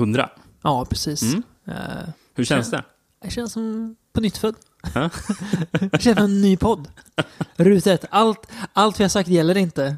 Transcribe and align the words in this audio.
sidan... 0.00 0.08
100. 0.08 0.30
Ja, 0.62 0.86
precis. 0.90 1.22
Mm. 1.22 1.42
Eh, 1.66 1.74
Hur 2.34 2.44
känns 2.44 2.70
det? 2.70 2.84
jag 3.22 3.32
känns 3.32 3.52
som 3.52 3.96
på 4.12 4.20
nytt 4.20 4.36
född. 4.36 4.54
Ja. 4.94 5.10
jag 5.92 6.02
känner 6.02 6.16
som 6.16 6.24
en 6.24 6.40
ny 6.40 6.56
podd. 6.56 6.88
Ruta 7.56 7.92
ett. 7.92 8.04
Allt, 8.10 8.46
allt 8.72 9.00
vi 9.00 9.04
har 9.04 9.08
sagt 9.08 9.28
gäller 9.28 9.56
inte. 9.56 9.96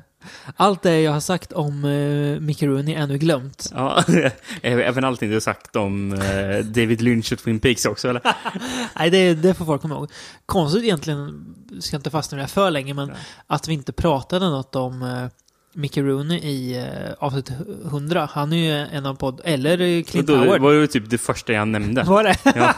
Allt 0.56 0.82
det 0.82 1.00
jag 1.00 1.12
har 1.12 1.20
sagt 1.20 1.52
om 1.52 1.84
uh, 1.84 2.40
Mickey 2.40 2.66
Rooney 2.66 2.94
är 2.94 3.06
nu 3.06 3.18
glömt. 3.18 3.70
Ja, 3.74 4.04
även 4.62 5.04
allting 5.04 5.28
du 5.28 5.34
har 5.34 5.40
sagt 5.40 5.76
om 5.76 6.12
eh, 6.12 6.64
David 6.64 7.00
Lynch 7.00 7.32
och 7.32 7.38
Twin 7.38 7.60
Peaks 7.60 7.84
också, 7.84 8.08
eller? 8.08 8.22
Nej, 8.98 9.10
det, 9.10 9.34
det 9.34 9.54
får 9.54 9.64
folk 9.64 9.82
komma 9.82 9.94
ihåg. 9.94 10.10
Konstigt 10.46 10.82
egentligen, 10.82 11.54
ska 11.80 11.96
inte 11.96 12.10
fastna 12.10 12.36
i 12.36 12.38
det 12.38 12.42
här 12.42 12.48
för 12.48 12.70
länge, 12.70 12.94
men 12.94 13.08
Nej. 13.08 13.16
att 13.46 13.68
vi 13.68 13.72
inte 13.72 13.92
pratade 13.92 14.50
något 14.50 14.76
om 14.76 15.02
uh, 15.02 15.28
Mickey 15.72 16.02
Rooney 16.02 16.38
i 16.38 16.80
uh, 16.80 17.14
avsnitt 17.18 17.50
100. 17.84 18.28
Han 18.32 18.52
är 18.52 18.56
ju 18.56 18.96
en 18.96 19.06
av 19.06 19.14
podd... 19.14 19.40
Eller 19.44 20.02
Clint 20.02 20.26
Då 20.26 20.36
Howard. 20.36 20.60
var 20.60 20.74
det 20.74 20.86
typ 20.86 21.10
det 21.10 21.18
första 21.18 21.52
jag 21.52 21.68
nämnde. 21.68 22.02
Var 22.06 22.24
det? 22.24 22.36
Ja. 22.44 22.74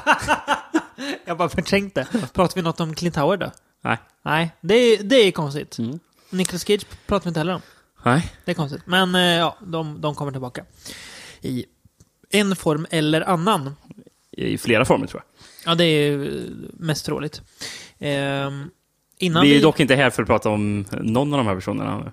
jag 1.25 1.39
bara 1.39 1.49
förträngde. 1.49 2.07
Pratar 2.33 2.55
vi 2.55 2.63
något 2.63 2.81
om 2.81 2.95
Clint 2.95 3.17
Howard 3.17 3.41
då? 3.41 3.51
Nej. 3.83 3.99
Nej, 4.23 4.51
det 4.61 4.75
är, 4.75 5.03
det 5.03 5.17
är 5.17 5.33
konstigt. 5.33 5.79
Mm. 5.79 5.99
Nicolas 6.31 6.67
Cage 6.67 6.87
pratar 7.07 7.25
vi 7.25 7.29
inte 7.29 7.41
heller 7.41 7.55
om. 7.55 7.61
Nej. 8.05 8.33
Det 8.45 8.51
är 8.51 8.55
konstigt. 8.55 8.83
Men 8.87 9.15
eh, 9.15 9.21
ja, 9.21 9.57
de, 9.67 10.01
de 10.01 10.15
kommer 10.15 10.33
tillbaka. 10.33 10.65
I 11.41 11.65
en 12.31 12.57
form 12.57 12.87
eller 12.91 13.21
annan. 13.21 13.77
I 14.33 14.59
flera 14.59 14.85
former, 14.85 15.07
tror 15.07 15.23
jag. 15.23 15.73
Ja, 15.73 15.75
det 15.75 15.85
är 15.85 16.29
mest 16.73 17.07
troligt. 17.07 17.43
Innan 19.19 19.43
Vi 19.43 19.49
vi... 19.49 19.59
är 19.59 19.63
dock 19.63 19.81
inte 19.81 19.95
här 19.95 20.11
för 20.11 20.23
att 20.23 20.29
prata 20.29 20.49
om 20.51 20.85
någon 20.93 21.33
av 21.33 21.39
de 21.39 21.47
här 21.47 21.55
personerna. 21.55 22.13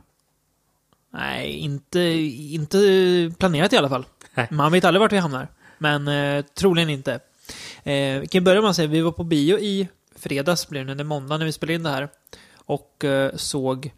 Nej, 1.14 1.52
inte, 1.58 2.00
inte 2.00 3.32
planerat 3.40 3.74
i 3.74 3.78
alla 3.78 3.90
fall. 3.90 4.06
Nej. 4.34 4.48
Man 4.52 4.72
vet 4.72 4.86
aldrig 4.86 5.00
vart 5.02 5.12
vi 5.12 5.18
hamnar. 5.18 5.48
Men 5.78 6.08
eh, 6.08 6.46
troligen 6.46 6.90
inte. 6.90 7.14
Eh, 7.84 8.20
vi 8.20 8.28
kan 8.32 8.44
börja 8.44 8.62
med 8.62 8.70
att 8.70 8.76
säga 8.76 8.88
vi 8.88 9.02
var 9.02 9.12
på 9.12 9.24
bio 9.24 9.60
i 9.60 9.88
fredags, 10.16 10.70
blir 10.70 10.86
det 10.86 11.02
är 11.02 11.04
måndag 11.04 11.38
när 11.38 11.46
vi 11.46 11.52
spelade 11.52 11.74
in 11.74 11.84
det 11.84 11.90
här. 11.90 12.10
Och 12.56 13.06
eh, 13.06 13.32
såg 13.36 13.92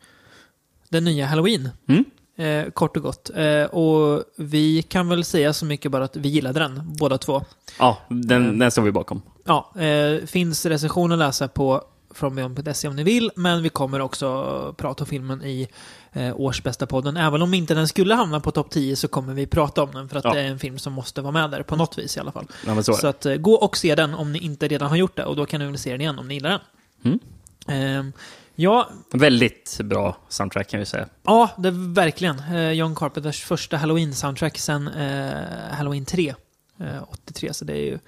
den 0.89 1.03
nya 1.03 1.25
Halloween. 1.25 1.69
Mm. 1.88 2.06
Eh, 2.36 2.72
kort 2.72 2.97
och 2.97 3.03
gott. 3.03 3.30
Eh, 3.36 3.64
och 3.64 4.23
vi 4.38 4.81
kan 4.81 5.09
väl 5.09 5.23
säga 5.23 5.53
så 5.53 5.66
mycket 5.66 5.91
bara 5.91 6.03
att 6.03 6.16
vi 6.16 6.30
gillade 6.30 6.59
den, 6.59 6.81
båda 7.00 7.17
två. 7.17 7.44
Ja, 7.80 7.97
den, 8.09 8.44
Mm. 8.45 8.59
den 8.59 8.72
står 8.72 8.81
vi 8.81 8.91
bakom. 8.91 9.22
Ja, 9.44 9.73
eh, 9.81 10.25
finns 10.25 10.66
recension 10.66 11.11
att 11.11 11.19
läsa 11.19 11.47
på 11.47 11.84
frombion.se 12.14 12.88
om 12.88 12.95
ni 12.95 13.03
vill, 13.03 13.31
men 13.36 13.64
vi 13.64 13.69
kommer 13.69 14.00
också 14.00 14.75
prata 14.78 15.03
om 15.03 15.08
filmen 15.08 15.44
i 15.44 15.68
eh, 16.13 16.34
årsbästa 16.40 16.85
podden. 16.85 17.18
Även 17.18 17.41
om 17.41 17.53
inte 17.53 17.74
den 17.74 17.88
skulle 17.88 18.16
hamna 18.16 18.40
på 18.40 18.51
topp 18.51 18.69
10 18.72 18.96
så 18.96 19.07
kommer 19.07 19.34
vi 19.34 19.46
prata 19.47 19.84
om 19.84 19.91
den, 19.91 20.09
för 20.09 20.18
att 20.18 20.24
Ja. 20.24 20.34
det 20.34 20.41
är 20.41 20.47
en 20.47 20.59
film 20.59 20.79
som 20.79 20.94
måste 20.94 21.22
vara 21.22 21.31
med 21.31 21.51
där, 21.51 21.63
på 21.63 21.75
något 21.75 21.97
vis 21.97 22.18
i 22.18 22.19
alla 22.19 22.31
fall. 22.31 22.47
Ja, 22.66 22.84
så 22.84 22.94
Så 22.94 23.07
att, 23.07 23.25
eh, 23.25 23.35
gå 23.35 23.53
och 23.53 23.78
se 23.78 23.96
den 23.96 24.13
om 24.13 24.31
ni 24.31 24.40
inte 24.40 24.68
redan 24.68 24.90
har 24.90 24.96
gjort 24.97 25.16
det, 25.18 25.25
och 25.25 25.35
då 25.35 25.46
kan 25.46 25.72
ni 25.72 25.78
se 25.78 25.91
den 25.91 26.02
igen 26.02 26.19
om 26.19 26.28
ni 26.28 26.34
gillar 26.34 26.50
den. 26.50 26.59
Mm. 27.06 27.19
Ehm, 27.68 28.13
ja, 28.56 28.90
Väldigt 29.13 29.79
bra 29.84 30.18
soundtrack 30.29 30.69
kan 30.69 30.79
vi 30.79 30.85
säga. 30.85 31.07
ja, 31.23 31.50
det 31.57 31.72
verkligen 31.72 32.40
eh, 32.40 32.72
John 32.72 32.96
Carpenters 32.96 33.44
första 33.44 33.78
Halloween-soundtrack 33.78 34.57
sen 34.57 34.88
eh, 34.88 35.34
Halloween 35.72 36.06
3, 36.06 36.35
eh, 36.79 37.03
83, 37.09 37.53
så 37.53 37.66
det 37.66 37.73
är 37.73 37.85
ju 37.85 38.00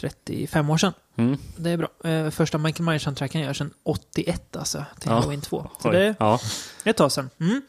35 0.00 0.70
år 0.70 0.76
sedan. 0.78 0.92
Mm. 1.16 1.36
Det 1.56 1.70
är 1.70 1.76
bra. 1.76 1.88
Eh, 2.10 2.30
första 2.30 2.58
Michael 2.58 2.84
Myers-soundtracken 2.88 3.40
görs 3.40 3.58
sedan 3.58 3.70
81 3.82 4.56
alltså, 4.56 4.84
till 5.00 5.10
Ja. 5.10 5.14
Halloween 5.16 5.40
2. 5.40 5.70
Så 5.82 5.88
Oj. 5.88 5.96
det 5.96 6.04
är 6.04 6.14
Ja. 6.18 6.38
ett 6.84 6.96
tag 6.96 7.12
sedan. 7.12 7.30
Mm. 7.40 7.62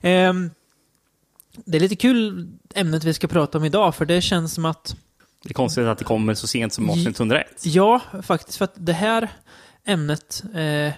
Ehm, 0.00 0.50
det 1.64 1.76
är 1.78 1.80
lite 1.80 1.96
kul 1.96 2.48
ämnet 2.74 3.04
vi 3.04 3.14
ska 3.14 3.26
prata 3.28 3.58
om 3.58 3.64
idag, 3.64 3.94
för 3.94 4.06
det 4.06 4.20
känns 4.20 4.54
som 4.54 4.64
att, 4.64 4.96
Det 5.42 5.50
är 5.50 5.54
konstigt 5.54 5.84
att 5.86 5.98
det 5.98 6.04
kommer 6.04 6.34
så 6.34 6.46
sent 6.46 6.72
som 6.72 6.90
avsnitt 6.90 7.18
101. 7.20 7.46
ja, 7.64 8.00
faktiskt, 8.22 8.58
för 8.58 8.64
att 8.64 8.72
det 8.76 8.92
här 8.92 9.28
ämnet, 9.84 10.42
eh, 10.54 10.92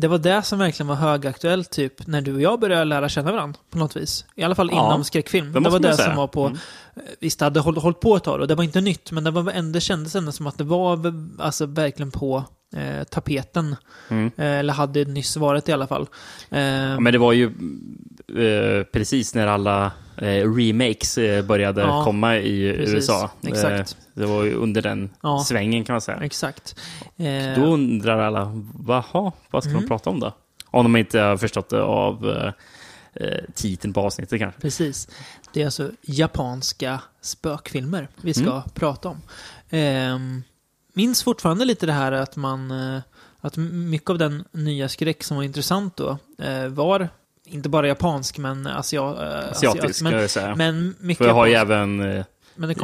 det 0.00 0.08
var 0.08 0.18
det 0.18 0.42
som 0.42 0.58
verkligen 0.58 0.88
var 0.88 0.94
högaktuellt 0.96 1.70
typ 1.70 2.06
när 2.06 2.20
du 2.20 2.34
och 2.34 2.40
jag 2.40 2.60
började 2.60 2.84
lära 2.84 3.08
känna 3.08 3.32
varandra 3.32 3.58
på 3.70 3.78
något 3.78 3.96
vis. 3.96 4.24
I 4.34 4.42
alla 4.42 4.54
fall 4.54 4.70
Ja, 4.72 4.86
inom 4.86 5.04
skräckfilm. 5.04 5.52
det 5.52 5.60
Det, 5.60 5.70
var 5.70 5.78
det 5.78 5.94
säga. 5.96 6.06
som 6.08 6.16
var 6.16 6.26
på, 6.26 6.46
Mm. 6.46 6.58
visst 7.20 7.38
det 7.38 7.44
hade 7.44 7.60
hållit, 7.60 7.82
hållit 7.82 8.00
på 8.00 8.16
ett 8.16 8.24
tag 8.24 8.40
och 8.40 8.48
det 8.48 8.54
var 8.54 8.64
inte 8.64 8.80
nytt, 8.80 9.12
men 9.12 9.24
det, 9.24 9.30
var 9.30 9.52
ändå, 9.52 9.80
kändes 9.80 10.14
ändå 10.14 10.32
som 10.32 10.46
att 10.46 10.58
det 10.58 10.64
var 10.64 11.12
alltså, 11.38 11.66
verkligen 11.66 12.10
på 12.10 12.44
eh, 12.76 13.04
tapeten. 13.04 13.76
Mm. 14.08 14.30
Eh, 14.36 14.46
eller 14.58 14.72
hade 14.74 15.04
nyss 15.04 15.36
varit 15.36 15.68
i 15.68 15.72
alla 15.72 15.86
fall. 15.86 16.06
Eh, 16.50 16.60
Ja, 16.60 17.00
men 17.00 17.12
det 17.12 17.18
var 17.18 17.32
ju 17.32 17.44
eh, 18.28 18.84
precis 18.92 19.34
när 19.34 19.46
alla 19.46 19.84
eh, 19.86 19.90
remakes 20.56 21.18
eh, 21.18 21.44
började 21.44 21.80
Ja, 21.80 22.04
komma 22.04 22.36
i 22.38 22.72
precis. 22.76 22.94
USA. 22.94 23.30
Exakt. 23.46 23.90
Eh, 23.92 23.96
det 24.14 24.26
var 24.26 24.44
ju 24.44 24.54
under 24.54 24.82
den 24.82 25.10
Ja. 25.22 25.44
svängen 25.48 25.84
kan 25.84 25.94
man 25.94 26.00
säga. 26.00 26.18
Exakt. 26.22 26.76
Eh, 27.16 27.54
Då 27.62 27.66
undrar 27.66 28.18
alla, 28.18 28.52
vaha, 28.74 29.32
vad 29.50 29.62
ska 29.62 29.70
Mm. 29.70 29.82
de 29.82 29.88
prata 29.88 30.10
om 30.10 30.20
då? 30.20 30.32
Om 30.66 30.84
de 30.84 30.96
inte 30.96 31.20
har 31.20 31.36
förstått 31.36 31.68
det 31.68 31.82
av 31.82 32.28
eh, 32.30 32.52
eh, 33.26 33.38
titeln 33.54 33.92
på 33.92 34.00
avsnittet 34.00 34.38
kanske. 34.40 34.60
Precis. 34.60 35.08
Det 35.52 35.60
är 35.60 35.64
alltså 35.64 35.90
japanska 36.02 37.00
spökfilmer 37.20 38.08
vi 38.22 38.34
ska 38.34 38.50
Mm. 38.50 38.62
prata 38.74 39.08
om. 39.08 39.20
Ehm, 39.70 40.42
minns 40.92 41.22
fortfarande 41.22 41.64
lite 41.64 41.86
det 41.86 41.92
här 41.92 42.12
att 42.12 42.36
man... 42.36 42.70
eh, 42.70 43.00
Att 43.42 43.56
mycket 43.56 44.10
av 44.10 44.18
den 44.18 44.44
nya 44.52 44.88
skräck 44.88 45.22
som 45.22 45.36
var 45.36 45.44
intressant 45.44 45.96
då 45.96 46.18
eh, 46.38 46.66
var 46.66 47.08
inte 47.50 47.68
bara 47.68 47.88
japansk, 47.88 48.38
men 48.38 48.66
asia, 48.66 49.00
eh, 49.00 49.50
Asiatisk, 49.50 49.94
ska 49.94 50.04
Men, 50.04 50.20
jag 50.20 50.30
säga. 50.30 50.54
men 50.54 50.94
mycket 51.00 51.18
För 51.18 51.24
jag 51.28 51.34
har 51.34 51.46
ju 51.46 51.54
även 51.54 52.00
eh, 52.16 52.24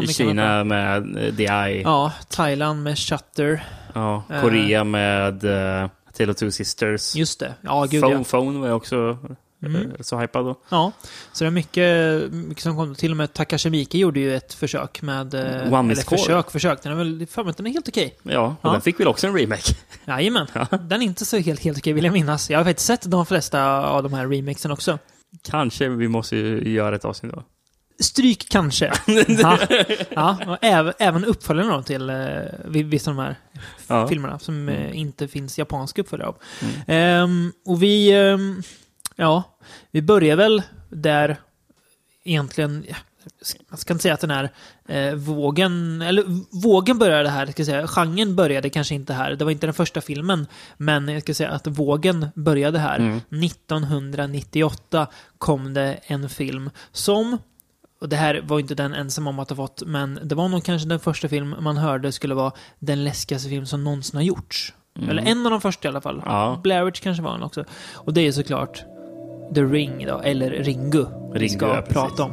Kina 0.08 0.64
med 0.64 1.16
eh, 1.26 1.34
The 1.34 1.42
Eye. 1.44 1.82
Ja, 1.82 2.12
Thailand 2.28 2.82
med 2.82 2.98
Shutter. 2.98 3.64
Ja, 3.92 4.22
Eh. 4.30 4.40
Korea 4.40 4.84
med 4.84 5.44
uh, 5.44 5.88
Tale 6.18 6.30
of 6.32 6.36
Two 6.36 6.50
Sisters. 6.50 7.16
Just 7.16 7.40
det. 7.40 7.54
Ja, 7.60 7.86
gud 7.90 8.02
Phone, 8.02 8.14
ja. 8.14 8.24
Phone 8.24 8.58
var 8.58 8.66
jag 8.66 8.76
också 8.76 9.18
Mm. 9.62 9.76
eh, 9.90 9.96
så 10.00 10.18
hypad 10.18 10.44
då. 10.44 10.56
Ja, 10.68 10.92
så 11.32 11.44
det 11.44 11.48
är 11.48 11.50
mycket, 11.52 12.32
mycket 12.32 12.62
som 12.62 12.76
kom. 12.76 12.94
Till 12.94 13.10
och 13.10 13.16
med 13.16 13.32
Takashi 13.32 13.70
Miike 13.70 13.98
gjorde 13.98 14.20
ju 14.20 14.36
ett 14.36 14.54
försök 14.54 15.02
med... 15.02 15.34
eh, 15.34 15.72
One 15.72 15.92
eller 15.92 16.02
försök, 16.02 16.50
försök. 16.50 16.82
Den 16.82 16.92
är 16.92 16.96
väl, 16.96 17.26
för 17.30 17.44
mig 17.44 17.54
den 17.56 17.66
är 17.66 17.70
helt 17.70 17.88
okej. 17.88 18.16
Ja, 18.22 18.46
och 18.60 18.68
Ja. 18.68 18.72
den 18.72 18.80
fick 18.80 19.00
väl 19.00 19.08
också 19.08 19.26
en 19.26 19.38
remake. 19.38 19.72
Jajamän. 20.04 20.46
Den 20.70 21.02
är 21.02 21.06
inte 21.06 21.24
så 21.24 21.36
helt, 21.38 21.60
helt 21.60 21.78
okej 21.78 21.92
vill 21.92 22.04
jag 22.04 22.12
minnas. 22.12 22.50
Jag 22.50 22.58
har 22.58 22.64
faktiskt 22.64 22.86
sett 22.86 23.10
de 23.10 23.26
flesta 23.26 23.80
av 23.86 24.02
de 24.02 24.12
här 24.12 24.26
remixen 24.28 24.70
också. 24.70 24.98
Kanske 25.48 25.88
vi 25.88 26.08
måste 26.08 26.36
göra 26.36 26.96
ett 26.96 27.04
avsnitt 27.04 27.32
då. 27.32 27.42
Stryk 28.00 28.46
kanske. 28.50 28.92
ja, 29.28 29.58
ja 30.10 30.38
och 30.46 30.58
även, 30.60 30.92
även 30.98 31.24
uppföljarna 31.24 31.76
då 31.76 31.82
till 31.82 32.10
eh, 32.10 32.16
vi- 32.64 32.82
vissa 32.82 33.10
av 33.10 33.16
de 33.16 33.22
här 33.22 33.36
Ja. 33.86 34.08
filmerna 34.08 34.38
som 34.38 34.68
eh, 34.68 34.98
inte 34.98 35.28
finns 35.28 35.58
japanska 35.58 36.02
uppföljare 36.02 36.28
av. 36.28 36.36
Mm. 36.62 36.74
Ehm, 36.86 37.52
och 37.66 37.82
vi, 37.82 38.12
ehm, 38.12 38.62
ja, 39.16 39.58
vi 39.90 40.02
börjar 40.02 40.36
väl 40.36 40.62
där 40.88 41.36
egentligen, 42.24 42.86
man 43.68 43.78
ska 43.78 43.92
inte 43.92 44.02
säga 44.02 44.14
att 44.14 44.20
den 44.20 44.30
här 44.30 44.50
eh, 44.88 45.14
vågen, 45.14 46.02
eller 46.02 46.24
vågen 46.62 46.98
började 46.98 47.28
här, 47.28 47.46
ska 47.46 47.60
jag 47.60 47.66
säga, 47.66 47.86
genren 47.86 48.36
började 48.36 48.70
kanske 48.70 48.94
inte 48.94 49.12
här, 49.12 49.30
det 49.30 49.44
var 49.44 49.52
inte 49.52 49.66
den 49.66 49.74
första 49.74 50.00
filmen, 50.00 50.46
men 50.76 51.08
jag 51.08 51.22
ska 51.22 51.34
säga 51.34 51.50
att 51.50 51.66
vågen 51.66 52.26
började 52.34 52.78
här. 52.78 52.98
Mm. 52.98 53.20
1998 53.44 55.06
kom 55.38 55.74
det 55.74 55.98
en 56.02 56.28
film 56.28 56.70
som 56.92 57.38
och 58.00 58.08
det 58.08 58.16
här 58.16 58.42
var 58.44 58.60
inte 58.60 58.74
den 58.74 58.94
ensam 58.94 59.26
om 59.26 59.38
att 59.38 59.50
ha 59.50 59.56
fått, 59.56 59.82
men 59.86 60.20
det 60.22 60.34
var 60.34 60.48
nog 60.48 60.64
kanske 60.64 60.88
den 60.88 61.00
första 61.00 61.28
film 61.28 61.54
man 61.60 61.76
hörde 61.76 62.12
skulle 62.12 62.34
vara 62.34 62.52
den 62.78 63.04
läskigaste 63.04 63.48
film 63.48 63.66
som 63.66 63.84
någonsin 63.84 64.16
har 64.16 64.24
gjorts. 64.24 64.74
Mm. 64.98 65.10
Eller 65.10 65.22
en 65.22 65.46
av 65.46 65.50
de 65.50 65.60
första 65.60 65.88
i 65.88 65.90
alla 65.90 66.00
fall. 66.00 66.22
Ja. 66.26 66.60
Blair 66.62 66.84
Witch 66.84 67.00
kanske 67.00 67.22
var 67.22 67.32
den 67.32 67.42
också. 67.42 67.64
Och 67.94 68.14
det 68.14 68.20
är 68.20 68.32
såklart 68.32 68.84
The 69.54 69.62
Ring 69.62 70.06
då, 70.06 70.18
eller 70.20 70.50
Ringu, 70.50 71.06
vi 71.32 71.38
Ringu, 71.38 71.48
ska 71.58 71.66
ja, 71.66 71.82
prata 71.82 72.22
om. 72.22 72.32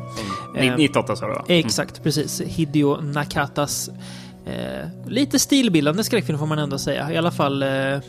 Mm. 0.57 0.69
Eh, 0.71 0.77
98 0.77 1.15
sa 1.15 1.27
du 1.27 1.33
va? 1.33 1.45
Exakt, 1.47 2.03
precis. 2.03 2.41
Hideo 2.41 3.01
Nakatas 3.01 3.89
eh, 4.45 4.87
lite 5.07 5.39
stilbildande 5.39 6.03
skräckfilm 6.03 6.39
får 6.39 6.45
man 6.45 6.59
ändå 6.59 6.77
säga. 6.77 7.11
I 7.11 7.17
alla 7.17 7.31
fall... 7.31 7.63
Eh, 7.63 7.69
eh, 7.69 8.01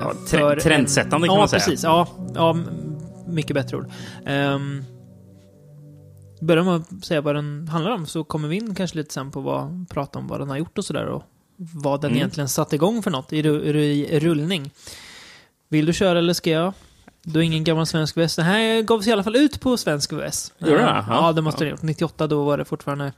Ja, 0.00 0.12
tre- 0.30 0.60
trendsättande 0.60 1.26
kan 1.28 1.34
ja, 1.34 1.40
man 1.40 1.48
säga. 1.48 1.60
Precis, 1.60 1.84
ja, 1.84 2.08
ja, 2.34 2.56
mycket 3.26 3.54
bättre 3.54 3.76
ord. 3.76 3.86
Um, 4.26 4.84
börjar 6.40 6.64
med 6.64 6.74
att 6.74 7.04
säga 7.04 7.20
vad 7.20 7.34
den 7.34 7.68
handlar 7.68 7.90
om 7.90 8.06
så 8.06 8.24
kommer 8.24 8.48
vi 8.48 8.56
in 8.56 8.74
kanske 8.74 8.96
lite 8.96 9.14
sen 9.14 9.30
på 9.30 9.40
vad, 9.40 9.88
prata 9.90 10.18
om 10.18 10.26
vad 10.28 10.40
den 10.40 10.50
har 10.50 10.56
gjort 10.56 10.78
och 10.78 10.84
sådär 10.84 11.06
och 11.06 11.22
vad 11.56 12.00
den 12.00 12.10
Mm. 12.10 12.16
egentligen 12.18 12.48
satt 12.48 12.72
igång 12.72 13.02
för 13.02 13.10
något 13.10 13.32
i, 13.32 13.42
ru- 13.42 13.62
i 13.62 14.20
rullning. 14.20 14.70
Vill 15.68 15.86
du 15.86 15.92
köra 15.92 16.18
eller 16.18 16.32
ska 16.32 16.50
jag? 16.50 16.72
Du 17.28 17.38
är 17.40 17.42
ingen 17.42 17.64
gammal 17.64 17.86
svensk 17.86 18.16
VS. 18.16 18.36
Den 18.36 18.44
här 18.44 18.82
gavs 18.82 19.06
i 19.06 19.12
alla 19.12 19.22
fall 19.22 19.36
ut 19.36 19.60
på 19.60 19.76
svensk 19.76 20.12
VS. 20.12 20.52
Gjorde 20.58 20.76
den? 20.76 21.04
Ja, 21.08 21.32
det 21.32 21.42
måste 21.42 21.64
det 21.64 21.68
ha 21.68 21.70
gjort. 21.70 21.82
98 21.82 22.26
då 22.26 22.44
var 22.44 22.58
det 22.58 22.64
fortfarande... 22.64 23.12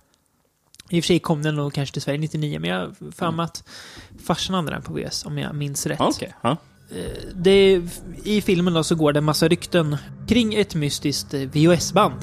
I 0.90 1.00
och 1.00 1.04
för 1.04 1.06
sig 1.06 1.18
kom 1.18 1.42
den 1.42 1.56
nog 1.56 1.72
kanske 1.72 1.92
till 1.92 2.02
Sverige 2.02 2.18
99, 2.18 2.60
men 2.60 2.70
jag 2.70 2.78
har 2.78 3.12
för 3.12 3.30
mig 3.30 3.44
att 3.44 3.64
farsan 4.26 4.54
hade 4.54 4.70
den 4.70 4.82
på 4.82 4.92
VS, 4.92 5.26
om 5.26 5.38
jag 5.38 5.54
minns 5.54 5.86
rätt. 5.86 5.98
Ja, 5.98 6.08
Okej. 6.14 6.34
Ja. 6.42 6.56
det, 7.34 7.82
I 8.24 8.40
filmen 8.40 8.74
då 8.74 8.84
så 8.84 8.94
går 8.94 9.12
det 9.12 9.18
en 9.18 9.24
massa 9.24 9.48
rykten 9.48 9.96
kring 10.28 10.54
ett 10.54 10.74
mystiskt 10.74 11.34
eh, 11.34 11.40
VHS-band 11.40 12.14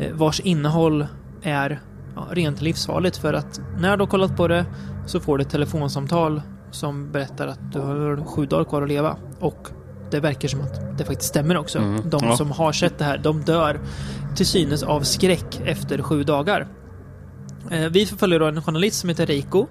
eh, 0.00 0.12
vars 0.12 0.40
innehåll 0.40 1.06
är 1.42 1.80
ja, 2.16 2.28
rent 2.30 2.62
livsfarligt 2.62 3.16
för 3.16 3.34
att 3.34 3.60
när 3.78 3.96
du 3.96 4.02
har 4.02 4.10
kollat 4.10 4.36
på 4.36 4.48
det 4.48 4.66
så 5.06 5.20
får 5.20 5.38
du 5.38 5.42
ett 5.42 5.50
telefonsamtal 5.50 6.42
som 6.70 7.12
berättar 7.12 7.46
att 7.46 7.72
du 7.72 7.78
har 7.78 8.24
sju 8.24 8.46
dagar 8.46 8.64
kvar 8.64 8.82
att 8.82 8.88
leva. 8.88 9.16
Och 9.40 9.68
det 10.10 10.20
verkar 10.20 10.48
som 10.48 10.60
att 10.60 10.98
det 10.98 11.04
faktiskt 11.04 11.28
stämmer 11.28 11.56
också. 11.56 11.78
Mm, 11.78 12.10
De 12.10 12.20
ja. 12.24 12.36
som 12.36 12.50
har 12.50 12.72
sett 12.72 12.98
det 12.98 13.04
här, 13.04 13.18
de 13.18 13.40
dör 13.42 13.80
till 14.36 14.46
synes 14.46 14.82
av 14.82 15.00
skräck 15.00 15.60
efter 15.64 16.02
sju 16.02 16.24
dagar. 16.24 16.66
Eh, 17.70 17.88
Vi 17.88 18.06
förföljer 18.06 18.40
då 18.40 18.46
en 18.46 18.62
journalist 18.62 19.00
som 19.00 19.08
heter 19.08 19.26
Reiko 19.26 19.66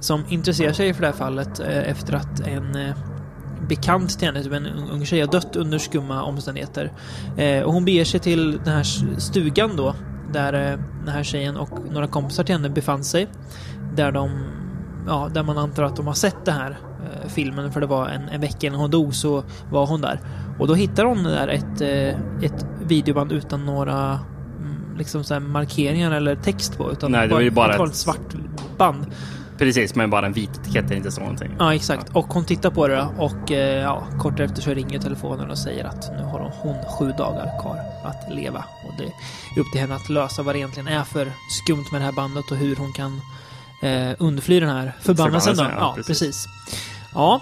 som 0.00 0.24
intresserar 0.28 0.72
sig 0.72 0.94
för 0.94 1.00
det 1.00 1.06
här 1.06 1.14
fallet 1.14 1.60
eh, 1.60 1.90
efter 1.90 2.14
att 2.14 2.40
en 2.40 2.74
eh, 2.88 2.94
bekant 3.68 4.18
till 4.18 4.28
henne, 4.28 4.42
typ 4.42 4.52
en 4.52 4.66
ung- 4.66 5.04
tjej, 5.04 5.20
har 5.20 5.28
dött 5.28 5.56
under 5.56 5.78
skumma 5.78 6.22
omständigheter. 6.22 6.92
Och 7.64 7.72
hon 7.72 7.84
beger 7.84 8.04
sig 8.04 8.20
till 8.20 8.52
den 8.64 8.74
här 8.74 8.82
stugan 9.20 9.76
då, 9.76 9.94
där 10.32 10.52
den 11.04 11.08
här 11.08 11.22
tjejen 11.22 11.56
och 11.56 11.70
några 11.92 12.06
kompisar 12.06 12.44
till 12.44 12.54
henne 12.54 12.68
befann 12.68 13.04
sig. 13.04 13.26
Där 13.94 14.12
de, 14.12 14.30
ja, 15.06 15.30
där 15.34 15.42
man 15.42 15.58
antar 15.58 15.82
att 15.82 15.96
de 15.96 16.06
har 16.06 16.14
sett 16.14 16.44
den 16.44 16.54
här 16.54 16.78
filmen, 17.28 17.72
för 17.72 17.80
det 17.80 17.86
var 17.86 18.08
en, 18.08 18.28
en 18.28 18.40
vecka 18.40 18.66
innan 18.66 18.80
hon 18.80 18.90
dog 18.90 19.14
så 19.14 19.44
var 19.70 19.86
hon 19.86 20.00
där. 20.00 20.20
Och 20.58 20.66
då 20.68 20.74
hittar 20.74 21.04
hon 21.04 21.22
där 21.24 21.48
ett, 21.48 21.80
eh, 21.80 22.44
ett 22.44 22.66
videoband 22.86 23.32
utan 23.32 23.66
några 23.66 24.18
mm, 24.60 24.96
liksom 24.98 25.24
så 25.24 25.40
markeringar 25.40 26.10
eller 26.10 26.36
text 26.36 26.76
på. 26.78 26.92
Utan 26.92 27.12
Nej, 27.12 27.28
det 27.28 27.34
var 27.34 27.40
ju 27.40 27.50
bara 27.50 27.66
ett 27.68 27.72
ett- 27.72 27.78
vanligt 27.78 27.96
svart 27.96 28.34
band. 28.78 29.06
Precis, 29.58 29.94
men 29.94 30.10
bara 30.10 30.26
en 30.26 30.32
vit 30.32 30.50
etikett 30.60 30.88
där 30.88 30.96
inte 30.96 31.10
står 31.10 31.22
någonting. 31.22 31.50
Ja, 31.58 31.74
exakt. 31.74 32.08
Och 32.16 32.26
hon 32.34 32.44
tittar 32.44 32.70
på 32.70 32.88
det 32.88 33.06
och 33.18 33.52
eh, 33.52 33.82
ja, 33.82 34.02
kort 34.18 34.40
efter 34.40 34.62
så 34.62 34.70
ringer 34.70 34.98
telefonen 34.98 35.50
och 35.50 35.58
säger 35.58 35.84
att 35.84 36.10
nu 36.18 36.22
har 36.24 36.52
hon, 36.62 36.76
sju 36.98 37.12
dagar 37.18 37.60
kvar 37.62 37.80
att 38.04 38.34
leva. 38.34 38.58
Och 38.58 38.92
det 38.98 39.04
är 39.04 39.60
upp 39.60 39.72
till 39.72 39.80
henne 39.80 39.94
att 39.94 40.08
lösa 40.08 40.42
vad 40.42 40.54
det 40.54 40.58
egentligen 40.58 40.88
är 40.88 41.02
för 41.02 41.32
skumt 41.64 41.84
med 41.92 42.00
det 42.00 42.04
här 42.04 42.12
bandet 42.12 42.50
och 42.50 42.56
hur 42.56 42.76
hon 42.76 42.92
kan 42.92 43.20
eh, 43.82 44.14
undfly 44.18 44.60
den 44.60 44.68
här. 44.68 44.92
Förbannelsen, 45.00 45.54
ja, 45.58 45.70
Ja, 45.78 45.92
precis. 45.96 46.20
precis. 46.20 46.46
Ja. 47.14 47.40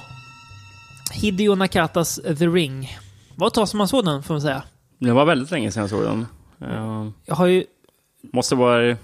Hideo 1.13 1.55
Nakatas 1.55 2.21
The 2.39 2.47
Ring. 2.47 2.97
Vad 3.37 3.53
tar 3.55 3.67
som 3.67 3.79
man 3.79 3.89
såg 3.89 4.05
den, 4.05 4.23
får 4.23 4.35
man 4.35 4.41
säga. 4.41 4.63
Det 4.99 5.13
var 5.13 5.25
väldigt 5.25 5.51
länge 5.51 5.71
sedan 5.73 5.81
jag 5.81 5.91
såg 5.91 6.03
den. 6.03 6.27
Eh, 6.61 7.11
Jag 7.25 7.35
har 7.35 7.47
ju... 7.47 7.65
måste 8.33 8.55
vara... 8.55 8.83
Jag, 8.87 8.97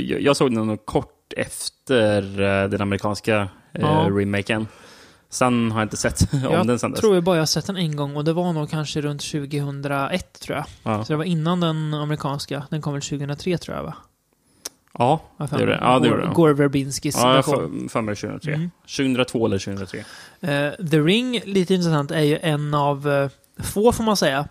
jag 0.00 0.20
jag 0.22 0.36
såg 0.36 0.54
den 0.54 0.66
nog 0.66 0.86
kort 0.86 1.32
efter 1.36 2.40
eh, 2.40 2.68
den 2.68 2.80
amerikanska 2.80 3.36
eh, 3.72 3.80
Ja. 3.80 4.06
remaken. 4.10 4.66
Sen 5.32 5.70
har 5.72 5.80
jag 5.80 5.84
inte 5.84 5.96
sett 5.96 6.32
om 6.32 6.40
jag 6.42 6.66
den 6.66 6.78
sen 6.78 6.90
dess. 6.90 7.00
tror 7.00 7.14
jag 7.14 7.24
bara 7.24 7.36
jag 7.36 7.40
har 7.40 7.46
sett 7.46 7.66
den 7.66 7.76
en 7.76 7.96
gång 7.96 8.16
och 8.16 8.24
det 8.24 8.32
var 8.32 8.52
nog 8.52 8.70
kanske 8.70 9.00
runt 9.00 9.20
2001, 9.22 10.40
tror 10.40 10.56
jag. 10.58 10.66
Ja, 10.82 11.04
Så 11.04 11.12
det 11.12 11.16
var 11.16 11.24
innan 11.24 11.60
den 11.60 11.94
amerikanska. 11.94 12.62
Den 12.70 12.82
kom 12.82 12.92
väl 12.92 13.02
2003, 13.02 13.58
tror 13.58 13.76
jag, 13.76 13.84
va? 13.84 13.94
Ja 14.98 15.20
det 15.38 15.52
gjorde 15.52 15.66
det. 15.66 15.78
Ja, 15.82 15.98
det 15.98 16.08
gjorde 16.08 16.26
det. 16.26 16.32
Gore 16.34 16.52
Verbinskis 16.54 17.16
Ja, 17.16 17.28
jag 17.28 17.36
version. 17.36 17.80
får 17.82 17.88
för 17.88 18.00
mig 18.00 18.16
2003. 18.16 18.52
Mm. 18.54 18.70
2002 18.96 19.46
eller 19.46 19.58
2003. 19.58 19.98
Eh, 20.40 20.86
The 20.90 20.98
Ring, 21.00 21.40
lite 21.44 21.74
intressant, 21.74 22.10
är 22.10 22.20
ju 22.20 22.38
en 22.42 22.74
av 22.74 23.08
eh, 23.08 23.28
få, 23.64 23.92
får 23.92 24.04
man 24.04 24.16
säga, 24.16 24.48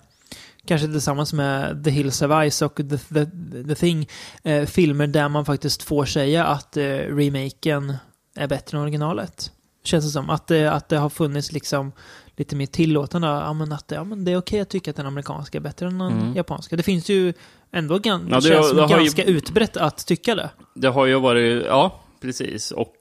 kanske 0.65 0.87
tillsammans 0.87 1.33
med 1.33 1.83
The 1.83 1.89
Hills 1.91 2.21
of 2.21 2.31
Ice 2.51 2.61
och 2.61 2.75
The, 2.75 2.97
The, 2.97 3.25
The 3.67 3.75
Thing, 3.75 4.07
eh, 4.43 4.65
filmer 4.65 5.07
där 5.07 5.29
man 5.29 5.45
faktiskt 5.45 5.83
får 5.83 6.05
säga 6.05 6.45
att 6.45 6.77
eh, 6.77 6.83
remaken 6.83 7.93
är 8.35 8.47
bättre 8.47 8.77
än 8.77 8.83
originalet. 8.83 9.51
Känns 9.83 10.05
det 10.05 10.11
som. 10.11 10.29
Att, 10.29 10.47
det- 10.47 10.71
att 10.71 10.89
det 10.89 10.97
har 10.97 11.09
funnits 11.09 11.51
liksom 11.51 11.91
lite 12.35 12.55
mer 12.55 12.65
tillåtande. 12.65 13.27
Ja, 13.27 13.53
men 13.53 13.71
att 13.71 13.91
ja, 13.91 14.03
men 14.03 14.25
det 14.25 14.31
är 14.31 14.37
okej 14.37 14.59
att 14.59 14.69
tycka 14.69 14.91
att 14.91 14.97
den 14.97 15.05
amerikanska 15.05 15.57
är 15.57 15.61
bättre 15.61 15.87
än 15.87 15.97
den 15.97 16.11
Mm. 16.11 16.35
japanska. 16.35 16.75
Det 16.75 16.83
finns 16.83 17.09
ju 17.09 17.33
ändå 17.71 17.97
gan- 17.97 18.27
Ja, 18.29 18.35
det- 18.35 18.41
känns 18.41 18.67
som 18.67 18.77
det 18.77 18.83
har 18.83 18.89
ju- 18.89 18.95
ganska 18.97 19.23
utbrett 19.23 19.77
att 19.77 20.05
tycka 20.07 20.35
det. 20.35 20.49
Det 20.75 20.87
har 20.87 21.05
ju 21.05 21.19
varit, 21.19 21.65
ja, 21.65 21.99
precis. 22.21 22.71
Och 22.71 22.93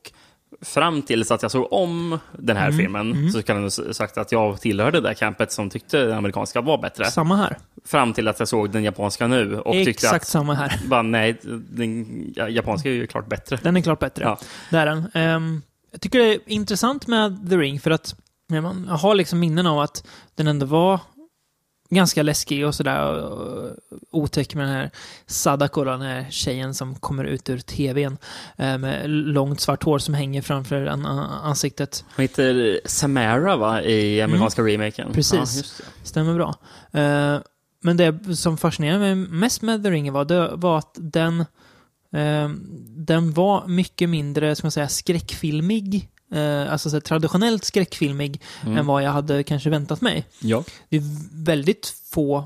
fram 0.62 1.02
tills 1.02 1.30
att 1.30 1.42
jag 1.42 1.50
såg 1.50 1.72
om 1.72 2.18
den 2.38 2.56
här 2.56 2.66
Mm, 2.68 2.78
filmen 2.78 3.12
mm. 3.12 3.30
så 3.30 3.42
kan 3.42 3.56
jag 3.56 3.62
nog 3.62 3.94
sagt 3.96 4.18
att 4.18 4.32
jag 4.32 4.60
tillhörde 4.60 5.00
det 5.00 5.08
där 5.08 5.14
campet 5.14 5.52
som 5.52 5.70
tyckte 5.70 6.04
den 6.04 6.18
amerikanska 6.18 6.60
var 6.60 6.78
bättre. 6.78 7.04
Samma 7.10 7.36
här. 7.36 7.56
Fram 7.84 8.12
till 8.12 8.28
att 8.28 8.38
jag 8.38 8.48
såg 8.48 8.70
den 8.70 8.84
japanska 8.84 9.26
nu 9.26 9.58
och 9.60 9.72
tyckte 9.72 9.90
Exakt 9.90 10.22
att 10.22 10.28
samma 10.28 10.54
här. 10.54 10.80
bara, 10.88 11.02
nej, 11.02 11.38
den 11.70 12.06
ja, 12.36 12.48
japanska 12.48 12.88
är 12.88 12.92
ju 12.92 13.06
klart 13.06 13.28
bättre. 13.28 13.58
Den 13.62 13.76
är 13.76 13.80
klart 13.80 13.98
bättre. 14.00 14.24
Ja. 14.24 14.38
Det 14.70 14.76
är 14.76 14.86
den. 14.86 15.10
Ehm, 15.14 15.62
jag 15.92 16.00
tycker 16.00 16.18
det 16.18 16.34
är 16.34 16.40
intressant 16.46 17.06
med 17.06 17.50
The 17.50 17.56
Ring 17.56 17.80
för 17.80 17.90
att 17.90 18.14
man 18.50 18.88
har 18.88 19.14
liksom 19.14 19.38
minnen 19.40 19.66
av 19.66 19.78
att 19.80 20.06
den 20.34 20.46
ändå 20.46 20.66
var 20.66 21.00
ganska 21.90 22.23
läskig 22.23 22.67
och 22.67 22.75
sådär 22.75 23.29
otäck 24.11 24.55
med 24.55 24.64
den 24.67 24.75
här 24.75 24.90
Sadako, 25.26 25.85
den 25.85 26.00
här 26.00 26.26
tjejen 26.31 26.75
som 26.75 26.94
kommer 26.94 27.25
ut 27.25 27.50
ur 27.50 27.58
tvn 27.58 28.19
eh, 28.56 28.79
med 28.79 29.11
långt 29.11 29.61
svart 29.61 29.82
hår 29.85 29.99
som 29.99 30.14
hänger 30.14 30.43
framför 30.43 30.87
an- 30.87 31.06
ansiktet. 31.06 32.05
Hon 32.17 32.23
heter 32.23 32.81
Samara 32.85 33.56
va, 33.56 33.82
i 33.82 34.20
amerikanska 34.23 34.62
remaken? 34.62 35.02
Mm. 35.05 35.14
Precis. 35.14 35.81
Ja. 35.81 35.85
Stämmer 36.02 36.35
bra. 36.35 36.55
Eh, 36.93 37.40
men 37.82 37.96
det 37.96 38.37
som 38.37 38.58
fascinerade 38.58 38.99
mig 38.99 39.14
mest 39.14 39.62
med 39.62 39.82
The 39.85 39.90
Ring 39.90 40.12
var, 40.12 40.25
det 40.25 40.50
var 40.55 40.79
att 40.79 40.94
den, 40.99 41.40
eh, 42.12 42.49
den 42.96 43.32
var 43.32 43.67
mycket 43.67 44.08
mindre, 44.08 44.56
ska 44.56 44.64
man 44.64 44.73
säga, 44.73 44.88
skräckfilmig. 44.88 46.09
Eh, 46.32 46.73
alltså 46.73 46.90
så 46.90 47.00
traditionellt 47.00 47.64
skräckfilmig 47.64 48.42
Mm. 48.62 48.76
än 48.78 48.87
vad 48.87 49.02
jag 49.02 49.11
hade 49.11 49.42
kanske 49.42 49.70
väntat 49.70 50.00
mig. 50.00 50.26
Ja. 50.40 50.64
Det 50.88 50.97
är 50.97 51.02
väldigt 51.44 51.94
få, 52.12 52.44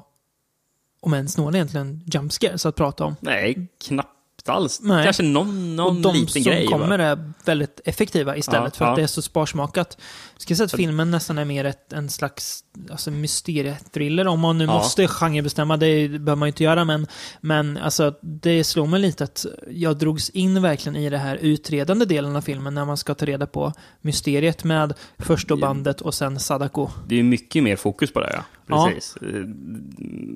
om 1.00 1.14
ens 1.14 1.36
några 1.36 1.56
egentligen, 1.56 2.00
jumpscares 2.06 2.66
att 2.66 2.76
prata 2.76 3.04
om. 3.04 3.16
Nej, 3.20 3.66
knappt 3.84 4.08
alls. 4.48 4.80
Nej. 4.82 5.04
Kanske 5.04 5.22
någon, 5.22 5.76
någon 5.76 5.96
och 5.96 6.02
de 6.02 6.14
liten 6.14 6.28
som 6.28 6.42
grej. 6.42 6.64
va? 6.66 6.70
kommer 6.78 6.98
är 6.98 7.32
väldigt 7.44 7.80
effektiva 7.84 8.36
istället 8.36 8.74
Ja, 8.74 8.78
för 8.78 8.84
att 8.84 8.90
ja. 8.90 8.96
det 8.96 9.02
är 9.02 9.06
så 9.06 9.22
sparsmakat. 9.22 9.98
Jag 10.42 10.44
skulle 10.44 10.56
säga 10.56 10.64
att 10.64 10.72
filmen 10.76 11.10
nästan 11.10 11.38
är 11.38 11.44
mer 11.44 11.64
ett, 11.64 11.92
en 11.92 12.08
slags 12.10 12.64
alltså, 12.90 13.10
mysteriethriller, 13.10 14.26
om 14.26 14.40
man 14.40 14.58
nu 14.58 14.64
Ja. 14.64 14.72
måste 14.72 15.06
genrebestämma, 15.08 15.76
det 15.76 16.08
behöver 16.08 16.36
man 16.36 16.46
ju 16.46 16.50
inte 16.50 16.64
göra, 16.64 16.84
men, 16.84 17.06
men 17.40 17.76
alltså, 17.78 18.14
det 18.20 18.64
slår 18.64 18.86
mig 18.86 19.00
lite 19.00 19.24
att 19.24 19.46
jag 19.70 19.98
drogs 19.98 20.30
in 20.30 20.62
verkligen 20.62 20.96
i 20.96 21.10
det 21.10 21.18
här 21.18 21.36
utredande 21.36 22.04
delen 22.04 22.36
av 22.36 22.40
filmen 22.40 22.74
när 22.74 22.84
man 22.84 22.96
ska 22.96 23.14
ta 23.14 23.26
reda 23.26 23.46
på 23.46 23.72
mysteriet 24.00 24.64
med 24.64 24.94
först 25.18 25.48
då 25.48 25.56
bandet 25.56 26.00
och 26.00 26.14
sen 26.14 26.40
Sadako. 26.40 26.88
Det 27.08 27.18
är 27.18 27.22
mycket 27.22 27.62
mer 27.62 27.76
fokus 27.76 28.12
på 28.12 28.20
det, 28.20 28.30
ja. 28.34 28.44
Ja. 28.66 28.90
Precis. 28.94 29.16
Eh, 29.16 29.28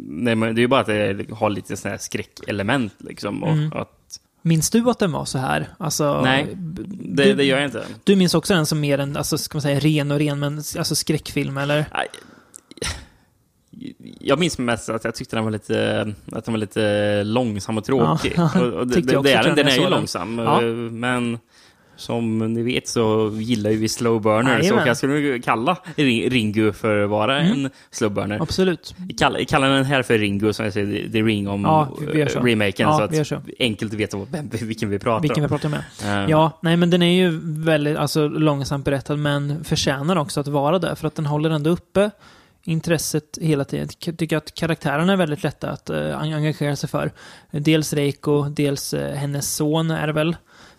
Nej, 0.09 0.35
men 0.35 0.55
det 0.55 0.59
är 0.61 0.63
ju 0.63 0.69
bara 0.69 0.81
att 0.81 0.87
det 0.87 1.27
har 1.33 1.51
lite 1.51 1.77
sådana 1.77 1.93
här 1.93 1.99
skräckelement 2.03 2.93
liksom. 2.99 3.43
Och 3.43 3.51
Mm. 3.53 3.73
att, 3.73 3.91
Minns 4.47 4.71
du 4.71 4.91
att 4.91 4.99
den 4.99 5.13
var 5.13 5.25
så 5.25 5.39
här? 5.39 5.69
Alltså, 5.79 6.21
Nej, 6.25 6.49
det, 6.57 7.25
du, 7.25 7.35
det 7.35 7.45
gör 7.45 7.57
jag 7.57 7.65
inte. 7.67 7.85
du 8.05 8.17
minns 8.17 8.35
också 8.35 8.55
den 8.55 8.67
som 8.67 8.81
mer 8.81 8.99
en, 8.99 9.17
alltså, 9.17 9.39
ska 9.39 9.57
man 9.57 9.63
säga, 9.63 9.81
ren 9.81 10.11
och 10.11 10.19
ren, 10.19 10.39
men 10.39 10.57
alltså 10.57 10.95
skräckfilm, 10.95 11.57
eller? 11.57 11.87
Nej. 11.95 12.07
Jag 14.21 14.39
minns 14.39 14.59
mest 14.59 14.89
att 14.89 15.05
jag 15.05 15.15
tyckte 15.15 15.37
den 15.37 15.45
var 15.45 15.51
lite, 15.51 16.15
att 16.33 16.45
den 16.45 16.55
var 16.55 16.59
lite 16.59 17.25
långsam 17.25 17.79
och 17.79 17.85
tråkig. 17.85 18.33
Ja, 18.37 18.61
och, 18.61 18.87
det, 18.87 19.01
det, 19.01 19.23
det 19.23 19.33
är, 19.33 19.55
den 19.57 19.69
är 19.69 19.77
ju 19.77 19.89
långsam, 19.89 20.39
Ja. 20.39 20.61
men 20.91 21.39
som 21.97 22.39
ni 22.55 22.63
vet 22.63 22.89
så 22.89 23.31
gillar 23.35 23.71
ju 23.71 23.77
vi 23.77 23.89
slow 23.89 24.23
burners 24.23 24.63
Jajamän. 24.63 24.83
och 24.83 24.89
jag 24.89 24.97
skulle 24.97 25.39
kalla 25.39 25.77
Ri- 25.97 26.29
Ringu 26.31 26.73
för 26.73 27.05
att 27.05 27.11
vara 27.11 27.41
Mm. 27.41 27.65
en 27.65 27.71
slow 27.91 28.11
burner. 28.13 28.39
Absolut. 28.43 28.95
Kalla, 29.19 29.39
kalla 29.49 29.67
den 29.69 29.85
här 29.85 30.03
för 30.03 30.19
Ringu 30.19 30.53
som 30.53 30.65
jag 30.65 30.73
säger 30.75 31.09
The 31.13 31.23
Ring 31.23 31.49
om 31.49 31.63
Ja, 31.63 31.89
så. 31.99 32.11
eh, 32.11 32.27
remaken 32.45 32.89
Ja, 32.89 32.97
så 32.99 33.03
att 33.05 33.13
vi 33.13 33.25
så. 33.25 33.41
enkelt 33.59 33.93
veta 33.95 34.19
vem, 34.31 34.49
vilken 34.63 34.91
vi 34.91 34.99
pratar 34.99 35.23
Vilken 35.23 35.43
vi 35.43 35.49
pratar 35.49 35.69
med. 35.69 35.81
Eh, 36.25 36.31
Ja, 36.31 36.59
nej 36.63 36.77
men 36.77 36.91
den 36.91 37.03
är 37.03 37.13
ju 37.23 37.41
väldigt 37.43 37.97
alltså, 37.97 38.29
långsamt 38.29 38.85
berättad 38.85 39.17
men 39.17 39.65
förtjänar 39.65 40.17
också 40.17 40.41
att 40.41 40.49
vara 40.49 40.79
det 40.79 40.97
för 40.97 41.07
att 41.07 41.15
den 41.15 41.27
håller 41.27 41.51
ändå 41.51 41.71
uppe 41.71 42.11
intresset 42.69 43.39
hela 43.41 43.65
tiden. 43.65 43.89
Jag 44.07 44.19
tycker 44.19 44.37
att 44.37 44.55
karaktärerna 44.55 45.13
är 45.13 45.17
väldigt 45.17 45.43
lätta 45.43 45.71
att 45.71 45.91
eh, 45.91 46.19
engagera 46.21 46.77
sig 46.77 46.89
för. 46.89 47.13
Dels 47.51 47.93
Reiko, 47.93 48.43
dels 48.49 48.95
eh, 48.95 49.15
hennes 49.15 49.55
son 49.57 49.91
är 49.91 50.09
väl. 50.09 50.37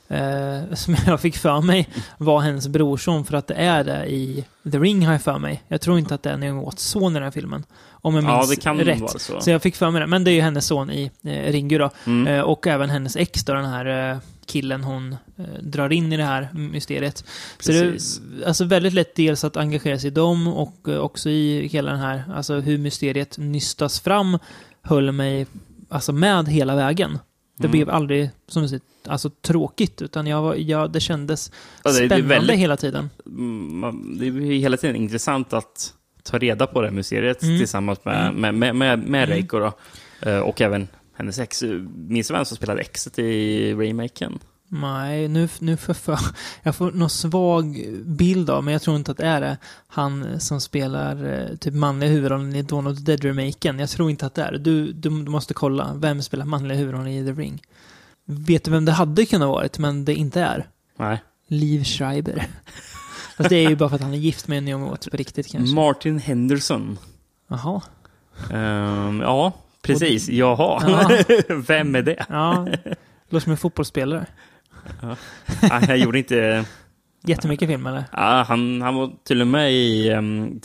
Eh, 0.09 0.73
som 0.73 0.95
jag 1.05 1.21
fick 1.21 1.37
för 1.37 1.61
mig 1.61 1.89
var 2.17 2.39
hennes 2.39 2.67
brorson 2.67 3.25
för 3.25 3.37
att 3.37 3.47
det 3.47 3.53
är 3.53 3.83
det 3.83 4.05
i 4.05 4.45
The 4.71 4.79
Ring 4.79 5.05
har 5.05 5.13
jag 5.13 5.21
för 5.21 5.39
mig. 5.39 5.63
Jag 5.67 5.81
tror 5.81 5.99
inte 5.99 6.15
att 6.15 6.23
det 6.23 6.29
är 6.29 6.37
något 6.37 6.79
son 6.79 7.11
i 7.11 7.13
den 7.13 7.23
här 7.23 7.31
filmen. 7.31 7.63
Om 7.89 8.15
jag 8.15 8.23
ja, 8.23 8.37
minns 8.37 8.49
det 8.49 8.55
kan 8.55 8.79
rätt. 8.79 8.99
vara 8.99 9.19
så. 9.19 9.41
Så 9.41 9.49
jag 9.49 9.61
fick 9.61 9.75
för 9.75 9.91
mig 9.91 10.01
det. 10.01 10.07
Men 10.07 10.23
det 10.23 10.31
är 10.31 10.33
ju 10.33 10.41
hennes 10.41 10.65
son 10.65 10.91
i 10.91 11.11
eh, 11.23 11.51
Ringu 11.51 11.77
då. 11.77 11.89
Mm. 12.05 12.27
Eh, 12.27 12.41
och 12.41 12.67
även 12.67 12.89
hennes 12.89 13.15
ex 13.15 13.45
då, 13.45 13.53
den 13.53 13.65
här 13.65 14.11
eh, 14.11 14.17
killen 14.45 14.83
hon 14.83 15.15
eh, 15.37 15.45
drar 15.61 15.93
in 15.93 16.13
i 16.13 16.17
det 16.17 16.23
här 16.23 16.49
mysteriet. 16.53 17.23
Så 17.59 17.71
det 17.71 17.81
Precis. 17.81 18.21
är 18.41 18.47
alltså 18.47 18.65
väldigt 18.65 18.93
lätt 18.93 19.15
dels 19.15 19.43
att 19.43 19.57
engagera 19.57 19.99
sig 19.99 20.07
i 20.07 20.11
dem 20.11 20.47
och 20.47 20.89
eh, 20.89 20.97
också 20.97 21.29
i 21.29 21.67
hela 21.67 21.91
den 21.91 21.99
här, 21.99 22.23
alltså 22.35 22.59
hur 22.59 22.77
mysteriet 22.77 23.37
nystas 23.37 23.99
fram 23.99 24.39
höll 24.81 25.11
mig 25.11 25.47
alltså 25.89 26.13
med 26.13 26.47
hela 26.47 26.75
vägen. 26.75 27.19
Det 27.57 27.67
blev 27.67 27.89
aldrig, 27.89 28.29
som 28.47 28.61
du 28.61 28.67
säger, 28.67 28.81
alltså 29.07 29.29
tråkigt, 29.29 30.01
utan 30.01 30.27
jag, 30.27 30.41
var- 30.41 30.55
jag, 30.55 30.91
det 30.91 30.99
kändes 30.99 31.51
Ja, 31.83 31.91
det 31.91 31.97
är- 31.97 32.01
det 32.01 32.07
spännande 32.07 32.27
väldigt- 32.35 32.57
hela 32.59 32.77
tiden. 32.77 33.09
Mm, 33.25 34.17
det 34.19 34.27
är 34.27 34.31
hela 34.59 34.77
tiden 34.77 34.95
intressant 34.95 35.53
att 35.53 35.93
ta 36.23 36.37
reda 36.37 36.67
på 36.67 36.81
det 36.81 36.87
här 36.87 36.95
mysteriet 36.95 37.43
Mm. 37.43 37.57
tillsammans 37.59 38.05
med, 38.05 38.33
med, 38.33 38.53
med, 38.55 38.75
med, 38.75 38.99
med 38.99 39.29
Reiko 39.29 39.59
då. 39.59 39.73
Eh, 40.21 40.39
och 40.39 40.61
även 40.61 40.87
hennes 41.13 41.39
ex. 41.39 41.63
Minns 41.95 42.27
du 42.27 42.33
vem 42.33 42.45
som 42.45 42.57
spelade 42.57 42.81
exet 42.81 43.19
i 43.19 43.73
remaken? 43.73 44.39
Nej, 44.69 45.27
nu, 45.27 45.49
nu 45.59 45.77
får 45.77 45.95
jag 46.05 46.19
jag 46.63 46.75
får 46.75 46.91
någon 46.91 47.09
svag 47.09 47.85
bild 48.05 48.49
av, 48.49 48.63
men 48.63 48.71
jag 48.71 48.81
tror 48.81 48.95
inte 48.95 49.11
att 49.11 49.17
det 49.17 49.25
är 49.25 49.41
det. 49.41 49.57
Han 49.87 50.39
som 50.39 50.61
spelar 50.61 51.33
eh, 51.33 51.55
typ 51.57 51.73
manliga 51.73 52.09
huvudrollen 52.09 52.55
i 52.55 52.61
Dawn 52.61 52.87
of 52.87 52.97
the 52.97 53.03
Dead-remaken. 53.03 53.79
Jag 53.79 53.89
tror 53.89 54.09
inte 54.09 54.25
att 54.25 54.35
det 54.35 54.43
är 54.43 54.51
det. 54.51 54.57
Du, 54.57 54.91
du, 54.91 55.09
måste 55.09 55.53
kolla. 55.53 55.93
Vem 55.95 56.21
spelar 56.21 56.45
manliga 56.45 56.77
huvudrollen 56.77 57.07
i 57.07 57.25
The 57.25 57.41
Ring? 57.41 57.61
Vet 58.25 58.63
du 58.63 58.71
vem 58.71 58.85
det 58.85 58.91
hade 58.91 59.25
kunnat 59.25 59.49
varit, 59.49 59.77
men 59.77 60.05
det 60.05 60.15
inte 60.15 60.41
är? 60.41 60.67
Nej. 60.97 61.23
Liv 61.47 61.83
Schreiber. 61.83 62.47
Fast 63.37 63.49
det 63.49 63.55
är 63.55 63.69
ju 63.69 63.75
bara 63.75 63.89
för 63.89 63.95
att 63.95 64.01
han 64.01 64.13
är 64.13 64.17
gift 64.17 64.47
med 64.47 64.63
Naomi 64.63 64.89
Watts 64.89 65.09
på 65.09 65.17
riktigt 65.17 65.51
kanske. 65.51 65.75
Martin 65.75 66.19
Henderson. 66.19 66.97
Jaha. 67.47 67.81
Ehm, 68.51 69.21
ja, 69.21 69.53
precis. 69.81 70.29
Jaha. 70.29 70.83
Ja. 70.87 71.35
vem 71.67 71.95
är 71.95 72.01
det? 72.01 72.25
Ja. 72.29 72.67
Låter 73.29 73.43
som 73.43 73.51
en 73.51 73.57
fotbollsspelare. 73.57 74.25
Ah, 75.01 75.79
han 75.87 75.99
gjorde 75.99 76.17
inte... 76.17 76.65
Jättemycket 77.23 77.69
film 77.69 77.87
eller? 77.87 78.03
Ah, 78.11 78.43
han, 78.43 78.81
han 78.81 78.95
var 78.95 79.11
till 79.23 79.41
och 79.41 79.47
med 79.47 79.73
i 79.73 80.11
um, 80.11 80.59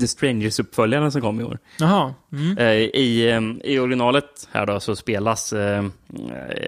The- 0.00 0.06
Strangers-uppföljaren 0.06 1.10
som 1.10 1.20
kom 1.20 1.40
i 1.40 1.44
år. 1.44 1.58
Jaha. 1.78 2.14
Mm. 2.32 2.58
Eh, 2.58 2.66
I, 2.74 3.30
ehm, 3.30 3.60
I 3.64 3.78
originalet 3.78 4.48
här 4.52 4.66
då 4.66 4.80
så 4.80 4.96
spelas 4.96 5.52
eh, 5.52 5.84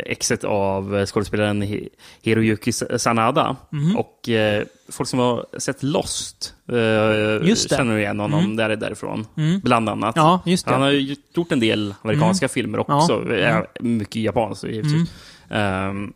exet 0.06 0.44
av 0.44 1.06
skådespelaren 1.06 1.62
Hi- 1.62 1.88
Hiroyuki 2.22 2.72
Sa- 2.72 2.98
Sanada. 2.98 3.56
Mhm. 3.70 3.96
Och 3.96 4.28
eh, 4.28 4.64
folk 4.88 5.08
som 5.08 5.18
har 5.18 5.46
sett 5.58 5.82
Lost 5.82 6.54
eh, 6.68 7.54
känner 7.54 7.96
igen 7.98 8.20
honom 8.20 8.40
Mm. 8.44 8.56
där 8.56 8.76
därifrån. 8.76 9.26
Mm. 9.36 9.60
Bland 9.60 9.88
annat. 9.88 10.16
Ja. 10.16 10.40
Han 10.64 10.82
har 10.82 10.90
gjort 11.34 11.52
en 11.52 11.60
del 11.60 11.94
amerikanska 12.02 12.48
filmer 12.48 12.78
också. 12.78 13.26
Ja. 13.28 13.34
Eh, 13.36 13.62
Mycket 13.80 14.22
japanskt 14.22 14.64
i 14.64 14.80
och 14.80 14.84
för 14.84 14.90
sig. 14.90 15.06
Mm. 15.50 15.88
Ehm, 15.90 16.12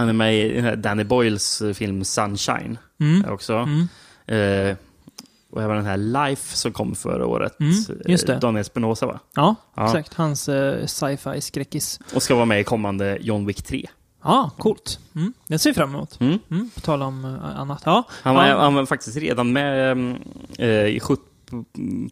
han 0.00 0.08
är 0.08 0.12
med 0.12 0.34
i 0.34 0.76
Danny 0.76 1.04
Boyles 1.04 1.62
film 1.74 2.04
Sunshine 2.04 2.78
Mm. 3.00 3.32
också. 3.32 3.54
Mm. 3.54 3.88
Eh, 4.70 4.76
och 5.52 5.62
även 5.62 5.76
den 5.76 5.86
här 5.86 5.96
Life 5.96 6.56
som 6.56 6.72
kom 6.72 6.94
förra 6.94 7.26
året. 7.26 7.60
Mm, 7.60 7.72
just 8.06 8.26
det. 8.26 8.32
Eh, 8.34 8.40
Daniel 8.40 8.60
Espinosa 8.60 9.06
va? 9.06 9.20
Ja, 9.34 9.54
Ja. 9.74 9.86
exakt. 9.86 10.14
Hans 10.14 10.48
uh, 10.48 10.86
sci-fi 10.86 11.40
skräckis. 11.40 12.00
Och 12.14 12.22
ska 12.22 12.34
vara 12.34 12.44
med 12.44 12.60
i 12.60 12.64
kommande 12.64 13.18
John 13.20 13.46
Wick 13.46 13.62
3. 13.62 13.86
Ja, 14.22 14.50
coolt. 14.58 14.98
Mm. 15.14 15.32
Det 15.48 15.58
ser 15.58 15.70
vi 15.70 15.74
fram 15.74 15.94
emot. 15.94 16.20
Mm. 16.20 16.38
Mm. 16.50 16.70
På 16.74 16.80
tal 16.80 17.02
om 17.02 17.24
eh, 17.24 17.60
annat. 17.60 17.82
Ja. 17.84 18.04
Han, 18.10 18.34
var, 18.34 18.42
han 18.42 18.74
var 18.74 18.86
faktiskt 18.86 19.16
redan 19.16 19.52
med 19.52 19.92
mm, 19.92 20.14
eh, 20.58 21.02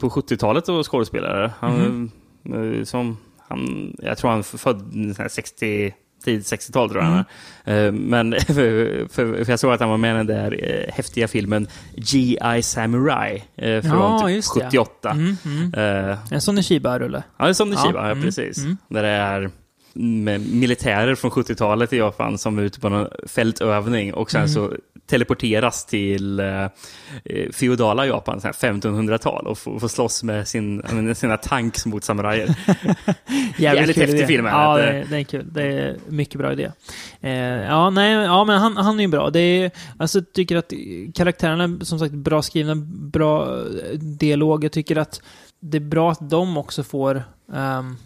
på 0.00 0.08
70-talet 0.10 0.68
och 0.68 0.90
skådespelare. 0.90 1.52
Han, 1.58 2.10
eh, 2.54 2.84
som, 2.84 3.16
han, 3.48 3.94
jag 3.98 4.18
tror 4.18 4.30
han 4.30 4.42
född 4.44 4.92
så 5.16 5.22
här 5.22 5.28
60, 5.28 5.94
tidigt 6.28 6.46
60-tal 6.52 6.90
tror 6.90 7.02
jag 7.04 7.24
Mm. 7.64 7.86
Eh, 7.86 7.92
Men 7.92 8.32
för, 8.46 9.08
för, 9.08 9.44
för 9.44 9.52
jag 9.52 9.58
såg 9.60 9.72
att 9.72 9.80
han 9.80 9.88
var 9.90 9.96
med 9.96 10.14
i 10.14 10.16
den 10.16 10.26
där 10.26 10.64
eh, 10.88 10.94
häftiga 10.94 11.28
filmen 11.28 11.66
G.I. 11.96 12.62
Samurai 12.62 13.44
eh, 13.56 13.82
från 13.82 13.90
Ja, 13.92 14.20
typ 14.26 14.34
just 14.36 14.54
det. 14.54 14.64
78. 14.64 15.10
Mm, 15.10 15.36
mm. 15.44 15.74
Eh, 16.10 16.18
En 16.30 16.40
sån 16.40 16.62
Shiba-rulle. 16.62 17.22
Ja, 17.38 17.54
som 17.54 17.70
det 17.70 17.76
Ja, 17.76 17.86
Shiba, 17.86 18.04
ja, 18.06 18.10
mm, 18.10 18.24
precis. 18.24 18.58
mm. 18.58 18.76
Där 18.88 19.02
det 19.02 19.08
är 19.08 19.50
militärer 20.38 21.14
från 21.14 21.30
70-talet 21.30 21.92
i 21.92 21.96
Japan 21.96 22.38
som 22.38 22.58
är 22.58 22.62
ute 22.62 22.80
på 22.80 22.88
någon 22.88 23.08
fältövning 23.26 24.14
och 24.14 24.30
sen 24.30 24.40
Mm. 24.40 24.48
så 24.48 24.72
teleporteras 25.08 25.86
till 25.86 26.40
eh, 26.40 26.64
eh, 27.24 27.50
feodala 27.52 28.06
Japan, 28.06 28.40
så 28.40 28.46
här 28.46 28.54
1500-tal 28.54 29.46
och 29.46 29.58
får, 29.58 29.78
får 29.78 29.88
slåss 29.88 30.22
med 30.22 30.48
sin, 30.48 31.14
sina 31.14 31.36
tanks 31.36 31.86
mot 31.86 32.04
samurajer. 32.04 32.56
Jävligt 33.58 33.96
kul 33.96 34.06
häftig 34.06 34.26
film 34.26 34.46
Ja, 34.46 34.76
det. 34.76 34.82
det 34.82 34.88
är, 34.88 35.04
det 35.10 35.16
är 35.16 35.24
kul. 35.24 35.46
Det 35.52 35.62
är 35.62 35.96
mycket 36.08 36.38
bra 36.38 36.52
idé. 36.52 36.70
Eh, 37.20 37.32
ja, 37.32 37.90
nej, 37.90 38.12
ja, 38.12 38.44
men 38.44 38.58
han, 38.58 38.76
han 38.76 38.98
är 39.00 39.04
ju 39.04 39.08
bra. 39.08 39.30
Det 39.30 39.40
är, 39.40 39.70
alltså, 39.96 40.18
jag 40.18 40.32
tycker 40.32 40.56
att 40.56 40.72
karaktärerna, 41.14 41.84
som 41.84 41.98
sagt, 41.98 42.14
bra 42.14 42.42
skrivna, 42.42 42.74
bra 43.12 43.58
eh, 43.58 43.98
dialog. 43.98 44.64
Jag 44.64 44.72
tycker 44.72 44.96
att 44.96 45.22
det 45.60 45.78
är 45.78 45.80
bra 45.80 46.12
att 46.12 46.30
de 46.30 46.56
också 46.56 46.82
får 46.82 47.22
ehm, 47.54 47.96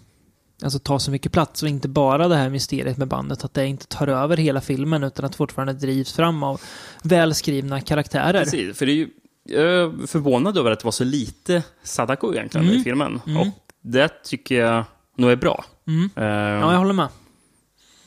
alltså, 0.62 0.78
ta 0.78 0.99
så 0.99 1.11
mycket 1.11 1.33
plats 1.33 1.62
och 1.62 1.69
inte 1.69 1.88
bara 1.88 2.28
det 2.28 2.37
här 2.37 2.50
mysteriet 2.50 2.97
med 2.97 3.09
bandet, 3.09 3.45
att 3.45 3.54
det 3.54 3.66
inte 3.66 3.87
tar 3.87 4.07
över 4.09 4.37
hela 4.37 4.61
filmen 4.61 5.02
utan 5.02 5.25
att 5.25 5.35
fortfarande 5.35 5.73
drivs 5.73 6.12
fram 6.12 6.42
av 6.42 6.61
välskrivna 7.02 7.81
karaktärer. 7.81 8.45
Precis, 8.45 8.78
för 8.78 8.87
det 8.87 8.92
är 8.92 8.97
ju, 8.97 9.09
jag 9.45 9.62
är 9.64 10.07
förvånad 10.07 10.59
över 10.59 10.71
att 10.71 10.78
det 10.81 10.85
var 10.85 10.92
så 10.92 11.04
lite 11.04 11.62
Sadako 11.83 12.33
egentligen 12.35 12.66
Mm. 12.66 12.81
i 12.81 12.85
filmen. 12.85 13.21
Mm. 13.26 13.37
Och 13.40 13.47
det 13.83 14.23
tycker 14.25 14.61
jag 14.61 14.85
nog 15.16 15.31
är 15.31 15.37
bra. 15.37 15.64
Mm. 15.87 16.11
Eh, 16.16 16.25
Ja, 16.25 16.73
jag 16.73 16.78
håller 16.78 16.92
med. 16.92 17.09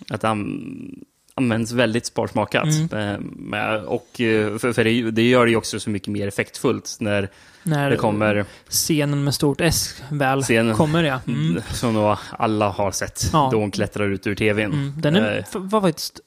Att 0.09 0.21
det 0.21 0.29
an- 0.29 1.05
används 1.38 1.72
väldigt 1.72 2.06
sparsmakat. 2.06 2.68
Mm. 2.92 3.54
Eh, 3.54 3.75
och, 3.84 4.22
eh, 4.22 4.58
för, 4.58 4.74
för 4.74 4.84
det, 4.84 5.12
det 5.12 5.30
gör 5.30 5.46
det 5.46 5.51
ju 5.51 5.58
också 5.58 5.80
så 5.80 5.89
mycket 5.89 6.08
mer 6.08 6.27
effektfullt 6.27 6.98
när 7.00 7.30
När 7.63 7.89
det 7.89 7.98
kommer, 7.98 8.46
scenen 8.70 9.24
med 9.24 9.34
stort 9.36 9.62
S 9.62 10.04
väl 10.10 10.44
Scenen. 10.44 10.75
kommer, 10.75 11.04
ja. 11.04 11.20
Mm. 11.27 11.62
som 11.72 11.94
nog 11.94 12.18
alla 12.32 12.70
har 12.70 12.92
sett, 12.92 13.30
Ja. 13.34 13.50
då 13.51 13.60
hon 13.60 13.72
klättrar 13.72 14.10
ut 14.10 14.27
ur 14.27 14.36
tvn. 14.36 14.74
Mm. 14.74 14.94
Den 14.98 15.15
är, 15.15 15.38
Eh. 15.38 15.62
var 15.62 15.82
faktiskt 15.82 16.20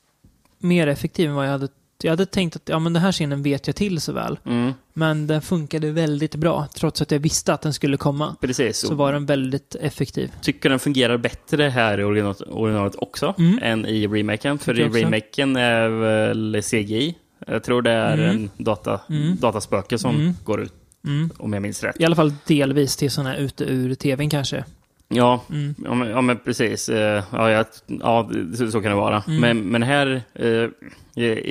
mer 0.59 0.87
effektiv 0.87 1.29
än 1.29 1.35
vad 1.35 1.47
jag 1.47 1.51
hade... 1.53 1.69
Jag 2.03 2.11
hade 2.13 2.27
tänkt 2.27 2.57
att 2.57 2.69
ja, 2.69 2.79
men 2.79 2.93
den 2.93 3.03
här 3.03 3.13
scenen 3.13 3.43
vet 3.43 3.67
jag 3.67 3.77
till 3.77 4.01
så 4.01 4.13
väl. 4.13 4.39
Mm, 4.47 4.73
Men 4.93 5.27
den 5.27 5.43
funkade 5.43 5.91
väldigt 5.91 6.35
bra. 6.35 6.67
Trots 6.75 7.03
att 7.03 7.11
jag 7.11 7.19
visste 7.19 7.55
att 7.55 7.63
den 7.63 7.73
skulle 7.73 7.97
komma. 7.97 8.37
precis. 8.41 8.79
Så 8.79 8.95
var 8.95 9.13
den 9.13 9.27
väldigt 9.27 9.75
effektiv. 9.75 10.33
tycker 10.43 10.71
den 10.71 10.79
fungerar 10.79 11.17
bättre 11.17 11.63
här 11.63 12.01
i 12.01 12.05
originalet, 12.05 12.41
originalet 12.51 12.95
också, 12.99 13.35
Mm. 13.39 13.59
än 13.63 13.87
i 13.87 14.07
remaken. 14.07 14.59
För 14.59 14.81
i 14.81 14.89
remaken 14.89 15.57
är 15.57 15.89
väl 15.89 16.63
CGI. 16.63 17.15
Jag 17.47 17.65
tror 17.65 17.83
det 17.83 17.91
är 17.91 18.19
Mm. 18.19 18.31
en 18.31 18.51
data, 18.57 19.01
Mm. 19.11 19.37
dataspöke 19.37 19.99
som 19.99 20.15
Mm. 20.15 20.35
går 20.45 20.61
ut, 20.63 20.73
Mm. 21.05 21.31
om 21.39 21.53
jag 21.53 21.63
minns 21.63 21.83
rätt. 21.85 22.01
I 22.01 22.05
alla 22.05 22.17
fall 22.17 22.33
delvis 22.47 22.97
till 22.97 23.11
sådana 23.11 23.31
här 23.31 23.37
ute 23.39 23.65
ur 23.65 23.95
tvn 23.95 24.31
kanske. 24.31 24.65
Ja, 25.09 25.41
Mm. 25.51 25.75
Ja 25.85 25.95
men, 25.95 26.09
ja, 26.09 26.21
men 26.21 26.39
precis. 26.39 26.89
Eh, 26.89 27.25
Ja, 27.33 27.51
jag, 27.51 27.67
ja 27.87 28.31
så, 28.57 28.71
så 28.71 28.81
kan 28.81 28.91
det 28.91 28.97
vara. 28.97 29.23
Mm. 29.27 29.41
Men, 29.41 29.59
men 29.71 29.83
här, 29.83 30.23
eh, 30.35 30.69
jag, 31.15 31.47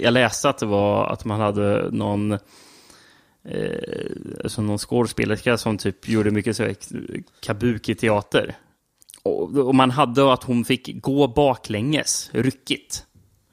jag 0.00 0.12
läste 0.12 0.48
att 0.48 0.58
det 0.58 0.66
var 0.66 1.06
att 1.06 1.24
man 1.24 1.40
hade 1.40 1.90
någon, 1.90 2.32
eh, 2.32 2.38
alltså 4.44 4.62
någon 4.62 4.78
skådespelerska 4.78 5.56
som 5.56 5.78
typ 5.78 6.08
gjorde 6.08 6.30
mycket 6.30 6.56
så 6.56 6.74
kabuki-teater. 7.40 8.54
Och, 9.22 9.58
och 9.58 9.74
man 9.74 9.90
hade 9.90 10.32
att 10.32 10.44
hon 10.44 10.64
fick 10.64 11.02
gå 11.02 11.28
baklänges, 11.28 12.30
ryckigt. 12.32 13.04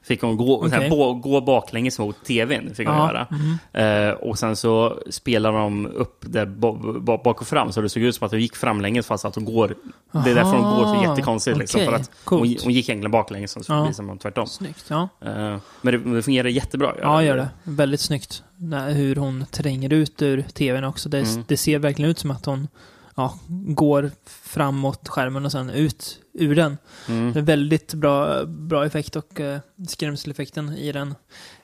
Fick 0.03 0.22
hon 0.22 0.38
gå, 0.38 0.65
Okej. 0.65 0.89
bo, 0.89 1.13
gå 1.13 1.41
baklänges 1.41 2.00
mot 2.00 2.25
tvn, 2.25 2.75
fick 2.75 2.88
hon 2.88 2.98
Ja. 2.98 3.08
göra. 3.08 3.27
Mm. 3.74 4.10
Eh, 4.10 4.13
och 4.13 4.39
sen 4.39 4.55
så 4.55 5.00
spelar 5.10 5.51
de 5.51 5.86
upp 5.86 6.25
bo- 6.48 7.17
bak 7.17 7.41
och 7.41 7.48
fram, 7.48 7.72
så 7.72 7.81
det 7.81 7.89
såg 7.89 8.03
ut 8.03 8.15
som 8.15 8.25
att 8.25 8.31
hon 8.31 8.41
gick 8.41 8.55
framlänges 8.55 9.05
fast 9.08 9.25
att 9.25 9.36
hon 9.36 9.46
går... 9.46 9.75
Det 10.12 10.31
är 10.31 10.36
därför 10.36 10.51
hon 10.58 10.62
går 10.77 10.84
så 10.86 10.93
Aha, 10.93 11.10
jättekonstigt. 11.10 11.58
Liksom, 11.58 11.77
okej. 11.81 11.89
för 11.89 11.96
att 12.00 12.12
hon, 12.25 12.39
hon 12.39 12.74
gick 12.74 12.89
egentligen 12.89 13.12
baklänges, 13.12 13.51
så 13.65 13.74
blir 13.74 13.88
det 13.88 13.93
som 13.93 14.17
tvärtom. 14.17 14.48
Snyggt, 14.48 14.86
ja. 14.88 15.10
Eh, 15.25 15.58
men, 15.81 15.93
det, 16.03 16.15
det 16.15 16.22
fungerar 16.24 16.48
jättebra. 16.48 16.93
Ja, 17.01 17.24
gör 17.24 17.38
det. 17.38 17.50
Väldigt 17.63 18.00
snyggt. 18.01 18.43
Hur 18.89 19.15
hon 19.15 19.46
tränger 19.51 19.93
ut 19.93 20.22
ur 20.22 20.41
tvn 20.53 20.84
också. 20.84 21.10
Det, 21.10 21.20
Mm. 21.20 21.43
det 21.48 21.58
ser 21.58 21.79
verkligen 21.79 22.12
ut 22.12 22.20
som 22.20 22.31
att 22.31 22.46
hon 22.46 22.67
ja, 23.15 23.39
går 23.48 24.12
framåt 24.25 25.08
skärmen 25.08 25.46
och 25.46 25.51
sen 25.51 25.70
ut 25.70 26.20
ur 26.34 26.56
den. 26.56 26.77
Mm. 27.08 27.34
Det 27.34 27.39
är 27.39 27.44
väldigt 27.44 27.94
bra, 27.94 28.46
bra 28.46 28.86
effekt 28.86 29.15
och 29.15 29.39
uh, 29.39 29.58
skrämseleffekten 29.88 30.70
i 30.77 30.91
den 30.91 31.15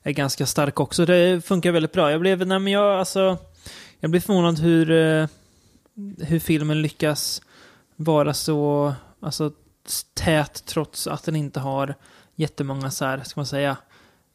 är 0.03 0.11
ganska 0.11 0.45
stark 0.45 0.79
också. 0.79 1.05
Det 1.05 1.45
funkar 1.45 1.71
väldigt 1.71 1.91
bra. 1.91 2.11
Jag 2.11 2.21
blev, 2.21 2.47
nej 2.47 2.59
men 2.59 2.73
jag, 2.73 2.99
alltså, 2.99 3.37
jag 3.99 4.11
blev 4.11 4.21
förvånad 4.21 4.59
hur, 4.59 4.91
eh, 4.91 5.27
hur 6.19 6.39
filmen 6.39 6.81
lyckas 6.81 7.41
vara 7.95 8.33
så 8.33 8.93
alltså, 9.19 9.51
tät 10.13 10.65
trots 10.65 11.07
att 11.07 11.23
den 11.23 11.35
inte 11.35 11.59
har 11.59 11.95
jättemånga 12.35 12.91
så 12.91 13.05
här, 13.05 13.23
ska 13.23 13.39
man 13.39 13.45
säga, 13.45 13.77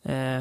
eh, 0.03 0.41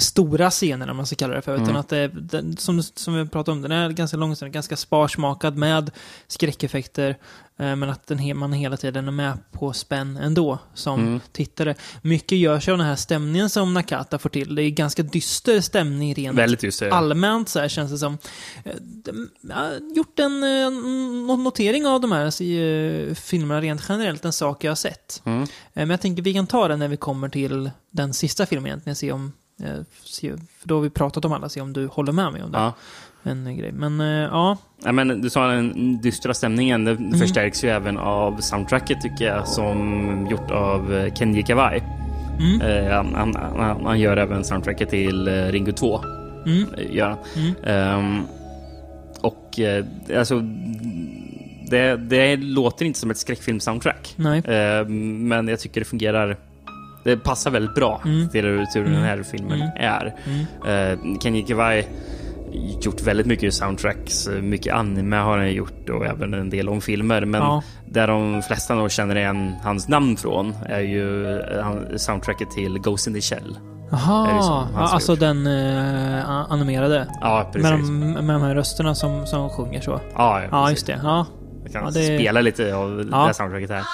stora 0.00 0.50
scenerna, 0.50 0.90
om 0.92 0.96
man 0.96 1.06
ska 1.06 1.16
kalla 1.16 1.34
det 1.34 1.42
för. 1.42 1.54
Utan 1.54 1.64
Mm. 1.68 1.76
att 1.80 1.88
det, 1.88 2.08
den, 2.08 2.56
som, 2.56 2.82
som 2.82 3.14
vi 3.14 3.26
pratade 3.28 3.52
om, 3.56 3.62
den 3.62 3.72
är 3.72 3.90
ganska 3.90 4.16
långsam, 4.16 4.52
ganska 4.52 4.76
sparsmakad 4.76 5.56
med 5.56 5.90
skräckeffekter. 6.26 7.18
Eh, 7.58 7.76
men 7.76 7.82
att 7.90 8.06
den, 8.06 8.18
he- 8.18 8.34
man 8.34 8.52
hela 8.52 8.76
tiden 8.76 9.08
är 9.08 9.12
med 9.12 9.38
på 9.52 9.72
spänn 9.72 10.16
ändå, 10.16 10.58
som 10.74 11.00
Mm. 11.00 11.20
tittare. 11.32 11.74
Mycket 12.02 12.38
görs 12.38 12.68
av 12.68 12.78
den 12.78 12.86
här 12.86 12.96
stämningen 12.96 13.50
som 13.50 13.74
Nakata 13.74 14.18
får 14.18 14.30
till. 14.30 14.54
Det 14.54 14.62
är 14.62 14.70
ganska 14.70 15.02
dyster 15.02 15.60
stämning 15.60 16.14
rent 16.14 16.38
Väldigt 16.38 16.62
just 16.62 16.80
det. 16.80 16.92
allmänt 16.92 17.48
så 17.48 17.58
här 17.60 17.68
känns 17.68 17.90
det 17.90 17.98
som. 17.98 18.18
Eh, 18.64 18.72
de- 18.80 19.30
Jag 19.40 19.54
har 19.56 19.94
gjort 19.96 20.18
en 20.18 20.42
eh, 20.42 20.46
no- 20.70 21.42
notering 21.42 21.86
av 21.86 22.00
de 22.00 22.12
här 22.12 22.24
eh, 22.42 23.14
filmerna 23.14 23.60
rent 23.60 23.82
generellt, 23.88 24.24
en 24.24 24.32
sak 24.32 24.64
jag 24.64 24.70
har 24.70 24.76
sett. 24.76 25.22
Mm. 25.24 25.42
Eh, 25.42 25.46
Men 25.74 25.90
jag 25.90 26.00
tänker 26.00 26.22
vi 26.22 26.34
kan 26.34 26.46
ta 26.46 26.68
den 26.68 26.78
när 26.78 26.88
vi 26.88 26.96
kommer 26.96 27.28
till 27.28 27.70
den 27.90 28.14
sista 28.14 28.46
filmen 28.46 28.66
egentligen, 28.66 28.96
se 28.96 29.12
om 29.12 29.32
se, 30.04 30.30
för 30.58 30.68
då 30.68 30.74
har 30.74 30.82
vi 30.82 30.90
pratat 30.90 31.24
om 31.24 31.32
alla, 31.32 31.48
se 31.48 31.60
om 31.60 31.72
du 31.72 31.86
håller 31.86 32.12
med 32.12 32.32
mig 32.32 32.42
om 32.42 32.52
det. 32.52 32.58
Ja. 32.58 32.72
En 33.22 33.46
eh, 33.46 33.52
grej. 33.52 33.72
Men 33.72 34.00
eh, 34.00 34.06
ja, 34.06 34.56
Ja, 34.84 34.92
men 34.92 35.20
du 35.22 35.30
sa 35.30 35.46
den 35.46 35.98
dystra 36.02 36.34
stämningen. 36.34 36.84
Det 36.84 36.90
Mm. 36.90 37.18
förstärks 37.18 37.64
ju 37.64 37.68
även 37.68 37.98
av 37.98 38.40
soundtracket 38.40 39.00
tycker 39.00 39.24
jag, 39.24 39.48
som 39.48 40.28
gjort 40.30 40.50
av 40.50 40.94
eh, 40.94 41.14
Kenji 41.14 41.42
Kawai. 41.42 41.80
Mm. 42.40 42.60
Eh, 42.60 42.92
han, 42.92 43.14
han, 43.14 43.86
han, 43.86 44.00
gör 44.00 44.16
även 44.16 44.44
soundtracket 44.44 44.90
till 44.90 45.28
eh, 45.28 45.32
Ringo 45.32 45.72
2. 45.72 46.00
Mm. 46.46 46.66
eh. 46.74 47.16
Mm. 47.36 47.54
Ehm, 47.64 48.22
och 49.20 49.60
eh, 49.60 49.84
alltså, 50.18 50.40
det, 51.70 51.96
det 51.96 52.36
låter 52.36 52.84
inte 52.84 52.98
som 52.98 53.10
ett 53.10 53.16
skräckfilm-soundtrack. 53.16 54.16
Ehm, 54.44 55.28
men 55.28 55.48
jag 55.48 55.60
tycker 55.60 55.80
det 55.80 55.84
fungerar. 55.84 56.36
Det 57.04 57.16
passar 57.16 57.50
väldigt 57.50 57.74
bra 57.74 58.00
Mm. 58.04 58.28
till 58.28 58.44
hur 58.44 58.84
den 58.84 59.02
här 59.02 59.22
filmen 59.22 59.60
Mm. 59.62 59.68
är. 59.76 60.14
Mm. 60.26 60.98
Uh, 61.12 61.18
Kenji 61.20 61.42
Kawai 61.42 61.84
gjort 62.82 63.02
väldigt 63.02 63.26
mycket 63.26 63.54
soundtracks, 63.54 64.26
eh, 64.26 64.42
mycket 64.42 64.74
anime 64.74 65.16
har 65.16 65.38
han 65.38 65.52
gjort 65.52 65.88
och 65.88 66.06
även 66.06 66.34
en 66.34 66.50
del 66.50 66.68
om 66.68 66.80
filmer. 66.80 67.24
Men 67.24 67.40
Ja. 67.42 67.62
där 67.88 68.06
de 68.06 68.42
flesta 68.42 68.74
nog 68.74 68.90
känner 68.90 69.16
igen 69.16 69.54
hans 69.62 69.88
namn 69.88 70.16
från 70.16 70.54
är 70.66 70.80
ju 70.80 71.38
eh, 71.40 71.96
soundtracket 71.96 72.50
till 72.50 72.78
Ghost 72.78 73.06
in 73.06 73.14
the 73.14 73.20
Shell. 73.20 73.58
Jaha, 73.92 74.28
ja, 74.74 74.80
alltså 74.80 75.12
gjort? 75.12 75.20
den 75.20 75.46
eh, 75.46 76.30
animerade. 76.52 77.06
Ja, 77.20 77.50
precis. 77.52 77.70
Med 77.70 77.78
de, 77.80 78.26
med 78.26 78.34
de 78.34 78.42
här 78.42 78.54
rösterna 78.54 78.94
som, 78.94 79.26
som 79.26 79.48
sjunger 79.50 79.80
så. 79.80 80.00
Ja, 80.14 80.42
Ja, 80.42 80.48
precis. 80.50 80.70
just 80.78 80.86
det. 80.86 81.00
Ja. 81.02 81.26
Jag 81.64 81.72
kan 81.72 81.84
Ja, 81.84 81.90
det- 81.90 82.18
spela 82.18 82.40
lite 82.40 82.74
av 82.74 82.96
det 82.96 83.06
Ja. 83.10 83.24
här 83.26 83.32
soundtracket 83.32 83.70
här. 83.70 83.84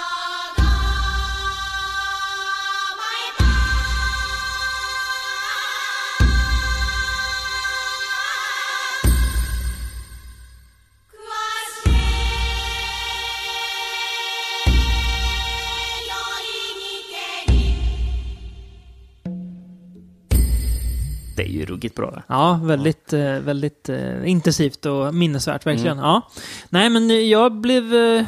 Det 21.37 21.43
är 21.43 21.47
ju 21.49 21.67
ruggigt 21.67 21.95
bra. 21.95 22.11
det. 22.11 22.23
Ja, 22.29 22.61
väldigt, 22.63 23.13
eh, 23.13 23.21
väldigt 23.39 23.89
eh, 23.89 24.31
intensivt 24.31 24.87
och 24.87 25.15
minnesvärt 25.15 25.67
verkligen. 25.67 25.99
Ja. 25.99 26.31
Nej, 26.69 26.91
men 26.91 27.29
jag 27.29 27.53
blev... 27.53 27.95
eh, 27.95 28.25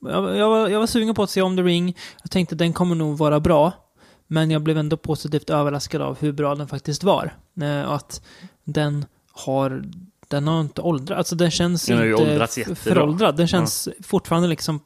Jag, 0.00 0.36
jag, 0.36 0.50
var, 0.50 0.68
jag 0.68 0.78
var 0.80 0.86
sugen 0.86 1.14
på 1.14 1.22
att 1.22 1.30
se 1.30 1.42
om 1.42 1.56
The 1.56 1.62
Ring. 1.62 1.96
Jag 2.22 2.30
tänkte 2.30 2.54
att 2.54 2.58
den 2.58 2.72
kommer 2.72 2.94
nog 2.94 3.18
vara 3.18 3.40
bra. 3.40 3.72
Men 4.26 4.50
jag 4.50 4.62
blev 4.62 4.78
ändå 4.78 4.96
positivt 4.96 5.50
överraskad 5.50 6.02
av 6.02 6.18
hur 6.20 6.32
bra 6.32 6.54
den 6.54 6.68
faktiskt 6.68 7.04
var. 7.04 7.34
Eh, 7.60 7.82
Och 7.82 7.94
att 7.94 8.22
den 8.64 9.04
har... 9.32 9.82
Den 10.28 10.48
har 10.48 10.60
inte 10.60 10.80
åldrats. 10.82 11.18
Alltså 11.18 11.34
den 11.36 11.50
känns 11.50 11.86
Den 11.86 11.96
inte 12.58 12.74
föråldrad. 12.74 13.36
Den 13.36 13.46
känns 13.46 13.88
fortfarande 14.02 14.48
liksom... 14.48 14.80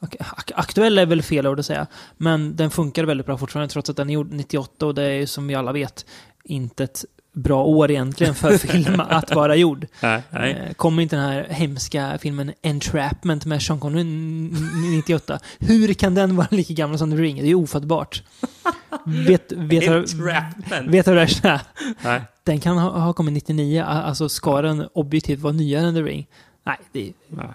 ak- 0.00 0.16
ak- 0.18 0.52
Aktuell 0.54 0.98
är 0.98 1.06
väl 1.06 1.22
fel 1.22 1.46
ord 1.46 1.60
att 1.60 1.66
säga. 1.66 1.86
Men 2.16 2.56
den 2.56 2.70
funkar 2.70 3.04
väldigt 3.04 3.26
bra 3.26 3.38
fortfarande 3.38 3.72
trots 3.72 3.90
att 3.90 3.96
den 3.96 4.10
är 4.10 4.14
gjord 4.14 4.32
98 4.32 4.86
och 4.86 4.94
det 4.94 5.02
är 5.02 5.10
ju 5.10 5.26
som 5.26 5.46
vi 5.46 5.54
alla 5.54 5.72
vet 5.72 6.06
inte 6.46 6.84
ett 6.84 7.04
bra 7.32 7.64
år 7.64 7.90
egentligen 7.90 8.34
för 8.34 8.58
film 8.58 9.00
att 9.00 9.34
vara 9.34 9.56
gjord. 9.56 9.86
Nej, 10.02 10.22
nej. 10.30 10.52
Eh, 10.68 10.72
Kommer 10.74 11.02
inte 11.02 11.16
den 11.16 11.24
här 11.24 11.46
hemska 11.50 12.18
filmen 12.20 12.52
Entrapment 12.62 13.44
med 13.46 13.62
Sean 13.62 13.80
Connery 13.80 14.00
n- 14.00 14.56
98? 14.96 15.38
Hur 15.58 15.94
kan 15.94 16.14
den 16.14 16.36
vara 16.36 16.48
lika 16.50 16.74
gammal 16.74 16.98
som 16.98 17.10
The 17.10 17.16
Ring? 17.16 17.36
Det 17.42 17.50
är 17.50 17.54
ofattbart. 17.54 18.22
vet, 19.04 19.52
vet, 19.52 19.88
Entrapment. 19.88 20.88
vet 20.90 21.04
du 21.04 21.10
hur 21.10 21.16
det 21.16 21.48
är? 21.48 21.60
Nej. 22.04 22.22
Den 22.44 22.60
kan 22.60 22.78
ha, 22.78 22.90
ha 22.98 23.12
kommit 23.12 23.32
99, 23.34 23.82
a- 23.82 24.02
alltså 24.02 24.28
ska 24.28 24.62
den 24.62 24.88
objektivt 24.92 25.40
vara 25.40 25.52
nyare 25.52 25.86
än 25.86 25.94
The 25.94 26.02
Ring? 26.02 26.26
Nej, 26.66 26.78
det 26.92 27.08
är 27.08 27.12
Nej. 27.28 27.48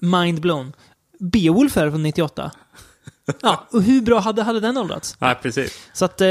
mind 0.00 0.40
blown. 0.40 0.72
Beowulf 1.20 1.76
är 1.76 1.90
från 1.90 2.02
98. 2.02 2.50
Ja, 3.42 3.66
och 3.72 3.82
hur 3.82 4.00
bra 4.02 4.20
hade, 4.20 4.42
hade 4.42 4.60
den 4.60 4.76
åldrats? 4.76 5.16
Nej, 5.20 5.34
precis. 5.42 5.88
Så 5.92 6.04
att, 6.04 6.20
eh, 6.20 6.26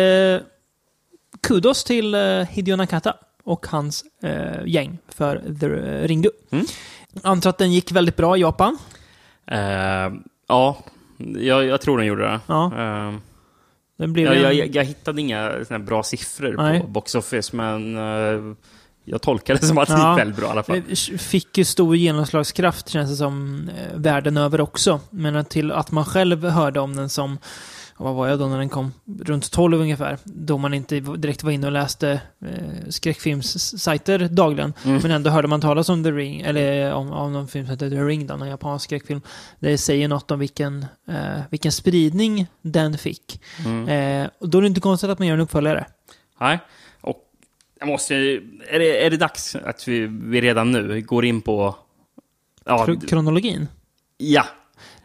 kudos 1.47 1.83
till 1.83 2.15
eh, 2.15 2.21
Hideo 2.49 2.75
Nakata 2.75 3.13
och 3.43 3.65
hans 3.67 4.03
eh, 4.23 4.65
gäng 4.65 4.97
för 5.07 5.41
The 5.59 5.67
Ringu. 6.07 6.29
Mm. 6.51 6.65
Antar 7.23 7.49
att 7.49 7.57
den 7.57 7.73
gick 7.73 7.91
väldigt 7.91 8.15
bra 8.15 8.37
i 8.37 8.41
Japan. 8.41 8.77
Eh, 9.51 9.59
ja, 10.47 10.77
jag, 11.39 11.65
jag 11.65 11.81
tror 11.81 11.97
den 11.97 12.07
gjorde 12.07 12.23
det. 12.23 12.39
Ja. 12.47 12.65
Eh, 12.65 13.13
Den 13.97 14.13
blev 14.13 14.25
jag, 14.33 14.51
en- 14.51 14.57
jag, 14.57 14.75
jag 14.75 14.83
hittade 14.83 15.21
inga 15.21 15.51
bra 15.79 16.03
siffror 16.03 16.53
Nej. 16.57 16.79
på 16.81 16.87
Box 16.87 17.15
Office, 17.15 17.55
men 17.55 17.95
eh, 17.97 18.55
jag 19.05 19.21
tolkar 19.21 19.55
det 19.55 19.65
som 19.65 19.77
att 19.77 19.87
det 19.87 19.93
Ja. 19.93 20.11
gick 20.11 20.19
väldigt 20.19 20.37
bra 20.37 20.47
i 20.47 20.51
alla 20.51 20.63
fall. 20.63 20.81
Fick 21.17 21.57
ju 21.57 21.65
stor 21.65 21.95
genomslagskraft 21.95 22.89
känns 22.89 23.09
det 23.09 23.15
som 23.15 23.69
världen 23.95 24.37
över 24.37 24.61
också. 24.61 24.99
Men 25.09 25.45
till 25.45 25.71
att 25.71 25.91
man 25.91 26.05
själv 26.05 26.45
hörde 26.45 26.79
om 26.79 26.95
den 26.95 27.09
som, 27.09 27.37
vad 27.97 28.15
var 28.15 28.27
jag 28.27 28.39
då 28.39 28.47
när 28.47 28.57
den 28.57 28.69
kom? 28.69 28.93
Runt 29.21 29.51
12 29.51 29.81
ungefär. 29.81 30.17
Då 30.23 30.57
man 30.57 30.73
inte 30.73 30.99
direkt 30.99 31.43
var 31.43 31.51
inne 31.51 31.67
och 31.67 31.73
läste 31.73 32.21
eh, 32.41 32.89
skräckfilmssajter 32.89 34.19
dagligen. 34.19 34.73
Mm. 34.85 35.01
Men 35.01 35.11
ändå 35.11 35.29
hörde 35.29 35.47
man 35.47 35.61
talas 35.61 35.89
om 35.89 36.03
The 36.03 36.11
Ring, 36.11 36.41
eller 36.41 36.93
om, 36.93 37.11
om 37.11 37.33
någon 37.33 37.47
film 37.47 37.65
som 37.65 37.71
heter 37.71 37.89
The 37.89 37.95
Ring, 38.01 38.27
då, 38.27 38.33
en 38.33 38.47
japansk 38.47 38.83
skräckfilm. 38.85 39.21
Det 39.59 39.77
säger 39.77 40.07
något 40.07 40.31
om 40.31 40.39
vilken, 40.39 40.85
eh, 41.07 41.41
vilken 41.49 41.71
spridning 41.71 42.47
den 42.61 42.97
fick. 42.97 43.41
Mm. 43.65 43.87
Eh, 43.87 44.29
och 44.39 44.49
då 44.49 44.57
är 44.57 44.61
det 44.61 44.67
inte 44.67 44.81
konstigt 44.81 45.09
att 45.09 45.19
man 45.19 45.27
gör 45.27 45.35
en 45.35 45.41
uppföljare. 45.41 45.85
Nej, 46.39 46.59
och 47.01 47.17
jag 47.79 47.87
måste... 47.87 48.15
Är 48.15 48.79
det, 48.79 49.05
är 49.05 49.09
det 49.09 49.17
dags 49.17 49.55
att 49.55 49.87
vi, 49.87 50.07
vi 50.07 50.41
redan 50.41 50.71
nu 50.71 51.01
går 51.01 51.25
in 51.25 51.41
på... 51.41 51.75
Ja, 52.65 52.85
Kro- 52.85 53.07
kronologin. 53.07 53.67
ja, 54.17 54.45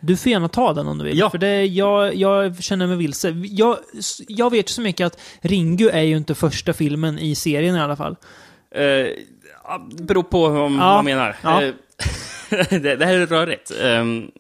Du 0.00 0.16
får 0.16 0.32
gärna 0.32 0.48
ta 0.48 0.72
den 0.72 0.86
om 0.88 0.98
du 0.98 1.04
vill. 1.04 1.18
Ja. 1.18 1.30
För 1.30 1.38
det, 1.38 1.64
jag, 1.66 2.14
jag 2.14 2.62
känner 2.62 2.86
mig 2.86 2.96
vilse. 2.96 3.30
Jag, 3.44 3.76
jag 4.28 4.50
vet 4.50 4.68
så 4.68 4.80
mycket 4.80 5.06
att 5.06 5.20
Ringu 5.40 5.88
är 5.88 6.02
ju 6.02 6.16
inte 6.16 6.34
första 6.34 6.72
filmen 6.72 7.18
i 7.18 7.34
serien 7.34 7.76
i 7.76 7.80
alla 7.80 7.96
fall. 7.96 8.16
Eh, 8.74 8.84
ja, 8.84 9.88
det 9.90 10.02
beror 10.02 10.22
på 10.22 10.48
vad 10.48 10.62
Ja. 10.72 10.76
man 10.76 11.04
menar. 11.04 11.36
Ja. 11.42 11.62
Eh, 11.62 11.72
det, 12.70 12.96
det 12.96 13.06
här 13.06 13.14
är 13.14 13.26
rörigt. 13.26 13.72
Um, 13.82 14.30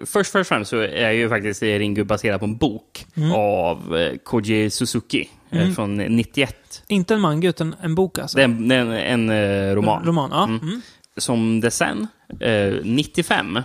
först, 0.00 0.12
först 0.32 0.34
och 0.40 0.46
främst 0.46 0.70
så 0.70 0.76
är 0.78 1.10
ju 1.10 1.28
faktiskt 1.28 1.62
Ringu 1.62 2.04
baserad 2.04 2.40
på 2.40 2.46
en 2.46 2.56
bok 2.56 3.06
Mm. 3.16 3.32
av 3.32 3.96
eh, 3.96 4.16
Koji 4.24 4.70
Suzuki 4.70 5.30
eh, 5.50 5.60
Mm. 5.62 5.74
från 5.74 5.96
91. 5.96 6.82
Inte 6.88 7.14
en 7.14 7.20
manga, 7.20 7.48
utan 7.48 7.74
en 7.82 7.94
bok 7.94 8.18
alltså. 8.18 8.36
Det 8.36 8.42
är 8.42 8.48
en, 8.48 8.70
en, 8.92 9.30
en 9.30 9.74
roman. 9.74 10.04
Roman, 10.04 10.30
ja. 10.32 10.44
Mm. 10.44 10.58
Mm. 10.62 10.80
Som 11.16 11.60
det 11.60 11.70
sen, 11.70 12.06
eh, 12.40 12.72
95, 12.84 13.58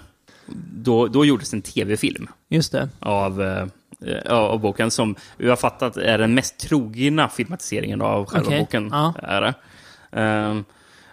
då, 0.74 1.08
då 1.08 1.26
gjordes 1.26 1.54
en 1.54 1.62
tv-film 1.62 2.28
Just 2.50 2.72
det. 2.72 2.90
av, 3.00 3.42
eh, 3.42 3.68
eh, 4.26 4.34
av 4.34 4.60
boken 4.60 4.92
som 4.92 5.16
vi 5.38 5.50
har 5.50 5.56
fattat 5.56 5.98
är 5.98 6.18
den 6.18 6.34
mest 6.34 6.58
trogna 6.60 7.30
filmatiseringen 7.30 8.02
av 8.02 8.26
själva 8.26 8.48
Okej, 8.48 8.60
boken. 8.60 8.90
ja. 8.92 9.14
Är 9.24 9.42
det. 9.42 9.54
Ehm, 10.12 10.66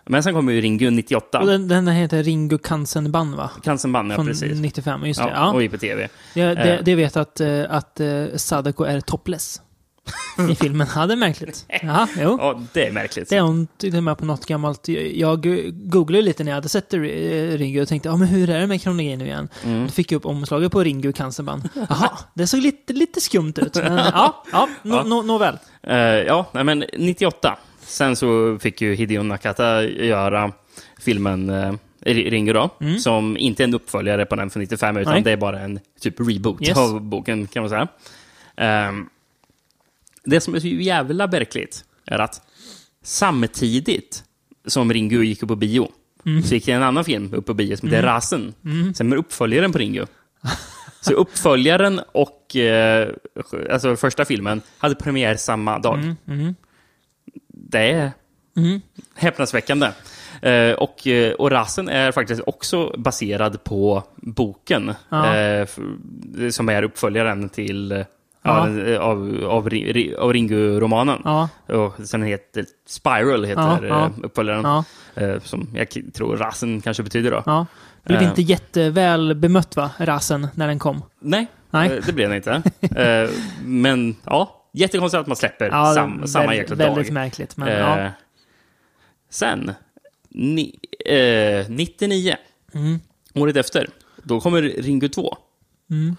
men 0.07 0.23
sen 0.23 0.35
kommer 0.35 0.53
ju 0.53 0.61
Ringu 0.61 0.91
98. 0.91 1.41
Och 1.41 1.47
den, 1.47 1.69
den 1.69 1.89
heter 1.89 2.23
Ringu 2.23 2.59
Kansenban, 2.59 3.37
va? 3.37 3.51
Cancerban, 3.63 4.11
ja 4.11 4.15
Från 4.17 4.27
precis. 4.27 4.61
95, 4.61 5.07
just 5.07 5.21
det. 5.21 5.27
Ja, 5.27 5.33
Ja. 5.35 5.53
Och 5.53 5.63
gick 5.63 5.71
på 5.73 5.79
tv. 5.79 6.09
Jag, 6.35 6.57
det, 6.57 6.75
Eh. 6.79 6.85
det 6.85 6.95
vet 6.95 7.17
att, 7.17 7.41
eh, 7.41 7.63
att 7.69 8.01
eh, 8.01 8.25
Sadako 8.37 8.85
är 8.85 9.01
topless. 9.01 9.61
I 10.51 10.55
filmen. 10.55 10.87
Ja, 10.95 11.07
det 11.07 11.15
är 11.15 11.17
märkligt. 11.17 11.67
Jaha, 11.83 12.09
jo. 12.21 12.37
Ja, 12.41 12.61
det 12.73 12.87
är 12.87 12.93
märkligt. 12.93 13.29
Det 13.29 13.37
är 13.37 13.41
hon 13.41 13.67
till 13.77 13.97
och 13.97 14.03
med 14.03 14.19
på 14.19 14.25
något 14.25 14.47
gammalt... 14.47 14.89
Jag 15.15 15.43
googlade 15.73 16.23
lite 16.23 16.45
när 16.45 16.51
jag 16.51 16.55
hade 16.57 16.69
sett 16.69 16.95
eh, 16.95 16.99
Ringu 17.01 17.83
och 17.83 17.89
tänkte, 17.89 18.09
ja 18.09 18.17
men 18.17 18.29
hur 18.29 18.51
är 18.51 18.61
det 18.61 18.67
med 18.67 18.83
kronologin 18.83 19.19
nu 19.19 19.25
igen? 19.27 19.49
Mm. 19.65 19.87
Då 19.87 19.93
fick 19.93 20.13
jag 20.13 20.17
upp 20.17 20.27
omslaget 20.27 20.73
på 20.73 20.83
Ringu 20.83 21.13
Cancerban. 21.13 21.69
Jaha, 21.89 22.11
det 22.35 22.47
såg 22.47 22.61
lite, 22.61 22.93
lite 22.93 23.21
skumt 23.21 23.53
ut. 23.57 23.75
Men, 23.75 23.97
ja, 23.97 24.45
ja, 24.53 24.69
nå, 24.83 24.97
Ja. 24.97 25.03
nå, 25.03 25.23
nåväl. 25.23 25.59
Eh, 25.83 25.97
ja, 25.99 26.47
men 26.53 26.85
98. 26.99 27.59
Sen 27.81 28.17
så 28.17 28.59
fick 28.61 28.81
ju 28.81 28.95
Hideo 28.95 29.23
Nakata 29.23 29.83
göra 29.83 30.53
filmen 31.01 31.51
uh, 31.51 31.75
Ringo 32.07 32.53
då, 32.53 32.71
Mm. 32.81 32.99
som 32.99 33.37
inte 33.37 33.63
är 33.63 33.65
en 33.65 33.75
uppföljare 33.75 34.27
på 34.27 34.37
den 34.37 34.51
från 34.51 34.61
95, 34.61 34.97
utan 34.97 35.13
Nej. 35.13 35.23
det 35.23 35.31
är 35.33 35.37
bara 35.37 35.61
en 35.61 35.81
typ 36.01 36.21
reboot 36.21 36.69
Yes. 36.69 36.79
av 36.79 37.01
boken 37.01 37.47
kan 37.47 37.63
man 37.63 37.71
säga. 37.71 37.89
Ehm, 38.57 39.09
Det 40.25 40.41
som 40.41 40.55
är 40.55 40.61
så 40.61 40.67
jävla 40.67 41.27
verkligt 41.27 41.85
är 42.07 42.19
att 42.19 42.43
samtidigt 43.03 44.25
som 44.67 44.93
Ringo 44.93 45.23
gick 45.23 45.43
upp 45.43 45.49
på 45.49 45.57
bio 45.57 45.89
så 46.45 46.55
gick 46.55 46.67
det 46.67 46.73
en 46.73 46.83
annan 46.83 47.05
film 47.05 47.35
upp 47.35 47.47
på 47.47 47.55
bio 47.55 47.77
som 47.77 47.89
heter 47.89 48.03
Rasen. 48.03 48.55
Som 48.95 49.13
är 49.13 49.17
uppföljaren 49.17 49.73
på 49.73 49.79
Ringo. 49.79 50.07
Så 51.01 51.13
uppföljaren 51.13 52.01
och 52.13 52.57
eh, 52.57 53.09
alltså 53.71 53.97
första 53.97 54.25
filmen 54.25 54.61
hade 54.79 54.95
premiär 54.95 55.37
samma 55.37 55.79
dag. 55.79 56.15
Det 57.49 57.91
är 57.91 58.13
häpnadsväckande. 59.15 59.89
Eh, 60.43 60.73
och, 60.73 61.07
eh, 61.07 61.33
och 61.33 61.51
Rasen 61.51 61.89
är 61.89 62.13
faktiskt 62.13 62.43
också 62.47 62.95
baserad 62.99 63.65
på 63.65 64.03
boken 64.17 64.95
Ja. 65.09 65.37
eh, 65.37 65.69
som 66.51 66.69
är 66.69 66.83
uppföljaren 66.83 67.49
till 67.49 68.05
Ja. 68.45 68.69
ja. 68.69 68.85
eh, 68.87 69.01
av, 69.01 69.45
av, 69.45 69.69
av 70.19 70.33
Ringo-romanen. 70.33 71.21
Ja, 71.25 71.49
Och 71.67 71.95
sen 72.09 72.23
heter 72.23 72.65
Spiral 72.87 73.45
heter 73.45 73.85
Ja, 73.87 74.05
eh, 74.07 74.11
uppföljaren. 74.23 74.63
ja, 74.65 74.85
Eh, 75.17 75.41
som 75.41 75.69
jag 75.75 75.87
tror 76.15 76.37
Rasen 76.37 76.81
kanske 76.81 77.03
betyder 77.03 77.31
då. 77.31 77.67
Blev 78.03 78.23
inte 78.23 78.43
jätteväl 78.43 79.35
bemött 79.35 79.77
va, 79.77 79.91
rasen, 79.99 80.49
när 80.55 80.69
den 80.69 80.79
kom? 80.79 81.03
Nej, 81.21 81.47
Nej. 81.71 82.01
det 82.07 82.13
blev 82.13 82.31
det 82.31 82.37
inte. 82.37 82.63
Men 83.65 84.17
ja, 84.25 84.67
jättekonstigt 84.73 85.21
att 85.21 85.27
man 85.27 85.37
släpper 85.37 85.67
Ja, 85.67 85.95
sam, 85.95 86.27
samma 86.27 86.43
väldigt, 86.47 86.59
jäkla 86.71 86.77
väldigt 86.77 87.07
dag. 87.07 87.15
märkligt. 87.15 87.57
Men, 87.57 87.69
ja. 87.73 88.11
Sen, 89.31 89.73
ni, 90.29 90.79
eh, 91.07 91.69
99, 91.71 92.37
Mm. 92.75 93.01
året 93.35 93.57
efter, 93.57 93.89
då 94.23 94.41
kommer 94.41 94.63
Ringo 94.63 95.09
2. 95.09 95.37
Mm. 95.91 96.17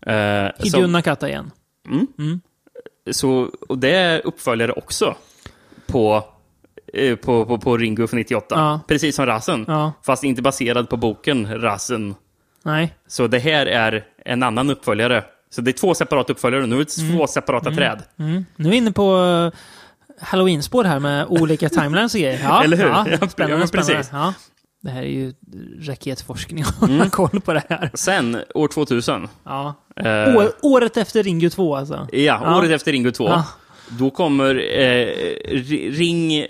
Eh, 0.00 0.52
Hideo 0.64 0.86
Nakata 0.86 1.28
igen. 1.28 1.50
Mm, 1.90 2.06
Mm. 2.18 2.40
så, 3.10 3.50
och 3.68 3.78
det 3.78 3.90
är 3.90 4.26
uppföljare 4.26 4.72
också 4.72 5.14
på, 5.86 6.24
eh, 6.94 7.16
på, 7.16 7.44
på, 7.46 7.58
på 7.58 7.76
Ringo 7.76 8.06
från 8.06 8.18
98. 8.18 8.54
Ja. 8.54 8.80
Precis 8.88 9.16
som 9.16 9.26
Rasen. 9.26 9.64
Ja, 9.68 9.92
Fast 10.06 10.24
inte 10.24 10.42
baserad 10.42 10.88
på 10.88 10.96
boken 10.96 11.60
Rasen. 11.62 12.14
nej. 12.62 12.94
Så 13.06 13.26
det 13.26 13.38
här 13.38 13.66
är 13.66 14.04
en 14.24 14.42
annan 14.42 14.70
uppföljare. 14.70 15.24
Så 15.50 15.60
det 15.60 15.70
är 15.70 15.72
två 15.72 15.94
separata 15.94 16.32
uppföljare. 16.32 16.66
Nu 16.66 16.74
är 16.74 16.78
det 16.78 16.84
två 17.16 17.26
separata 17.26 17.70
träd. 17.70 18.02
Mm. 18.18 18.44
Nu 18.56 18.66
är 18.68 18.70
vi 18.70 18.76
inne 18.76 18.92
på 18.92 19.16
uh, 19.16 19.52
Halloween-spår 20.20 20.84
här 20.84 20.98
med 20.98 21.26
olika 21.28 21.68
timelines 21.68 22.14
och 22.14 22.20
grejer. 22.20 22.40
Ja, 22.42 22.64
Eller 22.64 22.76
hur? 22.76 22.86
Ja, 22.88 23.04
Ja, 23.10 23.18
ja, 23.20 23.28
spännande, 23.28 23.68
precis. 23.68 24.06
spännande. 24.06 24.08
Ja. 24.12 24.34
Det 24.80 24.90
här 24.90 25.02
är 25.02 25.06
ju 25.06 25.32
raketforskning 25.80 26.62
att 26.64 26.74
hålla 26.74 27.10
koll 27.10 27.40
på 27.40 27.52
det 27.52 27.62
här. 27.68 27.90
Sen, 27.94 28.38
år 28.54 28.68
2000. 28.68 29.28
Ja. 29.44 29.74
Eh, 29.96 30.36
År, 30.36 30.50
året 30.62 30.96
efter 30.96 31.22
Ringo 31.22 31.50
2 31.50 31.76
alltså. 31.76 32.08
Ja, 32.12 32.18
Ja. 32.44 32.58
året 32.58 32.70
efter 32.70 32.92
Ringo 32.92 33.10
2. 33.10 33.24
Ja. 33.28 33.44
Då 33.98 34.10
kommer 34.10 34.54
eh, 34.54 35.06
Ri- 35.48 35.90
Ring 35.90 36.46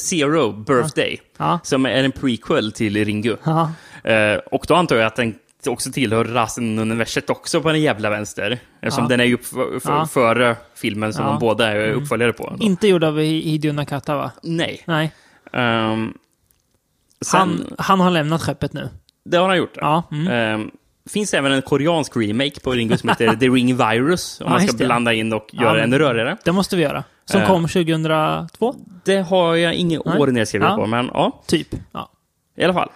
Zero 0.00 0.52
Birthday, 0.52 1.20
Ja. 1.38 1.58
som 1.62 1.86
är 1.86 2.04
en 2.04 2.12
prequel 2.12 2.72
till 2.72 3.04
Ringo. 3.04 3.36
Ja. 3.44 3.72
Eh, 4.10 4.34
och 4.36 4.64
då 4.68 4.74
antar 4.74 4.96
jag 4.96 5.06
att 5.06 5.16
den 5.16 5.34
också 5.66 5.92
tillhör 5.92 6.24
Rasen-universet 6.24 7.30
också 7.30 7.60
på 7.60 7.68
den 7.68 7.80
jävla 7.80 8.10
vänster. 8.10 8.58
Eftersom 8.80 9.04
Ja. 9.04 9.08
den 9.08 9.20
är 9.20 9.24
ju 9.24 9.34
upp 9.34 9.46
för, 9.46 9.80
för, 9.80 9.92
Ja. 9.92 10.06
före 10.06 10.56
filmen 10.74 11.12
som 11.12 11.22
Ja. 11.24 11.28
Mm. 11.30 11.40
de 11.40 11.46
båda 11.46 11.68
är 11.72 11.90
uppföljare 11.92 12.32
på. 12.32 12.56
Inte 12.60 12.88
gjord 12.88 13.04
av 13.04 13.18
Hi- 13.20 13.42
Hideo 13.42 13.72
Nakata 13.72 14.16
va? 14.16 14.30
Nej. 14.42 14.82
Nej. 14.86 15.12
Ehm, 15.52 16.14
sen, 17.24 17.38
Han, 17.40 17.66
han 17.78 18.00
har 18.00 18.10
lämnat 18.10 18.42
skeppet 18.42 18.72
nu. 18.72 18.88
Det 19.24 19.36
har 19.36 19.48
han 19.48 19.56
gjort. 19.58 19.72
Ja. 19.76 20.02
Mm. 20.12 20.28
Ehm, 20.28 20.70
finns 21.10 21.34
även 21.34 21.52
en 21.52 21.62
koreansk 21.62 22.16
remake 22.16 22.60
på 22.60 22.70
Ringo 22.72 22.96
som 22.96 23.08
heter 23.08 23.34
The 23.36 23.48
Ring 23.48 23.76
Virus. 23.76 24.40
Om 24.40 24.46
Ja, 24.52 24.52
man 24.58 24.68
ska 24.68 24.76
blanda 24.76 25.12
in 25.12 25.32
och 25.32 25.46
Ja, 25.52 25.62
göra 25.62 25.72
men- 25.74 25.82
ännu 25.82 25.98
rörigare. 25.98 26.36
Det 26.44 26.52
måste 26.52 26.76
vi 26.76 26.82
göra. 26.82 27.04
Som 27.24 27.40
Eh. 27.40 27.46
kom 27.46 27.68
2002? 27.68 28.74
Det 29.04 29.16
har 29.20 29.54
jag 29.56 29.74
inget 29.74 30.06
år 30.06 30.26
nedskrivet 30.26 30.68
Ja. 30.70 30.76
på, 30.76 30.86
men 30.86 31.10
ja, 31.14 31.42
Typ. 31.46 31.68
Ja. 31.92 32.10
i 32.56 32.64
alla 32.64 32.74
fall. 32.74 32.88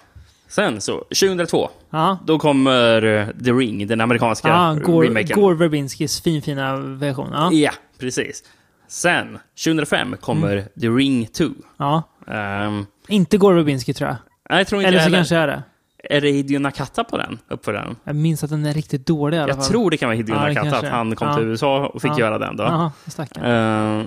Sen 0.48 0.80
så, 0.80 0.98
2002, 0.98 1.68
Ja. 1.90 2.18
då 2.26 2.38
kommer 2.38 3.02
eh, 3.04 3.26
The 3.44 3.50
Ring, 3.52 3.86
den 3.86 4.00
amerikanska 4.00 4.48
Ja, 4.48 4.74
Gore, 4.82 5.06
remaken. 5.08 5.40
Gore 5.40 5.54
Verbinskis 5.56 6.20
finfina 6.22 6.76
version. 6.76 7.30
Ja. 7.32 7.52
Ja, 7.52 7.70
precis. 8.00 8.42
Sen, 8.88 9.38
2005 9.64 10.16
kommer 10.20 10.52
Mm. 10.52 10.64
The 10.80 10.88
Ring 10.88 11.26
2. 11.26 11.44
ja. 11.76 12.02
Ehm, 12.28 12.86
Inte 13.08 13.36
Gore 13.38 13.54
Verbinski 13.56 13.94
tror 13.94 14.08
jag. 14.08 14.16
nej, 14.50 14.58
jag 14.60 14.66
tror 14.66 14.80
inte 14.80 14.88
Eller 14.88 14.98
så 14.98 15.02
heller. 15.04 15.18
kanske 15.18 15.36
är 15.36 15.46
det. 15.46 15.62
Är 16.10 16.20
det 16.20 16.30
Hideo 16.30 16.58
Nakata 16.58 17.04
på 17.04 17.16
den 17.18 17.38
uppföljaren? 17.48 17.96
Jag 18.04 18.16
minns 18.16 18.44
att 18.44 18.50
den 18.50 18.66
är 18.66 18.74
riktigt 18.74 19.06
dålig 19.06 19.36
i 19.36 19.40
alla 19.40 19.48
Jag 19.48 19.56
fall. 19.56 19.66
tror 19.66 19.90
det 19.90 19.96
kan 19.96 20.08
vara 20.08 20.16
Hideo 20.16 20.34
Ja, 20.34 20.48
Nakata, 20.48 20.76
att 20.78 20.84
han 20.92 21.16
kom 21.16 21.28
Ja. 21.28 21.34
till 21.36 21.44
USA 21.44 21.86
och 21.86 22.02
fick 22.02 22.10
Ja. 22.10 22.18
göra 22.20 22.38
den 22.38 22.56
då. 22.56 22.62
Jaha, 22.64 22.92
stackarn. 23.06 23.44
Ehm, 23.44 24.06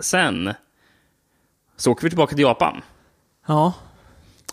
sen 0.00 0.52
så 1.76 1.90
åker 1.92 2.02
vi 2.02 2.10
tillbaka 2.10 2.34
till 2.34 2.42
Japan. 2.44 2.82
Ja. 3.46 3.72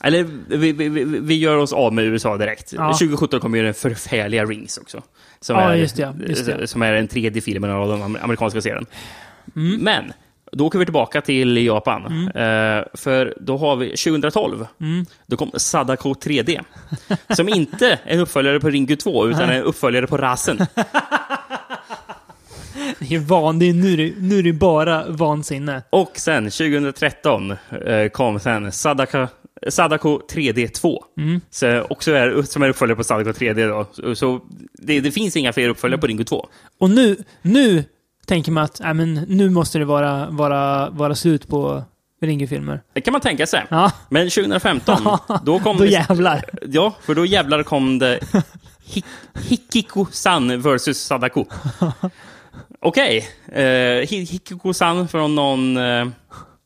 Eller 0.04 0.24
vi, 0.48 0.72
vi, 0.72 0.90
vi, 1.20 1.36
gör 1.40 1.58
oss 1.58 1.74
av 1.74 1.94
med 1.94 2.06
USA 2.06 2.38
direkt. 2.38 2.74
Ja. 2.74 2.94
2017 2.94 3.40
kommer 3.40 3.58
ju 3.58 3.64
den 3.64 3.74
förfärliga 3.74 4.46
Rings 4.46 4.78
också. 4.78 5.02
Som, 5.40 5.56
Ja, 5.56 5.62
är, 5.62 5.76
just 5.76 5.96
det, 5.96 6.14
just 6.28 6.46
det. 6.46 6.68
som 6.68 6.82
är 6.82 6.94
den 6.94 7.08
tredje 7.08 7.42
filmen 7.42 7.72
av 7.72 7.88
den 7.90 8.02
am- 8.04 8.18
amerikanska 8.22 8.62
serien. 8.62 8.86
Mm. 9.56 9.80
Men, 9.84 10.14
då 10.52 10.66
åker 10.66 10.80
vi 10.80 10.86
tillbaka 10.86 11.22
till 11.22 11.66
Japan. 11.66 12.28
Eh, 12.28 12.84
för 12.94 13.34
då 13.40 13.58
har 13.58 13.76
vi 13.76 13.90
2012. 13.90 14.68
Mm. 14.82 15.06
Då 15.28 15.38
kom 15.38 15.52
Sadako 15.54 16.14
3D. 16.14 16.62
Som 17.30 17.50
inte 17.50 17.88
är 17.88 18.00
en 18.06 18.20
uppföljare 18.20 18.60
på 18.60 18.70
Ringu 18.70 18.96
2, 18.96 19.28
utan 19.28 19.50
en 19.50 19.64
uppföljare 19.64 20.08
på 20.08 20.18
Rasen. 20.18 20.60
Det 23.00 23.16
är 23.16 23.20
van, 23.20 23.60
det 23.60 23.70
är, 23.70 23.74
nu, 23.74 24.16
nu 24.18 24.40
är 24.40 24.44
det 24.44 24.54
bara 24.54 25.06
vansinne. 25.10 25.84
Och 25.90 26.12
sen 26.16 26.44
2013 26.44 27.52
eh, 27.52 28.10
kom 28.10 28.40
sen 28.40 28.72
Sadaka, 28.72 29.30
Sadako 29.68 30.22
3D 30.32 30.68
2. 30.68 31.04
Mm. 31.18 31.42
Så 31.50 31.82
också 31.82 32.12
är, 32.12 32.42
som 32.42 32.64
är 32.64 32.70
uppföljare 32.70 32.96
på 32.96 33.04
Sadako 33.04 33.30
3D. 33.30 33.68
Då. 33.68 33.86
Så, 33.92 34.16
så 34.16 34.42
det, 34.74 35.00
det 35.00 35.12
finns 35.12 35.36
inga 35.36 35.54
fler 35.54 35.70
uppföljare 35.70 36.02
på 36.02 36.08
Ringo 36.08 36.24
2. 36.24 36.48
Och 36.78 36.90
nu, 36.90 37.18
nu 37.42 37.84
tänker 38.26 38.52
man 38.52 38.64
att 38.64 38.80
äh, 38.82 38.94
men, 38.94 39.14
nu 39.14 39.50
måste 39.50 39.80
det 39.80 39.86
vara, 39.86 40.30
vara, 40.30 40.90
vara 40.90 41.16
slut 41.16 41.48
på 41.48 41.84
Ringo-filmer. 42.22 42.82
Det 42.94 43.02
kan 43.02 43.12
man 43.12 43.22
tänka 43.22 43.48
sig. 43.48 43.66
Ja, 43.70 43.92
Men 44.10 44.30
2015, 44.30 45.18
då 45.44 45.60
kom... 45.60 45.78
då 45.78 45.86
jävlar. 45.86 46.44
Ja, 46.68 46.96
för 47.02 47.16
då 47.16 47.26
jävlar 47.26 47.64
kom 47.64 48.00
det 48.00 48.20
Hi- 48.88 49.04
Hikiko-san 49.48 50.62
versus 50.62 50.98
Sadako. 51.04 51.46
Okej. 52.82 53.28
Eh, 53.52 53.62
Hi- 53.62 54.26
Hikiko-san 54.32 55.08
från 55.08 55.36
någon... 55.36 55.78
Eh, 55.78 56.08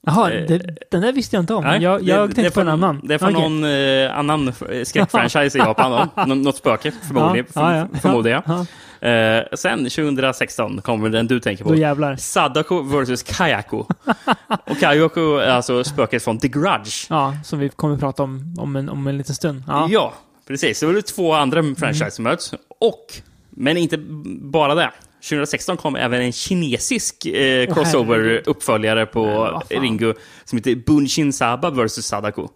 Jaha, 0.05 0.31
Eh, 0.31 0.45
det, 0.47 0.75
den 0.91 1.01
där 1.01 1.13
visste 1.13 1.35
jag 1.35 1.43
inte 1.43 1.53
om. 1.53 1.63
nej, 1.63 1.81
jag 1.83 2.01
jag 2.03 2.19
det- 2.29 2.35
tänkte 2.35 2.41
det 2.41 2.51
på 2.51 2.61
en 2.61 2.67
annan. 2.67 3.01
Det 3.03 3.13
är 3.13 3.17
från 3.17 3.35
Okej. 3.35 3.49
någon 3.49 3.63
eh, 3.63 4.17
annan 4.19 4.53
skräckfranchise 4.83 5.57
i 5.57 5.61
Japan. 5.61 6.09
Då. 6.15 6.25
Något 6.35 6.55
spöke, 6.57 6.91
förmodligen. 7.07 7.45
Ja, 7.55 7.87
ja, 8.53 8.65
Eh, 9.01 9.43
sen 9.53 9.89
2016 9.89 10.81
kommer 10.81 11.09
den 11.09 11.27
du 11.27 11.39
tänker 11.39 11.63
på. 11.63 11.69
då 11.69 11.75
jävlar. 11.75 12.15
Sadako 12.15 12.81
versus 12.81 13.23
Kayako. 13.23 13.77
Och 14.65 14.79
Kayako 14.79 15.37
är 15.37 15.49
alltså 15.51 15.83
spöket 15.83 16.23
från 16.23 16.39
The 16.39 16.47
Grudge. 16.47 17.05
Ja, 17.09 17.33
som 17.43 17.59
vi 17.59 17.69
kommer 17.69 17.93
att 17.93 17.99
prata 17.99 18.23
om 18.23 18.55
om 18.57 18.75
en, 18.75 18.89
om 18.89 19.07
en 19.07 19.17
liten 19.17 19.35
stund. 19.35 19.63
Ja. 19.67 19.87
Ja, 19.89 20.13
precis. 20.47 20.79
Så 20.79 20.87
var 20.87 20.93
det 20.93 21.01
två 21.01 21.33
andra 21.33 21.63
franchise 21.77 22.11
som 22.11 22.23
möts. 22.23 22.53
Och, 22.79 23.05
men 23.49 23.77
inte 23.77 23.97
bara 24.41 24.75
det. 24.75 24.91
2016 25.21 25.77
kom 25.77 25.95
även 25.95 26.21
en 26.21 26.31
kinesisk 26.31 27.25
eh, 27.25 27.67
crossover-uppföljare 27.73 29.05
på 29.05 29.23
vad 29.25 29.51
fan. 29.51 29.81
Ringo 29.81 30.13
som 30.43 30.57
heter 30.57 30.75
Bunshin 30.75 31.33
Saba 31.33 31.69
vs 31.69 32.05
Sadako. 32.05 32.49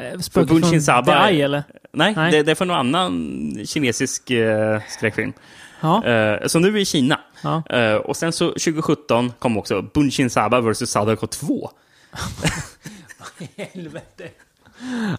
Eh, 0.00 0.18
Spöket 0.20 0.68
från 0.68 0.82
Saba 0.82 1.26
The 1.28 1.32
Eye, 1.34 1.44
eller? 1.44 1.62
Nej, 1.92 2.12
Nej. 2.16 2.32
Det, 2.32 2.42
det 2.42 2.50
är 2.50 2.54
från 2.54 2.68
någon 2.68 2.76
annan 2.76 3.66
kinesisk 3.66 4.30
eh, 4.30 4.80
skräckfilm. 4.88 5.32
Ja. 5.80 6.04
Eh, 6.04 6.46
så 6.46 6.58
nu 6.58 6.68
är 6.68 6.72
vi 6.72 6.80
i 6.80 6.84
Kina. 6.84 7.20
ja. 7.42 7.62
Eh, 7.70 7.94
och 7.94 8.16
sen 8.16 8.32
så 8.32 8.48
2017 8.48 9.32
kom 9.38 9.58
också 9.58 9.82
Bunshin 9.82 10.30
Saba 10.30 10.60
vs 10.60 10.90
Sadako 10.90 11.26
2. 11.26 11.70
Helvete. 13.56 14.28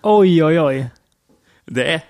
Oj, 0.04 0.43
oj, 0.43 0.60
oj. 0.62 0.86
Det 1.65 1.93
är 1.93 2.02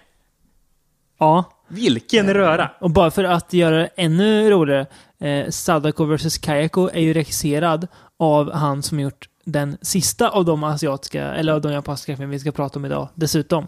Ja. 1.19 1.53
Vilken 1.67 2.34
röra! 2.34 2.71
Och 2.80 2.89
bara 2.89 3.12
för 3.12 3.23
att 3.23 3.53
göra 3.53 3.77
det 3.77 3.89
ännu 3.95 4.49
roligare. 4.49 4.86
Eh, 5.19 5.49
Sadako 5.49 6.06
vs 6.06 6.38
Kayako 6.38 6.89
är 6.93 7.01
ju 7.01 7.13
regisserad 7.13 7.88
av 8.19 8.51
han 8.51 8.84
som 8.84 8.99
gjort 8.99 9.30
den 9.45 9.77
sista 9.82 10.30
av 10.30 10.45
de 10.45 10.63
asiatiska, 10.63 11.23
eller 11.23 11.53
av 11.53 11.62
de 11.62 11.71
japanska 11.71 12.17
filmer 12.17 12.32
vi 12.32 12.39
ska 12.39 12.51
prata 12.51 12.80
om 12.80 12.86
idag, 12.86 13.10
dessutom. 13.15 13.67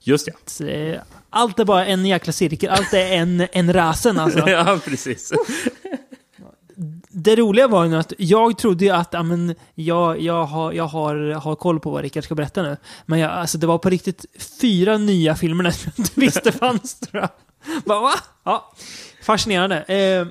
Just. 0.00 0.28
Så, 0.46 0.64
eh, 0.64 1.00
Allt 1.30 1.58
är 1.58 1.64
bara 1.64 1.86
en 1.86 2.06
jäkla 2.06 2.32
cirkel, 2.32 2.70
allt 2.70 2.94
är 2.94 3.12
en, 3.12 3.46
en 3.52 3.72
rasen 3.72 4.18
alltså. 4.18 4.38
ja, 4.50 4.78
precis. 4.84 5.32
Det 7.24 7.36
roliga 7.36 7.68
var 7.68 7.84
ju 7.84 7.96
att 7.96 8.12
jag 8.18 8.58
trodde 8.58 8.84
ju 8.84 8.90
att 8.90 9.08
ja, 9.12 9.22
men, 9.22 9.54
jag, 9.74 10.20
jag, 10.20 10.44
har, 10.44 10.72
jag 10.72 10.84
har, 10.84 11.32
har 11.32 11.54
koll 11.56 11.80
på 11.80 11.90
vad 11.90 12.02
Rickard 12.02 12.24
ska 12.24 12.34
berätta 12.34 12.62
nu. 12.62 12.76
Men 13.06 13.18
jag, 13.18 13.30
alltså, 13.30 13.58
det 13.58 13.66
var 13.66 13.78
på 13.78 13.90
riktigt 13.90 14.24
fyra 14.60 14.98
nya 14.98 15.34
filmer 15.34 15.70
som 15.70 15.92
jag 15.96 16.04
inte 16.04 16.20
visste 16.20 16.52
fanns. 16.52 17.00
Tror 17.00 17.20
jag. 17.22 17.30
Bara, 17.84 18.00
va? 18.00 18.12
Ja. 18.44 18.72
Fascinerande. 19.22 19.76
Eh, 19.76 20.26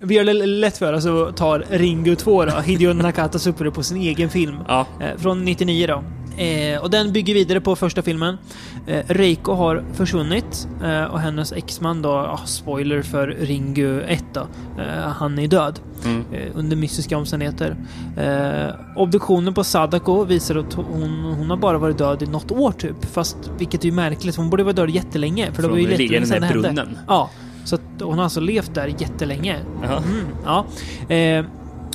vi 0.00 0.14
gör 0.14 0.24
det 0.24 0.32
lätt 0.32 0.78
för 0.78 0.92
oss 0.92 1.06
och 1.06 1.36
tar 1.36 1.66
Ringo 1.70 2.16
2 2.16 2.44
då. 2.44 2.60
Hideo 2.60 2.92
Nakatas 2.92 3.46
uppföljare 3.46 3.74
på 3.74 3.82
sin 3.82 3.96
egen 3.96 4.30
film. 4.30 4.56
Ja, 4.68 4.86
Eh, 5.00 5.16
från 5.18 5.44
99 5.44 5.86
då. 5.86 6.04
Eh, 6.36 6.82
och 6.82 6.90
den 6.90 7.12
bygger 7.12 7.34
vidare 7.34 7.60
på 7.60 7.76
första 7.76 8.02
filmen. 8.02 8.38
Eh, 8.86 9.02
Reiko 9.06 9.52
har 9.52 9.84
försvunnit 9.92 10.68
eh, 10.84 11.04
och 11.04 11.20
hennes 11.20 11.52
exman 11.52 12.02
då, 12.02 12.10
ah, 12.10 12.40
spoiler 12.46 13.02
för 13.02 13.26
Ringu 13.26 14.02
1 14.02 14.24
då, 14.32 14.40
eh, 14.78 15.08
han 15.08 15.38
är 15.38 15.48
död 15.48 15.80
mm. 16.04 16.24
eh, 16.32 16.48
under 16.54 16.76
mystiska 16.76 17.18
omständigheter. 17.18 17.76
Eh, 18.16 18.74
obduktionen 18.96 19.54
på 19.54 19.64
Sadako 19.64 20.24
visar 20.24 20.56
att 20.56 20.74
hon, 20.74 21.34
hon 21.38 21.50
har 21.50 21.56
bara 21.56 21.78
varit 21.78 21.98
död 21.98 22.22
i 22.22 22.26
något 22.26 22.52
år 22.52 22.72
typ. 22.72 23.04
Fast 23.04 23.36
vilket 23.58 23.80
är 23.84 23.86
ju 23.86 23.92
märkligt, 23.92 24.36
hon 24.36 24.50
borde 24.50 24.62
vara 24.62 24.72
död 24.72 24.90
jättelänge. 24.90 25.52
För 25.52 25.62
det 25.62 25.68
var 25.68 25.76
ju 25.76 25.90
jättelänge 25.90 26.26
sedan 26.26 26.40
det 26.40 26.46
hände. 26.46 26.88
Ja, 27.08 27.30
så 27.64 27.74
att 27.74 27.80
hon 28.00 28.14
har 28.14 28.24
alltså 28.24 28.40
levt 28.40 28.74
där 28.74 28.94
jättelänge. 28.98 29.56
Mm, 29.82 30.26
ja. 30.44 30.66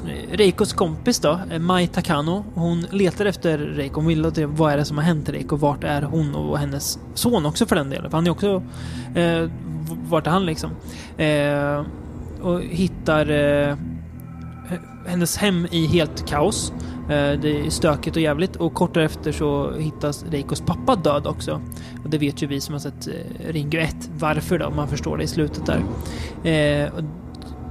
Eh, 0.08 0.38
Reikos 0.38 0.74
kompis 0.74 1.20
då, 1.20 1.40
eh, 1.52 1.60
Mai 1.60 1.88
Takano, 1.88 2.46
hon 2.54 2.82
letar 2.92 3.26
efter 3.26 3.58
Reiko. 3.58 3.96
Hon 3.96 4.08
vill 4.08 4.26
att 4.26 4.36
det, 4.36 4.46
vad 4.46 4.74
är 4.74 4.78
det 4.78 4.86
som 4.86 4.98
har 4.98 5.04
hänt 5.04 5.30
Reiko? 5.30 5.56
Vart 5.56 5.84
är 5.84 6.02
hon 6.02 6.36
och 6.36 6.58
hennes 6.58 7.00
son 7.14 7.46
också 7.46 7.66
för 7.66 7.76
den 7.76 7.90
delen? 7.90 8.12
För 8.12 8.18
han 8.18 8.28
är 8.28 8.32
också... 8.32 8.64
Eh, 9.16 9.50
vart 10.10 10.28
är 10.28 10.32
han 10.32 10.46
liksom? 10.46 10.72
Eh, 11.18 11.86
och 12.42 12.62
hittar 12.62 13.30
eh, 13.30 13.76
hennes 15.06 15.38
hem 15.38 15.68
i 15.72 15.86
helt 15.86 16.28
kaos. 16.28 16.74
Eh, 17.10 17.40
det 17.42 17.66
är 17.66 17.70
stökigt 17.70 18.16
och 18.16 18.22
jävligt 18.22 18.56
och 18.56 18.74
kort 18.74 18.94
därefter 18.94 19.32
så 19.32 19.72
hittas 19.78 20.26
Reikos 20.32 20.62
pappa 20.62 20.96
död 20.96 21.28
också. 21.28 21.62
Och 22.04 22.10
det 22.10 22.18
vet 22.18 22.44
ju 22.44 22.48
vi 22.48 22.62
som 22.62 22.74
har 22.74 22.80
sett 22.80 23.08
eh, 23.08 23.14
Ringo 23.54 23.78
1 23.78 24.10
varför 24.20 24.60
då, 24.60 24.70
man 24.70 24.88
förstår 24.88 25.18
det 25.18 25.24
i 25.24 25.28
slutet 25.28 25.66
där. 25.66 25.84
Eh, 26.52 26.94
och 26.94 27.04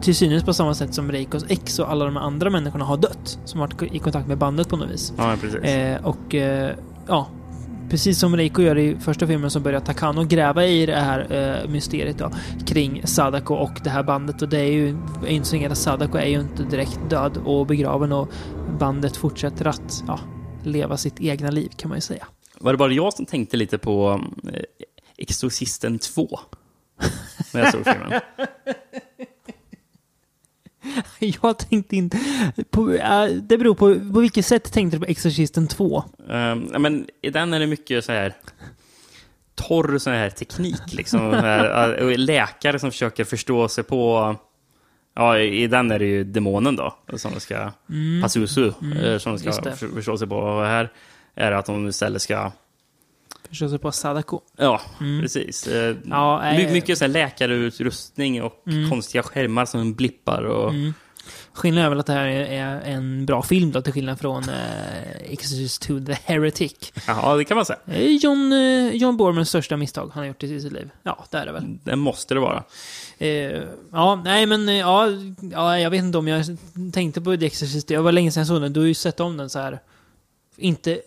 till 0.03 0.15
synes 0.15 0.45
på 0.45 0.55
samma 0.55 0.75
sätt 0.75 0.95
som 0.95 1.13
Reikos 1.13 1.45
ex 1.49 1.79
och 1.79 1.91
alla 1.91 2.05
de 2.05 2.17
andra 2.17 2.51
människorna 2.51 2.85
har 2.85 2.97
dött. 2.97 3.39
Som 3.45 3.61
har 3.61 3.67
varit 3.67 3.95
i 3.95 3.99
kontakt 3.99 4.29
med 4.29 4.39
bandet 4.39 4.69
på 4.69 4.77
något 4.77 4.91
vis. 4.91 5.13
ja 5.17 5.37
precis. 5.41 5.61
Eh, 5.61 6.07
och 6.07 6.35
eh, 6.35 6.75
ja, 7.07 7.29
precis 7.91 8.19
som 8.19 8.37
Reiko 8.37 8.63
gör 8.63 8.79
i 8.79 8.97
första 9.01 9.27
filmen 9.27 9.51
så 9.51 9.61
börjar 9.61 9.81
Takano 9.81 10.25
gräva 10.25 10.67
i 10.67 10.87
det 10.87 10.97
här 10.97 11.33
eh, 11.33 11.71
mysteriet 11.71 12.19
då, 12.19 12.31
kring 12.67 13.07
Sadako 13.07 13.55
och 13.55 13.81
det 13.85 13.91
här 13.91 14.03
bandet. 14.03 14.43
Och 14.43 14.49
det 14.49 14.59
är 14.59 14.73
ju, 14.73 14.97
inser 15.27 15.71
att 15.71 15.79
Sadako 15.79 16.19
är 16.19 16.27
ju 16.27 16.41
inte 16.41 16.63
direkt 16.63 17.01
död 17.11 17.37
och 17.45 17.67
begraven 17.67 18.13
och 18.13 18.29
bandet 18.79 19.17
fortsätter 19.17 19.67
att 19.67 20.05
ja, 20.07 20.21
leva 20.65 20.97
sitt 20.97 21.21
egna 21.21 21.51
liv 21.51 21.69
kan 21.77 21.89
man 21.89 21.97
ju 21.97 22.03
säga. 22.03 22.27
Var 22.59 22.73
det 22.73 22.79
bara 22.79 22.93
jag 22.93 23.13
som 23.13 23.27
tänkte 23.27 23.57
lite 23.57 23.79
på 23.79 24.21
eh, 24.53 24.63
Exorcisten 25.17 25.99
2? 25.99 26.41
När 27.55 27.61
jag 27.61 27.73
såg 27.73 27.85
filmen. 27.85 28.21
Jag 31.43 31.59
tänkte 31.59 31.97
inte... 31.97 32.19
På, 32.71 32.93
äh, 32.93 33.27
det 33.27 33.59
beror 33.59 33.75
på 33.75 34.13
på 34.15 34.21
vilket 34.21 34.47
sätt 34.47 34.73
tänkte 34.73 34.97
du 34.97 35.05
på 35.05 35.11
Exorcisten 35.11 35.69
2? 35.69 36.05
Um, 36.19 36.69
ja, 36.73 36.79
men 36.79 37.07
i 37.23 37.31
den 37.31 37.53
är 37.55 37.61
det 37.61 37.67
mycket 37.67 38.05
så 38.05 38.13
här 38.13 38.35
torr 39.55 39.99
sån 39.99 40.13
här 40.13 40.31
teknik. 40.31 40.93
Liksom. 40.93 41.21
Här, 41.21 42.17
läkare 42.17 42.79
som 42.79 42.91
försöker 42.91 43.25
förstå 43.25 43.69
sig 43.69 43.85
på... 43.85 44.35
Ja, 45.15 45.39
i 45.39 45.67
den 45.67 45.91
är 45.91 45.99
det 45.99 46.05
ju 46.07 46.25
demonen 46.25 46.77
då, 46.77 46.95
som 47.17 47.41
ska... 47.41 47.71
Pazuzu, 48.23 48.67
eh, 48.67 49.19
som 49.19 49.33
Mm. 49.33 49.45
just 49.45 49.63
ska 49.63 49.73
förstå 49.77 50.19
sig 50.19 50.29
på. 50.29 50.37
Och 50.37 50.65
här 50.67 50.93
är 51.35 51.51
det 51.51 51.59
att 51.59 51.67
hon 51.67 51.89
istället 51.89 52.23
ska... 52.23 52.53
Förstås 53.49 53.81
på 53.81 53.93
Sadako. 53.93 54.41
Ja, 54.57 54.81
precis. 55.21 55.67
Eh, 55.67 55.85
Mm. 55.91 56.03
Ja, 56.11 56.53
my- 56.57 56.65
eh, 56.65 56.73
mycket 56.73 56.99
så 56.99 57.05
här 57.05 57.13
läkarutrustning 57.13 58.43
och 58.43 58.65
konstiga 58.91 59.23
skärmar 59.23 59.65
som 59.67 59.95
blippar. 59.95 60.43
Och, 60.43 60.71
Mm. 60.71 60.95
Skillnaden 61.53 61.85
är 61.87 61.89
väl 61.91 62.01
att 62.01 62.07
det 62.07 62.13
här 62.13 62.27
är 62.27 62.81
en 62.81 63.27
bra 63.27 63.43
film 63.43 63.73
då, 63.73 63.83
till 63.83 63.93
skillnad 63.93 64.21
från 64.21 64.43
eh, 64.49 65.33
Exorcist 65.33 65.83
2 65.83 66.01
The 66.07 66.13
Heretic. 66.25 66.93
Ja, 67.07 67.37
det 67.37 67.45
kan 67.45 67.57
man 67.57 67.67
säga. 67.67 67.79
Det 67.85 68.03
är 68.05 68.11
John, 68.11 68.53
eh, 68.53 68.89
John 68.95 69.17
Bormans 69.17 69.49
största 69.49 69.77
misstag 69.77 70.11
han 70.15 70.21
har 70.23 70.29
gjort 70.29 70.43
i 70.43 70.61
sitt 70.61 70.73
liv. 70.73 70.91
Ja, 71.03 71.25
det 71.31 71.39
är 71.39 71.47
det 71.47 71.53
väl. 71.53 71.79
Det 71.85 71.97
måste 71.97 72.35
det 72.35 72.41
vara. 72.41 72.65
Eh, 73.19 73.63
ja, 73.93 74.21
nej 74.25 74.47
men 74.47 74.69
eh, 74.69 74.75
ja, 74.77 75.07
ja, 75.53 75.79
jag 75.79 75.91
vet 75.91 76.03
inte 76.03 76.19
om 76.19 76.29
jag 76.29 76.45
tänkte 76.93 77.21
på 77.21 77.37
The 77.37 77.47
Exorcist. 77.47 77.89
Det 77.89 77.97
var 77.97 78.13
länge 78.13 78.33
sedan 78.33 78.41
jag 78.41 78.47
såg 78.49 78.61
den. 78.63 78.73
Du 78.73 78.81
har 78.81 78.87
ju 78.87 78.95
sett 78.95 79.21
om 79.21 79.37
den 79.37 79.51
så 79.51 79.59
här. 79.59 79.79
Inte 80.57 81.01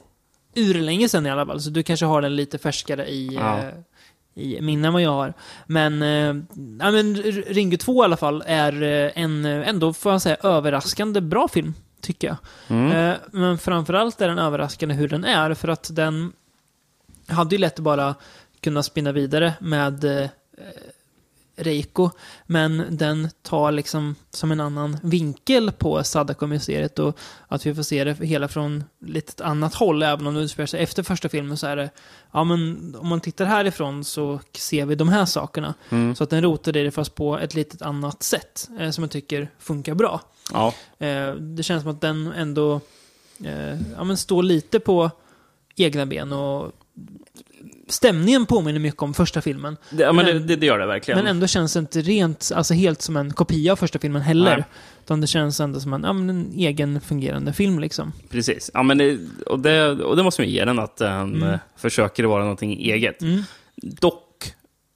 urlänge 0.55 1.09
sedan 1.09 1.25
i 1.25 1.29
alla 1.29 1.45
fall, 1.45 1.61
så 1.61 1.69
du 1.69 1.83
kanske 1.83 2.05
har 2.05 2.21
den 2.21 2.35
lite 2.35 2.57
färskare 2.57 3.07
i, 3.09 3.27
Ja. 3.35 3.59
eh, 3.59 3.73
i 4.35 4.61
minne 4.61 4.87
än 4.87 4.93
vad 4.93 5.01
jag 5.01 5.11
har. 5.11 5.33
Men, 5.65 6.01
eh, 6.01 6.35
ja, 6.79 6.91
men 6.91 7.15
Ringo 7.47 7.77
2 7.77 8.03
i 8.03 8.05
alla 8.05 8.17
fall 8.17 8.43
är 8.47 8.83
eh, 8.83 9.11
en, 9.23 9.45
ändå 9.45 9.93
får 9.93 10.11
jag 10.11 10.21
säga, 10.21 10.37
överraskande 10.43 11.21
bra 11.21 11.47
film, 11.47 11.73
tycker 12.01 12.27
jag. 12.27 12.37
Mm. 12.67 12.91
Eh, 12.91 13.15
men 13.31 13.57
framförallt 13.57 14.21
är 14.21 14.27
den 14.27 14.39
överraskande 14.39 14.95
hur 14.95 15.07
den 15.07 15.25
är, 15.25 15.53
för 15.53 15.67
att 15.67 15.89
den 15.95 16.33
hade 17.27 17.55
ju 17.55 17.59
lätt 17.59 17.79
bara 17.79 18.15
kunna 18.61 18.83
spinna 18.83 19.11
vidare 19.11 19.53
med 19.59 20.29
Reiko, 21.55 22.09
men 22.45 22.85
den 22.89 23.29
tar 23.41 23.71
liksom 23.71 24.15
som 24.29 24.51
en 24.51 24.59
annan 24.59 24.97
vinkel 25.03 25.71
på 25.71 26.03
Sadako-mysteriet 26.03 26.99
och 26.99 27.17
att 27.47 27.65
vi 27.65 27.75
får 27.75 27.83
se 27.83 28.03
det 28.03 28.25
hela 28.25 28.47
från 28.47 28.83
lite 28.99 29.31
ett 29.31 29.41
annat 29.41 29.73
håll, 29.73 30.03
även 30.03 30.27
om 30.27 30.33
det 30.33 30.41
utspelar 30.41 30.67
sig 30.67 30.83
efter 30.83 31.03
första 31.03 31.29
filmen 31.29 31.57
så 31.57 31.67
är 31.67 31.75
det, 31.75 31.89
ja 32.31 32.43
men 32.43 32.95
om 32.99 33.07
man 33.07 33.21
tittar 33.21 33.45
härifrån 33.45 34.03
så 34.03 34.39
ser 34.57 34.85
vi 34.85 34.95
de 34.95 35.09
här 35.09 35.25
sakerna. 35.25 35.73
Mm. 35.89 36.15
Så 36.15 36.23
att 36.23 36.29
den 36.29 36.41
rotar 36.41 36.71
det 36.71 36.91
fast 36.91 37.15
på 37.15 37.39
ett 37.39 37.53
litet 37.53 37.81
annat 37.81 38.23
sätt, 38.23 38.69
eh, 38.79 38.89
som 38.89 39.03
jag 39.03 39.11
tycker 39.11 39.49
funkar 39.59 39.93
bra. 39.93 40.21
Ja, 40.53 40.73
Eh, 41.01 41.33
det 41.33 41.63
känns 41.63 41.83
som 41.83 41.91
att 41.91 42.01
den 42.01 42.31
ändå 42.31 42.81
eh, 43.43 43.77
ja, 43.95 44.03
men 44.03 44.17
står 44.17 44.43
lite 44.43 44.79
på 44.79 45.11
egna 45.75 46.05
ben 46.05 46.33
och 46.33 46.71
stämningen 47.87 48.45
påminner 48.45 48.79
mycket 48.79 49.01
om 49.01 49.13
första 49.13 49.41
filmen. 49.41 49.77
det, 49.89 50.03
ja 50.03 50.11
men 50.13 50.25
Men- 50.25 50.47
det, 50.47 50.55
det, 50.55 50.65
gör 50.65 50.79
det 50.79 50.85
verkligen. 50.85 51.17
Men 51.17 51.27
ändå 51.27 51.47
känns 51.47 51.73
det 51.73 51.79
inte 51.79 52.01
rent, 52.01 52.51
alltså 52.55 52.73
helt 52.73 53.01
som 53.01 53.17
en 53.17 53.33
kopia 53.33 53.71
av 53.71 53.75
första 53.75 53.99
filmen 53.99 54.21
heller. 54.21 54.55
Nej. 54.57 54.65
Utan 55.05 55.21
det 55.21 55.27
känns 55.27 55.59
ändå 55.59 55.79
som 55.79 55.93
en, 55.93 56.03
ja, 56.03 56.09
en 56.09 56.51
egen 56.55 57.01
fungerande 57.01 57.53
film 57.53 57.79
liksom. 57.79 58.13
Precis. 58.29 58.71
Ja, 58.73 58.83
men 58.83 58.97
det, 58.97 59.17
och, 59.45 59.59
det, 59.59 59.89
och 59.91 60.15
det 60.15 60.23
måste 60.23 60.41
man 60.41 60.49
ge 60.49 60.65
den, 60.65 60.79
att 60.79 60.97
den 60.97 61.35
Mm. 61.35 61.49
eh, 61.49 61.59
försöker 61.77 62.23
vara 62.23 62.41
någonting 62.41 62.71
eget. 62.79 63.21
Mm. 63.21 63.41
Dock, 63.75 64.53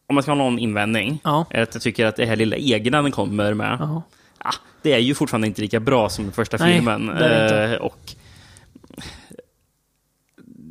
om 0.08 0.16
man 0.16 0.24
ska 0.24 0.32
ha 0.32 0.36
någon 0.38 0.60
invändning, 0.60 1.20
Ja. 1.24 1.46
är 1.50 1.62
att 1.62 1.74
jag 1.74 1.84
tycker 1.84 2.06
att 2.06 2.16
det 2.16 2.26
här 2.26 2.36
lilla 2.36 2.56
egna 2.56 3.02
den 3.02 3.12
kommer 3.12 3.54
med, 3.54 3.78
Ja. 3.80 4.02
ah, 4.38 4.54
det 4.82 4.94
är 4.94 4.98
ju 5.00 5.16
fortfarande 5.16 5.48
inte 5.48 5.62
lika 5.62 5.80
bra 5.80 6.10
som 6.10 6.32
första 6.32 6.58
Nej, 6.58 6.74
filmen. 6.76 7.06
det 7.08 7.26
är 7.26 7.40
det 7.40 7.44
inte. 7.66 7.76
Eh, 7.76 7.82
och 7.82 8.14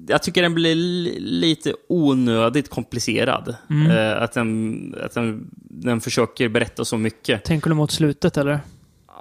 jag 0.08 0.22
tycker 0.22 0.42
den 0.42 0.54
blir 0.54 0.74
li- 0.74 1.20
lite 1.20 1.74
onödigt 1.88 2.70
komplicerad. 2.70 3.56
Mm. 3.70 3.90
Eh, 3.90 4.22
att 4.22 4.32
den, 4.32 4.94
att 5.04 5.14
den, 5.14 5.50
den 5.54 6.00
försöker 6.00 6.48
berätta 6.48 6.84
så 6.84 6.98
mycket. 6.98 7.44
Tänker 7.44 7.68
du 7.70 7.74
mot 7.76 7.90
slutet 7.90 8.36
eller? 8.36 8.60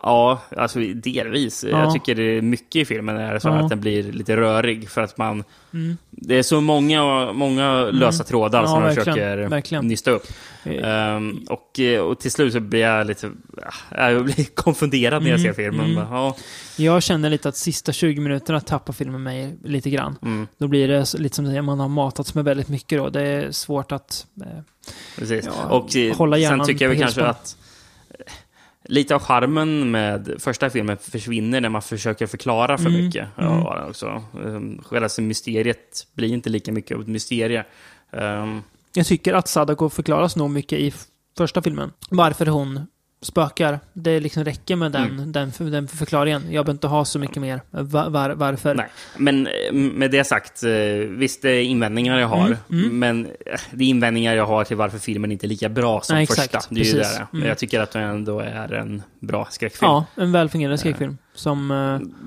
Ja, 0.06 0.42
alltså 0.58 0.80
delvis. 0.80 1.64
Ja. 1.72 1.80
Jag 1.80 1.94
tycker 1.94 2.16
det 2.16 2.24
är 2.38 2.42
mycket 2.42 2.76
i 2.76 2.86
filmen 2.86 3.18
är 3.18 3.40
så 3.40 3.48
Ja. 3.48 3.54
att 3.54 3.70
den 3.70 3.82
blir 3.82 4.04
lite 4.04 4.38
rörig 4.38 4.90
för 4.90 5.02
att 5.02 5.18
man... 5.18 5.44
Mm. 5.74 5.98
Det 6.12 6.38
är 6.40 6.44
så 6.44 6.62
många, 6.62 7.32
många 7.34 7.84
lösa 7.84 8.24
trådar 8.24 8.62
Ja, 8.62 8.68
som 8.68 8.82
man 8.82 8.96
försöker 8.96 9.38
verkligen. 9.48 9.88
nysta 9.88 10.12
upp. 10.12 10.28
Ehm, 10.66 11.46
och, 11.50 11.80
eh, 11.80 12.02
och 12.02 12.20
till 12.20 12.32
slut 12.32 12.54
så 12.54 12.60
blir 12.60 12.80
jag 12.80 13.08
lite... 13.08 13.32
ah, 13.92 14.10
Jag 14.10 14.26
blir 14.26 14.46
konfunderad 14.56 15.24
när 15.24 15.30
jag 15.30 15.40
Mm, 15.40 15.54
ser 15.56 15.64
filmen. 15.64 15.92
mm. 15.92 16.04
Ja, 16.12 16.36
Jag 16.78 17.04
känner 17.04 17.30
lite 17.30 17.50
att 17.50 17.56
sista 17.58 17.92
20 17.92 18.22
minuterna 18.22 18.60
tappar 18.60 18.94
filmen 18.94 19.24
mig 19.24 19.56
lite 19.64 19.90
grann. 19.90 20.16
mm, 20.22 20.48
Då 20.58 20.68
blir 20.68 20.88
det 20.88 21.14
lite 21.14 21.36
som 21.36 21.46
det 21.46 21.62
man 21.62 21.80
har 21.80 21.88
matats 21.90 22.36
med 22.36 22.46
väldigt 22.46 22.70
mycket 22.70 22.98
då. 23.00 23.10
Det 23.10 23.22
är 23.22 23.52
svårt 23.52 23.92
att... 23.92 24.26
Eh, 24.42 24.48
precis. 25.18 25.50
Och 25.70 25.96
eh, 25.96 26.16
hålla 26.18 26.38
hjärnan 26.38 26.60
sen 26.66 26.74
tycker 26.74 26.86
jag 26.86 26.90
väl 26.90 27.00
kanske 27.02 27.24
att 27.26 27.58
lite 28.86 29.16
av 29.16 29.22
charmen 29.22 29.92
med 29.92 30.36
första 30.40 30.70
filmen 30.70 30.98
försvinner 30.98 31.62
när 31.62 31.70
man 31.70 31.82
försöker 31.82 32.28
förklara 32.28 32.78
för 32.78 32.86
Mm, 32.90 33.06
mycket. 33.06 33.28
mm. 33.38 33.52
Ja, 33.54 33.86
också. 33.90 34.24
Um, 34.44 34.82
Själva 34.86 35.10
mysteriet 35.18 36.08
blir 36.14 36.34
inte 36.34 36.50
lika 36.50 36.72
mycket 36.72 36.96
av 36.96 37.02
ett 37.02 37.08
mysterie. 37.08 37.66
Ehm, 38.12 38.62
jag 38.94 39.06
tycker 39.06 39.34
att 39.34 39.48
Sadako 39.48 39.90
förklaras 39.90 40.36
nog 40.36 40.50
mycket 40.50 40.80
i 40.80 40.94
första 41.38 41.62
filmen. 41.62 41.92
Varför 42.10 42.46
hon 42.46 42.88
spökar. 43.24 43.80
Det 43.94 44.20
liksom 44.20 44.44
räcker 44.46 44.76
med 44.76 44.92
den, 44.92 45.04
Mm. 45.12 45.32
den, 45.32 45.52
den 45.72 45.88
förklaringen. 45.88 46.42
Jag 46.42 46.52
behöver 46.66 46.72
inte 46.72 46.88
ha 46.88 47.06
så 47.06 47.20
mycket 47.20 47.38
mer. 47.38 47.62
Va- 47.72 48.10
var, 48.10 48.30
varför. 48.30 48.76
Nej, 48.76 48.88
men 49.18 49.48
eh, 49.48 49.74
med 49.74 50.12
det 50.12 50.24
sagt, 50.24 50.64
eh, 50.64 50.70
visst 51.10 51.42
det 51.42 51.50
är 51.50 51.62
invändningar 51.64 52.20
jag 52.20 52.28
har, 52.28 52.46
Mm, 52.46 52.58
mm. 52.70 53.00
men 53.00 53.26
eh, 53.26 53.60
det 53.72 53.84
är 53.84 53.88
invändningar 53.88 54.36
jag 54.36 54.46
har 54.46 54.64
till 54.64 54.78
varför 54.78 54.98
filmen 55.00 55.32
inte 55.32 55.46
är 55.46 55.50
lika 55.50 55.70
bra 55.70 56.02
som 56.02 56.16
Nej, 56.16 56.28
första. 56.28 56.44
exakt, 56.44 56.68
Det 56.70 56.76
är 56.82 56.86
ju 56.86 56.92
precis. 56.94 57.14
det. 57.18 57.28
Men 57.32 57.40
Mm. 57.40 57.50
jag 57.50 57.58
tycker 57.58 57.80
att 57.80 57.92
den 57.92 58.04
ändå 58.04 58.40
är 58.40 58.74
en 58.74 59.02
bra 59.20 59.48
skräckfilm. 59.52 59.90
Ja, 59.92 60.06
en 60.16 60.32
välfungerande 60.32 60.78
skräckfilm. 60.78 61.18
Som... 61.36 61.68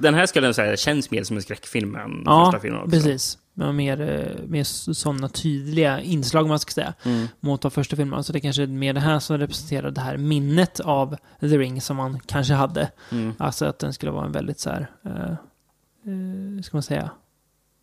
Den 0.01 0.15
här 0.15 0.27
skulle 0.27 0.47
jag 0.47 0.55
säga 0.55 0.77
känns 0.77 1.11
mer 1.11 1.23
som 1.23 1.37
en 1.37 1.43
skräckfilm 1.43 1.97
än 1.97 2.23
Ja, 2.27 2.45
första 2.45 2.61
filmen 2.63 2.81
också. 2.81 2.91
precis. 2.91 3.39
Med 3.59 3.75
mer, 3.75 4.01
eh, 4.01 4.49
mer 4.49 4.65
sådana 4.95 5.29
tydliga 5.29 6.01
inslag, 6.01 6.43
om 6.43 6.49
man 6.49 6.59
ska 6.59 6.71
säga, 6.73 6.95
Mm. 7.05 7.29
mot 7.41 7.63
de 7.63 7.71
första 7.71 7.97
filmerna. 7.97 8.23
Så 8.23 8.33
det 8.33 8.41
kanske 8.41 8.63
är 8.63 8.67
mer 8.67 8.93
det 8.93 9.01
här 9.01 9.19
som 9.19 9.39
representerar 9.39 9.91
det 9.91 10.01
här 10.01 10.17
minnet 10.17 10.81
av 10.81 11.17
The 11.41 11.47
Ring 11.59 11.81
som 11.81 11.97
man 11.97 12.21
kanske 12.27 12.55
hade. 12.55 12.91
Mm. 13.13 13.35
Alltså 13.39 13.65
att 13.67 13.79
den 13.79 13.93
skulle 13.93 14.13
vara 14.13 14.25
en 14.27 14.33
väldigt 14.33 14.61
så 14.61 14.71
här, 14.71 14.87
eh, 15.05 15.31
eh, 15.33 16.63
ska 16.63 16.77
man 16.77 16.83
säga, 16.83 17.11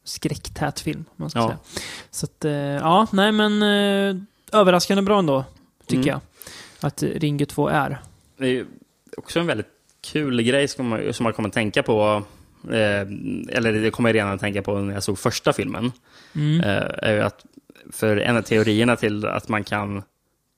skräcktät 0.04 0.80
film. 0.80 1.06
Man 1.16 1.30
ska 1.30 1.40
Ja. 1.40 1.48
säga. 1.48 1.58
Så 2.12 2.26
att, 2.26 2.46
eh, 2.46 2.52
ja, 2.54 3.08
nej 3.12 3.32
men 3.32 3.62
eh, 3.64 4.16
överraskande 4.60 5.02
bra 5.04 5.20
ändå, 5.20 5.44
tycker 5.88 6.04
Mm. 6.04 6.08
jag. 6.10 6.20
Att 6.88 7.04
Ringu 7.04 7.46
2 7.46 7.68
är. 7.68 8.02
Det 8.38 8.48
är 8.48 8.66
också 9.18 9.40
en 9.40 9.48
väldigt 9.48 9.68
kul 10.02 10.42
grej 10.42 10.68
som 10.68 10.88
man, 10.88 11.14
som 11.14 11.24
man 11.24 11.34
kommer 11.34 11.50
att 11.50 11.54
tänka 11.56 11.84
på. 11.84 12.24
Eh, 12.72 13.02
eller 13.58 13.74
det 13.74 13.92
kommer 13.92 14.10
jag 14.10 14.16
redan 14.16 14.32
att 14.32 14.40
tänka 14.40 14.62
på 14.62 14.80
när 14.80 14.94
jag 14.94 15.04
såg 15.04 15.20
första 15.20 15.54
filmen. 15.54 15.92
Mm. 16.36 16.62
Eh, 16.62 16.90
är 16.98 17.14
ju 17.14 17.20
att 17.22 17.46
för 17.92 18.18
en 18.18 18.38
av 18.38 18.42
teorierna 18.42 18.96
till 18.96 19.26
att 19.26 19.50
man 19.50 19.64
kan 19.64 20.04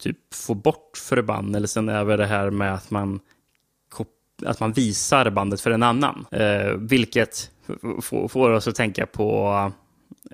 typ 0.03 0.17
få 0.33 0.53
bort 0.53 0.97
förbannelsen 0.97 1.89
över 1.89 2.17
det 2.17 2.25
här 2.25 2.49
med 2.49 2.73
att 2.73 2.91
man, 2.91 3.19
att 4.45 4.59
man 4.59 4.71
visar 4.73 5.29
bandet 5.29 5.61
för 5.61 5.71
en 5.71 5.83
annan. 5.83 6.25
Eh, 6.31 6.71
vilket 6.77 7.51
får 8.01 8.49
oss 8.49 8.67
att 8.67 8.75
tänka 8.75 9.05
på 9.05 9.71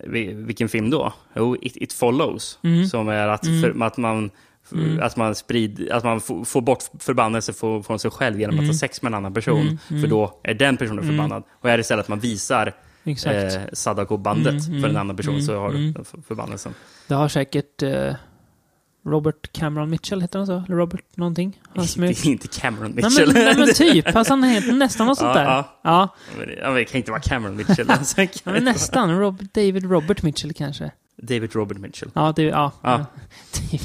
vi- 0.07 0.33
vilken 0.33 0.69
film 0.69 0.89
då? 0.89 1.13
Jo, 1.35 1.55
It, 1.61 1.77
It 1.77 1.93
Follows. 1.93 2.59
Mm. 2.63 2.85
Som 2.85 3.07
är 3.09 3.27
att, 3.27 3.45
Mm. 3.45 3.61
för, 3.61 3.85
att 3.85 3.97
man 3.97 4.29
Mm. 4.71 4.99
Att 5.03 5.15
man, 5.17 5.35
sprid, 5.35 5.91
att 5.91 6.03
man 6.03 6.21
får, 6.21 6.61
bort 6.61 6.83
förbannelse 6.99 7.53
från, 7.53 7.83
sig 7.99 8.11
själv 8.11 8.39
genom 8.39 8.55
att 8.55 8.59
Mm. 8.59 8.69
ha 8.69 8.73
sex 8.73 9.01
med 9.01 9.09
en 9.09 9.13
annan 9.13 9.33
person. 9.33 9.61
Mm, 9.61 9.77
mm. 9.89 10.01
För 10.01 10.09
då 10.09 10.39
är 10.43 10.53
den 10.53 10.77
personen 10.77 10.99
Mm. 11.03 11.09
förbannad. 11.17 11.43
Och 11.61 11.69
är 11.69 11.77
det 11.77 11.81
istället 11.81 12.03
att 12.05 12.09
man 12.09 12.19
visar 12.19 12.73
Exakt. 13.03 13.55
eh, 13.55 13.61
Sadako-bandet 13.73 14.67
Mm, 14.67 14.81
för 14.81 14.87
en 14.89 14.95
mm, 14.95 14.95
annan 15.01 15.15
person 15.15 15.33
mm, 15.33 15.45
så 15.45 15.59
har 15.59 15.69
mm. 15.69 15.93
du 15.93 16.03
för- 16.03 16.21
förbannelsen. 16.27 16.73
Det 17.07 17.13
har 17.13 17.27
säkert 17.27 17.81
eh, 17.83 18.13
Robert 19.05 19.51
Cameron 19.51 19.89
Mitchell, 19.89 20.21
heter 20.21 20.39
han 20.39 20.45
så? 20.47 20.53
Eller 20.67 20.75
Robert 20.75 21.17
någonting? 21.17 21.59
Han 21.75 21.87
som 21.87 22.03
är... 22.03 22.27
Inte, 22.27 22.47
Cameron 22.47 22.91
Nej 22.91 23.03
Mitchell. 23.03 23.33
men, 23.33 23.43
nej 23.45 23.57
men 23.57 23.73
typ, 23.73 24.11
fast 24.11 24.29
han 24.29 24.43
heter 24.57 24.73
nästan 24.73 25.07
något 25.07 25.17
sånt 25.17 25.33
där. 25.33 25.43
ja. 25.43 25.77
Ja, 25.83 26.15
det- 26.37 26.53
ja, 26.61 26.69
det 26.71 26.85
kan 26.85 26.97
inte 26.97 27.11
vara 27.11 27.21
Cameron 27.21 27.55
Mitchell. 27.55 27.89
alltså. 27.89 28.21
ja 28.43 28.51
nästan. 28.51 29.19
Rob, 29.19 29.41
David 29.53 29.83
Robert 29.91 30.23
Mitchell 30.23 30.53
kanske. 30.53 30.91
David 31.17 31.55
Robert 31.55 31.77
Mitchell. 31.77 32.09
Ja, 32.13 32.33
det, 32.35 32.43
ja. 32.43 32.71
Ja. 32.81 33.05
David. 33.71 33.81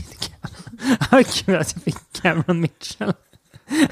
Vad 1.10 1.26
kul 1.26 1.56
att 1.56 1.72
jag 1.74 1.82
fick 1.82 2.22
Cameron 2.22 2.60
Mitchell. 2.60 3.12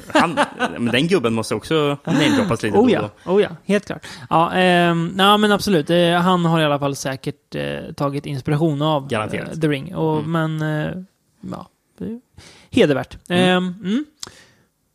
Han, 0.06 0.38
men 0.78 0.86
den 0.86 1.08
gubben 1.08 1.34
måste 1.34 1.54
också 1.54 1.98
namedroppas 2.04 2.62
lite 2.62 2.78
Oh 2.78 2.92
ja, 2.92 3.10
då. 3.24 3.32
oh 3.32 3.42
ja, 3.42 3.48
helt 3.64 3.86
klart. 3.86 4.06
Ja, 4.30 4.52
ehm, 4.52 5.14
ja 5.18 5.36
men 5.36 5.52
absolut. 5.52 5.90
Eh, 5.90 6.12
han 6.12 6.44
har 6.44 6.60
i 6.60 6.64
alla 6.64 6.78
fall 6.78 6.96
säkert 6.96 7.54
eh, 7.54 7.92
tagit 7.96 8.26
inspiration 8.26 8.82
av 8.82 9.08
Garanterat. 9.08 9.48
eh, 9.48 9.60
The 9.60 9.68
Ring. 9.68 9.94
Och, 9.94 10.18
Mm. 10.24 10.58
Men, 10.58 10.86
eh, 10.86 10.94
ja, 11.50 11.68
är 12.00 12.20
hedervärt. 12.70 13.18
Mm. 13.28 13.74
mm. 13.84 14.04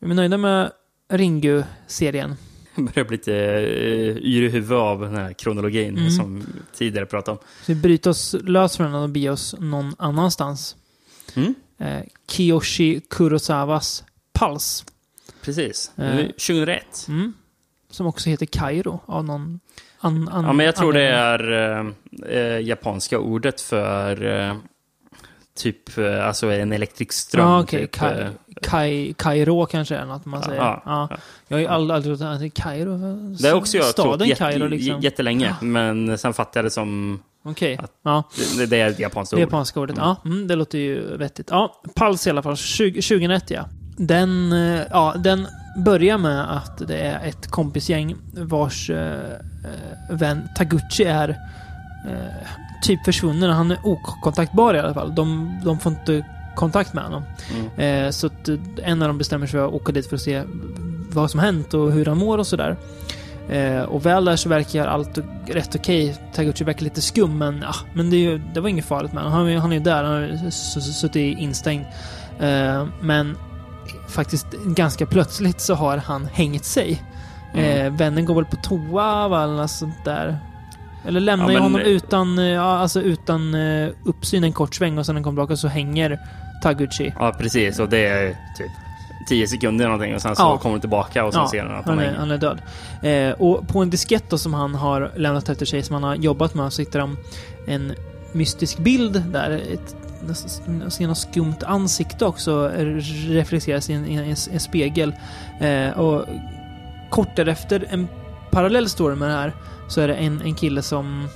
Är 0.01 0.07
vi 0.07 0.13
nöjda 0.13 0.37
med 0.37 0.71
Ringu-serien? 1.13 2.35
Jag 2.75 2.85
börjar 2.93 3.05
bli 3.07 3.17
lite 3.17 3.31
uh, 3.31 4.17
yr 4.17 4.41
i 4.43 4.49
huvudet 4.49 4.77
av 4.77 5.01
den 5.01 5.15
här 5.15 5.33
kronologin 5.33 5.97
Mm. 5.97 6.09
som 6.11 6.43
tidigare 6.77 7.05
pratade 7.05 7.37
om. 7.37 7.43
Så 7.65 7.73
vi 7.73 7.75
bryter 7.75 8.09
oss 8.09 8.35
lös 8.43 8.77
från 8.77 8.91
den 8.91 9.01
och 9.01 9.09
beger 9.09 9.31
oss 9.31 9.55
någon 9.59 9.95
annanstans. 9.97 10.75
Mm. 11.35 11.55
Eh, 11.79 11.99
Kiyoshi 12.31 13.01
Kurosawas 13.09 14.03
Pulse. 14.39 14.85
Precis. 15.41 15.91
Eh. 15.97 16.15
2001. 16.17 17.05
Mm. 17.07 17.33
Som 17.89 18.07
också 18.07 18.29
heter 18.29 18.45
Kairo 18.45 18.99
av 19.05 19.25
någon 19.25 19.59
an, 19.99 20.27
an, 20.29 20.45
Ja, 20.45 20.53
men 20.53 20.65
jag 20.65 20.75
tror 20.75 20.93
det 20.93 21.21
anledning. 21.31 21.57
är 21.57 22.31
eh, 22.31 22.37
eh, 22.37 22.59
japanska 22.67 23.19
ordet 23.19 23.61
för 23.61 24.25
eh, 24.25 24.55
typ 25.59 25.97
eh, 25.97 26.27
alltså 26.27 26.51
en 26.51 26.73
elektrisk 26.73 27.11
ström. 27.13 27.45
Ja, 27.47 27.59
okej. 27.61 27.81
typ, 27.81 27.91
Kai, 27.91 28.21
eh, 28.21 28.27
Kai, 28.61 29.13
Kairo 29.13 29.65
kanske 29.65 29.95
är 29.95 30.05
något 30.05 30.25
man 30.25 30.43
säger. 30.43 30.61
ja, 30.61 30.81
Ja, 30.85 31.07
ja. 31.11 31.17
Jag 31.47 31.57
har 31.57 31.61
ju 31.61 31.67
aldrig, 31.67 32.17
trott 32.17 32.27
att 32.27 32.39
det 32.39 32.49
Kairo. 32.49 32.97
det 33.41 33.47
har 33.49 33.55
också 33.55 33.77
jag 33.77 33.95
trott 33.95 34.21
jätte, 34.25 34.35
Kairo 34.39 34.67
liksom. 34.67 34.99
jättelänge, 35.01 35.55
men 35.61 36.17
sen 36.17 36.33
fattade 36.33 36.57
jag 36.59 36.65
det 36.65 36.69
som 36.71 37.19
Okej. 37.43 37.77
att- 37.83 37.91
Ja, 38.03 38.23
det, 38.57 38.65
det 38.65 38.81
är 38.81 38.89
ett 38.89 38.99
japanskt 38.99 39.31
det 39.31 39.35
ord. 39.35 39.41
japanska 39.41 39.79
ordet. 39.79 39.97
Ja, 39.97 40.15
mm, 40.25 40.47
det 40.47 40.55
låter 40.55 40.77
ju 40.77 41.17
vettigt. 41.17 41.47
Ja, 41.51 41.81
Pulse 41.95 42.29
i 42.29 42.31
alla 42.31 42.41
fall. 42.43 42.57
20, 42.57 43.01
2001 43.01 43.49
ja. 43.51 43.65
Den, 43.97 44.51
eh, 44.53 44.81
ja, 44.89 45.13
den 45.17 45.47
börjar 45.85 46.17
med 46.17 46.51
att 46.57 46.87
det 46.87 46.97
är 46.97 47.27
ett 47.27 47.47
kompisgäng 47.51 48.15
vars 48.33 48.89
eh, 48.89 49.19
vän 50.11 50.49
Taguchi 50.57 51.03
är 51.03 51.29
eh, 51.29 52.15
typ 52.81 53.05
försvunnen. 53.05 53.49
Han 53.49 53.71
är 53.71 53.77
okontaktbar 53.83 54.73
i 54.73 54.79
alla 54.79 54.93
fall. 54.93 55.15
De, 55.15 55.59
de 55.65 55.79
får 55.79 55.91
inte 55.91 56.25
kontakt 56.55 56.93
med 56.93 57.03
honom. 57.03 57.23
Mm. 57.77 58.05
Eh, 58.05 58.11
så 58.11 58.27
att 58.27 58.49
eh, 58.49 58.55
en 58.83 59.01
av 59.01 59.07
dem 59.07 59.17
bestämmer 59.17 59.47
sig 59.47 59.51
för 59.59 59.67
att 59.67 59.73
åka 59.73 59.91
dit 59.91 60.07
för 60.09 60.15
att 60.15 60.21
se 60.21 60.43
vad 61.11 61.31
som 61.31 61.39
hänt 61.39 61.73
och 61.73 61.91
hur 61.91 62.05
han 62.05 62.17
mår 62.17 62.37
och 62.37 62.47
sådär. 62.47 62.77
Eh, 63.49 63.81
och 63.81 64.05
väl 64.05 64.25
där 64.25 64.35
så 64.35 64.49
verkar 64.49 64.87
allt 64.87 65.17
rätt 65.47 65.75
okej. 65.75 66.15
Taguchi 66.33 66.63
verkar 66.63 66.83
lite 66.83 67.01
skum, 67.01 67.37
men, 67.37 67.59
ja, 67.61 67.73
men 67.93 68.09
det, 68.09 68.15
är 68.15 68.19
ju, 68.31 68.41
det 68.53 68.61
var 68.61 68.69
inget 68.69 68.85
farligt 68.85 69.13
med 69.13 69.23
honom. 69.23 69.37
Han, 69.39 69.49
är- 69.49 69.57
han 69.57 69.71
är 69.71 69.75
ju 69.75 69.83
där, 69.83 70.03
han 70.03 70.13
har 70.21 70.49
suttit 70.81 71.37
instängd. 71.39 71.85
Eh, 72.39 72.85
men 73.01 73.37
faktiskt 74.07 74.47
ganska 74.65 75.05
plötsligt 75.05 75.61
så 75.61 75.73
har 75.73 75.97
han 75.97 76.25
hängt 76.33 76.65
sig. 76.65 77.03
Mm. 77.53 77.85
Eh, 77.85 77.97
vännen 77.99 78.25
går 78.25 78.35
väl 78.35 78.45
på 78.45 78.55
toa 78.55 79.43
eller 79.43 79.53
något 79.57 79.71
sånt 79.71 80.05
där. 80.05 80.37
Eller 81.07 81.19
lämnar 81.19 81.45
Ja, 81.45 81.51
ju 81.53 81.59
honom 81.59 81.81
utan, 81.81 82.39
eh, 82.39 82.45
ja, 82.45 82.61
alltså 82.77 83.01
utan 83.01 83.53
eh, 83.53 83.89
uppsyn 84.05 84.43
en 84.43 84.53
kort 84.53 84.75
sväng 84.75 84.97
och 84.97 85.05
sen 85.05 85.15
när 85.15 85.17
han 85.19 85.23
kommer 85.23 85.35
tillbaka 85.41 85.57
så 85.57 85.67
hänger 85.67 86.19
Taguchi. 86.63 87.13
Ja, 87.19 87.35
precis. 87.39 87.79
Och 87.79 87.89
det 87.89 88.05
är 88.07 88.27
typ 88.29 88.71
10 89.29 89.47
sekunder 89.47 89.85
eller 89.85 89.91
någonting 89.91 90.15
och 90.15 90.21
sen 90.21 90.35
så 90.35 90.41
Ja. 90.41 90.57
kommer 90.57 90.75
de 90.75 90.81
tillbaka 90.81 91.25
och 91.25 91.33
sen 91.33 91.41
Ja, 91.41 91.49
ser 91.51 91.63
han 91.63 91.75
att 91.79 91.85
han 91.85 91.97
Han 91.97 92.07
är, 92.07 92.13
han 92.13 92.31
är 92.31 92.37
död. 92.37 92.61
Eh, 93.01 93.31
och 93.41 93.67
på 93.67 93.79
en 93.79 93.89
diskett 93.89 94.29
då 94.29 94.37
som 94.37 94.53
han 94.53 94.75
har 94.75 95.11
lämnat 95.15 95.49
efter 95.49 95.65
sig, 95.65 95.83
som 95.83 95.93
han 95.93 96.03
har 96.03 96.15
jobbat 96.15 96.53
med, 96.53 96.73
så 96.73 96.81
hittar 96.81 96.99
de 96.99 97.17
en 97.67 97.93
mystisk 98.31 98.77
bild 98.77 99.23
där. 99.33 99.51
Ett 99.73 99.95
nästan 100.27 101.07
något 101.07 101.17
skumt 101.17 101.55
ansikte 101.65 102.25
också 102.25 102.71
reflekteras 103.27 103.89
i 103.89 103.93
en, 103.93 104.05
i 104.07 104.15
en, 104.15 104.29
en 104.53 104.59
spegel. 104.59 105.13
Eh, 105.59 105.89
och 105.99 106.25
kort 107.09 107.35
därefter, 107.35 107.85
en 107.89 108.07
parallell 108.51 108.89
story 108.89 109.15
med 109.15 109.29
det 109.29 109.33
här, 109.35 109.53
så 109.89 110.01
är 110.01 110.07
det 110.07 110.15
en, 110.15 110.41
en 110.41 110.55
kille 110.55 110.81
som 110.81 111.27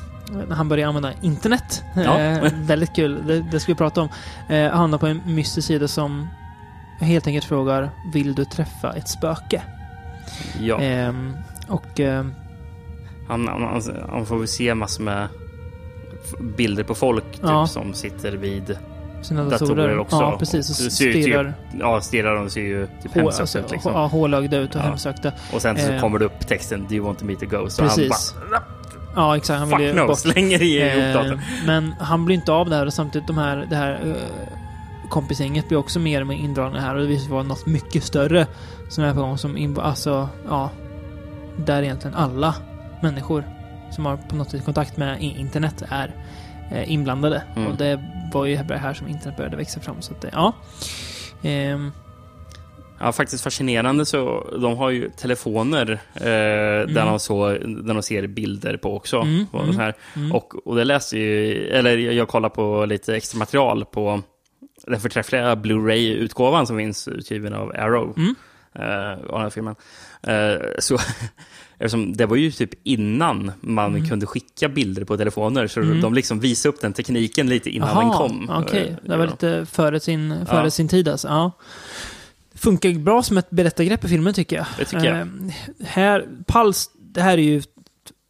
han 0.50 0.70
börjar 0.70 0.88
använda 0.88 1.14
internet. 1.22 1.84
Ja. 1.96 2.20
Eh, 2.20 2.54
väldigt 2.54 2.96
kul, 2.96 3.28
det, 3.28 3.42
det 3.52 3.60
ska 3.60 3.72
vi 3.72 3.78
prata 3.78 4.02
om. 4.02 4.10
Eh, 4.50 4.72
hamnar 4.72 4.98
på 4.98 5.08
en 5.08 5.22
mystisk 5.26 5.68
sida 5.68 5.88
som 5.88 6.28
helt 7.00 7.28
enkelt 7.28 7.46
frågar 7.46 7.90
Vill 8.14 8.36
du 8.36 8.46
träffa 8.46 8.94
ett 8.94 9.10
spöke? 9.10 9.62
Ja. 10.62 10.80
Ehm, 10.80 11.34
och 11.68 12.00
ehm, 12.00 12.34
Han, 13.28 13.48
han, 13.48 13.82
han, 14.10 14.26
får 14.26 14.38
väl 14.38 14.48
se 14.48 14.76
massor 14.76 15.04
med 15.04 15.28
bilder 16.58 16.84
på 16.84 16.96
folk 16.96 17.32
typ, 17.32 17.42
Ja. 17.44 17.68
som 17.68 17.94
sitter 17.94 18.32
vid 18.32 18.78
sina 19.24 19.44
Datorer 19.44 19.68
datorer. 19.76 20.00
också. 20.00 20.16
Ja, 20.16 20.36
precis. 20.40 20.70
Och 20.70 20.78
typ 20.78 20.92
stirrar 20.92 21.54
Ja, 21.80 22.02
stirrar 22.02 22.36
de 22.36 22.50
ser 22.50 22.62
ju 22.62 22.88
typ 23.04 23.14
hemsökta 23.14 23.42
alltså, 23.42 23.60
ut 23.60 23.72
liksom. 23.72 23.92
ja, 23.94 24.06
hålögda 24.08 24.58
ut 24.58 24.76
och 24.76 24.82
Ja. 24.82 24.86
hemsökta. 24.86 25.32
Och 25.54 25.62
sen 25.62 25.78
så 25.80 25.92
eh, 25.92 26.00
kommer 26.02 26.20
det 26.20 26.26
upp 26.26 26.48
texten 26.48 26.86
Do 26.90 26.96
you 26.96 27.06
want 27.06 27.20
to 27.20 27.26
meet 27.26 27.44
a 27.44 27.46
ghost? 27.50 27.80
Och 27.80 27.86
Precis. 27.86 28.36
han 28.40 28.50
bara 28.50 28.62
Ja, 29.16 29.38
exakt. 29.38 29.60
Han 29.60 29.78
vill 29.80 29.88
Fuck 29.88 29.98
no! 30.02 30.08
bort. 30.08 30.20
Slänger 30.20 30.62
i 30.62 30.82
Eh, 31.08 31.14
datorn. 31.14 31.40
men 31.66 31.92
han 32.00 32.26
blir 32.26 32.36
inte 32.36 32.52
av 32.52 32.70
det 32.70 32.76
här 32.76 32.86
och 32.86 32.94
samtidigt 32.94 33.28
de 33.28 33.38
här, 33.38 33.68
det 33.70 33.76
här 33.76 34.00
uh, 34.06 34.14
kompisgänget 35.10 35.68
blir 35.68 35.78
också 35.78 36.00
mer 36.00 36.22
och 36.22 36.28
mer 36.28 36.36
indragna 36.36 36.80
här 36.80 36.96
och 36.96 37.02
det 37.02 37.08
visar 37.08 37.24
sig 37.24 37.32
vara 37.32 37.44
något 37.44 37.66
mycket 37.66 38.04
större 38.04 38.48
som 38.90 39.04
är 39.04 39.14
på 39.14 39.20
gång. 39.20 39.38
Som 39.38 39.78
alltså, 39.82 40.30
ja. 40.50 40.70
Där 41.58 41.84
egentligen 41.84 42.16
alla 42.16 42.56
människor 43.02 43.44
som 43.92 44.06
har 44.06 44.18
på 44.18 44.36
något 44.36 44.52
sätt 44.52 44.66
kontakt 44.66 44.98
med 44.98 45.22
internet 45.22 45.84
är 45.90 46.12
eh, 46.72 46.92
inblandade. 46.92 47.44
Mm. 47.56 47.68
Och 47.72 47.78
det 47.78 48.04
var 48.34 48.46
ju 48.46 48.56
här 48.56 48.94
som 48.94 49.08
internet 49.08 49.38
började 49.38 49.58
växa 49.58 49.80
fram. 49.80 50.02
Så 50.02 50.14
att 50.14 50.22
det, 50.22 50.30
ja. 50.34 50.54
Ehm, 51.42 51.92
Ja, 53.00 53.12
faktiskt 53.12 53.44
fascinerande 53.44 54.06
så 54.06 54.48
de 54.62 54.78
har 54.78 54.90
ju 54.90 55.10
telefoner 55.10 55.92
eh, 56.14 56.88
där, 56.94 57.06
de 57.06 57.20
så, 57.20 57.50
där 57.58 57.94
de 57.94 58.04
ser 58.04 58.28
bilder 58.28 58.78
på 58.78 58.96
också. 58.96 59.18
Mm, 59.18 59.46
och, 59.52 59.64
mm, 59.64 59.78
här. 59.78 59.94
mm. 60.16 60.32
och, 60.32 60.68
och 60.68 60.76
det 60.76 60.84
läste 60.84 61.18
ju, 61.18 61.54
eller 61.68 61.98
jag 61.98 62.14
jag 62.14 62.28
kollar 62.28 62.50
på 62.50 62.86
lite 62.86 63.16
extra 63.16 63.40
material 63.40 63.86
på 63.86 64.22
den 64.88 65.00
förträffliga 65.00 65.56
Blu-ray-utgåvan 65.56 66.68
som 66.68 66.78
finns 66.78 67.08
utgiven 67.08 67.54
av 67.54 67.72
Arrow. 67.76 68.14
Mm. 68.18 68.36
eh, 68.76 69.12
av 69.12 69.32
den 69.32 69.42
här 69.42 69.50
filmen. 69.50 69.76
Eh, 70.28 70.62
så, 70.80 70.98
eftersom 71.86 72.14
det 72.18 72.26
var 72.26 72.36
ju 72.36 72.52
typ 72.52 72.70
innan 72.84 73.52
man 73.62 73.96
Mm. 73.96 74.10
kunde 74.10 74.26
skicka 74.26 74.70
bilder 74.70 75.04
på 75.04 75.18
telefoner, 75.18 75.68
så 75.68 75.80
Mm. 75.80 76.02
de 76.02 76.14
liksom 76.14 76.40
visade 76.40 76.76
upp 76.76 76.82
den 76.82 76.94
tekniken 76.94 77.50
lite 77.50 77.70
innan 77.70 77.98
den 77.98 78.10
kom. 78.14 78.50
Okej, 78.50 78.88
Eh, 79.04 79.10
det 79.10 79.18
var 79.18 79.28
lite 79.28 79.66
före 79.72 80.00
sin, 80.00 80.46
före 80.46 80.64
Ja. 80.64 80.70
sin 80.70 80.88
tid 80.88 81.08
alltså. 81.08 81.28
Ja. 81.28 81.52
Funkar 82.56 82.92
bra 83.00 83.24
som 83.24 83.38
ett 83.38 83.50
berättargrepp 83.50 84.06
i 84.06 84.08
filmen 84.08 84.34
tycker 84.34 84.56
jag. 84.56 84.66
Det 84.78 84.86
tycker 84.86 85.06
jag. 85.06 85.18
Eh, 85.18 85.28
här, 85.86 86.28
Pals, 86.48 86.90
det 86.96 87.22
här 87.22 87.38
är 87.38 87.42
ju 87.42 87.62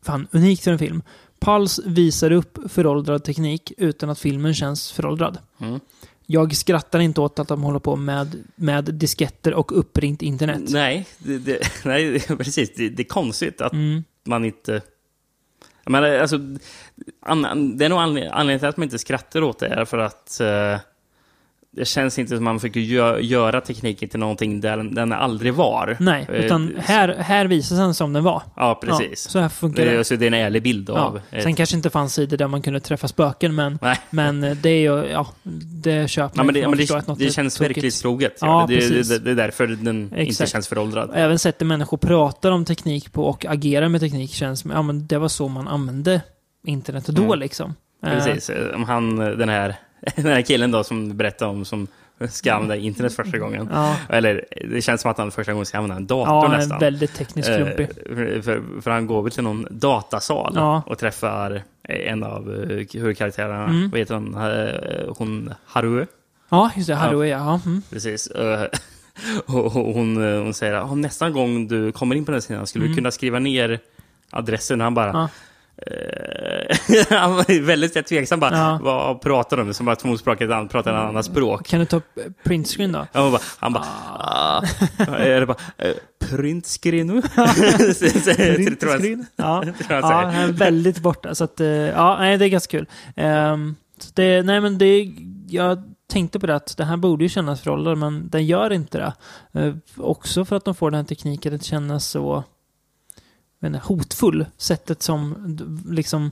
fan 0.05 0.27
unikt 0.31 0.63
för 0.63 0.71
en 0.71 0.79
film. 0.79 1.01
Pulse 1.39 1.81
visar 1.85 2.31
upp 2.31 2.57
föråldrad 2.69 3.23
teknik 3.23 3.71
utan 3.77 4.09
att 4.09 4.19
filmen 4.19 4.53
känns 4.53 4.91
föråldrad. 4.91 5.37
Mm. 5.61 5.79
Jag 6.25 6.55
skrattar 6.55 6.99
inte 6.99 7.21
åt 7.21 7.39
att 7.39 7.47
de 7.47 7.63
håller 7.63 7.79
på 7.79 7.95
med, 7.95 8.43
med 8.55 8.83
disketter 8.83 9.53
och 9.53 9.79
uppringt 9.79 10.21
internet. 10.21 10.61
Nej, 10.69 11.07
det, 11.17 11.37
det, 11.37 11.59
nej, 11.85 12.19
precis. 12.37 12.73
Det, 12.75 12.89
det 12.89 13.01
är 13.03 13.07
konstigt 13.07 13.61
att 13.61 13.73
Mm. 13.73 14.03
man 14.25 14.45
inte... 14.45 14.81
Jag 15.83 15.91
menar, 15.91 16.09
alltså, 16.09 16.39
an, 17.25 17.77
det 17.77 17.85
är 17.85 17.89
nog 17.89 17.99
anled- 17.99 18.29
anledningen 18.31 18.59
till 18.59 18.67
att 18.69 18.77
man 18.77 18.83
inte 18.83 18.99
skrattar 18.99 19.41
åt 19.41 19.59
det 19.59 19.67
är 19.67 19.85
för 19.85 19.97
att 19.97 20.39
eh, 20.39 20.79
det 21.75 21.85
känns 21.85 22.19
inte 22.19 22.29
som 22.29 22.37
att 22.37 22.43
man 22.43 22.59
försöker 22.59 22.79
gö 22.79 23.19
göra 23.19 23.61
tekniken 23.61 24.09
till 24.09 24.19
någonting 24.19 24.61
där 24.61 24.77
den, 24.77 25.13
aldrig 25.13 25.53
var. 25.53 25.97
Nej, 25.99 26.25
Eh, 26.29 26.35
utan 26.45 26.73
här, 26.79 27.15
här 27.19 27.45
visas 27.45 27.77
den 27.77 27.93
som 27.93 28.13
den 28.13 28.23
var. 28.23 28.41
Ja, 28.55 28.79
precis. 28.83 29.25
Ja, 29.27 29.31
så 29.31 29.39
här 29.39 29.49
funkar 29.49 29.85
det, 29.85 29.97
alltså, 29.97 30.15
det 30.17 30.25
är 30.25 30.27
en 30.27 30.33
ärlig 30.33 30.63
bild 30.63 30.89
Ja. 30.89 30.99
av... 30.99 31.19
ett- 31.31 31.43
Sen 31.43 31.55
kanske 31.55 31.75
inte 31.75 31.89
fanns 31.89 32.13
sidor 32.13 32.37
där 32.37 32.47
man 32.47 32.61
kunde 32.61 32.79
träffa 32.79 33.07
spöken, 33.07 33.55
men, 33.55 33.79
Nej. 33.81 33.99
men 34.09 34.43
eh, 34.43 34.51
det 34.57 34.69
är 34.69 34.79
ju, 34.81 35.05
ja, 35.11 35.27
det 35.83 36.07
köper 36.07 36.37
Ja, 36.37 36.43
man 36.43 36.45
men 36.45 36.55
det, 36.55 36.61
man 36.61 36.69
men 36.69 36.85
det, 36.85 36.91
att 36.95 37.07
något 37.07 37.19
det 37.19 37.33
känns 37.33 37.55
tokigt. 37.57 37.77
verkligt 37.77 38.01
troget. 38.01 38.37
Ja, 38.41 38.65
det, 38.69 38.75
precis. 38.75 39.09
det, 39.09 39.19
det 39.19 39.31
är 39.31 39.35
därför 39.35 39.67
den 39.67 40.01
inte 40.03 40.15
Exakt. 40.15 40.51
känns 40.51 40.67
föråldrad. 40.67 41.11
Även 41.13 41.39
sättet 41.39 41.67
människor 41.67 41.97
pratar 41.97 42.51
om 42.51 42.65
teknik 42.65 43.13
på 43.13 43.25
och 43.25 43.45
agerar 43.45 43.89
med 43.89 44.01
teknik 44.01 44.31
känns 44.33 44.65
ja 44.65 44.81
men 44.81 45.07
det 45.07 45.17
var 45.17 45.27
så 45.27 45.47
man 45.47 45.67
använde 45.67 46.21
internet 46.65 47.05
då 47.07 47.23
Mm. 47.23 47.39
liksom. 47.39 47.75
Eh, 48.05 48.09
Precis. 48.11 48.51
Om 48.75 48.83
han, 48.83 49.15
den 49.15 49.49
här, 49.49 49.75
den 50.15 50.25
här 50.25 50.41
killen 50.41 50.71
då 50.71 50.83
som 50.83 51.17
berättade 51.17 51.51
om 51.51 51.65
som 51.65 51.87
ska 52.29 52.53
använda 52.53 52.75
internet 52.75 53.13
första 53.13 53.37
gången. 53.37 53.69
Ja, 53.71 53.95
Eller 54.09 54.45
det 54.69 54.81
känns 54.81 55.01
som 55.01 55.11
att 55.11 55.17
han 55.17 55.31
första 55.31 55.51
gången 55.53 55.65
ska 55.65 55.77
använda 55.77 55.95
en 55.95 56.07
dator 56.07 56.33
ja 56.51 56.57
nästan. 56.57 56.75
är 56.77 56.79
väldigt 56.79 57.13
tekniskt 57.13 57.49
Eh, 57.49 57.55
klumpig. 57.57 57.87
för, 57.95 58.41
för, 58.41 58.81
för 58.81 58.91
han 58.91 59.07
går 59.07 59.21
väl 59.21 59.31
till 59.31 59.43
någon 59.43 59.67
datasal 59.71 60.53
Ja. 60.55 60.83
och 60.85 60.97
träffar 60.97 61.61
en 61.83 62.23
av 62.23 62.53
eh, 62.53 62.85
huvudkaraktärerna. 62.93 63.63
Mm. 63.65 63.89
Vad 63.89 63.99
heter 63.99 64.13
hon? 64.15 64.35
Eh, 64.35 65.13
Hon 65.17 65.53
Harue. 65.65 66.07
Ja, 66.49 66.71
just 66.75 66.87
det. 66.87 66.95
Haruo, 66.95 67.23
ja. 67.25 67.37
ja. 67.37 67.59
Mm. 67.65 67.81
Precis. 67.89 68.27
Och 69.45 69.71
hon, 69.71 70.17
hon 70.17 70.53
säger 70.53 70.73
att 70.73 70.97
nästa 70.97 71.29
gång 71.29 71.67
du 71.67 71.91
kommer 71.91 72.15
in 72.15 72.25
på 72.25 72.31
den 72.31 72.41
sidan 72.41 72.67
skulle 72.67 72.87
du 72.87 72.95
kunna 72.95 73.11
skriva 73.11 73.39
ner 73.39 73.79
adressen. 74.29 74.81
Han 74.81 74.93
bara... 74.93 75.29
Mm. 75.77 75.99
Ja. 76.87 76.99
eh, 76.99 77.19
han 77.19 77.35
var 77.35 77.61
väldigt 77.61 78.05
tveksam 78.05 78.39
bara. 78.39 78.57
Ja. 78.57 78.79
Vad 78.81 79.21
pratar 79.21 79.57
de? 79.57 79.73
Som 79.73 79.87
att 79.87 80.05
ett 80.05 80.41
annat, 80.41 80.71
pratar 80.71 80.93
ett 80.93 81.09
annat 81.09 81.25
språk. 81.25 81.67
Kan 81.67 81.79
du 81.79 81.85
ta 81.85 81.97
eh, 81.97 82.01
printscreen 82.43 82.91
då? 82.91 83.07
Han 83.13 83.31
bara, 83.31 83.41
han 83.59 83.73
bara, 83.73 83.85
ah. 84.17 84.61
det 85.39 85.45
bara, 85.45 85.57
eh, 85.77 85.93
printscreen? 86.19 87.21
Printscreen? 88.79 89.25
Ja, 89.35 89.63
ja 89.89 90.01
han 90.01 90.35
är 90.35 90.51
väldigt 90.51 90.99
borta. 90.99 91.35
Så 91.35 91.43
att, 91.43 91.59
eh, 91.59 91.67
ja, 91.67 92.17
nej, 92.19 92.37
det 92.37 92.45
är 92.45 92.49
ganska 92.49 92.77
kul. 92.77 92.87
Ehm, 93.15 93.75
så 93.99 94.11
det, 94.13 94.43
nej, 94.43 94.61
men 94.61 94.77
det, 94.77 95.11
jag 95.47 95.83
tänkte 96.11 96.39
på 96.39 96.47
det 96.47 96.55
att 96.55 96.77
det 96.77 96.85
här 96.85 96.97
borde 96.97 97.23
ju 97.23 97.29
kännas 97.29 97.61
föråldrad, 97.61 97.97
men 97.97 98.29
den 98.29 98.45
gör 98.45 98.73
inte 98.73 98.97
det. 98.97 99.13
Eh, 99.61 99.73
också 99.97 100.45
för 100.45 100.55
att 100.55 100.65
de 100.65 100.75
får 100.75 100.91
den 100.91 100.97
här 100.97 101.05
tekniken 101.05 101.55
att 101.55 101.63
kännas 101.63 102.07
så 102.07 102.43
inte, 103.67 103.81
hotfull. 103.83 104.45
Sättet 104.57 105.01
som 105.03 105.35
liksom 105.89 106.31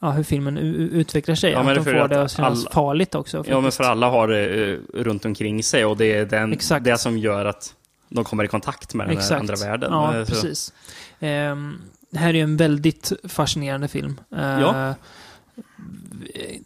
ja, 0.00 0.10
hur 0.10 0.22
filmen 0.22 0.58
utvecklar 0.58 1.34
sig. 1.34 1.52
Ja, 1.52 1.58
att 1.60 1.66
men 1.66 1.74
de 1.76 1.84
får 1.84 1.94
att 1.94 2.10
det 2.10 2.22
att 2.22 2.30
kännas 2.30 2.60
alla- 2.64 2.70
farligt 2.70 3.14
också. 3.14 3.36
Ja, 3.36 3.42
men 3.54 3.62
faktiskt. 3.62 3.76
för 3.76 3.84
alla 3.84 4.08
har 4.10 4.28
det 4.28 4.70
eh, 4.72 4.78
runt 4.94 5.24
omkring 5.24 5.62
sig 5.62 5.84
och 5.84 5.96
det 5.96 6.12
är 6.16 6.24
den, 6.26 6.52
Exakt. 6.52 6.84
det 6.84 6.98
som 6.98 7.18
gör 7.18 7.44
att 7.44 7.74
de 8.08 8.24
kommer 8.24 8.44
i 8.44 8.48
kontakt 8.48 8.94
med 8.94 9.08
den 9.08 9.16
Exakt. 9.18 9.40
andra 9.40 9.54
världen. 9.56 9.92
Ja, 9.92 10.16
Eh, 10.18 10.24
så- 10.24 10.32
precis. 10.32 10.72
Ehm, 11.20 11.78
det 12.10 12.18
här 12.18 12.28
är 12.28 12.34
ju 12.34 12.40
en 12.40 12.56
väldigt 12.56 13.12
fascinerande 13.28 13.88
film. 13.88 14.20
Eh, 14.36 14.60
Ja. 14.60 14.94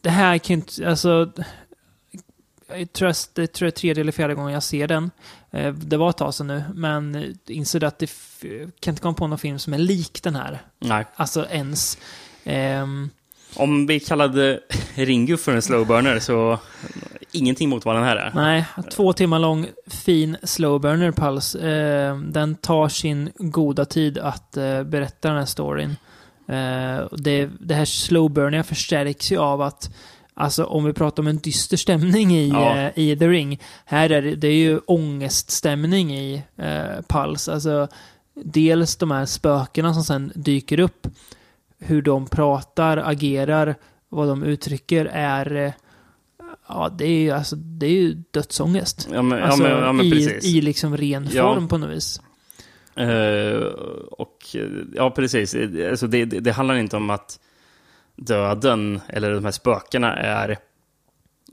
Det 0.00 0.10
här 0.10 0.38
kan 0.38 0.54
inte, 0.54 0.88
alltså... 0.90 1.32
Jag 2.68 2.92
tror, 2.92 3.08
att- 3.08 3.30
det 3.34 3.46
tror 3.46 3.66
jag 3.66 3.72
är 3.72 3.76
tredje 3.76 4.00
eller 4.00 4.12
fjärde 4.12 4.34
gången 4.34 4.52
jag 4.52 4.62
ser 4.62 4.86
den. 4.88 5.10
Eh, 5.50 5.72
det 5.74 5.96
var 5.96 6.10
ett 6.10 6.16
tag 6.16 6.34
sedan 6.34 6.46
nu, 6.46 6.64
men 6.74 7.34
insåg 7.46 7.84
att 7.84 7.98
det 7.98 8.10
kan 8.80 8.92
inte 8.92 9.02
komma 9.02 9.14
på 9.14 9.26
någon 9.26 9.38
film 9.38 9.58
som 9.58 9.74
är 9.74 9.78
lik 9.78 10.22
den 10.22 10.36
här. 10.36 10.62
Nej. 10.78 11.04
Alltså 11.16 11.46
ens. 11.50 11.98
Ehm, 12.44 13.10
Om 13.56 13.86
vi 13.86 14.00
kallade 14.00 14.60
Ringu 14.94 15.36
för 15.36 15.52
en 15.54 15.62
slow 15.62 15.86
burner 15.86 16.18
så 16.18 16.58
ingenting 17.32 17.68
mot 17.68 17.84
vad 17.84 17.96
den 17.96 18.04
här 18.04 18.16
är. 18.16 18.32
Nej, 18.34 18.64
två 18.90 19.12
timmar 19.12 19.38
lång 19.38 19.66
fin 19.86 20.36
slow 20.42 20.80
burner 20.80 21.12
puls. 21.12 21.54
Eh, 21.54 22.18
den 22.18 22.54
tar 22.54 22.88
sin 22.88 23.30
goda 23.36 23.84
tid 23.84 24.18
att 24.18 24.56
eh, 24.56 24.82
berätta 24.82 25.28
den 25.28 25.38
här 25.38 25.44
storyn. 25.46 25.96
Eh, 26.48 27.06
det, 27.18 27.50
det 27.60 27.74
här 27.74 27.84
slow 27.84 28.30
burner 28.30 28.62
förstärks 28.62 29.32
ju 29.32 29.38
av 29.38 29.62
att 29.62 29.90
Alltså 30.36 30.64
om 30.64 30.84
vi 30.84 30.92
pratar 30.92 31.22
om 31.22 31.26
en 31.26 31.38
dyster 31.38 31.76
stämning 31.76 32.36
i, 32.36 32.48
Ja. 32.48 32.76
eh, 32.78 32.90
i 32.98 33.16
The 33.16 33.28
Ring. 33.28 33.60
Här 33.84 34.10
är 34.10 34.22
det, 34.22 34.34
det 34.36 34.48
är 34.48 34.54
ju 34.54 34.78
ångeststämning 34.78 36.14
i 36.14 36.42
eh, 36.56 37.02
Puls. 37.08 37.48
Alltså 37.48 37.88
dels 38.34 38.96
de 38.96 39.10
här 39.10 39.26
spökena 39.26 39.94
som 39.94 40.04
sen 40.04 40.32
dyker 40.34 40.80
upp. 40.80 41.06
Hur 41.78 42.02
de 42.02 42.26
pratar, 42.26 42.96
agerar, 42.96 43.74
vad 44.08 44.28
de 44.28 44.42
uttrycker 44.42 45.04
är 45.12 45.56
eh, 45.56 45.72
Ja, 46.68 46.88
det 46.98 47.04
är 47.06 47.18
ju 47.20 47.30
alltså, 47.30 47.56
det 47.56 47.86
är 47.86 47.90
ju 47.90 48.14
dödsångest. 48.30 49.08
Ja, 49.12 49.22
men, 49.22 49.42
Alltså, 49.42 49.62
ja, 49.68 49.74
men, 49.76 49.84
ja, 49.84 49.92
men 49.92 50.06
i. 50.06 50.40
I 50.42 50.60
liksom 50.60 50.96
ren 50.96 51.28
form 51.28 51.68
på 51.68 51.78
något 51.78 51.90
vis. 51.90 52.20
Eh, 52.96 53.62
och 54.10 54.56
ja, 54.94 55.10
precis. 55.10 55.54
Alltså, 55.90 56.06
det, 56.06 56.24
det, 56.24 56.40
det 56.40 56.52
handlar 56.52 56.74
inte 56.74 56.96
om 56.96 57.10
att 57.10 57.38
döden 58.16 59.00
eller 59.08 59.34
de 59.34 59.44
här 59.44 59.52
spökena 59.52 60.16
är 60.16 60.58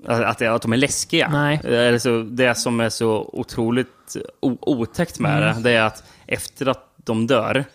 att, 0.07 0.37
det, 0.37 0.47
att 0.47 0.61
de 0.61 0.73
är 0.73 0.77
läskiga. 0.77 1.29
Nej. 1.29 1.89
Alltså, 1.93 2.23
det 2.23 2.55
som 2.55 2.79
är 2.79 2.89
så 2.89 3.29
otroligt 3.33 4.15
otäckt 4.41 5.19
med 5.19 5.43
Mm. 5.43 5.63
det, 5.63 5.69
det 5.69 5.75
är 5.75 5.81
att 5.83 6.03
efter 6.27 6.65
att 6.69 6.93
de 6.95 7.27
dör 7.27 7.65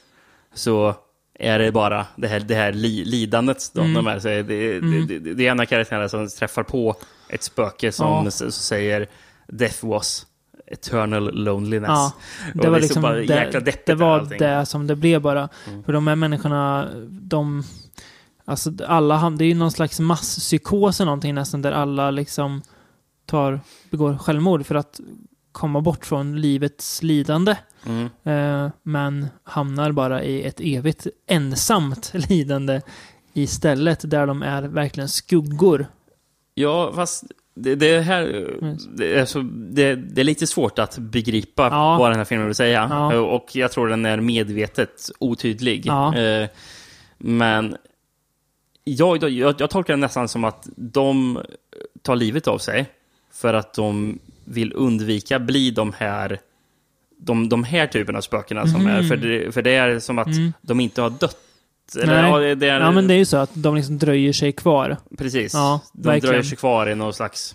så 0.55 0.95
är 1.39 1.59
det 1.59 1.73
bara 1.73 2.07
det 2.17 2.29
här, 2.29 2.41
det 2.41 2.55
här 2.55 2.73
li, 2.73 3.05
lidandet 3.05 3.71
de, 3.75 3.81
Mm. 3.81 3.95
de 3.95 4.07
är. 4.07 4.19
Så 4.19 4.29
det, 4.29 4.43
det, 4.43 4.81
det, 4.81 5.19
det, 5.19 5.35
det 5.35 5.47
är 5.47 5.51
en 5.51 5.61
av 5.61 5.65
karaktärerna 5.65 6.09
som 6.09 6.29
träffar 6.29 6.63
på 6.63 6.97
ett 7.29 7.43
spöke 7.43 7.93
som 7.93 8.25
Ja. 8.41 8.51
säger 8.51 9.07
Death 9.49 9.87
was 9.87 10.27
eternal 10.67 11.35
loneliness. 11.45 11.89
Ja, 11.89 12.13
Och 12.55 12.61
det 12.61 12.69
var 12.71 12.79
så 12.79 12.83
liksom 12.83 13.03
bara 13.03 13.15
det, 13.15 13.25
jäkla 13.25 13.61
det 13.87 13.95
var 13.95 14.19
allting. 14.19 14.39
det 14.39 14.67
som 14.67 14.87
det 14.87 14.97
blev 14.97 15.21
bara. 15.21 15.49
Mm. 15.69 15.85
För 15.85 15.93
de 15.93 16.07
här 16.07 16.17
människorna, 16.17 16.89
de... 17.09 17.63
Alltså 18.49 18.71
alla, 18.87 19.31
det 19.31 19.45
är 19.45 19.49
ju 19.49 19.55
någon 19.55 19.71
slags 19.71 20.01
masspsykos 20.01 21.01
eller 21.01 21.07
någonting 21.07 21.35
nästan 21.35 21.63
där 21.63 21.73
alla 21.73 22.11
liksom 22.11 22.63
tar, 23.27 23.61
begår 23.91 24.17
självmord 24.19 24.67
för 24.67 24.75
att 24.75 25.01
komma 25.53 25.81
bort 25.81 26.07
från 26.07 26.41
livets 26.41 27.03
lidande. 27.03 27.57
Mm. 27.87 28.09
Eh, 28.25 28.71
men 28.83 29.27
hamnar 29.45 29.93
bara 29.93 30.23
i 30.23 30.43
ett 30.45 30.61
evigt 30.61 31.07
ensamt 31.27 32.13
lidande 32.29 32.81
istället 33.33 34.11
där 34.11 34.27
de 34.27 34.43
är 34.43 34.63
verkligen 34.63 35.09
skuggor. 35.09 35.87
Ja, 36.55 36.93
fast 36.95 37.25
det, 37.55 37.75
det 37.75 38.01
här 38.01 38.23
Mm. 38.63 38.77
det 38.97 39.15
är, 39.19 39.25
så, 39.25 39.41
det, 39.55 39.95
det 39.95 40.21
är 40.21 40.25
lite 40.25 40.47
svårt 40.47 40.79
att 40.79 40.99
begripa 40.99 41.69
Ja. 41.71 41.99
vad 41.99 42.11
den 42.11 42.19
här 42.19 42.25
filmen 42.25 42.47
vill 42.47 42.55
säga. 42.55 42.87
Ja. 42.91 43.19
Och 43.19 43.47
jag 43.57 43.73
tror 43.73 43.89
den 43.89 44.07
är 44.07 44.21
medvetet 44.21 45.11
otydlig. 45.19 45.87
Ja. 45.87 46.17
Eh, 46.17 46.49
Men 47.19 47.77
jag, 48.89 49.31
jag, 49.31 49.55
jag 49.59 49.71
tolkar 49.71 49.93
det 49.95 50.01
nästan 50.01 50.29
som 50.29 50.45
att 50.45 50.69
de 50.77 51.41
tar 52.03 52.17
livet 52.17 52.49
av 52.49 52.59
sig 52.59 52.87
för 53.33 53.55
att 53.55 53.75
de 53.75 54.19
vill 54.45 54.73
undvika 54.77 55.39
bli 55.39 55.71
de 55.71 55.93
här 55.99 56.41
de, 57.19 57.49
de 57.49 57.65
här 57.65 57.87
typerna 57.87 58.19
av 58.19 58.23
spökena 58.23 58.67
som 58.67 58.87
är. 58.87 59.03
För 59.03 59.17
det, 59.17 59.55
för 59.55 59.63
det 59.63 59.75
är 59.75 59.99
som 59.99 60.19
att 60.19 60.27
Mm. 60.27 60.53
de 60.63 60.81
inte 60.81 61.03
har 61.03 61.11
dött. 61.11 61.37
Eller, 62.03 62.23
Nej. 62.23 62.49
ja, 62.49 62.55
det, 62.55 62.69
är, 62.69 62.81
Ja, 62.81 62.91
men 62.91 63.07
det 63.09 63.15
är 63.15 63.19
ju 63.19 63.25
så 63.25 63.37
att 63.37 63.51
de 63.55 63.75
liksom 63.77 63.99
dröjer 63.99 64.33
sig 64.33 64.53
kvar. 64.53 64.97
Precis. 65.19 65.55
Ja, 65.55 65.81
de 65.93 66.03
verkligen. 66.09 66.31
dröjer 66.31 66.43
sig 66.43 66.57
kvar 66.59 66.87
i 66.91 66.95
någon 66.95 67.13
slags 67.13 67.55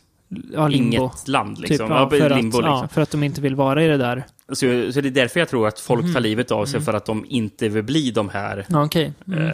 Ja, 0.54 0.68
limbo. 0.68 0.96
inget 0.96 1.28
land. 1.28 1.58
Typ, 1.58 1.70
Liksom. 1.70 1.92
ja, 1.92 2.10
för, 2.10 2.18
limbo, 2.30 2.58
att, 2.58 2.64
liksom. 2.64 2.64
ja, 2.66 2.88
för 2.92 3.02
att 3.02 3.12
de 3.12 3.24
inte 3.24 3.42
vill 3.42 3.56
vara 3.56 3.84
i 3.84 3.88
det 3.88 3.98
där. 3.98 4.24
så, 4.48 4.56
så 4.94 5.02
det 5.02 5.10
är 5.10 5.12
därför 5.12 5.40
jag 5.40 5.50
tror 5.50 5.68
att 5.68 5.80
folk 5.80 6.04
Mhm. 6.04 6.14
tar 6.14 6.20
livet 6.22 6.52
av 6.52 6.66
sig, 6.66 6.78
Mm. 6.78 6.86
för 6.86 6.94
att 6.94 7.06
de 7.06 7.26
inte 7.30 7.70
vill 7.70 7.84
bli 7.84 8.12
de 8.12 8.30
här 8.30 8.66
Ja, 8.70 8.84
okej. 8.86 9.14
Mm. 9.28 9.46
eh, 9.48 9.54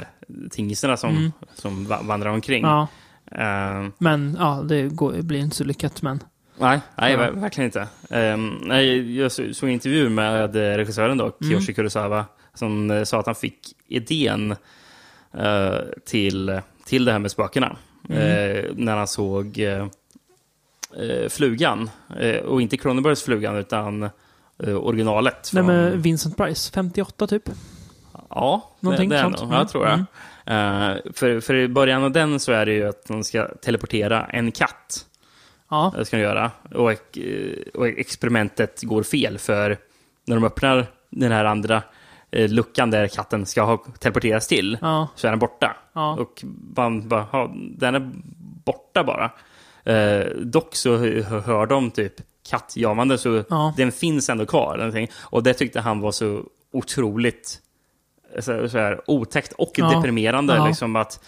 tingesarna 0.52 0.98
som, 0.98 1.10
Mm. 1.18 1.32
som 1.56 1.86
va- 1.86 2.02
vandrar 2.04 2.30
omkring. 2.32 2.64
ja, 2.64 2.88
Eh, 3.32 3.88
men 3.98 4.36
ja, 4.40 4.62
det 4.66 4.88
går, 4.88 5.22
blir 5.22 5.40
inte 5.40 5.56
så 5.56 5.64
lyckat. 5.64 6.02
Men 6.02 6.24
nej, 6.60 6.80
nej 6.98 7.12
Ja. 7.12 7.18
ver- 7.20 7.32
verkligen 7.42 7.66
inte. 7.66 7.88
Um, 8.34 8.60
nej, 8.66 9.18
jag 9.18 9.32
så- 9.32 9.54
såg 9.54 9.70
en 9.70 9.74
intervju 9.74 10.10
med 10.10 10.56
regissören 10.56 11.18
då, 11.18 11.24
Mm. 11.24 11.36
Kiyoshi 11.42 11.74
Kurosawa, 11.74 12.26
som 12.54 12.92
eh, 12.92 13.04
sa 13.04 13.20
att 13.20 13.26
han 13.26 13.36
fick 13.36 13.60
idén 13.88 14.56
eh, 15.34 15.76
till, 16.06 16.62
till 16.86 17.06
det 17.06 17.12
här 17.12 17.20
med 17.20 17.32
spökena. 17.32 17.78
Mm. 18.10 18.22
Eh, 18.22 18.66
när 18.76 18.96
han 18.98 19.08
såg 19.08 19.60
Flugan. 21.30 21.90
Och 22.46 22.62
inte 22.62 22.78
Cronenbergs 22.78 23.24
Flugan, 23.24 23.56
utan 23.56 24.10
originalet. 24.60 25.50
Nej, 25.54 25.64
från- 25.64 25.76
men 25.76 26.02
Vincent 26.02 26.38
Price, 26.38 26.72
58 26.74 27.28
typ. 27.28 27.50
Ja, 28.30 28.72
Någonting 28.80 29.10
det, 29.10 29.16
det 29.16 29.20
är 29.22 29.30
nog. 29.30 29.54
Mm. 29.54 29.68
Tror 29.68 29.88
jag. 29.88 30.00
Eh, 30.46 30.96
för, 31.14 31.40
för 31.40 31.56
i 31.56 31.68
början 31.68 32.04
av 32.04 32.12
den 32.12 32.40
så 32.40 32.52
är 32.52 32.66
det 32.66 32.74
ju 32.74 32.88
att 32.90 33.06
de 33.08 33.24
ska 33.24 33.48
teleportera 33.62 34.26
en 34.26 34.52
katt. 34.52 35.06
Ja. 35.70 35.94
Det 35.98 36.06
ska 36.06 36.18
de 36.18 36.24
göra. 36.24 36.52
Och, 36.76 37.18
eh, 37.18 37.58
och 37.74 37.88
experimentet 37.88 38.84
går 38.84 39.04
fel 39.04 39.38
för 39.38 39.78
när 40.26 40.36
de 40.36 40.44
öppnar 40.44 40.88
den 41.10 41.32
här 41.32 41.46
andra 41.46 41.84
eh, 42.32 42.50
luckan 42.50 42.92
där 42.92 43.08
katten 43.08 43.46
ska 43.46 43.62
ha 43.64 43.78
teleporterats 44.00 44.48
till 44.48 44.78
Ja. 44.82 45.08
så 45.16 45.28
är 45.28 45.32
den 45.32 45.40
borta. 45.40 45.76
Ja. 45.94 46.14
Och 46.20 46.44
man 46.76 47.08
bara, 47.08 47.28
"Ja, 47.32 47.52
den 47.56 47.96
är 47.96 48.12
borta 48.66 49.04
bara. 49.04 49.32
Eh, 49.94 50.26
dock 50.42 50.76
så 50.76 50.98
hör 50.98 51.40
hör 51.40 51.66
de 51.66 51.92
typ 51.92 52.14
kattjamande 52.50 53.18
så 53.18 53.44
Ja. 53.50 53.74
den 53.78 53.92
finns 53.92 54.30
ändå 54.30 54.46
kvar. 54.46 54.74
eller 54.74 54.86
någonting. 54.86 55.10
Och 55.20 55.44
det 55.44 55.54
tyckte 55.54 55.80
han 55.82 56.02
var 56.02 56.12
så 56.12 56.44
otroligt 56.72 57.60
så, 58.40 58.70
så 58.70 58.78
här, 58.78 59.02
otäckt 59.08 59.54
och 59.54 59.72
Ja. 59.76 59.90
deprimerande. 59.90 60.56
Ja. 60.56 60.68
Liksom 60.68 60.96
att 60.96 61.20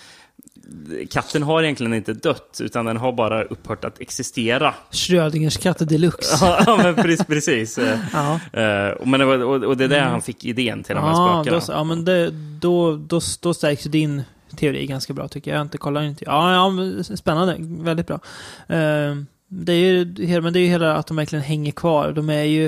katten 1.10 1.43
har 1.43 1.64
egentligen 1.64 1.93
inte 1.93 2.14
dött, 2.14 2.57
utan 2.64 2.86
den 2.86 2.97
har 2.97 3.12
bara 3.12 3.43
upphört 3.43 3.86
att 3.86 4.01
existera. 4.01 4.74
Schrödingers 4.91 5.57
katt 5.57 5.89
deluxe. 5.89 6.38
ja, 6.66 6.80
men 6.84 6.95
precis. 6.95 7.26
precis. 7.26 7.80
Ja. 8.14 8.34
eh, 8.34 9.05
men 9.05 9.20
det 9.20 9.26
var, 9.26 9.66
och, 9.66 9.78
det 9.78 9.84
är 9.84 9.88
där 9.88 10.01
han 10.01 10.22
fick 10.22 10.45
idén 10.45 10.84
till 10.84 10.95
de 10.95 11.03
här 11.03 11.12
Ja, 11.12 11.43
spökena. 11.43 11.62
då, 11.68 11.74
ja, 11.74 11.84
men 11.84 12.05
det, 12.05 12.30
då, 12.60 12.95
då, 12.95 13.20
då 13.41 13.53
stärks 13.53 13.84
din 13.84 14.24
teori 14.57 14.86
ganska 14.86 15.14
bra 15.14 15.28
tycker 15.28 15.51
jag. 15.51 15.57
Jag 15.60 15.66
inte 15.66 15.78
kollat 15.78 16.03
inte. 16.03 16.26
Ja, 16.26 16.53
ja, 16.53 17.03
spännande. 17.03 17.55
Väldigt 17.84 18.07
bra. 18.07 18.20
Eh, 18.68 19.16
det 19.47 19.74
är 19.74 19.91
ju, 20.26 20.41
men 20.41 20.53
det 20.53 20.60
är 20.60 20.62
ju 20.62 20.68
hela 20.68 20.95
att 20.95 21.07
de 21.07 21.18
verkligen 21.18 21.43
hänger 21.43 21.72
kvar. 21.72 22.12
De 22.12 22.30
är 22.30 22.43
ju 22.43 22.66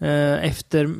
eh, 0.00 0.44
efter... 0.44 0.94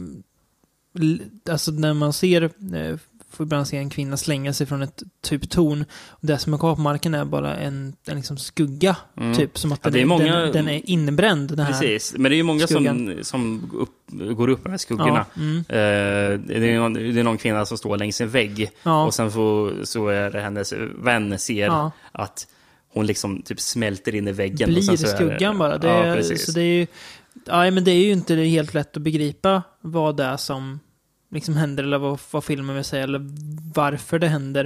Alltså 1.50 1.70
när 1.70 1.94
man 1.94 2.12
ser... 2.12 2.42
Eh, 2.42 2.96
får 3.32 3.44
ibland 3.44 3.68
se 3.68 3.76
en 3.76 3.90
kvinna 3.90 4.16
slänga 4.16 4.52
sig 4.52 4.66
från 4.66 4.82
ett 4.82 5.02
typ 5.22 5.50
torn. 5.50 5.84
Och 6.08 6.26
det 6.26 6.38
som 6.38 6.54
är 6.54 6.58
kvar 6.58 6.74
på 6.74 6.80
marken 6.80 7.14
är 7.14 7.24
bara 7.24 7.56
en, 7.56 7.96
en 8.06 8.16
liksom 8.16 8.36
skugga. 8.36 8.96
Mm. 9.16 9.34
Typ 9.34 9.58
som 9.58 9.72
att 9.72 9.82
den, 9.82 9.96
är 9.96 10.04
många- 10.04 10.38
den, 10.38 10.52
den 10.52 10.68
är 10.68 10.90
inbränd. 10.90 11.48
Den 11.48 11.58
här. 11.66 11.72
Precis, 11.72 12.14
men 12.18 12.30
det 12.30 12.34
är 12.34 12.36
ju 12.36 12.42
många 12.42 12.66
som, 12.66 12.84
skuggan. 12.84 13.24
som 13.24 13.70
upp, 13.74 14.36
går 14.36 14.48
upp 14.48 14.64
med 14.64 14.80
skuggorna. 14.80 15.26
Ja, 15.34 15.42
mm, 15.42 15.56
Eh, 15.58 16.40
det, 16.46 16.70
är 16.70 16.78
någon, 16.78 16.92
det 16.92 17.20
är 17.20 17.24
någon 17.24 17.38
kvinna 17.38 17.66
som 17.66 17.78
står 17.78 17.96
längs 17.96 18.20
en 18.20 18.28
vägg 18.28 18.70
ja, 18.82 19.04
och 19.04 19.14
sen 19.14 19.32
så, 19.32 19.72
så 19.82 20.08
är 20.08 20.30
det 20.30 20.40
hennes 20.40 20.74
vän 21.02 21.38
ser 21.38 21.90
att 22.12 22.46
hon 22.94 23.06
liksom 23.06 23.42
typ 23.42 23.60
smälter 23.60 24.14
in 24.14 24.28
i 24.28 24.32
väggen. 24.32 24.76
och 24.76 24.84
sen 24.84 24.96
blir 24.96 25.06
så 25.06 25.16
skuggan 25.16 25.58
bara. 25.58 25.78
Det 25.78 25.88
ja, 25.88 26.14
precis. 26.14 26.46
så 26.46 26.52
det 26.52 26.60
är 26.62 26.78
ju, 26.78 26.86
ja, 27.46 27.70
men 27.70 27.84
det 27.84 27.90
är 27.90 28.04
ju 28.04 28.12
inte 28.12 28.34
helt 28.34 28.74
lätt 28.74 28.96
att 28.96 29.02
begripa 29.02 29.62
vad 29.80 30.16
det 30.16 30.24
är 30.24 30.36
som 30.36 30.80
liksom 31.30 31.56
händer 31.56 31.84
eller 31.84 31.98
vad, 31.98 32.20
vad 32.30 32.44
filmen 32.44 32.74
vill 32.74 32.84
säga 32.84 33.02
eller 33.04 33.20
varför 33.74 34.18
det 34.18 34.28
händer. 34.28 34.64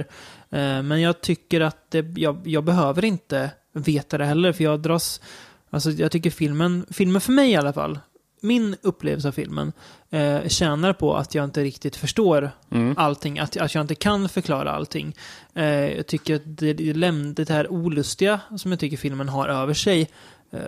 Eh, 0.49 0.83
men 0.83 1.01
jag 1.01 1.21
tycker 1.21 1.61
att 1.61 1.91
det, 1.91 2.05
jag, 2.15 2.41
jag 2.47 2.63
behöver 2.63 3.05
inte 3.05 3.51
veta 3.73 4.17
det 4.17 4.25
heller 4.25 4.53
för 4.53 4.63
jag 4.63 4.79
dras, 4.79 5.21
alltså 5.69 5.91
jag 5.91 6.11
tycker 6.11 6.29
filmen, 6.29 6.85
filmen 6.89 7.21
för 7.21 7.31
mig 7.31 7.51
i 7.51 7.55
alla 7.55 7.73
fall, 7.73 7.99
min 8.41 8.75
upplevelse 8.81 9.27
av 9.27 9.31
filmen 9.31 9.71
eh, 10.09 10.47
tjänar 10.47 10.93
på 10.93 11.15
att 11.15 11.35
jag 11.35 11.45
inte 11.45 11.63
riktigt 11.63 11.95
förstår 11.95 12.51
Mm. 12.71 12.93
allting, 12.97 13.39
att, 13.39 13.57
att 13.57 13.75
jag 13.75 13.81
inte 13.81 13.95
kan 13.95 14.29
förklara 14.29 14.71
allting. 14.71 15.15
Eh, 15.53 15.65
jag 15.95 16.07
tycker 16.07 16.35
att 16.35 16.41
det, 16.45 16.73
det, 16.73 17.49
här 17.49 17.71
olustiga 17.71 18.39
som 18.57 18.71
jag 18.71 18.79
tycker 18.79 18.97
filmen 18.97 19.29
har 19.29 19.47
över 19.47 19.73
sig, 19.73 20.09
eh, 20.51 20.59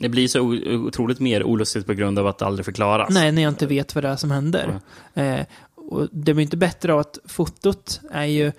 Det 0.00 0.08
blir 0.08 0.28
så 0.28 0.40
otroligt 0.86 1.20
mer 1.20 1.42
olustigt 1.44 1.86
på 1.86 1.92
grund 1.94 2.18
av 2.18 2.26
att 2.26 2.38
det 2.38 2.46
aldrig 2.46 2.64
förklaras. 2.64 3.08
nej, 3.10 3.32
när 3.32 3.42
jag 3.42 3.50
inte 3.50 3.66
vet 3.66 3.94
vad 3.94 4.04
det 4.04 4.08
är 4.08 4.16
som 4.16 4.30
händer. 4.30 4.80
Eh, 5.14 5.40
och 5.74 6.08
det 6.12 6.34
blir 6.34 6.42
inte 6.42 6.56
bättre 6.56 6.92
av 6.92 6.98
att 6.98 7.18
fotot 7.24 8.00
är 8.10 8.24
ju, 8.24 8.52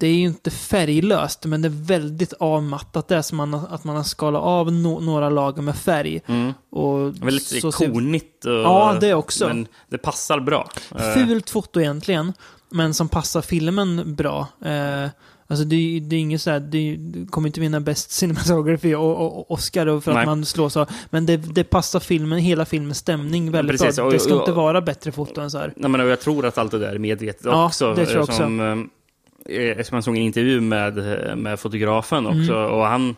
det 0.00 0.06
är 0.06 0.14
ju 0.14 0.24
inte 0.26 0.50
färglöst, 0.50 1.44
men 1.44 1.62
det 1.62 1.68
är 1.68 1.86
väldigt 1.86 2.32
avmattat. 2.32 3.08
Det 3.08 3.16
är 3.16 3.22
som 3.22 3.36
man, 3.36 3.54
att 3.54 3.84
man 3.84 3.96
har 3.96 4.02
skalat 4.02 4.42
av 4.42 4.72
no, 4.72 5.00
några 5.00 5.30
lager 5.30 5.62
med 5.62 5.76
färg. 5.76 6.20
Mm. 6.26 6.52
Och 6.70 7.24
Väldigt 7.26 7.62
så 7.62 7.72
konigt. 7.72 8.44
Och, 8.44 8.52
Ja, 8.52 8.96
det 9.00 9.14
också. 9.14 9.48
Men 9.48 9.66
det 9.88 9.98
passar 9.98 10.40
bra. 10.40 10.68
Eh, 10.96 11.12
Fult 11.14 11.50
foto 11.50 11.80
egentligen, 11.80 12.32
men 12.70 12.94
som 12.94 13.08
passar 13.08 13.42
filmen 13.42 14.14
bra. 14.14 14.46
Eh, 14.64 15.08
alltså 15.46 15.64
det, 15.64 16.00
det 16.00 16.16
är 16.16 16.20
inget 16.20 16.42
så 16.42 16.50
här, 16.50 16.60
det, 16.60 16.96
du 16.96 17.26
kommer 17.26 17.48
inte 17.48 17.60
vinna 17.60 17.80
Best 17.80 18.10
Cinematography 18.10 18.94
och, 18.94 19.16
och, 19.16 19.38
och 19.38 19.50
Oscar 19.50 20.00
för 20.00 20.12
Nej. 20.12 20.20
att 20.20 20.26
man 20.26 20.44
slår 20.44 20.68
så. 20.68 20.86
Men 21.10 21.26
det, 21.26 21.36
det 21.36 21.64
passar 21.64 22.00
filmen, 22.00 22.38
hela 22.38 22.64
filmens 22.64 22.98
stämning 22.98 23.50
väldigt 23.50 23.80
precis, 23.80 23.96
bra. 23.96 24.10
Det 24.10 24.18
ska 24.18 24.34
och- 24.34 24.40
inte 24.40 24.52
vara 24.52 24.80
bättre 24.80 25.12
foto 25.12 25.40
än 25.40 25.50
så 25.50 25.58
här. 25.58 25.72
Nej, 25.76 25.90
men 25.90 26.08
jag 26.08 26.20
tror 26.20 26.46
att 26.46 26.58
allt 26.58 26.70
det 26.70 26.78
där 26.78 26.94
är 26.94 26.98
medvetet 26.98 27.44
Ja, 27.44 27.66
också. 27.66 27.94
det 27.94 28.06
tror 28.06 28.18
jag 28.18 28.28
eh, 28.30 28.36
Som, 28.36 28.60
eh, 29.48 29.82
som 29.84 29.94
man 29.96 30.02
såg 30.02 30.16
en 30.16 30.22
intervju 30.22 30.60
med, 30.60 30.94
med 31.38 31.60
fotografen 31.60 32.26
också. 32.26 32.54
Mm. 32.54 32.70
Och 32.72 32.86
han 32.86 33.16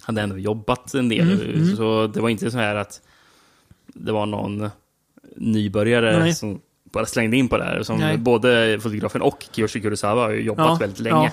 hade 0.00 0.20
ändå 0.20 0.38
jobbat 0.38 0.94
en 0.94 1.08
del. 1.08 1.32
Mm, 1.32 1.54
mm. 1.54 1.76
Så 1.76 2.06
det 2.06 2.20
var 2.20 2.28
inte 2.28 2.50
så 2.50 2.58
här 2.58 2.74
att 2.74 3.00
det 3.86 4.12
var 4.12 4.26
någon 4.26 4.70
nybörjare 5.36 6.18
Nej. 6.18 6.34
som 6.34 6.60
bara 6.92 7.06
slängde 7.06 7.36
in 7.36 7.48
på 7.48 7.58
det 7.58 7.64
här. 7.64 7.82
Som 7.82 7.98
Nej. 7.98 8.16
både 8.16 8.78
fotografen 8.82 9.22
och 9.22 9.44
Kiyoshi 9.52 9.80
Kurosawa 9.80 10.22
har 10.22 10.30
ju 10.30 10.40
jobbat 10.42 10.66
Ja, 10.66 10.74
väldigt 10.80 11.00
länge. 11.00 11.32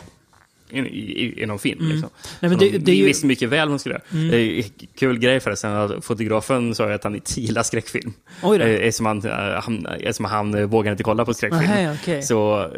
I, 0.70 0.80
i, 0.80 1.44
inom 1.44 1.60
film. 1.60 1.80
Mm. 1.80 1.92
Liksom. 1.92 2.10
Nej, 2.40 2.50
men 2.50 2.60
det, 2.60 2.70
de 2.70 2.78
det 2.78 2.92
är 2.92 2.96
ju... 2.96 3.06
visste 3.06 3.26
mycket 3.26 3.50
väl 3.50 3.68
vad 3.70 3.76
de 3.76 3.80
skulle 3.80 3.96
göra. 3.96 4.34
Mm. 4.34 4.64
Kul 5.00 5.20
grej 5.20 5.40
förresten, 5.40 5.72
att 5.74 6.06
fotografen 6.06 6.76
sa 6.76 6.94
att 6.94 7.04
han 7.04 7.16
inte 7.16 7.42
gillar 7.42 7.64
skräckfilm. 7.64 8.14
Oj 8.44 8.58
då. 8.58 8.66
Eh, 8.66 8.72
Eftersom 8.88 9.06
han, 9.06 9.26
eh, 9.26 9.62
han, 9.64 9.86
eftersom 9.86 10.26
han 10.26 10.54
eh, 10.56 10.66
vågar 10.66 10.92
inte 10.92 11.04
kolla 11.04 11.26
på 11.26 11.34
skräckfilm. 11.34 11.64
Nähä, 11.64 11.98
okej. 12.02 12.24
Så, 12.24 12.70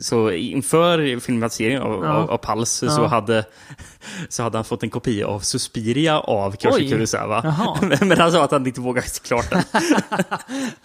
så 0.00 0.30
inför 0.30 1.20
filmatiseringen 1.20 1.82
av, 1.82 2.04
Ja. 2.04 2.12
av, 2.12 2.30
av 2.30 2.36
Pals 2.36 2.70
så, 2.70 2.86
Ja. 2.86 3.06
hade, 3.06 3.44
så 4.28 4.42
hade 4.42 4.58
han 4.58 4.64
fått 4.64 4.82
en 4.82 4.90
kopia 4.90 5.26
av 5.26 5.40
Suspiria 5.40 6.20
av 6.20 6.56
Kiyoshi 6.56 6.84
Oj. 6.84 6.88
Kurosawa. 6.90 7.54
Men 8.00 8.18
han 8.18 8.32
sa 8.32 8.44
att 8.44 8.50
han 8.50 8.66
inte 8.66 8.80
vågade 8.80 9.06
klart 9.22 9.50
den. 9.50 9.62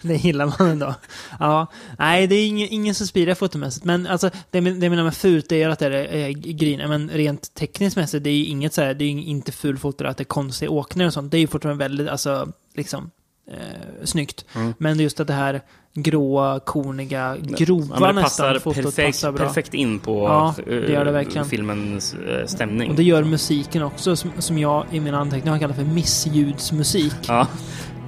Det 0.00 0.16
gillar 0.16 0.46
man 0.46 0.70
ändå. 0.70 0.94
Ja. 1.38 1.66
Nej, 1.98 2.26
det 2.26 2.34
är 2.34 2.46
ingen, 2.46 2.68
ingen 2.70 2.94
Suspiria 2.94 3.34
fotomässigt. 3.34 3.84
Men 3.84 4.06
alltså, 4.06 4.30
det, 4.50 4.60
det 4.60 4.86
jag 4.86 4.90
menar 4.90 5.04
med 5.04 5.14
fult 5.14 5.48
det 5.48 5.62
är 5.62 5.68
att 5.68 5.78
det 5.78 5.86
är, 5.86 5.92
är 5.92 6.30
grina. 6.30 6.88
Men 6.88 7.10
rent 7.10 7.54
tekniskt 7.54 7.96
mässigt, 7.96 8.24
det 8.24 8.30
är 8.30 8.34
ju 8.34 8.44
inget 8.44 8.74
så 8.74 8.82
här, 8.82 8.94
det 8.94 9.04
är 9.04 9.08
inte 9.08 9.52
ful 9.52 9.78
foto 9.78 10.04
att 10.04 10.16
det 10.16 10.22
är 10.22 10.24
konstiga 10.24 10.70
åkningar 10.70 11.06
och 11.06 11.12
sånt. 11.12 11.30
Det 11.30 11.36
är 11.36 11.40
ju 11.40 11.46
fortfarande 11.46 11.84
väldigt, 11.84 12.08
alltså, 12.08 12.52
liksom, 12.74 13.10
eh, 13.50 13.56
snyggt. 14.04 14.44
Mm. 14.54 14.74
Men 14.78 15.00
just 15.00 15.20
att 15.20 15.26
det 15.26 15.32
här 15.32 15.60
gråa, 15.94 16.60
korniga, 16.60 17.36
grova 17.40 17.96
Ja, 18.00 18.06
det 18.06 18.12
nästan 18.12 18.22
passar 18.22 18.58
fotot 18.58 18.84
perfekt, 18.84 19.08
passar 19.08 19.32
bra. 19.32 19.46
perfekt 19.46 19.74
in 19.74 19.98
på 19.98 20.24
Ja, 20.28 20.54
eh, 20.58 20.64
det 20.66 20.92
gör 20.92 21.04
det 21.04 21.12
verkligen. 21.12 21.44
filmens 21.46 22.14
eh, 22.14 22.46
stämning. 22.46 22.90
Och 22.90 22.96
det 22.96 23.02
gör 23.02 23.24
musiken 23.24 23.82
också, 23.82 24.16
som, 24.16 24.30
som 24.38 24.58
jag 24.58 24.84
i 24.90 25.00
mina 25.00 25.18
anteckningar 25.18 25.52
har 25.52 25.60
kallat 25.60 25.76
för 25.76 25.84
missljudsmusik. 25.84 27.14
Ja. 27.28 27.46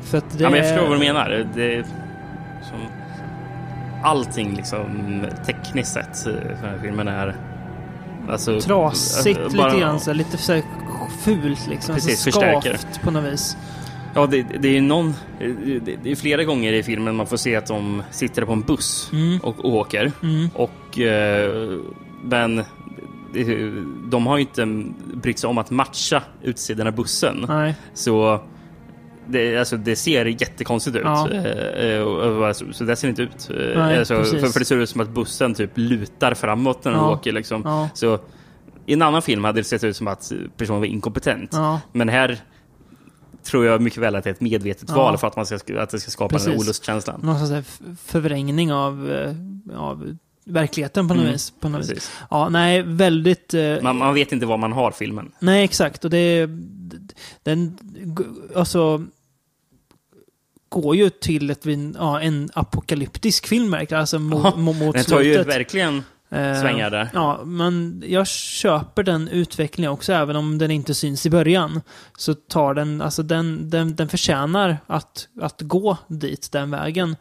För 0.02 0.18
att 0.18 0.38
det 0.38 0.42
ja, 0.44 0.50
men 0.50 0.58
jag 0.58 0.68
förstår 0.68 0.88
vad 0.88 0.96
du 1.00 1.04
menar. 1.04 1.48
Det 1.54 1.76
är 1.76 1.82
som 2.62 2.78
allting 4.04 4.56
liksom 4.56 5.24
tekniskt 5.46 5.92
sett 5.92 6.22
för 6.22 6.32
den 6.62 6.70
här 6.70 6.78
filmen 6.82 7.08
är 7.08 7.36
alltså, 8.30 8.60
trasigt 8.60 9.40
alltså, 9.40 9.56
bara- 9.58 9.68
lite 9.68 9.80
grann, 9.80 10.00
så 10.00 10.12
lite 10.12 10.36
så 10.36 10.60
fult 11.24 11.66
liksom. 11.68 11.94
Precis, 11.94 12.18
så 12.18 12.24
förstärker. 12.24 12.76
skavt 12.76 13.02
på 13.02 13.10
något 13.10 13.32
vis. 13.32 13.56
Ja, 14.14 14.26
det, 14.26 14.46
det 14.60 14.76
är 14.76 14.80
någon... 14.82 15.14
Det, 16.02 16.10
är 16.10 16.16
flera 16.16 16.44
gånger 16.44 16.72
i 16.72 16.82
filmen 16.82 17.16
man 17.16 17.26
får 17.26 17.36
se 17.36 17.56
att 17.56 17.66
de 17.66 18.02
sitter 18.10 18.44
på 18.44 18.52
en 18.52 18.60
buss 18.62 19.10
Mm. 19.12 19.38
och 19.38 19.64
åker. 19.64 20.12
Mm. 20.22 20.48
Och... 20.54 20.98
Eh, 20.98 21.78
men 22.24 22.62
de 24.10 24.26
har 24.26 24.36
ju 24.36 24.42
inte 24.42 24.66
brytt 25.14 25.38
sig 25.38 25.48
om 25.48 25.58
att 25.58 25.70
matcha 25.70 26.22
utsidan 26.42 26.86
av 26.86 26.94
bussen. 26.94 27.44
Nej. 27.48 27.74
Så 27.94 28.40
det, 29.26 29.58
alltså, 29.58 29.76
det 29.76 29.96
ser 29.96 30.24
jättekonstigt 30.26 30.96
ut. 30.96 31.02
Ja. 31.04 31.30
Eh, 31.30 31.90
eh, 31.90 32.00
och, 32.02 32.56
så, 32.56 32.64
så 32.72 32.84
det 32.84 32.96
ser 32.96 33.08
inte 33.08 33.22
ut. 33.22 33.50
Eh, 33.50 33.56
Nej, 33.78 33.98
alltså, 33.98 34.24
för, 34.24 34.46
för 34.46 34.58
det 34.58 34.64
ser 34.64 34.76
ut 34.76 34.88
som 34.88 35.00
att 35.00 35.08
bussen 35.10 35.54
typ 35.54 35.70
lutar 35.74 36.34
framåt 36.34 36.84
när 36.84 36.92
den 36.92 37.00
Ja. 37.00 37.10
åker. 37.12 37.32
Liksom. 37.32 37.62
Ja. 37.64 37.88
Så 37.94 38.18
i 38.86 38.92
en 38.92 39.02
annan 39.02 39.22
film 39.22 39.44
hade 39.44 39.60
det 39.60 39.64
sett 39.64 39.84
ut 39.84 39.96
som 39.96 40.08
att 40.08 40.32
personen 40.56 40.80
var 40.80 40.86
inkompetent. 40.86 41.52
Men 41.92 42.08
här 42.08 42.38
tror 43.44 43.64
jag 43.66 43.80
mycket 43.82 43.98
väl 43.98 44.14
att 44.16 44.24
det 44.24 44.30
är 44.30 44.34
ett 44.34 44.40
medvetet 44.40 44.88
Ja. 44.88 44.94
val 44.96 45.18
för 45.18 45.26
att, 45.26 45.36
man 45.36 45.46
ska, 45.46 45.56
att 45.82 45.90
det 45.90 46.00
ska 46.00 46.10
skapa 46.10 46.36
den 46.38 46.44
Precis. 46.46 46.60
olustkänslan. 46.62 47.20
Någon 47.22 47.36
slags 47.46 47.50
här 47.52 47.64
förvrängning 48.04 48.72
av, 48.72 49.10
eh, 49.12 49.34
av 49.80 50.16
verkligheten 50.44 51.08
på 51.08 51.14
något 51.14 51.20
Mm, 51.22 51.32
vis. 51.32 51.52
På 51.60 51.68
något 51.68 51.80
vis. 51.80 51.88
Precis. 51.88 52.10
Ja, 52.30 52.48
nej, 52.48 52.82
väldigt... 52.82 53.54
eh, 53.54 53.82
Man, 53.82 53.98
man 53.98 54.14
vet 54.14 54.32
inte 54.32 54.46
vad 54.46 54.58
man 54.58 54.72
har 54.72 54.90
filmen. 54.90 55.32
Nej, 55.38 55.64
exakt. 55.64 56.04
Och 56.04 56.10
det... 56.10 56.46
Den... 57.42 57.78
Alltså... 58.54 59.04
Går 60.68 60.96
ju 60.96 61.10
till 61.10 61.50
ett, 61.50 61.66
ja, 61.98 62.20
en 62.20 62.50
apokalyptisk 62.54 63.46
film. 63.46 63.76
Alltså 63.90 64.18
mot, 64.18 64.44
Ja, 64.44 64.56
mot, 64.56 64.76
mot 64.76 64.94
Den 64.94 65.04
tar 65.04 65.20
ju 65.20 65.34
slutet. 65.34 65.54
verkligen 65.54 66.02
Svängar 66.32 66.90
där. 66.90 67.10
Ja, 67.14 67.40
men 67.44 68.02
jag 68.06 68.26
köper 68.26 69.02
den 69.02 69.28
utvecklingen 69.28 69.92
också, 69.92 70.12
även 70.12 70.36
om 70.36 70.58
den 70.58 70.70
inte 70.70 70.94
syns 70.94 71.26
i 71.26 71.30
början. 71.30 71.80
Så 72.18 72.34
tar 72.34 72.74
den, 72.74 73.00
alltså 73.00 73.22
den, 73.22 73.70
den, 73.70 73.96
den 73.96 74.08
förtjänar 74.08 74.78
att, 74.86 75.28
att 75.40 75.60
gå 75.60 75.96
dit, 76.08 76.52
den 76.52 76.70
vägen. 76.70 77.16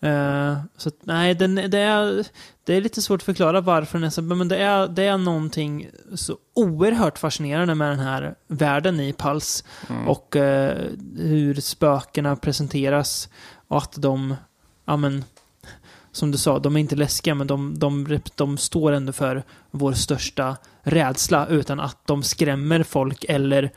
Eh, 0.00 0.58
så 0.76 0.90
nej, 1.02 1.34
den, 1.34 1.54
det, 1.54 1.78
är, 1.78 2.26
det 2.64 2.74
är 2.74 2.80
lite 2.80 3.02
svårt 3.02 3.20
att 3.20 3.24
förklara 3.24 3.60
varför 3.60 3.98
den 3.98 4.06
är 4.06 4.10
så, 4.10 4.22
men 4.22 4.48
det 4.48 4.56
är, 4.56 4.88
det 4.88 5.04
är 5.04 5.18
någonting 5.18 5.90
så 6.14 6.36
oerhört 6.54 7.18
fascinerande 7.18 7.74
med 7.74 7.90
den 7.90 7.98
här 7.98 8.34
världen 8.48 9.00
i 9.00 9.12
Pals. 9.12 9.64
Mm. 9.88 10.08
Och 10.08 10.36
eh, 10.36 10.78
hur 11.16 11.54
spökena 11.54 12.36
presenteras. 12.36 13.28
Och 13.68 13.78
att 13.78 13.94
de, 13.96 14.34
ja 14.84 14.96
men, 14.96 15.24
som 16.12 16.30
du 16.30 16.38
sa, 16.38 16.58
de 16.58 16.76
är 16.76 16.80
inte 16.80 16.96
läskiga 16.96 17.34
men 17.34 17.46
de, 17.46 17.78
de, 17.78 18.20
de 18.34 18.58
står 18.58 18.92
ändå 18.92 19.12
för 19.12 19.42
vår 19.70 19.92
största 19.92 20.56
rädsla 20.82 21.46
utan 21.46 21.80
att 21.80 22.06
de 22.06 22.22
skrämmer 22.22 22.82
folk 22.82 23.24
eller 23.28 23.70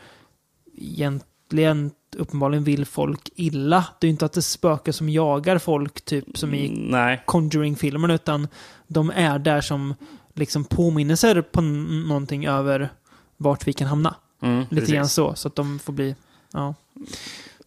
egentligen 0.78 1.92
uppenbarligen 2.18 2.64
vill 2.64 2.86
folk 2.86 3.30
illa. 3.36 3.86
Det 4.00 4.06
är 4.06 4.10
ju 4.10 4.12
inte 4.12 4.26
att 4.26 4.34
det 4.34 4.42
spökar 4.42 4.92
som 4.92 5.10
jagar 5.10 5.58
folk, 5.58 6.06
typ 6.06 6.38
som 6.38 6.54
i 6.54 6.70
Nej. 6.90 7.24
Conjuring-filmen, 7.26 8.12
utan 8.12 8.48
de 8.88 9.12
är 9.16 9.40
där 9.40 9.62
som 9.62 9.96
liksom 10.34 10.66
påminnelser 10.66 11.42
på 11.42 11.62
någonting 11.62 12.46
över 12.46 12.90
vart 13.38 13.68
vi 13.68 13.74
kan 13.74 13.88
hamna. 13.88 14.16
Mm, 14.42 14.60
Lite 14.60 14.76
precis. 14.76 14.94
grann 14.94 15.10
så, 15.10 15.36
så 15.36 15.48
att 15.48 15.56
de 15.56 15.80
får 15.80 15.94
bli, 15.94 16.16
ja. 16.54 16.76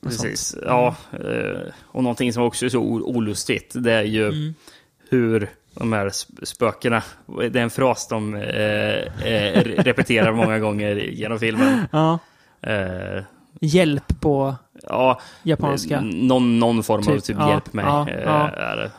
Något 0.07 0.15
sånt. 0.15 0.29
Precis. 0.31 0.57
Ja, 0.67 0.97
eh, 1.13 1.73
och 1.85 2.03
någonting 2.03 2.33
som 2.33 2.43
också 2.43 2.65
är 2.65 2.69
så 2.69 2.81
olustigt, 2.81 3.73
det 3.75 3.93
är 3.93 4.03
ju 4.03 4.27
Mm. 4.29 4.55
hur 5.09 5.51
de 5.75 5.93
här 5.93 6.09
sp- 6.09 6.45
spökena, 6.45 7.03
det 7.51 7.59
är 7.59 7.63
en 7.63 7.71
fras 7.71 8.09
de 8.09 8.35
eh, 8.35 8.43
eh, 9.33 9.63
repeterar 9.79 10.33
många 10.33 10.59
gånger 10.59 10.97
genom 10.97 11.39
filmen. 11.39 11.87
Ja. 11.93 12.19
Hjälp 13.61 14.21
på 14.21 14.55
ja, 14.83 15.21
japanska. 15.43 16.01
någon, 16.01 16.59
någon 16.59 16.83
form 16.83 16.99
av 17.09 17.13
Typ, 17.15 17.25
typ 17.25 17.37
ja, 17.39 17.51
hjälp 17.51 17.73
mig. 17.73 17.85
ja, 18.25 18.51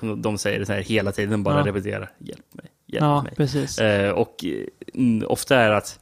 ja. 0.02 0.16
De 0.16 0.38
säger 0.38 0.60
det 0.60 0.66
så 0.66 0.74
här 0.74 0.82
hela 0.82 1.12
tiden, 1.12 1.44
bara 1.44 1.60
Ja. 1.60 1.66
repeterar. 1.66 2.10
Hjälp 2.18 2.54
mig, 2.54 2.66
hjälp 2.86 3.24
mig. 3.24 3.34
precis. 3.38 3.80
Och 4.16 4.46
mm, 4.94 5.28
ofta 5.28 5.56
är 5.56 5.70
det 5.70 5.78
att 5.78 6.00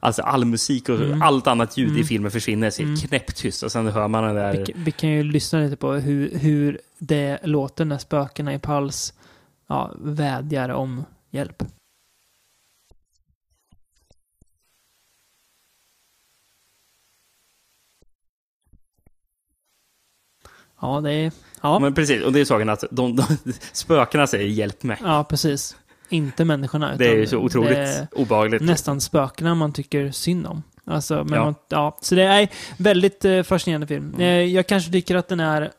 alltså 0.00 0.22
all 0.22 0.44
musik 0.44 0.88
och 0.88 0.96
Mm. 1.00 1.22
allt 1.22 1.46
annat 1.46 1.76
ljud 1.76 1.88
Mm. 1.88 2.00
i 2.00 2.04
filmen 2.04 2.30
försvinner, 2.30 2.70
så 2.70 2.82
är 2.82 2.86
Mm. 2.86 2.96
knäpptyst 2.96 3.62
och 3.62 3.72
sen 3.72 3.86
hör 3.86 4.08
man 4.08 4.24
den 4.24 4.34
där... 4.34 4.52
Vi, 4.56 4.66
kan- 4.66 4.84
vi 4.84 4.92
kan 4.92 5.10
ju 5.10 5.22
lyssna 5.22 5.58
lite 5.60 5.76
på 5.76 5.92
hur, 5.92 6.38
hur 6.38 6.80
det 6.98 7.38
låter 7.44 7.84
när 7.84 7.98
spökena 7.98 8.54
i 8.54 8.58
Pals 8.58 9.14
ja, 9.66 9.92
vädjar 9.98 10.68
om 10.68 11.04
hjälp. 11.30 11.62
Ja, 20.80 21.00
det 21.00 21.12
är... 21.12 21.32
Ja, 21.62 21.78
Men 21.78 21.94
precis, 21.94 22.22
och 22.24 22.32
det 22.32 22.40
är 22.40 22.44
saken 22.44 22.68
att 22.68 22.84
de, 22.90 23.16
de, 23.16 23.24
spökena 23.72 24.26
säger 24.26 24.48
hjälp 24.48 24.82
mig. 24.82 24.98
ja 25.00 25.24
precis. 25.24 25.76
Inte 26.10 26.44
människorna. 26.44 26.96
Det 26.96 27.08
är 27.08 27.16
ju 27.16 27.26
så 27.26 27.38
otroligt 27.38 27.70
det 27.70 28.08
obehagligt. 28.12 28.62
nästan 28.62 29.00
spökena 29.00 29.54
man 29.54 29.72
tycker 29.72 30.10
synd 30.10 30.46
om. 30.46 30.62
Alltså, 30.84 31.14
men 31.24 31.34
Ja. 31.38 31.44
Man, 31.44 31.54
ja, 31.68 31.98
så 32.00 32.14
det 32.14 32.22
är 32.22 32.48
väldigt 32.76 33.24
eh, 33.24 33.42
fascinerande 33.42 33.86
film. 33.86 34.14
Eh, 34.18 34.26
jag 34.26 34.66
kanske 34.66 34.92
tycker 34.92 35.16
att 35.16 35.28
den 35.28 35.40
är 35.40 35.70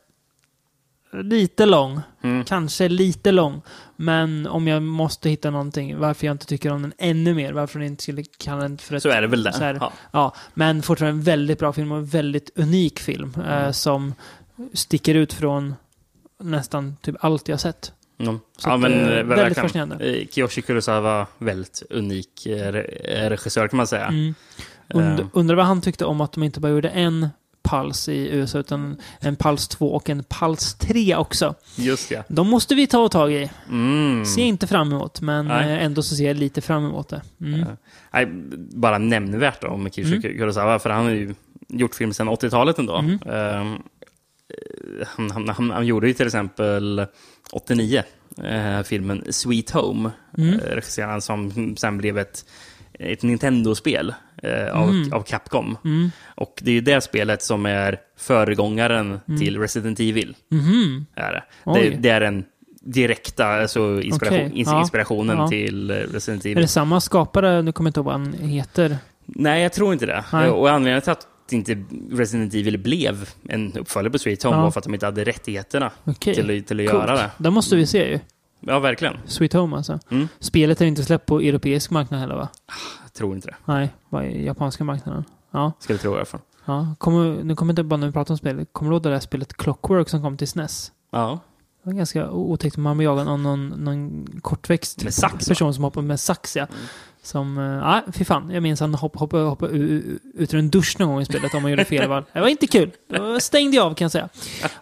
lite 1.22 1.66
lång. 1.66 2.00
Mm. 2.22 2.44
Kanske 2.44 2.88
lite 2.88 3.32
lång. 3.32 3.60
Men 3.96 4.46
om 4.46 4.68
jag 4.68 4.82
måste 4.82 5.30
hitta 5.30 5.50
någonting, 5.50 5.98
varför 5.98 6.26
jag 6.26 6.34
inte 6.34 6.46
tycker 6.46 6.72
om 6.72 6.82
den 6.82 6.92
ännu 6.98 7.34
mer, 7.34 7.52
varför 7.52 7.78
den 7.78 7.88
inte 7.88 8.02
skulle 8.02 8.22
kalla 8.38 8.62
den 8.62 8.78
för 8.78 8.96
ett... 8.96 9.02
Så 9.02 9.08
är 9.08 9.20
det 9.20 9.26
väl 9.26 9.42
det. 9.42 9.56
här- 9.60 9.78
Ja. 9.80 9.92
Ja, 10.12 10.34
men 10.54 10.82
fortfarande 10.82 11.18
en 11.18 11.22
väldigt 11.22 11.58
bra 11.58 11.72
film 11.72 11.92
och 11.92 11.98
en 11.98 12.04
väldigt 12.06 12.50
unik 12.58 13.00
film. 13.00 13.34
Eh, 13.36 13.56
Mm. 13.58 13.72
som 13.72 14.14
sticker 14.72 15.14
ut 15.14 15.32
från 15.32 15.74
nästan 16.42 16.96
typ 17.02 17.16
allt 17.20 17.48
jag 17.48 17.60
sett. 17.60 17.92
Mm. 18.18 18.38
Ja, 18.64 18.76
men 18.76 18.92
eh, 18.92 18.98
eh, 19.00 19.08
väldigt 19.08 19.28
verkligen. 19.38 19.54
fascinerande. 19.68 20.04
Eh, 20.20 20.26
Kiyoshi 20.28 20.62
Kurosawa, 20.62 21.26
väldigt 21.38 21.82
unik 21.90 22.28
re- 22.46 23.28
regissör 23.28 23.68
kan 23.68 23.76
man 23.76 23.86
säga. 23.86 24.06
Mm. 24.06 24.34
Und, 24.94 25.20
Eh, 25.20 25.26
undrar 25.32 25.56
vad 25.56 25.66
han 25.66 25.80
tyckte 25.80 26.04
om 26.04 26.20
att 26.20 26.32
de 26.32 26.42
inte 26.42 26.60
bara 26.60 26.72
gjorde 26.72 26.88
en 26.88 27.28
Pals 27.62 28.08
i 28.08 28.28
USA, 28.32 28.58
utan 28.58 28.96
en 29.20 29.36
Pals 29.36 29.68
2 29.68 29.92
och 29.94 30.10
en 30.10 30.24
Pals 30.28 30.74
3 30.74 31.16
också. 31.16 31.54
Just 31.76 32.08
det. 32.08 32.24
De 32.28 32.48
måste 32.48 32.74
vi 32.74 32.86
ta 32.86 32.98
och 32.98 33.10
tag 33.10 33.32
i. 33.32 33.50
Mm. 33.70 34.24
Ser 34.26 34.42
inte 34.42 34.66
fram 34.66 34.92
emot, 34.92 35.20
men 35.20 35.46
Nej. 35.48 35.78
ändå 35.84 36.02
så 36.02 36.16
ser 36.16 36.26
jag 36.26 36.36
lite 36.36 36.60
fram 36.60 36.84
emot 36.86 37.08
det. 37.08 37.22
Mm. 37.40 37.64
Nej, 38.12 38.26
bara 38.76 38.98
nämnvärt 38.98 39.64
om 39.64 39.90
Kiyoshi 39.90 40.16
Mm. 40.26 40.38
Kurosawa, 40.38 40.78
för 40.78 40.90
han 40.90 41.04
har 41.04 41.10
ju 41.10 41.34
gjort 41.68 41.94
film 41.94 42.12
sedan 42.12 42.28
80-talet 42.28 42.78
ändå. 42.78 42.96
Mm. 42.96 43.18
Eh, 43.26 43.76
han, 45.06 45.30
han, 45.30 45.48
han, 45.48 45.70
han 45.70 45.86
gjorde 45.86 46.06
ju 46.08 46.14
till 46.14 46.26
exempel 46.26 47.06
89, 47.52 48.02
eh, 48.44 48.82
filmen 48.82 49.24
Sweet 49.30 49.70
Home, 49.70 50.10
Mm. 50.38 50.60
eh, 50.60 51.18
som 51.18 51.74
sen 51.76 51.98
blev 51.98 52.18
ett, 52.18 52.44
ett 52.92 53.22
Nintendo-spel 53.22 54.14
eh, 54.42 54.76
av, 54.80 54.88
Mm. 54.88 55.12
av 55.12 55.22
Capcom. 55.22 55.76
Mm. 55.84 56.10
Och 56.34 56.60
det 56.62 56.72
är 56.72 56.80
det 56.80 57.00
spelet 57.00 57.42
som 57.42 57.66
är 57.66 57.98
föregångaren 58.18 59.20
Mm. 59.28 59.40
till 59.40 59.58
Resident 59.58 60.00
Evil. 60.00 60.36
Mhm. 60.48 61.06
Är 61.14 61.32
det. 61.32 61.44
Det, 61.74 61.90
det 61.90 62.08
är 62.08 62.20
den 62.20 62.44
direkta 62.84 63.46
alltså 63.46 64.00
inspiration, 64.02 64.52
ins- 64.52 64.70
ja, 64.72 64.80
inspirationen 64.80 65.36
ja. 65.38 65.48
till 65.48 65.90
eh, 65.90 65.94
Resident 65.94 66.44
Evil. 66.44 66.56
Är 66.58 66.62
det 66.62 66.68
samma 66.68 67.00
skapare? 67.00 67.62
Nu 67.62 67.72
kommer 67.72 67.88
jag 67.88 67.90
inte 67.90 68.00
ihåg 68.00 68.04
vad 68.04 68.14
han 68.14 68.32
heter. 68.32 68.96
Nej, 69.26 69.62
jag 69.62 69.72
tror 69.72 69.92
inte 69.92 70.06
det. 70.06 70.24
Nej. 70.32 70.48
Och 70.50 70.70
anledningen 70.70 71.02
till 71.02 71.10
att 71.12 71.26
inte 71.52 71.84
Resident 72.10 72.54
Evil 72.54 72.78
blev 72.78 73.28
en 73.48 73.72
uppföljare 73.76 74.10
på 74.12 74.18
Sweet 74.18 74.42
Home 74.42 74.56
Ja. 74.56 74.62
var 74.62 74.70
för 74.70 74.80
att 74.80 74.84
de 74.84 74.94
inte 74.94 75.06
hade 75.06 75.24
rättigheterna 75.24 75.90
Okej. 76.04 76.34
till, 76.34 76.64
till 76.64 76.80
att 76.80 76.90
Coolt. 76.90 77.04
göra 77.04 77.16
det. 77.16 77.30
Det 77.38 77.50
måste 77.50 77.76
vi 77.76 77.86
se 77.86 78.10
ju. 78.10 78.18
Ja, 78.60 78.78
verkligen. 78.78 79.16
Sweet 79.26 79.52
Home 79.52 79.76
alltså. 79.76 79.98
Mm. 80.10 80.28
Spelet 80.38 80.80
är 80.80 80.84
inte 80.86 81.02
släppt 81.04 81.26
på 81.26 81.40
europeisk 81.40 81.90
marknad 81.90 82.20
heller 82.20 82.34
va? 82.34 82.48
Jag 83.02 83.12
tror 83.12 83.34
inte 83.34 83.48
det. 83.48 83.56
Nej, 83.64 83.94
bara 84.10 84.26
i 84.26 84.44
japanska 84.46 84.84
marknaden. 84.84 85.24
Ja. 85.50 85.72
Skulle 85.80 85.98
tro 85.98 86.12
i 86.12 86.16
alla 86.16 86.24
fall. 86.24 86.40
ja. 86.64 86.94
Kommer, 86.98 87.44
nu 87.44 87.56
kommer 87.56 87.72
inte 87.72 87.82
bara 87.82 87.96
när 87.96 88.06
vi 88.06 88.12
pratar 88.12 88.34
om 88.34 88.38
spel. 88.38 88.66
Kommer 88.72 88.90
du 88.90 88.94
ihåg 88.94 89.02
det 89.02 89.10
där 89.10 89.20
spelet 89.20 89.56
Clockwork 89.56 90.08
som 90.08 90.22
kom 90.22 90.36
till 90.36 90.48
SNES? 90.48 90.92
Ja. 91.12 91.40
Det 91.84 91.90
var 91.90 91.96
ganska 91.96 92.30
otäckt. 92.30 92.76
Man 92.76 92.96
blir 92.96 93.06
jagad 93.08 93.28
av 93.28 93.38
någon, 93.40 93.68
någon 93.68 94.26
kortväxt 94.40 95.04
Med 95.04 95.14
sax, 95.14 95.48
person 95.48 95.74
som 95.74 95.84
hoppar 95.84 96.02
med 96.02 96.20
sax, 96.20 96.56
ja. 96.56 96.64
Mm. 96.66 96.80
Som, 97.24 97.58
eh, 97.58 97.64
nej, 97.64 98.02
fy 98.12 98.24
fan. 98.24 98.50
Jag 98.50 98.62
minns 98.62 98.80
han 98.80 98.94
hoppade 98.94 99.20
hoppa, 99.20 99.38
hoppa, 99.38 99.66
ut 99.68 100.54
ur 100.54 100.54
en 100.54 100.70
dusch 100.70 100.96
någon 100.98 101.08
gång 101.08 101.20
i 101.20 101.24
spelet 101.24 101.54
om 101.54 101.62
man 101.62 101.70
gjorde 101.70 101.84
fel 101.84 102.08
val. 102.08 102.24
Det 102.32 102.40
var 102.40 102.48
inte 102.48 102.66
kul. 102.66 102.90
Då 103.08 103.40
stängde 103.40 103.76
jag 103.76 103.86
av 103.86 103.94
kan 103.94 104.04
jag 104.04 104.12
säga. 104.12 104.28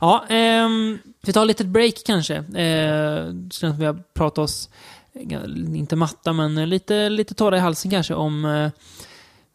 Ja, 0.01 0.24
ehm, 0.28 0.99
vi 1.22 1.32
tar 1.32 1.43
ett 1.43 1.49
litet 1.49 1.66
break 1.66 1.95
kanske. 2.07 2.36
Eh, 2.36 3.24
det 3.32 3.55
känns 3.55 3.59
som 3.59 3.78
vi 3.78 3.84
har 3.84 4.03
pratat 4.14 4.38
oss, 4.38 4.70
eh, 5.12 5.43
inte 5.74 5.97
matta, 5.97 6.32
men 6.32 6.70
lite, 6.70 7.09
lite 7.09 7.34
torra 7.34 7.57
i 7.57 7.61
halsen 7.61 7.91
kanske 7.91 8.14
om 8.14 8.45
eh, 8.45 8.70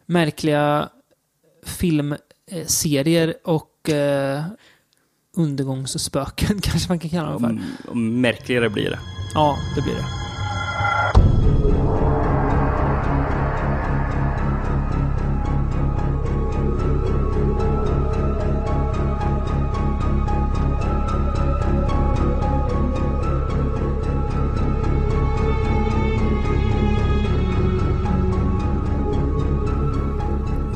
märkliga 0.06 0.90
filmserier 1.66 3.34
och 3.44 3.90
eh, 3.90 4.44
undergångsspöken 5.38 6.60
kanske 6.62 6.90
man 6.90 7.00
kan 7.00 7.10
kalla 7.10 7.32
dem 7.32 7.42
för. 7.42 7.90
Och 7.90 7.98
märkligare 7.98 8.70
blir 8.70 8.90
det. 8.90 9.00
Ja, 9.34 9.58
det 9.76 9.82
blir 9.82 9.94
det. 9.94 10.06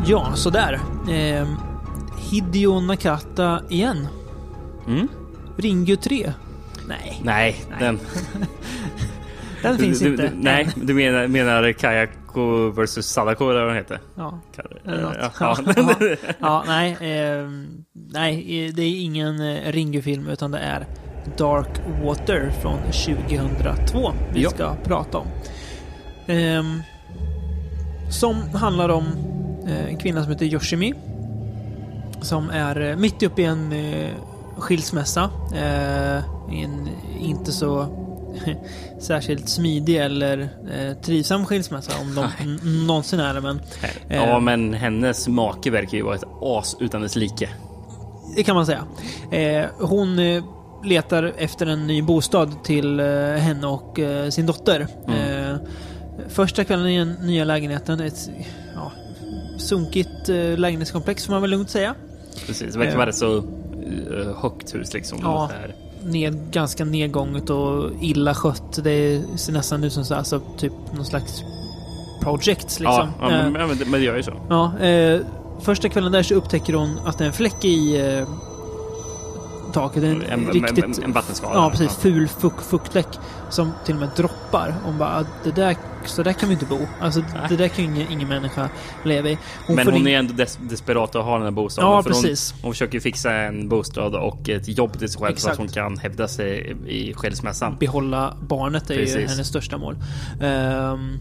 Ja, 0.09 0.31
sådär. 0.35 0.79
Eh, 1.09 1.47
Hideo 2.17 2.79
Nakata 2.79 3.61
igen. 3.69 4.07
Mm? 4.87 5.07
Ringu 5.57 5.95
3. 5.95 6.33
Nej, 6.87 7.21
Nej, 7.23 7.55
den... 7.79 7.99
den 9.61 9.77
finns 9.77 9.99
du, 9.99 10.07
inte. 10.07 10.23
Du, 10.23 10.31
nej, 10.35 10.69
du 10.75 10.93
menar, 10.93 11.27
menar 11.27 11.71
Kayako 11.71 12.69
vs 12.69 13.05
Sadako 13.05 13.49
eller 13.49 13.59
vad 13.59 13.69
den 13.69 13.75
heter? 13.77 13.99
Ja, 14.15 14.39
Ka- 14.55 14.91
eller 14.91 15.01
något. 15.01 15.15
Ja, 15.19 15.31
Ja, 15.39 15.57
ja. 16.19 16.33
ja, 16.39 16.63
nej. 16.67 16.91
Eh, 16.91 17.49
nej, 17.93 18.65
eh, 18.65 18.73
det 18.73 18.81
är 18.83 19.03
ingen 19.03 19.41
eh, 19.41 19.71
Ringu-film 19.71 20.27
utan 20.27 20.51
det 20.51 20.59
är 20.59 20.85
Dark 21.37 21.81
Water 22.03 22.51
från 22.61 22.79
2002 22.79 24.11
vi 24.33 24.43
ska 24.45 24.75
prata 24.83 25.17
om. 25.17 25.27
Ehm, 26.27 26.81
som 28.11 28.35
handlar 28.53 28.89
om 28.89 29.05
eh, 29.05 29.28
en 29.89 29.97
kvinna 29.97 30.23
som 30.23 30.31
heter 30.31 30.45
Yoshimi. 30.45 30.93
Som 32.21 32.49
är 32.49 32.81
eh, 32.89 32.95
mitt 32.95 33.23
uppe 33.23 33.41
i 33.41 33.45
en 33.45 33.71
eh, 33.73 34.09
skilsmässa. 34.57 35.29
Eh, 35.55 36.17
i 36.55 36.63
en 36.63 36.89
inte 37.19 37.51
så 37.51 37.87
särskilt 38.99 39.49
smidig 39.49 39.97
eller 39.97 40.49
eh, 40.73 40.93
trivsam 41.01 41.45
skilsmässa 41.45 41.91
om 42.01 42.15
de 42.15 42.25
n- 42.43 42.59
någonsin 42.87 43.19
är 43.19 43.33
det. 43.33 43.41
Men 43.41 43.61
Ja, 44.07 44.15
Eh. 44.15 44.39
men 44.39 44.73
hennes 44.73 45.27
make 45.27 45.71
verkar 45.71 45.97
ju 45.97 46.03
vara 46.03 46.15
ett 46.15 46.23
as 46.41 46.75
utan 46.79 47.01
dess 47.01 47.15
like. 47.15 47.49
det 48.35 48.43
kan 48.43 48.55
man 48.55 48.65
säga. 48.65 48.83
Eh, 49.31 49.65
hon 49.79 50.19
eh, 50.19 50.43
letar 50.83 51.33
efter 51.37 51.65
en 51.65 51.87
ny 51.87 52.01
bostad 52.01 52.63
till 52.63 52.99
eh, 52.99 53.05
henne 53.35 53.67
och 53.67 53.99
eh, 53.99 54.29
sin 54.29 54.45
dotter. 54.45 54.87
Mm. 55.07 55.51
Eh, 55.51 55.57
första 56.29 56.63
kvällen 56.63 56.87
i 56.87 56.97
den 56.99 57.11
nya 57.13 57.43
lägenheten, 57.43 57.99
ett 57.99 58.29
ja, 58.37 58.43
sunkigt 59.59 60.29
eh, 60.29 60.57
lägenhetskomplex 60.57 61.25
får 61.25 61.33
man 61.33 61.41
väl 61.41 61.51
lugnt 61.51 61.69
säga. 61.69 61.95
Precis, 62.47 62.73
det 62.73 62.79
verkar 62.79 62.91
Eh. 62.91 62.97
vara 62.97 63.07
rätt 63.07 63.15
så 63.15 63.37
eh, 63.37 64.41
högt 64.41 64.75
hus 64.75 64.93
liksom. 64.93 65.19
Ja. 65.21 65.49
Ned, 66.03 66.39
ganska 66.51 66.85
nedgånget 66.85 67.49
och 67.49 67.91
illa 68.01 68.33
skött. 68.33 68.79
Det 68.83 69.21
ser 69.35 69.53
nästan 69.53 69.83
ut 69.83 69.93
som 69.93 70.05
så, 70.05 70.15
alltså, 70.15 70.41
typ 70.57 70.73
någon 70.93 71.05
slags 71.05 71.43
project 72.21 72.77
ja, 72.79 72.89
liksom. 72.89 73.09
ja, 73.21 73.29
men, 73.29 73.55
Eh, 73.55 73.61
ja, 73.61 73.67
men, 73.67 73.77
det, 73.77 73.85
men 73.85 73.99
det 73.99 74.05
gör 74.05 74.15
ju 74.17 74.23
så. 74.23 74.33
Ja, 74.49 74.79
eh, 74.79 75.19
första 75.61 75.89
kvällen 75.89 76.11
där 76.11 76.23
så 76.23 76.33
upptäcker 76.35 76.73
hon 76.73 76.99
att 77.05 77.17
det 77.17 77.23
är 77.23 77.27
en 77.27 77.33
fläck 77.33 77.65
i 77.65 77.97
eh, 78.17 78.27
taket. 79.69 80.03
En, 80.03 80.21
En, 80.21 80.47
riktigt... 80.51 80.83
en, 80.85 81.03
en 81.03 81.13
vattenskada. 81.13 81.53
ja, 81.55 81.69
precis. 81.69 81.95
Ful 81.97 82.27
fukt, 82.27 82.65
fuktfläck 82.65 83.07
som 83.49 83.71
till 83.85 83.93
och 83.95 83.99
med 83.99 84.09
droppar. 84.15 84.75
Hon 84.83 84.97
bara, 84.97 85.09
"Ah, 85.19 85.23
det 85.43 85.51
där, 85.51 85.75
så 86.05 86.23
där 86.23 86.33
kan 86.33 86.49
vi 86.49 86.53
inte 86.53 86.65
bo. 86.65 86.79
Alltså, 87.01 87.21
det 87.49 87.55
där 87.55 87.67
kan 87.67 87.85
ju 87.85 87.91
ingen, 87.91 88.11
ingen 88.11 88.27
människa 88.27 88.69
leva 89.05 89.29
i. 89.29 89.37
Men 89.67 89.85
får 89.85 89.91
hon 89.91 90.01
in- 90.01 90.07
är 90.07 90.19
ändå 90.19 90.33
des 90.33 90.59
desperat 90.69 91.15
att 91.15 91.25
ha 91.25 91.33
den 91.33 91.43
här 91.43 91.51
bostaden. 91.51 91.91
Ja, 91.91 92.03
för 92.03 92.09
hon, 92.13 92.21
precis. 92.21 92.53
hon 92.61 92.71
försöker 92.73 92.99
fixa 92.99 93.33
en 93.33 93.69
bostad 93.69 94.15
och 94.15 94.49
ett 94.49 94.77
jobb 94.77 94.99
till 94.99 95.09
sig 95.09 95.21
själv 95.21 95.35
så 95.35 95.47
att 95.47 95.53
Exakt. 95.53 95.57
hon 95.57 95.67
kan 95.67 95.97
hävda 95.97 96.27
sig 96.27 96.75
i 96.87 97.13
skilsmässan. 97.13 97.77
behålla 97.79 98.37
barnet 98.41 98.89
är 98.89 98.93
ju 98.93 98.99
Precis. 99.05 99.29
hennes 99.31 99.47
största 99.47 99.77
mål. 99.77 99.95
Ehm, 100.41 101.17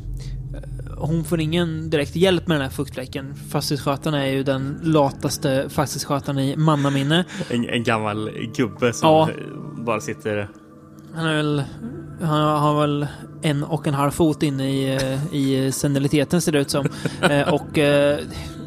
hon 1.00 1.24
får 1.24 1.40
ingen 1.40 1.90
direkt 1.90 2.16
hjälp 2.16 2.46
med 2.48 2.54
den 2.56 2.62
här 2.62 2.70
fuktfläcken. 2.70 3.34
Fastighetsskötaren 3.50 4.14
är 4.14 4.26
ju 4.26 4.42
den 4.42 4.78
lataste 4.82 5.68
fastighetsskötaren 5.68 6.38
i 6.38 6.56
mannaminne. 6.56 7.24
En, 7.50 7.68
en 7.68 7.82
gammal 7.82 8.30
gubbe 8.56 8.92
som 8.92 9.08
Ja. 9.08 9.28
bara 9.86 10.00
sitter... 10.00 10.48
Han 11.14 11.26
är 11.26 11.36
väl... 11.36 11.62
Han 12.22 12.40
har 12.60 12.80
väl 12.80 13.06
en 13.42 13.64
och 13.64 13.86
en 13.86 13.94
halv 13.94 14.10
fot 14.10 14.42
inne 14.42 14.70
i, 14.70 14.94
eh, 14.96 15.34
i 15.34 15.72
seniliteten 15.72 16.40
ser 16.40 16.52
det 16.52 16.58
ut 16.60 16.70
som. 16.70 16.86
Eh, 17.30 17.54
och 17.54 17.78
eh, 17.78 18.18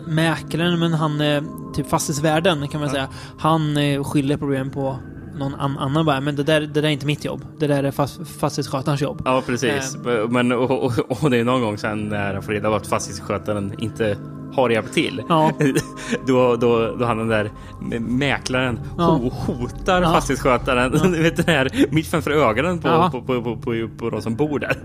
mäklaren, 0.07 0.79
men 0.79 0.93
han 0.93 1.21
är 1.21 1.43
typ 1.73 1.89
fastighetsvärden 1.89 2.67
kan 2.67 2.81
man 2.81 2.89
säga. 2.89 3.07
Han 3.39 3.75
skyller 4.03 4.37
problem 4.37 4.69
på 4.71 4.99
någon 5.43 5.55
an- 5.55 5.77
annan 5.77 6.05
bara. 6.05 6.21
Men 6.21 6.35
det 6.35 6.43
där, 6.43 6.61
det 6.61 6.67
där 6.81 6.83
är 6.83 6.87
inte 6.89 7.05
mitt 7.05 7.25
jobb. 7.25 7.45
Det 7.59 7.67
där 7.67 7.83
är 7.83 7.91
fast, 7.91 8.19
fastighetsskötarens 8.39 9.01
jobb. 9.01 9.21
Ja, 9.25 9.43
precis. 9.45 9.95
Eh. 10.05 10.29
Men, 10.29 10.51
och, 10.51 10.71
och, 10.85 11.23
och 11.23 11.29
det 11.31 11.37
är 11.37 11.43
någon 11.43 11.61
gång 11.61 11.77
sen 11.77 12.09
när 12.09 12.33
han 12.33 12.43
får 12.43 12.51
reda 12.51 12.69
på 12.69 12.75
att 12.75 12.87
fastighetsskötaren 12.87 13.73
inte 13.77 14.17
har 14.53 14.69
hjälpt 14.69 14.93
till. 14.93 15.21
Ja. 15.29 15.51
Då, 16.27 16.55
då, 16.55 16.95
då 16.95 17.05
han 17.05 17.17
den 17.17 17.27
där 17.27 17.51
mäklaren 17.99 18.79
Ja. 18.97 19.19
ho- 19.23 19.29
hotar 19.31 20.01
Ja. 20.01 20.11
fastighetsskötaren 20.13 20.91
du 21.11 21.21
vet, 21.23 21.35
den 21.35 21.45
här, 21.55 21.85
mitt 21.91 22.07
framför 22.07 22.31
ögonen 22.31 22.79
på, 22.79 22.87
Ja. 22.87 23.09
på, 23.11 23.21
på, 23.21 23.41
på, 23.43 23.55
på, 23.57 23.89
på 23.97 24.09
de 24.09 24.21
som 24.21 24.35
bor 24.35 24.59
där. 24.59 24.75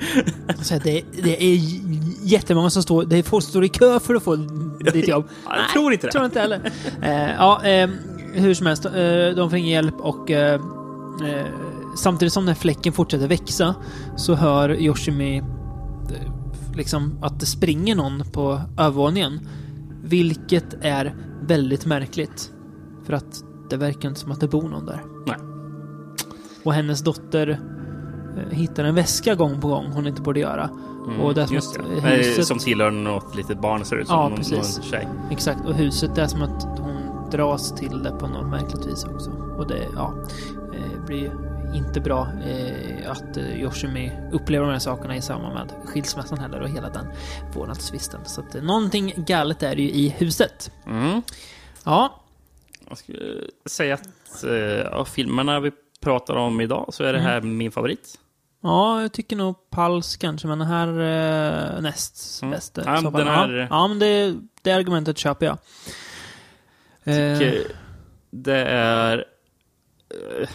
Så 0.63 0.75
det, 0.85 1.03
det 1.23 1.45
är 1.45 1.59
jättemånga 2.23 2.71
som 2.71 2.83
står... 2.83 3.05
Det 3.05 3.19
är 3.19 3.23
folk 3.23 3.45
som 3.45 3.51
står 3.51 3.65
i 3.65 3.69
kö 3.69 4.01
för 4.01 4.15
att 4.15 4.23
få 4.23 4.37
ditt 4.93 5.09
jobb. 5.09 5.25
Ja, 5.47 5.57
jag 5.57 5.69
tror 5.73 5.93
inte 5.93 6.07
det. 6.07 6.13
tror 6.13 6.25
inte 6.25 6.41
heller. 6.41 6.61
Eh, 7.03 7.31
ja, 7.39 7.65
eh, 7.65 7.91
hur 8.41 8.55
som 8.55 8.67
helst. 8.67 8.85
Eh, 8.85 8.93
de 9.37 9.51
får 9.51 9.55
ingen 9.59 9.71
hjälp 9.71 10.01
och 10.01 10.31
eh, 10.31 10.55
eh, 11.25 11.47
samtidigt 11.97 12.33
som 12.33 12.43
den 12.45 12.49
här 12.55 12.61
fläcken 12.61 12.93
fortsätter 12.93 13.29
växa 13.29 13.75
så 14.17 14.35
hör 14.35 14.81
Yoshimi 14.81 15.43
liksom 16.75 17.19
att 17.23 17.41
det 17.41 17.47
springer 17.47 17.95
någon 17.97 18.23
på 18.33 18.61
övervåningen. 18.79 19.41
Vilket 20.05 20.75
är 20.81 21.15
väldigt 21.43 21.87
märkligt. 21.87 22.53
För 23.05 23.13
att 23.13 23.45
det 23.71 23.77
verkar 23.77 24.09
inte 24.09 24.21
som 24.21 24.33
att 24.33 24.41
det 24.41 24.49
bor 24.49 24.69
någon 24.69 24.87
där. 24.87 25.03
Nej. 25.27 25.37
Och 26.65 26.73
hennes 26.75 27.01
dotter 27.01 27.61
hittar 28.51 28.85
en 28.85 28.95
väska 28.95 29.35
gång 29.35 29.61
på 29.61 29.69
gång 29.69 29.87
hon 29.93 30.07
inte 30.07 30.23
borde 30.23 30.41
göra. 30.41 30.71
och 31.23 31.35
det 31.35 31.43
Mm, 31.43 31.55
Just 31.55 31.75
det. 31.75 32.01
huset... 32.01 32.47
Som 32.47 32.59
tillhör 32.59 32.91
något 32.91 33.37
litet 33.37 33.61
barn 33.61 33.85
ser 33.85 33.97
det 33.97 34.03
ut 34.03 34.09
som. 34.09 34.17
Ja, 34.17 34.29
någon, 34.29 34.37
precis. 34.39 34.79
någon 34.79 34.87
tjej. 34.91 35.09
Exakt, 35.31 35.67
och 35.67 35.75
huset 35.75 36.15
det 36.15 36.23
är 36.23 36.27
som 36.27 36.43
att 36.43 36.63
hon 36.79 36.96
dras 37.31 37.75
till 37.75 38.03
det 38.03 38.11
på 38.11 38.27
något 38.27 38.47
märkligt 38.51 38.87
vis 38.87 39.05
också. 39.05 39.31
Och 39.31 39.67
det 39.69 39.87
ja, 39.95 40.15
eh, 40.75 41.05
blir 41.07 41.33
inte 41.75 42.01
bra 42.01 42.29
eh, 42.47 43.11
att 43.11 43.37
eh, 43.37 43.61
Yoshimi 43.61 44.13
upplever 44.33 44.67
de 44.67 44.73
här 44.73 44.79
sakerna 44.79 45.17
i 45.17 45.23
samband 45.23 45.55
med 45.55 45.73
skilsmässan 45.89 46.39
heller 46.39 46.61
och 46.61 46.69
hela 46.69 46.89
den 46.91 47.07
vårdnadstvisten. 47.55 48.21
Så 48.25 48.41
att 48.41 48.55
någonting 48.63 49.13
galet 49.17 49.63
är 49.63 49.77
det 49.77 49.83
ju 49.83 49.91
i 49.91 50.09
huset. 50.09 50.71
Mm. 50.87 51.23
Ja, 51.85 52.21
Jag 52.89 52.99
skulle 52.99 53.43
säga 53.67 53.95
att 53.95 54.45
av 54.93 55.05
filmerna 55.05 55.61
vi 55.61 55.71
pratar 56.01 56.35
om 56.37 56.61
idag 56.61 56.89
så 56.95 57.05
är 57.05 57.13
det 57.13 57.19
här 57.19 57.41
min 57.41 57.73
favorit. 57.73 58.19
ja 58.63 59.03
jag 59.03 59.13
tycker 59.13 59.37
nog 59.37 59.71
Pals 59.71 60.17
kanske, 60.17 60.49
men 60.49 60.59
den 60.59 60.69
här 60.69 60.89
eh, 60.89 61.81
näst 61.81 62.43
Mm. 62.43 62.53
bästa. 62.53 62.81
i 62.81 62.85
Ja, 62.87 63.11
den 63.11 63.29
här- 63.29 63.67
ja, 63.71 63.89
men 63.89 63.99
det, 63.99 64.35
det 64.63 64.73
argumentet 64.73 65.19
köper 65.19 65.47
jag. 65.47 65.59
Eh, 67.07 67.39
tycker 67.39 67.63
det 68.31 68.65
är 68.65 69.25
eh, 70.11 70.49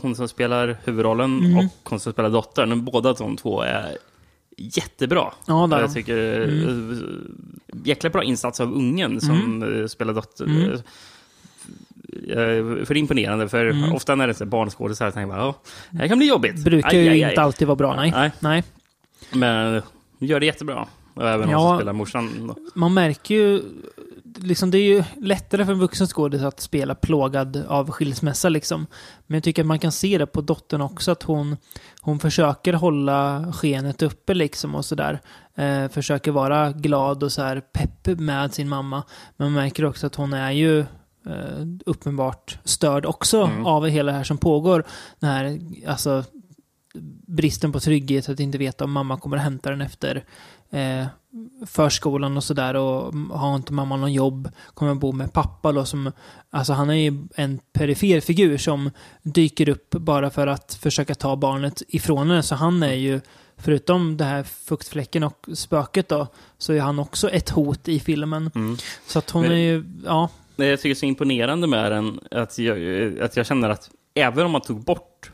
hon 0.00 0.14
som 0.16 0.28
spelar 0.28 0.76
huvudrollen 0.84 1.38
Mm. 1.44 1.56
och 1.58 1.72
hon 1.90 2.00
som 2.00 2.12
spelar 2.12 2.30
dottern. 2.30 2.84
Båda 2.84 3.12
de 3.12 3.36
två 3.36 3.62
är 3.62 3.96
jättebra. 4.56 5.32
Ja, 5.46 5.66
där. 5.70 5.80
Jag 5.80 5.92
tycker 5.94 6.40
mm. 6.40 7.38
jäkla 7.84 8.10
bra 8.10 8.24
insats 8.24 8.60
av 8.60 8.72
ungen 8.74 9.20
som 9.20 9.62
eh, 9.80 9.86
spelar 9.86 10.14
dotter. 10.14 10.44
Mm. 10.44 10.70
Eh, 12.28 12.84
För 12.84 12.96
imponerande, 12.96 13.48
för 13.48 13.66
Mm. 13.66 13.92
ofta 13.92 14.14
när 14.14 14.26
det 14.26 14.40
är 14.40 14.44
barnskådisar 14.44 15.10
tänker 15.10 15.26
man 15.26 15.38
ja, 15.38 15.54
det 15.90 15.98
här 15.98 16.08
kan 16.08 16.18
bli 16.18 16.28
jobbigt. 16.28 16.64
brukar 16.64 16.88
Aj, 16.88 16.96
ju 17.04 17.10
aj, 17.10 17.24
aj. 17.24 17.30
inte 17.30 17.42
alltid 17.42 17.68
vara 17.68 17.76
bra, 17.76 17.96
nej. 17.96 18.10
Nej. 18.10 18.32
nej. 18.40 18.62
Men 19.32 19.82
gör 20.18 20.40
det 20.40 20.46
jättebra. 20.46 20.86
Och 21.14 21.28
även 21.28 21.50
Ja. 21.50 21.58
hon 21.58 21.68
som 21.68 21.78
spelar 21.78 21.92
morsan. 21.92 22.54
man 22.74 22.94
märker 22.94 23.34
ju... 23.34 23.62
Liksom 24.36 24.70
det 24.70 24.78
är 24.78 24.82
ju 24.82 25.04
lättare 25.20 25.64
för 25.64 25.72
en 25.72 25.78
vuxen 25.78 26.06
skådis 26.06 26.42
att 26.42 26.60
spela 26.60 26.94
plågad 26.94 27.64
av 27.68 27.90
skilsmässa. 27.90 28.48
Liksom. 28.48 28.86
Men 29.26 29.36
jag 29.36 29.44
tycker 29.44 29.62
att 29.62 29.66
man 29.66 29.78
kan 29.78 29.92
se 29.92 30.18
det 30.18 30.26
på 30.26 30.40
dottern 30.40 30.80
också, 30.80 31.12
att 31.12 31.22
hon, 31.22 31.56
hon 32.00 32.18
försöker 32.18 32.72
hålla 32.72 33.52
skenet 33.52 34.02
uppe 34.02 34.34
liksom 34.34 34.74
och 34.74 34.84
sådär. 34.84 35.20
Eh, 35.54 35.88
försöker 35.88 36.30
vara 36.30 36.72
glad 36.72 37.22
och 37.22 37.32
så 37.32 37.42
här 37.42 37.60
pepp 37.60 38.18
med 38.20 38.54
sin 38.54 38.68
mamma. 38.68 39.02
Men 39.36 39.52
man 39.52 39.62
märker 39.62 39.84
också 39.84 40.06
att 40.06 40.14
hon 40.14 40.32
är 40.32 40.50
ju 40.50 40.80
eh, 41.26 41.66
uppenbart 41.86 42.58
störd 42.64 43.06
också 43.06 43.42
Mm. 43.42 43.66
av 43.66 43.86
hela 43.86 44.12
det 44.12 44.18
här 44.18 44.24
som 44.24 44.38
pågår. 44.38 44.84
Den 45.20 45.30
här, 45.30 45.60
alltså, 45.86 46.24
bristen 47.26 47.72
på 47.72 47.80
trygghet, 47.80 48.28
att 48.28 48.40
inte 48.40 48.58
veta 48.58 48.84
om 48.84 48.92
mamma 48.92 49.16
kommer 49.16 49.36
att 49.36 49.42
hämta 49.42 49.70
den 49.70 49.80
efter 49.80 50.24
eh, 50.70 51.06
förskolan 51.66 52.36
och 52.36 52.44
sådär 52.44 52.76
och 52.76 53.14
har 53.14 53.56
inte 53.56 53.72
mamma 53.72 53.96
någon 53.96 54.12
jobb, 54.12 54.48
kommer 54.74 54.92
att 54.92 54.98
bo 54.98 55.12
med 55.12 55.32
pappa 55.32 55.72
då 55.72 55.84
som, 55.84 56.12
alltså 56.50 56.72
han 56.72 56.90
är 56.90 56.94
ju 56.94 57.22
en 57.34 57.60
perifer 57.72 58.20
figur 58.20 58.58
som 58.58 58.90
dyker 59.22 59.68
upp 59.68 59.90
bara 59.90 60.30
för 60.30 60.46
att 60.46 60.74
försöka 60.74 61.14
ta 61.14 61.36
barnet 61.36 61.82
ifrån 61.88 62.30
henne, 62.30 62.42
så 62.42 62.54
han 62.54 62.82
är 62.82 62.94
ju 62.94 63.20
Förutom 63.56 64.16
det 64.16 64.24
här 64.24 64.42
fuktfläcken 64.42 65.22
och 65.22 65.48
spöket 65.54 66.08
då, 66.08 66.26
så 66.58 66.72
är 66.72 66.80
han 66.80 66.98
också 66.98 67.30
ett 67.30 67.50
hot 67.50 67.88
i 67.88 68.00
filmen. 68.00 68.50
Mm. 68.54 68.76
Så 69.06 69.18
att 69.18 69.30
hon 69.30 69.42
Men- 69.42 69.52
är 69.52 69.56
ju, 69.56 69.84
ja, 70.04 70.28
Det 70.56 70.66
jag 70.66 70.80
tycker 70.80 70.90
är 70.90 70.94
så 70.94 71.06
imponerande 71.06 71.66
med 71.66 71.92
den, 71.92 72.20
att 72.30 72.58
jag, 72.58 72.78
att 73.18 73.36
jag 73.36 73.46
känner 73.46 73.70
att 73.70 73.90
även 74.14 74.44
om 74.44 74.50
man 74.50 74.60
tog 74.60 74.84
bort 74.84 75.32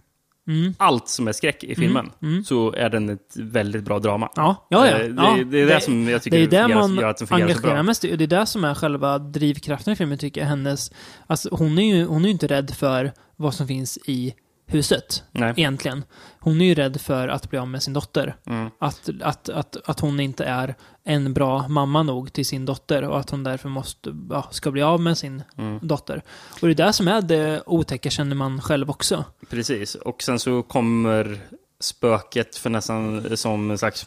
mm, 0.49 0.74
allt 0.78 1.09
som 1.09 1.28
är 1.28 1.32
skräck 1.32 1.64
i 1.64 1.74
filmen, 1.74 2.11
mm. 2.22 2.45
så 2.45 2.72
är 2.72 2.88
den 2.88 3.09
ett 3.09 3.36
väldigt 3.36 3.84
bra 3.84 3.99
drama. 3.99 4.30
ja, 4.36 4.66
ja, 4.68 4.86
ja. 4.86 4.99
Eh, 4.99 5.09
Det, 5.09 5.22
ja. 5.22 5.36
det, 5.36 5.45
det 5.45 5.61
är 5.61 5.66
det, 5.66 5.80
som 5.80 6.09
jag 6.09 6.22
tycker 6.22 6.38
Det 6.38 6.45
är 6.45 6.68
där 6.68 6.74
man 6.74 6.95
gör 6.95 7.09
att 7.09 7.16
den 7.16 7.28
fungerar 7.28 7.55
så 7.55 7.61
bra. 7.61 7.82
mest 7.82 8.03
Det 8.03 8.12
är 8.12 8.26
det 8.26 8.47
som 8.47 8.64
är 8.64 8.74
själva 8.74 9.18
drivkraften 9.18 9.93
i 9.93 9.97
filmen, 9.97 10.18
tycker 10.18 10.41
jag. 10.41 10.49
Hennes, 10.49 10.93
alltså, 11.26 11.49
hon, 11.53 11.78
är 11.78 11.97
ju, 11.97 12.05
hon 12.05 12.22
är 12.22 12.26
ju 12.26 12.32
inte 12.32 12.47
rädd 12.47 12.70
för 12.70 13.12
vad 13.36 13.55
som 13.55 13.66
finns 13.66 13.99
i 14.07 14.34
huset, 14.70 15.24
Nej. 15.32 15.54
egentligen. 15.56 16.04
Hon 16.40 16.60
är 16.60 16.64
ju 16.64 16.74
rädd 16.74 17.00
för 17.00 17.28
att 17.28 17.50
bli 17.50 17.58
av 17.58 17.68
med 17.68 17.82
sin 17.82 17.92
dotter. 17.92 18.36
Mm. 18.46 18.70
Att, 18.78 19.10
att, 19.22 19.48
att, 19.48 19.76
att 19.84 20.00
hon 20.00 20.20
inte 20.20 20.44
är 20.44 20.74
en 21.04 21.34
bra 21.34 21.68
mamma 21.68 22.02
nog 22.02 22.32
till 22.32 22.46
sin 22.46 22.66
dotter 22.66 23.02
och 23.04 23.18
att 23.20 23.30
hon 23.30 23.44
därför 23.44 23.68
måste, 23.68 24.16
ja, 24.30 24.48
ska 24.50 24.70
bli 24.70 24.82
av 24.82 25.00
med 25.00 25.18
sin 25.18 25.42
Mm. 25.58 25.78
dotter. 25.82 26.22
Och 26.60 26.68
det 26.68 26.72
är 26.82 26.86
det 26.86 26.92
som 26.92 27.08
är 27.08 27.22
det 27.22 27.62
otäcka, 27.66 28.10
känner 28.10 28.36
man 28.36 28.60
själv 28.60 28.90
också. 28.90 29.24
Precis, 29.50 29.94
och 29.94 30.22
sen 30.22 30.38
så 30.38 30.62
kommer 30.62 31.38
spöket 31.80 32.56
för 32.56 32.70
nästan 32.70 33.36
som 33.36 33.70
en 33.70 33.78
slags 33.78 34.06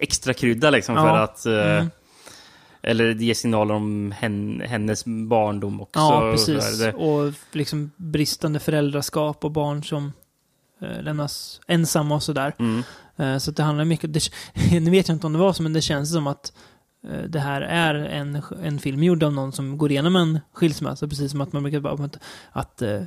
extra 0.00 0.34
krydda 0.34 0.70
liksom 0.70 0.94
Ja. 0.94 1.02
för 1.02 1.16
att 1.18 1.46
eh, 1.46 1.76
Mm. 1.76 1.90
Eller 2.82 3.14
ge 3.14 3.34
signaler 3.34 3.74
om 3.74 4.12
hen, 4.18 4.62
hennes 4.66 5.04
barndom 5.04 5.80
också. 5.80 5.98
Ja, 6.00 6.30
precis. 6.32 6.78
det- 6.78 6.92
Och 6.94 7.32
liksom 7.52 7.90
bristande 7.96 8.60
föräldraskap 8.60 9.44
och 9.44 9.50
barn 9.50 9.84
som 9.84 10.12
eh, 10.80 11.02
lämnas 11.02 11.60
ensamma 11.66 12.14
och 12.14 12.22
sådär. 12.22 12.54
Mm. 12.58 12.82
Eh, 13.16 13.38
så 13.38 13.50
det 13.50 13.62
handlar 13.62 13.84
mycket, 13.84 14.12
det, 14.12 14.20
nu 14.80 14.90
vet 14.90 15.08
jag 15.08 15.14
inte 15.14 15.26
om 15.26 15.32
det 15.32 15.38
var 15.38 15.52
så, 15.52 15.62
men 15.62 15.72
det 15.72 15.80
känns 15.80 16.12
som 16.12 16.26
att 16.26 16.52
eh, 17.10 17.22
det 17.28 17.40
här 17.40 17.60
är 17.62 17.94
en, 17.94 18.42
en 18.62 18.78
film 18.78 19.02
gjord 19.02 19.22
av 19.22 19.32
någon 19.32 19.52
som 19.52 19.78
går 19.78 19.90
igenom 19.90 20.16
en 20.16 20.40
skilsmässa, 20.52 21.08
precis 21.08 21.30
som 21.30 21.40
att 21.40 21.52
man 21.52 21.62
brukar 21.62 21.80
bara 21.80 22.04
att, 22.04 22.18
att 22.52 22.82
eh, 22.82 23.02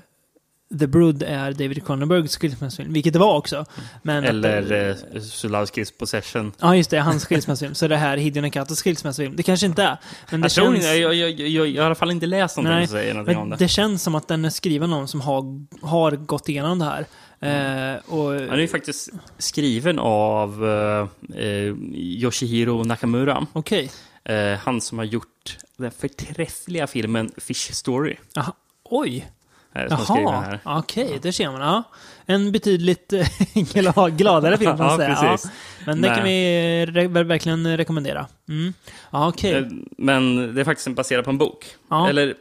The 0.79 0.87
Brood 0.87 1.23
är 1.23 1.51
David 1.51 1.85
Cronenbergs 1.85 2.37
skilsmässofilm, 2.37 2.93
vilket 2.93 3.13
det 3.13 3.19
var 3.19 3.37
också. 3.37 3.65
Men 4.01 4.23
Eller 4.23 4.89
eh, 4.89 5.21
Sulawskis 5.21 5.91
Possession. 5.91 6.51
Ja, 6.59 6.75
just 6.75 6.89
det, 6.89 6.99
hans 6.99 7.25
skilsmässofilm. 7.25 7.75
Så 7.75 7.87
det 7.87 7.97
här 7.97 8.13
är 8.13 8.17
Hideo 8.17 8.41
Nakatas 8.41 8.81
skilsmässofilm. 8.81 9.35
Det 9.35 9.43
kanske 9.43 9.65
inte 9.65 9.83
är. 9.83 9.97
Men 10.31 10.41
det 10.41 10.45
Jag 10.45 10.51
tror 10.51 10.65
känns... 10.65 10.75
inte, 10.75 10.87
jag, 10.87 11.13
jag, 11.15 11.29
jag, 11.31 11.49
jag, 11.49 11.61
har 11.61 11.67
i 11.67 11.79
alla 11.79 11.95
fall 11.95 12.11
inte 12.11 12.25
läst 12.25 12.57
någonting 12.57 12.75
Nej, 12.75 12.87
som 12.87 12.97
säger 12.97 13.13
någonting 13.13 13.37
om 13.37 13.49
det. 13.49 13.55
det 13.55 13.67
känns 13.67 14.03
som 14.03 14.15
att 14.15 14.27
den 14.27 14.45
är 14.45 14.49
skriven 14.49 14.93
av 14.93 14.99
någon 14.99 15.07
som 15.07 15.21
har, 15.21 15.65
har 15.81 16.11
gått 16.11 16.49
igenom 16.49 16.79
det 16.79 16.85
här. 16.85 17.05
Eh, 17.39 18.13
och, 18.13 18.31
Han 18.31 18.49
är 18.49 18.57
ju 18.57 18.67
faktiskt 18.67 19.09
skriven 19.37 19.99
av 19.99 20.65
eh, 20.65 21.07
eh, 21.41 21.73
Yoshihiro 21.93 22.83
Nakamura. 22.83 23.47
Okej. 23.53 23.91
Eh, 24.23 24.57
han 24.59 24.81
som 24.81 24.97
har 24.97 25.05
gjort 25.05 25.57
den 25.77 25.91
förträffliga 25.91 26.87
filmen 26.87 27.31
Fish 27.37 27.73
Story. 27.73 28.15
Jaha. 28.33 28.53
Oj. 28.83 29.27
Eh, 29.75 29.97
som 29.97 30.21
Jaha. 30.21 30.41
här. 30.41 30.59
Okej, 30.65 31.19
det 31.21 31.33
ser 31.33 31.51
man. 31.51 31.61
Ja. 31.61 31.83
En 32.25 32.51
betydligt 32.51 33.13
eh, 33.13 33.19
gla- 33.53 34.09
gladare 34.09 34.57
film, 34.57 34.75
Ja, 34.79 34.97
säga. 34.97 35.15
precis. 35.15 35.51
Men 35.85 36.01
det 36.01 36.07
kan 36.07 36.23
vi 36.23 36.85
re- 36.85 37.23
verkligen 37.23 37.77
rekommendera. 37.77 38.27
Mm. 38.49 38.73
Ja, 39.11 39.27
okej. 39.27 39.53
Eh, 39.53 39.63
Men 39.97 40.55
det 40.55 40.61
är 40.61 40.65
faktiskt 40.65 40.95
baserat 40.95 41.25
på 41.25 41.31
en 41.31 41.37
bok. 41.37 41.65
Ja. 41.89 42.09
Eller 42.09 42.33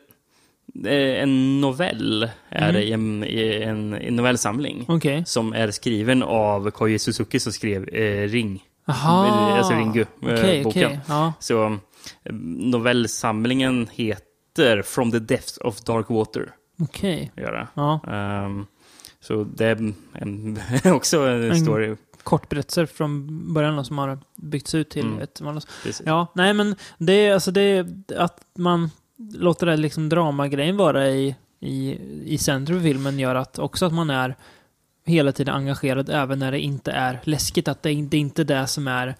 en 0.84 1.60
novell 1.60 2.28
är 2.48 2.62
Mm. 2.62 2.74
det 2.74 2.82
i 2.82 2.92
en, 2.92 3.24
i 3.24 3.62
en, 3.62 3.94
en 3.94 4.16
novellsamling. 4.16 4.84
Okej. 4.88 5.22
Som 5.26 5.52
är 5.52 5.70
skriven 5.70 6.22
av 6.22 6.70
Koji 6.70 6.98
Suzuki 6.98 7.40
som 7.40 7.52
skrev 7.52 7.88
eh, 7.88 8.28
Ring. 8.28 8.62
Jaha. 8.86 9.56
Alltså 9.58 9.72
Ringu, 9.74 10.00
eh, 10.00 10.06
Okej, 10.22 10.64
boken. 10.64 10.86
okej. 10.86 11.00
Ja. 11.08 11.32
Så 11.40 11.78
novellsamlingen 12.74 13.88
heter 13.92 14.82
From 14.82 15.10
the 15.12 15.18
Depths 15.18 15.56
of 15.58 15.80
Dark 15.80 16.10
Water. 16.10 16.48
Okej. 16.78 17.32
Det. 17.34 17.68
Ja. 17.74 18.00
Ehm, 18.08 18.66
så 19.20 19.44
det 19.44 19.66
är 19.66 19.92
en, 20.12 20.58
också 20.94 21.20
en, 21.20 21.60
story. 21.60 21.96
Kortberättelser 22.22 22.86
från 22.86 23.54
början 23.54 23.84
som 23.84 23.98
har 23.98 24.18
byggts 24.36 24.74
ut 24.74 24.90
till 24.90 25.06
Mm. 25.06 25.18
ett 25.18 25.40
manus. 25.40 25.66
Ja, 26.04 26.26
nej 26.34 26.54
men 26.54 26.76
det 26.98 27.12
är 27.12 27.34
alltså 27.34 27.50
det 27.50 27.86
att 28.16 28.40
man 28.58 28.90
låter 29.34 29.66
det 29.66 29.76
liksom 29.76 30.08
dramagrejen 30.08 30.76
vara 30.76 31.08
i, 31.10 31.36
i, 31.60 31.98
i 32.24 32.38
centrum 32.38 32.78
för 32.78 32.84
filmen 32.84 33.18
gör 33.18 33.34
att 33.34 33.58
också 33.58 33.86
att 33.86 33.92
man 33.92 34.10
är 34.10 34.36
hela 35.06 35.32
tiden 35.32 35.54
engagerad 35.54 36.08
även 36.08 36.38
när 36.38 36.52
det 36.52 36.60
inte 36.60 36.92
är 36.92 37.20
läskigt. 37.24 37.68
Att 37.68 37.82
det, 37.82 37.88
det 38.02 38.16
är 38.16 38.20
inte 38.20 38.44
det 38.44 38.66
som 38.66 38.88
är 38.88 39.14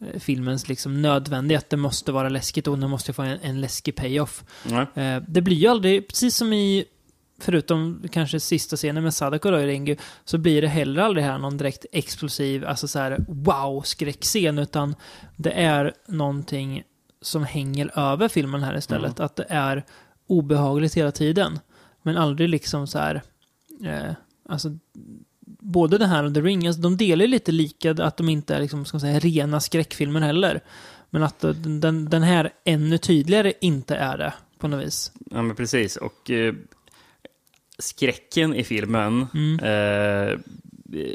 eh, 0.00 0.20
filmens 0.20 0.68
liksom 0.68 1.02
nödvändiga, 1.02 1.58
att 1.58 1.70
det 1.70 1.76
måste 1.76 2.12
vara 2.12 2.28
läskigt 2.28 2.66
och 2.66 2.78
den 2.78 2.90
måste 2.90 3.12
få 3.12 3.22
en, 3.22 3.38
en 3.42 3.60
läskig 3.60 3.96
payoff. 3.96 4.44
Ja. 4.68 5.02
Eh, 5.02 5.22
det 5.28 5.40
blir 5.40 5.56
ju 5.56 5.66
aldrig, 5.66 6.08
precis 6.08 6.36
som 6.36 6.52
i, 6.52 6.84
förutom 7.40 8.02
kanske 8.10 8.40
sista 8.40 8.76
scenen 8.76 9.02
med 9.02 9.14
Sadako 9.14 9.58
i 9.58 9.66
Ringu, 9.66 9.96
så 10.24 10.38
blir 10.38 10.62
det 10.62 10.68
heller 10.68 11.02
aldrig 11.02 11.24
här 11.24 11.38
någon 11.38 11.56
direkt 11.56 11.86
explosiv, 11.92 12.64
alltså 12.64 12.88
så 12.88 12.98
här 12.98 13.24
wow-skräckscen, 13.28 14.58
utan 14.58 14.94
det 15.36 15.52
är 15.52 15.94
någonting 16.06 16.82
som 17.22 17.44
hänger 17.44 17.98
över 17.98 18.28
filmen 18.28 18.62
här 18.62 18.76
istället. 18.76 19.20
Att 19.20 19.36
det 19.36 19.46
är 19.48 19.84
obehagligt 20.26 20.94
hela 20.94 21.12
tiden. 21.12 21.58
Men 22.02 22.16
aldrig 22.16 22.48
liksom 22.48 22.86
så 22.86 22.98
här, 22.98 23.22
eh, 23.84 24.14
alltså 24.48 24.78
både 25.60 25.98
det 25.98 26.06
här 26.06 26.24
och 26.24 26.34
The 26.34 26.40
Ring, 26.40 26.66
alltså, 26.66 26.82
de 26.82 26.96
delar 26.96 27.24
ju 27.24 27.30
lite 27.30 27.52
lika, 27.52 27.90
att 27.90 28.16
de 28.16 28.28
inte 28.28 28.54
är 28.54 28.60
liksom, 28.60 28.84
ska 28.84 28.94
man 28.94 29.00
säga, 29.00 29.18
rena 29.18 29.60
skräckfilmer 29.60 30.20
heller. 30.20 30.60
Men 31.10 31.22
att 31.22 31.44
eh, 31.44 31.50
den, 31.50 32.10
den 32.10 32.22
här 32.22 32.52
ännu 32.64 32.98
tydligare 32.98 33.52
inte 33.60 33.96
är 33.96 34.18
det, 34.18 34.32
på 34.58 34.68
något 34.68 34.86
vis. 34.86 35.12
Ja, 35.30 35.42
men 35.42 35.56
precis. 35.56 35.96
Och 35.96 36.30
eh, 36.30 36.54
skräcken 37.80 38.54
i 38.54 38.64
filmen 38.64 39.26
Mm. 39.34 39.58
eh, 40.30 40.38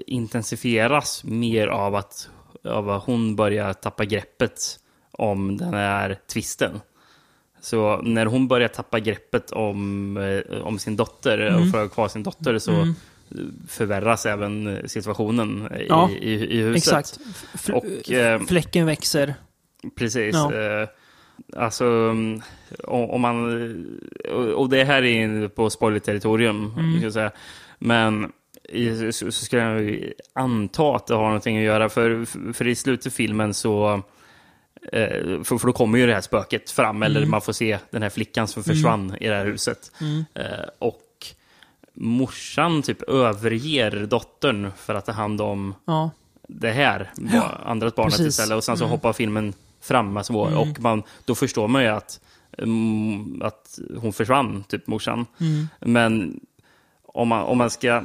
intensifieras 0.07 1.24
mer 1.24 1.68
av 1.68 1.95
att, 1.95 2.30
av 2.63 2.89
att 2.89 3.03
hon 3.03 3.36
börjar 3.36 3.74
tappa 3.74 4.05
greppet 4.05 4.80
om 5.11 5.57
den 5.57 5.74
här 5.74 6.18
twisten. 6.34 6.82
Så 7.61 8.01
när 8.01 8.26
hon 8.26 8.47
börjar 8.47 8.68
tappa 8.68 8.99
greppet 8.99 9.51
om, 9.51 10.18
eh, 10.18 10.61
om 10.61 10.80
sin 10.80 10.95
dotter 10.95 11.38
Mm. 11.39 11.61
och 11.61 11.72
får 11.72 11.89
kvar 11.89 12.07
sin 12.07 12.24
dotter 12.24 12.59
så 12.59 12.72
Mm. 12.72 12.93
förvärras 13.70 14.26
även 14.26 14.82
situationen 14.89 15.70
i, 15.80 15.86
Ja, 15.89 16.09
i, 16.09 16.34
i 16.34 16.61
huset. 16.61 16.78
Exakt. 16.78 17.20
F- 17.53 17.70
Och, 17.74 18.11
eh, 18.11 18.41
Fläcken 18.41 18.86
växer. 18.86 19.36
Precis. 19.95 20.36
Ja. 20.36 20.51
Alltså, 21.55 21.86
mm, 21.86 22.41
om, 22.83 23.21
man... 23.21 23.45
Och, 24.55 24.69
det 24.69 24.83
här 24.83 25.03
är 25.03 25.23
inne 25.23 25.49
på 25.49 25.69
spoiler-territorium, 25.69 26.73
Mm. 26.77 26.99
ska 26.99 27.11
säga. 27.11 27.31
Men 27.79 28.31
så, 29.11 29.31
så 29.31 29.45
ska 29.45 29.57
jag 29.57 30.03
anta 30.33 30.95
att 30.95 31.07
det 31.07 31.15
har 31.15 31.23
någonting 31.25 31.57
att 31.57 31.63
göra, 31.63 31.89
för, 31.89 32.25
för 32.53 32.67
i 32.67 32.75
slutet 32.75 33.05
av 33.05 33.11
filmen 33.11 33.53
så... 33.53 34.01
Eh, 34.91 35.43
för, 35.43 35.57
för 35.57 35.67
då 35.67 35.73
kommer 35.73 35.97
ju 35.97 36.07
det 36.07 36.13
här 36.13 36.21
spöket 36.21 36.71
fram, 36.71 37.03
eller 37.03 37.17
Mm. 37.19 37.31
man 37.31 37.41
får 37.41 37.53
se 37.53 37.77
den 37.89 38.01
här 38.01 38.09
flickan 38.09 38.47
som 38.47 38.63
försvann 38.63 39.15
i 39.19 39.27
det 39.27 39.36
här 39.36 39.45
huset. 39.45 39.91
Mm. 40.01 40.25
Eh, 40.33 40.65
och 40.79 41.01
morsan 41.93 42.81
typ 42.81 43.01
överger 43.01 44.05
dottern 44.09 44.71
för 44.77 44.95
att 44.95 45.05
ta 45.05 45.11
hand 45.11 45.41
om 45.41 45.75
Ja. 45.86 46.09
det 46.47 46.71
här 46.71 47.11
Ja, 47.33 47.51
andra 47.65 47.91
barnet 47.95 48.11
precis. 48.13 48.27
istället. 48.27 48.55
Och 48.57 48.63
sen 48.63 48.77
så 48.77 48.83
Mm. 48.83 48.91
hoppar 48.91 49.13
filmen 49.13 49.53
fram. 49.86 50.17
Alltså, 50.17 50.33
Mm. 50.33 50.57
Och 50.57 50.79
man, 50.79 51.03
då 51.25 51.36
förstår 51.36 51.67
man 51.67 51.83
ju 51.83 51.89
att, 51.89 52.19
mm, 52.57 53.41
att 53.41 53.79
hon 53.97 54.13
försvann, 54.13 54.63
typ 54.67 54.88
morsan. 54.88 55.25
Mm. 55.39 55.67
Men 55.79 56.39
om 57.03 57.27
man, 57.27 57.43
om 57.43 57.57
man 57.57 57.69
ska... 57.69 58.03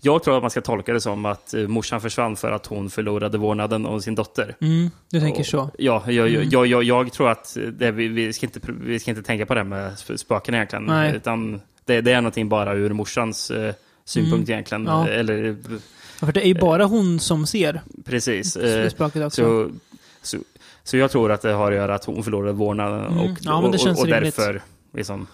Jag 0.00 0.22
tror 0.22 0.36
att 0.36 0.42
man 0.42 0.50
ska 0.50 0.60
tolka 0.60 0.92
det 0.92 1.00
som 1.00 1.26
att 1.26 1.54
eh, 1.54 1.68
morsan 1.68 2.00
försvann 2.00 2.36
för 2.36 2.50
att 2.52 2.66
hon 2.66 2.90
förlorade 2.90 3.38
vårdnaden 3.38 3.86
om 3.86 4.02
sin 4.02 4.14
dotter. 4.14 4.56
Mm. 4.60 4.90
Du 5.10 5.20
tänker 5.20 5.40
Och- 5.40 5.46
så. 5.46 5.70
Ja, 5.78 6.02
jag, 6.06 6.28
Mm. 6.34 6.48
jag, 6.50 6.66
jag, 6.66 6.82
jag 6.82 7.12
tror 7.12 7.30
att 7.30 7.56
det, 7.72 7.90
vi, 7.90 8.08
vi, 8.08 8.32
ska 8.32 8.46
inte, 8.46 8.60
vi 8.80 8.98
ska 8.98 9.10
inte 9.10 9.22
tänka 9.22 9.46
på 9.46 9.54
det 9.54 9.64
med 9.64 9.92
sp- 9.92 10.16
spöken 10.16 10.54
egentligen. 10.54 10.84
Nej. 10.84 11.16
Utan 11.16 11.60
det, 11.84 12.00
det 12.00 12.12
är 12.12 12.20
någonting 12.20 12.48
bara 12.48 12.74
ur 12.74 12.92
morsans 12.92 13.50
eh, 13.50 13.74
synpunkt 14.04 14.50
egentligen. 14.50 14.86
Mm. 14.88 14.98
Ja. 14.98 15.08
Eller 15.08 15.56
För 16.26 16.32
det 16.32 16.44
är 16.44 16.48
ju 16.48 16.54
bara 16.54 16.84
hon 16.84 17.20
som 17.20 17.46
ser 17.46 17.82
precis. 18.04 18.56
Eh, 18.56 18.88
spöket 18.88 19.24
också. 19.26 19.42
Så, 19.42 19.70
så, 20.22 20.38
så 20.84 20.96
jag 20.96 21.10
tror 21.10 21.32
att 21.32 21.42
det 21.42 21.52
har 21.52 21.72
att 21.72 21.76
göra 21.76 21.94
att 21.94 22.04
hon 22.04 22.24
förlorade 22.24 22.52
vårdnaden 22.52 23.06
Mm. 23.06 23.18
och, 23.18 23.38
Ja, 23.40 23.54
och, 23.54 23.64
och, 23.98 24.06
därför 24.06 24.62
liksom, 24.94 25.26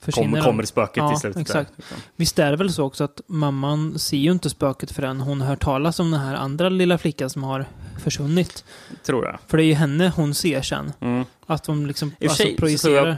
Försvinner 0.00 0.42
kommer, 0.42 0.64
spöket 0.64 0.96
Ja, 0.96 1.10
till 1.10 1.20
slutet. 1.20 1.40
exakt. 1.42 1.70
Där. 1.76 1.98
Visst 2.16 2.38
är 2.38 2.50
det 2.50 2.56
väl 2.56 2.72
så 2.72 2.84
också 2.84 3.04
att 3.04 3.20
mamman 3.26 3.98
ser 3.98 4.16
ju 4.16 4.32
inte 4.32 4.50
spöket 4.50 4.92
förrän 4.92 5.20
hon 5.20 5.40
hör 5.40 5.56
talas 5.56 6.00
om 6.00 6.10
den 6.10 6.20
här 6.20 6.34
andra 6.34 6.68
lilla 6.68 6.98
flickan 6.98 7.30
som 7.30 7.42
har 7.42 7.66
försvunnit. 8.02 8.64
Tror 9.06 9.24
jag. 9.24 9.38
För 9.46 9.56
det 9.56 9.62
är 9.64 9.66
ju 9.66 9.74
henne 9.74 10.12
hon 10.16 10.34
ser 10.34 10.62
sen. 10.62 10.92
Mm. 11.00 11.24
Att 11.46 11.64
de 11.64 11.86
liksom 11.86 12.12
I 12.18 12.24
alltså, 12.28 12.42
sig 12.42 12.56
projicerar. 12.56 13.16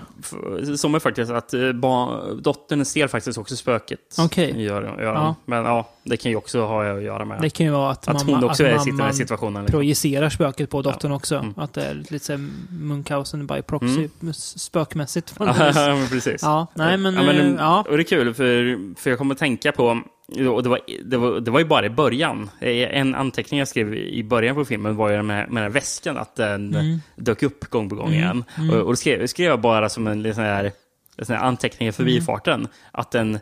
jag, 0.66 0.78
som 0.78 0.94
är 0.94 0.98
faktiskt 0.98 1.32
att 1.32 1.54
eh, 1.54 1.72
barn, 1.72 2.42
dottern 2.42 2.84
ser 2.84 3.06
faktiskt 3.08 3.38
också 3.38 3.56
spöket. 3.56 4.00
Okej. 4.18 4.62
Gör, 4.62 4.82
gör 4.82 5.02
Ja. 5.02 5.12
ja. 5.14 5.34
Men 5.44 5.64
ja, 5.64 5.88
det 6.02 6.16
kan 6.16 6.30
ju 6.30 6.36
också 6.36 6.60
ha 6.64 6.96
att 6.96 7.02
göra 7.02 7.24
med 7.24 7.42
Det 7.42 7.50
kan 7.50 7.66
ju 7.66 7.72
vara 7.72 7.90
att, 7.90 8.08
att 8.08 8.26
mamma, 8.26 8.36
hon 8.38 8.50
också 8.50 8.64
att 8.64 8.70
är, 8.70 8.78
sitter 8.78 8.88
i 8.88 8.96
den 8.96 9.06
här 9.06 9.12
situationen. 9.12 9.62
Liksom. 9.62 9.78
projicerar 9.78 10.30
spöket 10.30 10.70
på 10.70 10.82
dottern 10.82 11.12
också. 11.12 11.34
Mm. 11.36 11.54
Att 11.56 11.72
det 11.72 11.82
är 11.84 12.04
lite 12.08 12.36
Munchausen 12.70 13.46
by 13.46 13.62
proxy, 13.62 14.08
Mm. 14.22 14.32
spökmässigt. 14.34 15.34
Ja, 15.40 15.98
precis. 16.10 16.42
ja, 16.42 16.66
nej 16.74 16.96
men, 16.96 17.14
Ja, 17.14 17.22
men, 17.22 17.36
eh, 17.36 17.54
ja. 17.58 17.84
Och 17.88 17.96
det 17.96 18.02
är 18.02 18.04
kul, 18.04 18.34
för, 18.34 18.94
för 19.00 19.10
jag 19.10 19.18
kommer 19.18 19.34
att 19.34 19.38
tänka 19.38 19.72
på, 19.72 20.00
och 20.28 20.62
det 20.62 20.68
var, 20.68 20.80
det, 21.04 21.16
var, 21.16 21.40
det 21.40 21.50
var 21.50 21.58
ju 21.58 21.64
bara 21.64 21.86
i 21.86 21.90
början, 21.90 22.50
Eh, 22.60 22.98
en 22.98 23.14
anteckning 23.14 23.58
jag 23.58 23.68
skrev 23.68 23.94
i 23.94 24.24
början 24.24 24.54
på 24.54 24.64
filmen 24.64 24.96
var 24.96 25.10
ju 25.10 25.16
med, 25.22 25.24
med 25.24 25.46
den 25.48 25.56
här 25.56 25.68
väskan, 25.68 26.16
att 26.16 26.36
den 26.36 26.74
Mm. 26.74 27.00
dök 27.16 27.42
upp 27.42 27.64
gång 27.70 27.88
på 27.88 27.94
gång 27.94 28.06
Mm, 28.08 28.18
igen. 28.18 28.44
mm. 28.58 28.70
Och, 28.70 28.80
och 28.80 28.92
det 28.92 28.96
skrev, 28.96 29.26
skrev 29.26 29.46
jag 29.50 29.60
bara 29.60 29.88
som 29.88 30.06
en 30.06 30.22
liten 30.22 30.44
här, 30.44 30.72
en 31.16 31.26
sån 31.26 31.36
här 31.36 31.42
anteckning 31.42 31.88
i 31.88 31.92
förbifarten, 31.92 32.54
Mm. 32.60 32.68
att 32.92 33.10
den 33.10 33.38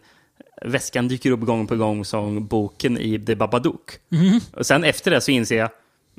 väskan 0.62 1.08
dyker 1.08 1.30
upp 1.30 1.40
gång 1.40 1.66
på 1.66 1.76
gång 1.76 2.04
som 2.04 2.46
boken 2.46 2.98
i 2.98 3.18
The 3.24 3.34
Babadook. 3.34 3.90
Mm. 4.12 4.40
Och 4.52 4.66
sen 4.66 4.84
efter 4.84 5.10
det 5.10 5.20
så 5.20 5.30
inser 5.30 5.58
jag, 5.58 5.70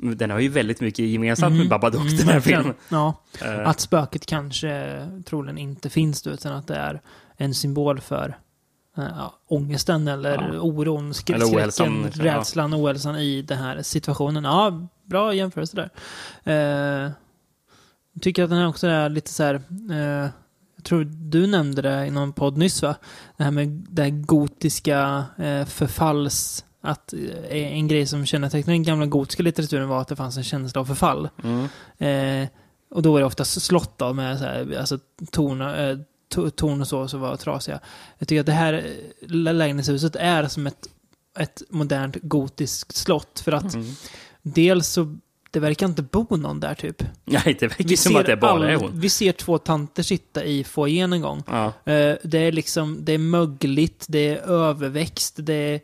"Mm, 0.02 0.16
den 0.16 0.30
har 0.30 0.38
ju 0.38 0.48
väldigt 0.48 0.80
mycket 0.80 1.04
gemensamt 1.04 1.46
Mm. 1.50 1.58
med 1.58 1.68
Babadook, 1.68 2.02
Mm, 2.02 2.16
den 2.16 2.28
här 2.28 2.40
filmen. 2.40 2.74
Ja, 2.88 3.22
Eh, 3.44 3.68
att 3.68 3.80
spöket 3.80 4.26
kanske 4.26 5.00
troligen 5.26 5.58
inte 5.58 5.90
finns 5.90 6.22
då, 6.22 6.30
utan 6.30 6.52
att 6.52 6.66
det 6.66 6.74
är 6.76 7.00
en 7.36 7.54
symbol 7.54 8.00
för 8.00 8.36
ja, 8.96 9.34
ångesten 9.48 10.08
eller 10.08 10.50
Ja. 10.54 10.60
oron, 10.60 11.12
sk- 11.12 11.34
Eller 11.34 11.46
ohälsan, 11.46 11.70
skräcken, 11.86 12.02
liksom, 12.02 12.26
ja. 12.26 12.36
rädslan, 12.38 12.74
ohälsan 12.74 13.16
i 13.18 13.42
den 13.42 13.58
här 13.58 13.82
situationen. 13.82 14.44
Ja, 14.44 14.88
bra 15.04 15.34
jämförelse 15.34 15.88
där. 16.44 17.04
Eh, 17.04 17.10
tycker 18.20 18.44
att 18.44 18.50
den 18.50 18.58
här 18.58 18.68
också 18.68 18.86
är 18.86 19.08
lite 19.08 19.30
så 19.32 19.42
här, 19.42 19.54
eh, 19.90 20.30
jag 20.76 20.84
tror 20.84 21.04
du 21.04 21.46
nämnde 21.46 21.82
det 21.82 22.06
i 22.06 22.10
någon 22.10 22.32
podd 22.32 22.56
nyss 22.58 22.82
va? 22.82 22.94
Det 23.36 23.44
här 23.44 23.50
med 23.50 23.68
det 23.90 24.02
här 24.02 24.10
gotiska 24.10 25.24
eh, 25.38 25.64
förfalls... 25.64 26.62
Att 26.80 27.12
eh, 27.12 27.56
en 27.72 27.88
grej 27.88 28.06
som 28.06 28.26
kännetecknade 28.26 28.74
den 28.74 28.82
gamla 28.82 29.06
gotiska 29.06 29.42
litteraturen 29.42 29.88
var 29.88 30.00
att 30.00 30.08
det 30.08 30.16
fanns 30.16 30.36
en 30.36 30.44
känsla 30.44 30.80
av 30.80 30.84
förfall. 30.84 31.28
Mm. 31.44 31.68
Eh, 31.98 32.48
och 32.90 33.02
då 33.02 33.12
var 33.12 33.20
det 33.20 33.26
oftast 33.26 33.62
slott 33.62 33.98
då, 33.98 34.12
med 34.12 34.38
så 34.38 34.44
här, 34.44 34.76
alltså, 34.80 34.98
torn, 35.32 35.60
eh, 35.60 35.98
torn 36.56 36.80
och 36.80 36.88
så 36.88 37.08
som 37.08 37.20
var 37.20 37.36
trasiga. 37.36 37.80
Jag 38.18 38.28
tycker 38.28 38.40
att 38.40 38.46
det 38.46 38.52
här 38.52 38.72
eh, 38.72 39.28
lägenhetshuset 39.52 40.16
är 40.16 40.48
som 40.48 40.66
ett, 40.66 40.88
ett 41.38 41.62
modernt 41.70 42.16
gotiskt 42.22 42.96
slott. 42.96 43.40
För 43.40 43.52
att 43.52 43.74
Mm. 43.74 43.86
dels 44.42 44.88
så, 44.88 45.16
det 45.50 45.60
verkar 45.60 45.86
inte 45.86 46.02
bo 46.02 46.36
någon 46.36 46.60
där 46.60 46.74
typ. 46.74 47.02
Nej, 47.24 47.56
det 47.60 47.66
verkar 47.66 47.96
som 47.96 48.16
att 48.16 48.26
det 48.26 48.36
bara 48.36 48.70
är 48.70 48.76
hon. 48.76 49.00
vi 49.00 49.08
ser 49.08 49.32
två 49.32 49.58
tanter 49.58 50.02
sitta 50.02 50.44
i 50.44 50.64
foajén 50.64 51.12
en 51.12 51.20
gång. 51.20 51.42
Ja. 51.46 51.66
Eh, 51.66 52.16
det 52.24 52.38
är 52.38 52.52
liksom, 52.52 52.98
det 53.04 53.12
är 53.12 53.18
mögligt, 53.18 54.06
det 54.08 54.28
är 54.28 54.36
överväxt, 54.36 55.34
det 55.38 55.54
är 55.54 55.80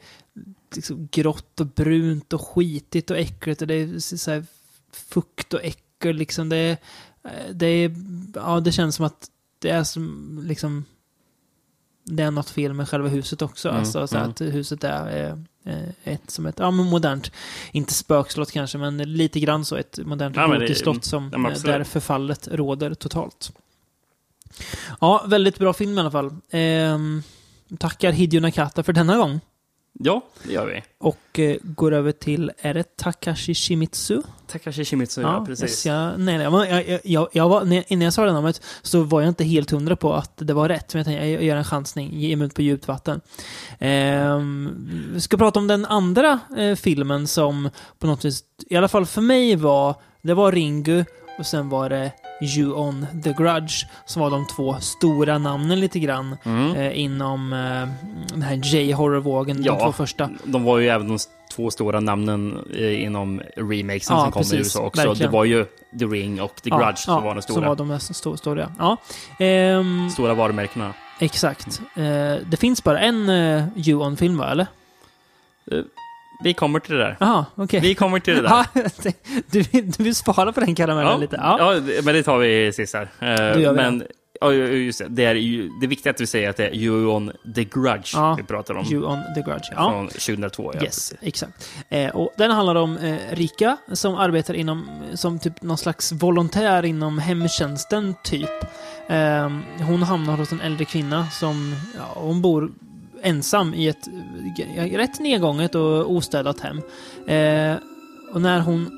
liksom 0.75 1.09
grått 1.13 1.61
och 1.61 1.67
brunt 1.67 2.33
och 2.33 2.49
skitigt 2.49 3.11
och 3.11 3.19
äckligt 3.19 3.61
och 3.63 3.69
det 3.69 3.75
är 3.75 3.99
så 4.17 4.31
här 4.31 4.45
fukt 4.93 5.55
och 5.55 5.61
äckel 5.65 6.17
liksom. 6.17 6.49
Det 6.49 6.57
är, 6.57 6.77
eh, 7.25 7.55
det 7.55 7.67
är, 7.67 7.95
ja 8.35 8.61
det 8.61 8.73
känns 8.73 8.97
som 8.97 9.07
att 9.07 9.29
det 9.63 9.71
är 9.71 9.85
som 9.85 10.41
liksom 10.45 10.85
det 12.05 12.23
är 12.23 12.31
något 12.31 12.51
fel 12.51 12.73
med 12.73 12.89
själva 12.89 13.09
huset 13.09 13.43
också. 13.43 13.69
Mm, 13.69 13.81
alltså 13.81 14.07
så 14.07 14.17
mm. 14.17 14.31
att 14.31 14.41
huset 14.41 14.85
är 14.85 15.27
eh, 15.65 15.75
eh, 15.75 15.89
ett 16.05 16.31
som 16.31 16.47
ett, 16.47 16.59
ja 16.59 16.71
men 16.71 16.87
modernt, 16.87 17.33
inte 17.73 17.95
spökslott 17.95 18.53
kanske, 18.53 18.79
men 18.79 18.97
lite 18.99 19.41
grann 19.41 19.65
så 19.65 19.77
ett 19.77 19.99
modernt 20.05 20.37
Ja, 20.37 20.59
det- 20.59 20.75
slott 20.75 21.05
som, 21.05 21.31
ja, 21.33 21.51
eh, 21.51 21.63
där 21.63 21.85
förfallet 21.85 22.49
råder 22.53 22.95
totalt. 22.95 23.53
Ja, 25.01 25.25
väldigt 25.29 25.59
bra 25.59 25.73
film 25.73 25.99
i 25.99 26.01
alla 26.01 26.11
fall. 26.11 26.37
Ehm, 26.51 27.23
tackar 27.79 28.13
Hideo 28.13 28.41
Nakata 28.41 28.83
för 28.83 28.93
denna 28.93 29.17
gång. 29.17 29.41
Ja, 30.05 30.21
det 30.45 30.53
gör 30.53 30.67
vi. 30.67 30.83
Och 30.99 31.39
eh, 31.39 31.57
går 31.63 31.93
över 31.93 32.13
till, 32.13 32.53
är 32.59 32.75
det 32.75 32.97
Takashi 32.97 33.55
Shimizu? 33.55 34.23
Takashi 34.47 34.85
Shimizu, 34.85 35.21
ja, 35.21 35.45
precis. 35.47 35.87
Jag, 35.87 36.21
nej, 36.21 36.39
nej, 36.39 36.85
jag, 36.89 37.01
jag, 37.05 37.29
jag 37.33 37.49
var, 37.49 37.65
när- 37.65 37.85
innan 37.93 38.05
jag 38.05 38.13
sa 38.13 38.25
det 38.25 38.33
namnet 38.33 38.63
så 38.83 39.03
var 39.03 39.21
jag 39.21 39.29
inte 39.29 39.45
helt 39.45 39.71
hundra 39.71 39.97
på 39.97 40.15
att 40.15 40.33
det 40.37 40.55
var 40.55 40.69
rätt. 40.69 40.95
Men 40.95 40.99
jag 40.99 41.07
tänkte, 41.07 41.27
jag 41.27 41.43
gör 41.43 41.57
en 41.57 41.65
chansning, 41.65 42.11
ge 42.21 42.37
mig 42.37 42.47
ut 42.47 42.55
på 42.55 42.63
djupt 42.63 42.89
vatten. 42.89 43.21
Ehm, 43.79 45.11
vi 45.15 45.21
ska 45.21 45.37
prata 45.37 45.59
om 45.59 45.67
den 45.67 45.85
andra 45.85 46.41
eh, 46.57 46.75
filmen 46.77 47.27
som 47.27 47.71
på 47.99 48.07
något 48.07 48.25
vis, 48.25 48.45
i 48.71 48.77
alla 48.77 48.89
fall 48.89 49.07
för 49.07 49.21
mig 49.21 49.57
var, 49.57 49.95
det 50.23 50.35
var 50.35 50.53
Ringu 50.53 51.05
och 51.39 51.47
sen 51.47 51.69
var 51.69 51.89
det 51.91 52.13
You 52.43 52.73
On 52.75 53.07
The 53.25 53.33
Grudge 53.33 53.87
som 54.05 54.23
var 54.23 54.31
de 54.31 54.47
två 54.47 54.77
stora 54.81 55.39
namnen 55.39 55.81
lite 55.81 55.99
grann 55.99 56.37
Mm. 56.45 56.77
eh, 56.77 57.01
inom 57.01 57.53
eh, 57.53 57.89
den 58.33 58.43
här 58.43 58.55
J-horror-vågen, 58.55 59.57
de 59.57 59.63
Ja. 59.63 59.79
två 59.81 59.93
första. 59.93 60.31
De 60.45 60.65
var 60.65 60.79
ju 60.79 60.89
även 60.89 61.09
de 61.09 61.19
två 61.55 61.71
stora 61.71 62.01
namnen 62.01 62.59
eh, 62.77 63.03
inom 63.05 63.41
remakesen 63.57 64.17
Ja, 64.17 64.23
som 64.23 64.33
kom 64.33 64.41
precis. 64.41 64.55
i 64.55 64.59
USA 64.59 64.81
också. 64.81 65.07
Verkligen. 65.09 65.31
Det 65.31 65.37
var 65.37 65.45
ju 65.45 65.65
The 65.99 66.05
Ring 66.05 66.41
och 66.43 66.55
The 66.63 66.71
Grudge 66.71 66.99
som 66.99 67.25
var 67.25 67.35
de 67.35 67.43
Som 67.43 67.53
stora, 67.55 67.69
var 67.69 67.77
de 67.77 67.89
mest 67.89 68.11
sto- 68.13 68.37
stora. 68.37 68.73
Ja. 68.79 68.97
Ehm, 69.39 70.11
stora 70.11 70.35
varumärkena. 70.35 70.93
exakt. 71.19 71.81
Eh, 71.95 72.03
det 72.51 72.57
finns 72.59 72.85
bara 72.85 73.01
en 73.01 73.29
uh, 73.29 73.65
You-On-film 73.77 74.39
va, 74.39 74.51
eller? 74.51 74.67
Vi 76.43 76.55
kommer 76.55 76.81
till 76.81 76.95
det 76.95 77.01
där. 77.01 77.17
Jaha, 77.21 77.47
okej. 77.55 77.81
Vi 77.81 77.95
kommer 77.95 78.21
till 78.21 78.35
det 78.35 78.43
där. 78.43 78.67
Ja, 79.05 79.13
du, 79.51 79.63
vill, 79.63 79.91
du 79.91 80.05
vill 80.05 80.15
spara 80.15 80.53
på 80.53 80.61
den 80.61 80.75
karamellen 80.75 81.21
lite? 81.21 81.37
Ja. 81.37 81.75
ja, 81.75 81.81
men 82.05 82.15
det 82.15 82.23
tar 82.23 82.39
vi 82.39 82.73
sist 82.73 82.95
här. 82.95 83.09
Vi 83.55 83.73
men 83.73 84.03
ja, 84.43 84.53
just 84.53 84.99
det, 84.99 85.09
det 85.09 85.25
är 85.25 85.35
ju 85.35 85.69
det 85.81 85.87
är 85.87 85.89
viktigt 85.89 86.07
att 86.07 86.21
vi 86.21 86.27
säger 86.27 86.51
att 86.51 86.57
det 86.57 86.67
är 86.67 86.75
You 86.75 87.07
On 87.07 87.33
The 87.55 87.65
Grudge 87.65 88.13
Ja, 88.15 88.35
vi 88.35 88.43
pratar 88.43 88.75
om. 88.75 88.87
You 88.87 89.05
On 89.05 89.19
The 89.35 89.43
Grudge. 89.43 89.73
Ja. 89.77 89.91
Från 89.91 90.09
2002. 90.09 90.73
Ja. 90.75 90.83
Yes, 90.83 91.15
exakt. 91.21 91.71
Eh, 91.89 92.17
och 92.17 92.33
den 92.37 92.51
handlar 92.51 92.75
om 92.75 92.97
eh, 92.97 93.17
Rika 93.31 93.77
som 93.93 94.15
arbetar 94.15 94.55
inom, 94.55 94.89
som 95.15 95.39
typ 95.39 95.63
någon 95.63 95.79
slags 95.79 96.13
volontär 96.13 96.85
inom 96.85 97.19
hemtjänsten, 97.19 98.15
typ. 98.25 98.51
Eh, 99.09 99.51
hon 99.87 100.03
hamnar 100.03 100.37
hos 100.37 100.53
en 100.53 100.61
äldre 100.61 100.85
kvinna 100.85 101.27
som, 101.31 101.77
ja, 101.97 102.13
hon 102.15 102.43
bor 102.43 102.71
ensam 103.23 103.75
i 103.75 103.89
ett 103.89 104.09
eh, 104.77 104.85
rätt 104.97 105.21
nedgånget 105.21 105.75
och 105.75 106.11
ostädat 106.13 106.61
hem. 106.61 106.77
Eh, 107.27 107.77
och 108.33 108.41
när 108.43 108.61
hon 108.61 108.91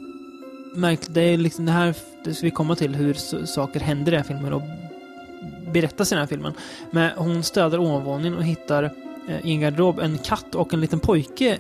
märkte, 0.75 1.13
det 1.13 1.21
är 1.23 1.37
liksom 1.37 1.67
det 1.67 1.73
här, 1.73 1.95
det 2.25 2.35
ska 2.35 2.47
vi 2.47 2.51
komma 2.51 2.77
till, 2.77 2.95
hur 2.95 3.15
saker 3.47 3.81
händer 3.81 4.13
i 4.13 4.17
den 4.17 4.25
här 4.25 4.29
filmen 4.35 4.53
och 4.53 4.63
berättas 5.73 6.13
i 6.13 6.15
den 6.15 6.21
här 6.23 6.27
filmen. 6.29 6.53
Men 6.91 7.11
hon 7.17 7.43
städar 7.43 7.79
ovanvåningen 7.79 8.35
och 8.37 8.45
hittar 8.45 8.83
eh, 9.29 9.47
i 9.47 9.51
en 9.53 9.61
garderob 9.61 9.99
en 9.99 10.19
katt 10.19 10.55
och 10.55 10.75
en 10.75 10.81
liten 10.81 11.01
pojke 11.01 11.59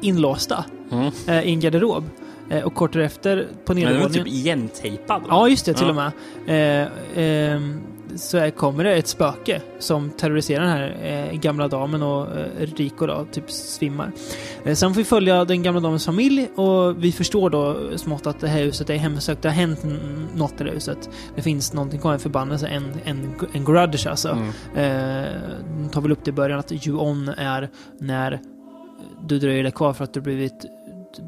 inlåsta 0.00 0.64
Mm. 0.90 1.10
eh, 1.28 1.40
i 1.42 1.50
en 1.52 1.60
garderob. 1.60 2.04
Eh, 2.50 2.62
och 2.64 2.74
kort 2.74 2.92
därefter 2.92 3.46
på 3.64 3.74
Men 3.74 3.82
den 3.82 3.92
var 3.92 3.92
nedervåningen... 3.92 4.24
typ 4.24 4.34
igentejpad. 4.34 5.22
Ja, 5.28 5.48
just 5.48 5.66
det, 5.66 5.74
till 5.74 5.82
Ja. 5.86 5.90
och 5.90 5.94
med. 5.96 6.12
Så 8.18 8.50
kommer 8.50 8.84
det 8.84 8.94
ett 8.94 9.06
spöke 9.06 9.62
som 9.78 10.10
terroriserar 10.10 10.60
den 10.62 10.70
här 10.70 10.96
eh, 11.32 11.38
gamla 11.38 11.68
damen 11.68 12.02
och 12.02 12.36
eh, 12.36 12.66
Rico 12.76 13.06
då, 13.06 13.26
typ 13.32 13.50
svimmar. 13.50 14.12
Eh, 14.64 14.74
sen 14.74 14.94
får 14.94 14.98
vi 15.00 15.04
följa 15.04 15.44
den 15.44 15.62
gamla 15.62 15.80
damens 15.80 16.06
familj 16.06 16.48
och 16.54 17.04
vi 17.04 17.12
förstår 17.12 17.50
då 17.50 17.76
smått 17.98 18.26
att 18.26 18.40
det 18.40 18.48
här 18.48 18.62
huset 18.62 18.90
är 18.90 18.96
hemsökt. 18.96 19.42
Det 19.42 19.48
har 19.48 19.54
hänt 19.54 19.80
något 20.34 20.60
i 20.60 20.64
det 20.64 20.70
huset. 20.70 21.10
Det 21.34 21.42
finns 21.42 21.72
någonting 21.72 22.00
kvar, 22.00 22.12
en 22.12 22.18
förbannelse, 22.18 22.66
en, 22.66 22.84
en, 23.04 23.34
en 23.52 23.64
grudge 23.64 24.06
alltså. 24.06 24.28
Mm. 24.28 25.24
Eh, 25.24 25.88
tar 25.90 26.00
väl 26.00 26.12
upp 26.12 26.24
det 26.24 26.28
i 26.28 26.32
början 26.32 26.58
att 26.58 26.72
you-on 26.86 27.28
är 27.28 27.68
när 27.98 28.40
du 29.28 29.38
dröjer 29.38 29.62
dig 29.62 29.72
kvar 29.72 29.92
för 29.92 30.04
att 30.04 30.14
du 30.14 30.20
blivit 30.20 30.66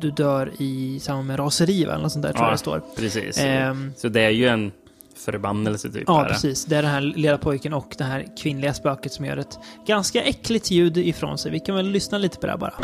du 0.00 0.10
dör 0.10 0.52
i 0.58 1.00
samband 1.00 1.26
med 1.26 1.38
raseri 1.38 1.82
eller 1.82 1.98
något 1.98 2.12
sånt 2.12 2.22
där 2.22 2.32
tror 2.32 2.42
Ja, 2.42 2.46
jag 2.48 2.54
det 2.54 2.58
står. 2.58 2.82
Precis. 2.96 3.38
Ehm, 3.38 3.92
Så 3.96 4.08
det 4.08 4.20
är 4.20 4.30
ju 4.30 4.48
en 4.48 4.72
förbannelse 5.18 5.92
typ. 5.92 6.04
Ja, 6.06 6.24
precis. 6.28 6.64
Det 6.64 6.76
är 6.76 6.82
den 6.82 6.90
här 6.90 7.00
lilla 7.00 7.38
pojken 7.38 7.72
och 7.72 7.94
det 7.98 8.04
här 8.04 8.26
kvinnliga 8.38 8.74
spöket 8.74 9.12
som 9.12 9.24
gör 9.24 9.36
ett 9.36 9.58
ganska 9.86 10.22
äckligt 10.22 10.70
ljud 10.70 10.96
ifrån 10.96 11.38
sig. 11.38 11.52
Vi 11.52 11.60
kan 11.60 11.74
väl 11.74 11.90
lyssna 11.90 12.18
lite 12.18 12.38
på 12.38 12.46
det 12.46 12.52
här 12.52 12.58
bara. 12.58 12.74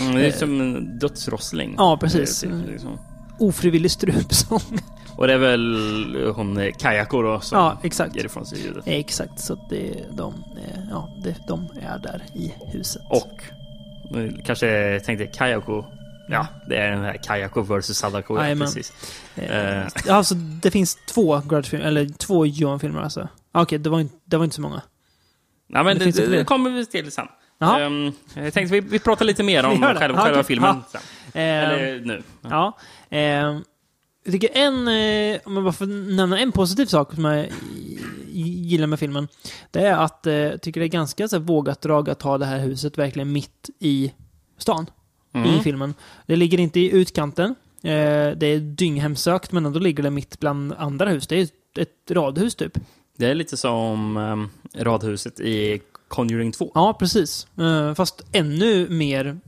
Mm, 0.00 0.14
det 0.16 0.26
är 0.26 0.32
som 0.32 0.60
en 0.60 0.98
dödsrossling. 0.98 1.74
Ja, 1.78 1.98
precis. 2.00 2.40
Typ, 2.40 2.50
liksom. 2.66 2.98
Ofrivillig 3.38 3.90
strupsång. 3.90 4.78
Och 5.18 5.26
det 5.26 5.32
är 5.32 5.38
väl 5.38 6.32
hon 6.36 6.56
eh, 6.58 6.72
Kayako 6.78 7.22
då 7.22 7.40
som 7.40 7.58
Ja, 7.58 7.78
exakt. 7.82 8.16
ger 8.16 8.24
ifrån 8.24 8.46
sig 8.46 8.58
ljudet. 8.64 8.82
Exakt, 8.86 9.40
så 9.40 9.52
att 9.52 9.68
det, 9.70 10.04
de, 10.10 10.34
eh, 10.56 10.80
ja, 10.90 11.08
det, 11.22 11.36
de 11.48 11.68
är 11.82 11.98
där 11.98 12.22
i 12.34 12.54
huset. 12.72 13.02
Och 13.10 13.42
nu 14.10 14.42
kanske 14.46 15.00
tänkte 15.04 15.26
Kayako. 15.26 15.84
Ja, 16.30 16.46
det 16.68 16.76
är 16.76 16.90
den 16.90 17.04
här 17.04 17.16
Kayako 17.22 17.62
vs 17.62 17.98
Sadako. 17.98 18.42
Ja, 18.44 18.54
precis. 18.54 18.92
Eh, 19.36 19.78
Eh. 19.80 19.86
Alltså, 20.08 20.34
det 20.34 20.70
finns 20.70 20.98
två 21.06 21.40
Grudge-filmer, 21.48 21.86
eller 21.86 22.08
två 22.08 22.46
Johan-filmer 22.46 23.00
alltså. 23.02 23.28
Ah, 23.52 23.62
Okej, 23.62 23.78
det, 23.78 23.90
var 23.90 24.00
inte, 24.00 24.14
det 24.24 24.36
var 24.36 24.44
inte 24.44 24.56
så 24.56 24.62
många. 24.62 24.82
Nej, 25.68 25.84
men 25.84 25.98
Det 25.98 26.04
det, 26.04 26.10
det, 26.10 26.26
fler. 26.26 26.44
kommer 26.44 26.70
vi 26.70 26.86
till 26.86 27.12
sen. 27.12 27.26
Ehm, 27.60 28.12
jag 28.34 28.52
tänkte 28.52 28.72
vi, 28.74 28.80
vi 28.80 28.98
pratar 28.98 29.24
lite 29.24 29.42
mer 29.42 29.64
om 29.66 29.80
det. 29.80 29.94
själva, 29.94 30.20
själva 30.20 30.42
filmen 30.42 30.76
Ja. 30.92 31.00
sen. 31.00 31.00
Eh, 31.42 31.42
Eller 31.70 32.00
nu. 32.00 32.22
Ja. 32.42 32.76
Eh, 33.10 33.58
jag 34.28 34.40
tycker 34.40 34.58
en, 34.58 34.88
eh, 34.88 35.40
om 35.44 35.54
jag 35.54 35.64
bara 35.64 35.72
får 35.72 35.86
nämna 35.86 36.38
en 36.38 36.52
positiv 36.52 36.86
sak 36.86 37.14
som 37.14 37.24
jag 37.24 37.46
gillar 38.30 38.86
med 38.86 38.98
filmen. 38.98 39.28
Det 39.70 39.80
är 39.80 39.96
att 39.96 40.26
eh, 40.26 40.34
jag 40.34 40.62
tycker 40.62 40.80
det 40.80 40.86
är 40.86 40.88
ganska 40.88 41.28
så 41.28 41.36
här, 41.36 41.42
vågat 41.42 41.80
drag 41.80 42.10
att 42.10 42.22
ha 42.22 42.38
det 42.38 42.46
här 42.46 42.58
huset 42.58 42.98
verkligen 42.98 43.32
mitt 43.32 43.70
i 43.78 44.12
stan. 44.58 44.86
Mm. 45.32 45.54
I 45.54 45.60
filmen. 45.60 45.94
Det 46.26 46.36
ligger 46.36 46.60
inte 46.60 46.80
i 46.80 46.90
utkanten. 46.92 47.54
Eh, 47.82 48.30
det 48.36 48.46
är 48.46 48.60
dynghemsökt 48.60 49.52
men 49.52 49.66
ändå 49.66 49.78
ligger 49.78 50.02
det 50.02 50.10
mitt 50.10 50.40
bland 50.40 50.72
andra 50.72 51.08
hus. 51.08 51.26
Det 51.26 51.40
är 51.40 51.48
ett, 51.78 52.10
radhus 52.10 52.54
typ. 52.54 52.78
Det 53.16 53.26
är 53.26 53.34
lite 53.34 53.56
som 53.56 54.16
um, 54.16 54.50
radhuset 54.76 55.40
i 55.40 55.80
Conjuring 56.08 56.52
2. 56.52 56.72
Ja, 56.74 56.96
precis. 56.98 57.46
Fast 57.96 58.24
ännu 58.32 58.88
mer 58.88 59.40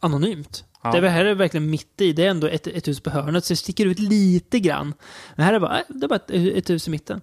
anonymt. 0.00 0.64
Ja. 0.82 1.00
Det 1.00 1.08
här 1.08 1.24
är 1.24 1.34
verkligen 1.34 1.70
mitt 1.70 2.00
i. 2.00 2.12
Det 2.12 2.26
är 2.26 2.30
ändå 2.30 2.46
ett, 2.46 2.66
ett 2.66 2.88
hus 2.88 3.00
på 3.00 3.10
hörnet, 3.10 3.44
så 3.44 3.52
det 3.52 3.56
sticker 3.56 3.86
ut 3.86 3.98
lite 3.98 4.60
grann. 4.60 4.94
Men 5.36 5.46
här 5.46 5.52
är 5.52 5.60
bara, 5.60 5.82
det 5.88 6.06
är 6.06 6.08
bara 6.08 6.16
ett, 6.16 6.30
ett 6.30 6.70
hus 6.70 6.88
i 6.88 6.90
mitten. 6.90 7.20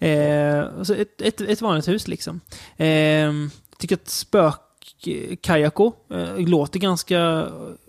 Eh, 0.00 0.78
alltså 0.78 0.96
ett, 0.96 1.20
ett, 1.20 1.40
ett 1.40 1.60
vanligt 1.60 1.88
hus 1.88 2.08
liksom. 2.08 2.40
Eh, 2.76 3.32
tycker 3.78 3.94
att 3.94 4.08
spök, 4.08 4.60
eh, 5.08 5.36
Kayako. 5.40 5.92
Eh, 6.10 6.38
låter 6.38 6.78
ganska 6.80 7.46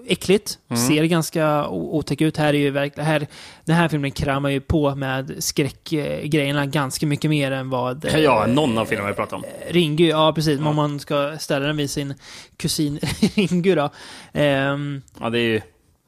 äckligt. 0.07 0.59
Mm. 0.69 0.87
Ser 0.87 1.03
ganska 1.03 1.67
otäck 1.67 2.21
ut. 2.21 2.37
Här 2.37 2.53
är 2.53 2.57
ju 2.57 2.69
verkligen... 2.69 3.07
Här, 3.07 3.27
den 3.65 3.75
här 3.75 3.87
filmen 3.87 4.11
kramar 4.11 4.49
ju 4.49 4.61
på 4.61 4.95
med 4.95 5.35
skräckgrejerna 5.39 6.65
ganska 6.65 7.05
mycket 7.07 7.29
mer 7.29 7.51
än 7.51 7.69
vad... 7.69 8.05
eh, 8.05 8.17
Ja, 8.19 8.45
någon 8.47 8.77
av 8.77 8.85
filmerna 8.85 9.09
vi 9.09 9.15
pratar 9.15 9.37
om. 9.37 9.43
Ringu, 9.69 10.07
ja 10.07 10.33
precis. 10.33 10.59
Ja. 10.59 10.67
Om 10.69 10.75
man 10.75 10.99
ska 10.99 11.37
ställa 11.39 11.65
den 11.67 11.77
vid 11.77 11.89
sin 11.89 12.13
kusin 12.57 12.99
Ringu 13.35 13.75
då. 13.75 13.89
Ehm, 14.33 15.01
Ja, 15.19 15.29
det 15.29 15.39
är 15.39 15.43
ju 15.43 15.61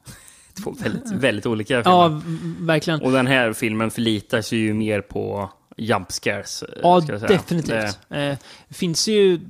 två 0.64 0.74
väldigt, 0.82 1.12
väldigt 1.12 1.46
olika 1.46 1.82
filmer. 1.82 1.96
ja, 1.98 2.20
verkligen. 2.60 3.00
Och 3.02 3.12
den 3.12 3.26
här 3.26 3.52
filmen 3.52 3.90
förlitar 3.90 4.40
sig 4.40 4.58
ju 4.58 4.74
mer 4.74 5.00
på 5.00 5.50
jump 5.76 6.12
scares. 6.12 6.62
eh, 6.62 6.68
Ja, 6.82 7.00
definitivt. 7.28 7.98
Det, 8.08 8.16
Eh, 8.16 8.36
finns 8.70 9.08
ju 9.08 9.40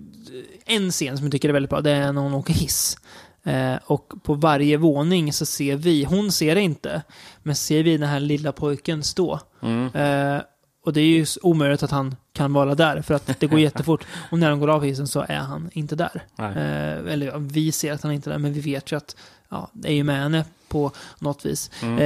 en 0.64 0.90
scen 0.90 1.16
som 1.16 1.26
jag 1.26 1.32
tycker 1.32 1.48
är 1.48 1.52
väldigt 1.52 1.70
bra. 1.70 1.80
Det 1.80 1.90
är 1.90 2.12
när 2.12 2.20
hon 2.22 2.34
åker 2.34 2.54
hiss. 2.54 2.96
Eh, 3.44 3.74
och 3.84 4.12
på 4.22 4.34
varje 4.34 4.76
våning 4.76 5.32
så 5.32 5.46
ser 5.46 5.76
vi, 5.76 6.04
hon 6.04 6.32
ser 6.32 6.54
det 6.54 6.60
inte, 6.60 7.02
men 7.42 7.54
ser 7.56 7.82
vi 7.82 7.96
den 7.96 8.08
här 8.08 8.20
lilla 8.20 8.52
pojken 8.52 9.02
stå. 9.02 9.40
mm, 9.62 9.86
Eh, 9.94 10.42
och 10.86 10.92
det 10.92 11.00
är 11.00 11.04
ju 11.04 11.26
omöjligt 11.42 11.82
att 11.82 11.90
han 11.90 12.16
kan 12.32 12.52
vara 12.52 12.74
där, 12.74 13.02
för 13.02 13.14
att 13.14 13.40
det 13.40 13.46
går 13.46 13.58
jättefort. 13.68 14.06
Och 14.30 14.38
när 14.38 14.50
de 14.50 14.60
går 14.60 14.68
av 14.68 14.84
hissen 14.84 15.06
så 15.08 15.20
är 15.28 15.36
han 15.38 15.70
inte 15.72 15.96
där. 15.96 16.24
Eh, 16.38 17.12
eller 17.12 17.26
ja, 17.26 17.34
vi 17.38 17.72
ser 17.72 17.92
att 17.92 18.02
han 18.02 18.12
inte 18.12 18.30
är 18.30 18.32
där, 18.32 18.38
men 18.38 18.52
vi 18.52 18.60
vet 18.60 18.92
ju 18.92 18.96
att 18.96 19.16
ja, 19.48 19.70
det 19.72 19.88
är 19.88 19.92
ju 19.94 20.04
med 20.04 20.16
henne 20.16 20.44
på 20.68 20.92
något 21.18 21.46
vis. 21.46 21.70
Mm. 21.82 21.98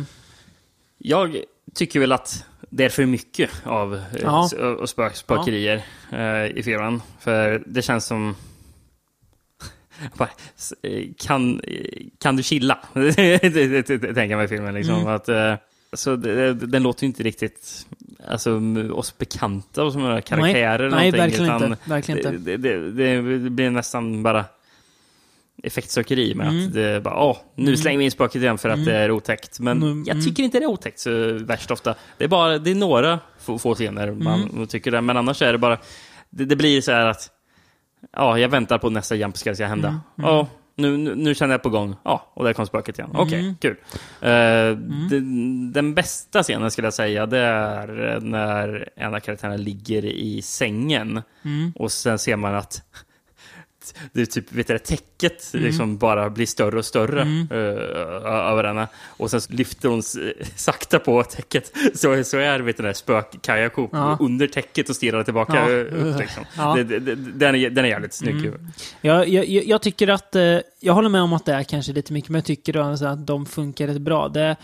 Eh, 0.00 0.04
Jag 0.98 1.36
tycker 1.74 2.00
väl 2.00 2.12
att 2.12 2.44
det 2.76 2.84
är 2.84 2.88
för 2.88 3.06
mycket 3.06 3.50
av 3.64 3.94
eh, 3.94 4.00
Ja. 4.22 4.50
och 4.80 4.88
spök, 4.88 5.16
spökerier 5.16 5.82
eh, 6.12 6.58
i 6.58 6.62
filmen. 6.62 7.02
För 7.20 7.62
det 7.66 7.82
känns 7.82 8.06
som... 8.06 8.36
Bara, 10.14 10.28
eh, 10.82 11.04
kan, 11.18 11.60
kan 12.20 12.36
du 12.36 12.42
chilla? 12.42 12.78
tänker 12.94 14.30
jag 14.30 14.38
mig 14.38 14.48
filmen. 14.48 14.74
Liksom. 14.74 14.94
Mm. 14.94 15.06
Att, 15.06 15.28
så 15.92 16.16
det, 16.16 16.54
den 16.54 16.82
låter 16.82 17.02
ju 17.02 17.06
inte 17.06 17.22
riktigt 17.22 17.86
alltså, 18.28 18.60
oss 18.92 19.18
bekanta 19.18 19.90
som 19.90 20.02
några 20.02 20.20
karaktärer. 20.20 20.78
eller 20.78 20.96
nej, 20.96 21.10
någonting, 21.10 21.46
verkligen 21.46 21.72
inte. 21.72 21.90
Verkligen 21.90 22.18
inte. 22.18 22.56
Det, 22.56 22.56
det, 22.56 23.38
det 23.38 23.50
blir 23.50 23.70
nästan 23.70 24.22
bara 24.22 24.44
effektsökeri 25.62 26.34
med 26.34 26.48
Mm. 26.48 26.66
att 26.66 26.72
det 26.74 27.00
bara, 27.04 27.22
åh, 27.24 27.36
nu 27.54 27.76
slänger 27.76 27.98
vi 27.98 28.04
in 28.04 28.10
spöket 28.10 28.42
igen 28.42 28.58
för 28.58 28.68
att 28.68 28.74
Mm. 28.74 28.86
det 28.86 28.96
är 28.96 29.10
otäckt. 29.10 29.60
Men 29.60 29.82
Mm. 29.82 30.04
jag 30.06 30.24
tycker 30.24 30.42
inte 30.42 30.58
det 30.58 30.64
är 30.64 30.68
otäckt 30.68 30.98
så 31.00 31.32
värst 31.32 31.70
ofta. 31.70 31.94
Det 32.18 32.24
är 32.24 32.28
bara, 32.28 32.58
det 32.58 32.70
är 32.70 32.74
några 32.74 33.18
få, 33.40 33.58
få 33.58 33.74
scener 33.74 34.12
man 34.12 34.42
Mm. 34.42 34.66
tycker 34.66 34.90
det, 34.90 35.00
men 35.00 35.16
annars 35.16 35.42
är 35.42 35.52
det 35.52 35.58
bara, 35.58 35.78
det, 36.30 36.44
det 36.44 36.56
blir 36.56 36.80
så 36.80 36.92
här 36.92 37.06
att, 37.06 37.30
ja, 38.12 38.38
jag 38.38 38.48
väntar 38.48 38.78
på 38.78 38.90
nästa 38.90 39.14
jump 39.14 39.36
ska 39.36 39.54
hända. 39.66 39.88
Mm. 39.88 40.00
Ja, 40.16 40.46
nu, 40.76 40.96
nu, 40.96 41.14
nu 41.14 41.34
känner 41.34 41.54
jag 41.54 41.62
på 41.62 41.68
gång. 41.68 41.96
Ja, 42.04 42.30
och 42.34 42.44
där 42.44 42.52
kom 42.52 42.66
spöket 42.66 42.98
igen. 42.98 43.10
Okej, 43.14 43.40
Mm. 43.40 43.54
kul. 43.60 43.76
Eh, 44.20 44.78
den, 45.10 45.72
den 45.72 45.94
bästa 45.94 46.42
scenen 46.42 46.70
skulle 46.70 46.86
jag 46.86 46.94
säga, 46.94 47.26
det 47.26 47.38
är 47.38 48.20
när 48.20 48.88
en 48.96 49.14
av 49.14 49.20
karaktärerna 49.20 49.56
ligger 49.56 50.04
i 50.04 50.42
sängen 50.42 51.22
Mm. 51.44 51.72
och 51.76 51.92
sen 51.92 52.18
ser 52.18 52.36
man 52.36 52.54
att 52.54 52.82
det 54.12 54.20
är 54.20 54.26
typ, 54.26 54.52
vet 54.52 54.66
du, 54.66 54.72
det, 54.72 54.78
täcket 54.78 55.50
Mm. 55.54 55.66
liksom 55.66 55.96
bara 55.98 56.30
blir 56.30 56.46
större 56.46 56.78
och 56.78 56.84
större 56.84 57.22
Mm. 57.22 57.48
eh, 57.50 57.56
över 58.50 58.64
henne. 58.64 58.88
Och 59.06 59.30
sen 59.30 59.40
lyfter 59.48 59.88
hon 59.88 59.98
s- 59.98 60.16
sakta 60.56 60.98
på 60.98 61.22
täcket. 61.22 61.72
Så, 61.94 62.24
så 62.24 62.38
är 62.38 62.60
vet 62.60 62.76
du, 62.76 62.82
den 62.82 62.86
där 62.86 62.92
spök-Kayako 62.92 63.88
Ja. 63.92 64.16
under 64.20 64.46
täcket 64.46 64.88
och 64.88 64.96
stirrar 64.96 65.22
tillbaka. 65.24 65.70
Ja. 65.70 65.78
upp, 65.80 66.18
liksom. 66.20 66.44
Ja. 66.56 66.74
det, 66.76 66.84
det, 66.84 66.98
det, 66.98 67.14
den, 67.14 67.54
är, 67.54 67.70
den 67.70 67.84
är 67.84 67.88
jävligt 67.88 68.12
snygg. 68.14 68.46
Mm. 68.46 68.68
Jag, 69.00 69.28
jag, 69.28 69.46
jag 69.48 69.64
jag 69.64 69.82
tycker 69.82 70.08
att, 70.08 70.34
eh, 70.36 70.58
jag 70.84 70.94
håller 70.94 71.08
med 71.08 71.22
om 71.22 71.32
att 71.32 71.44
det 71.44 71.52
är 71.54 71.62
kanske 71.62 71.92
lite 71.92 72.12
mycket, 72.12 72.30
men 72.30 72.38
jag 72.38 72.44
tycker 72.44 72.72
då 72.72 72.82
alltså 72.82 73.06
att 73.06 73.26
de 73.26 73.46
funkar 73.46 73.86
rätt 73.86 74.00
bra. 74.00 74.28
Det 74.28 74.40
är 74.40 74.56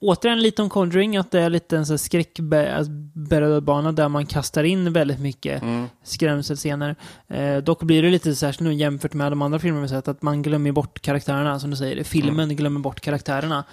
återigen 0.00 0.40
lite 0.40 0.62
om 0.62 0.70
Conjuring, 0.70 1.16
att 1.16 1.30
det 1.30 1.40
är 1.40 1.50
lite 1.50 1.76
en 1.76 1.84
här 1.84 1.96
skräckbana 1.96 3.92
där 3.92 4.08
man 4.08 4.26
kastar 4.26 4.64
in 4.64 4.92
väldigt 4.92 5.20
mycket 5.20 5.62
Mm. 5.62 5.86
skrämselscener. 6.04 6.96
Eh, 7.28 7.56
dock 7.56 7.82
blir 7.82 8.02
det 8.02 8.10
lite 8.10 8.34
särskilt 8.34 8.60
nu 8.60 8.74
jämfört 8.74 9.14
med 9.14 9.32
de 9.32 9.42
andra 9.42 9.58
filmerna 9.58 9.82
vi 9.82 9.88
sett, 9.88 10.08
att 10.08 10.22
man 10.22 10.42
glömmer 10.42 10.72
bort 10.72 11.00
karaktärerna, 11.00 11.60
som 11.60 11.70
du 11.70 11.76
säger. 11.76 12.04
Filmen 12.04 12.44
Mm. 12.44 12.56
glömmer 12.56 12.80
bort 12.80 13.00
karaktärerna. 13.00 13.64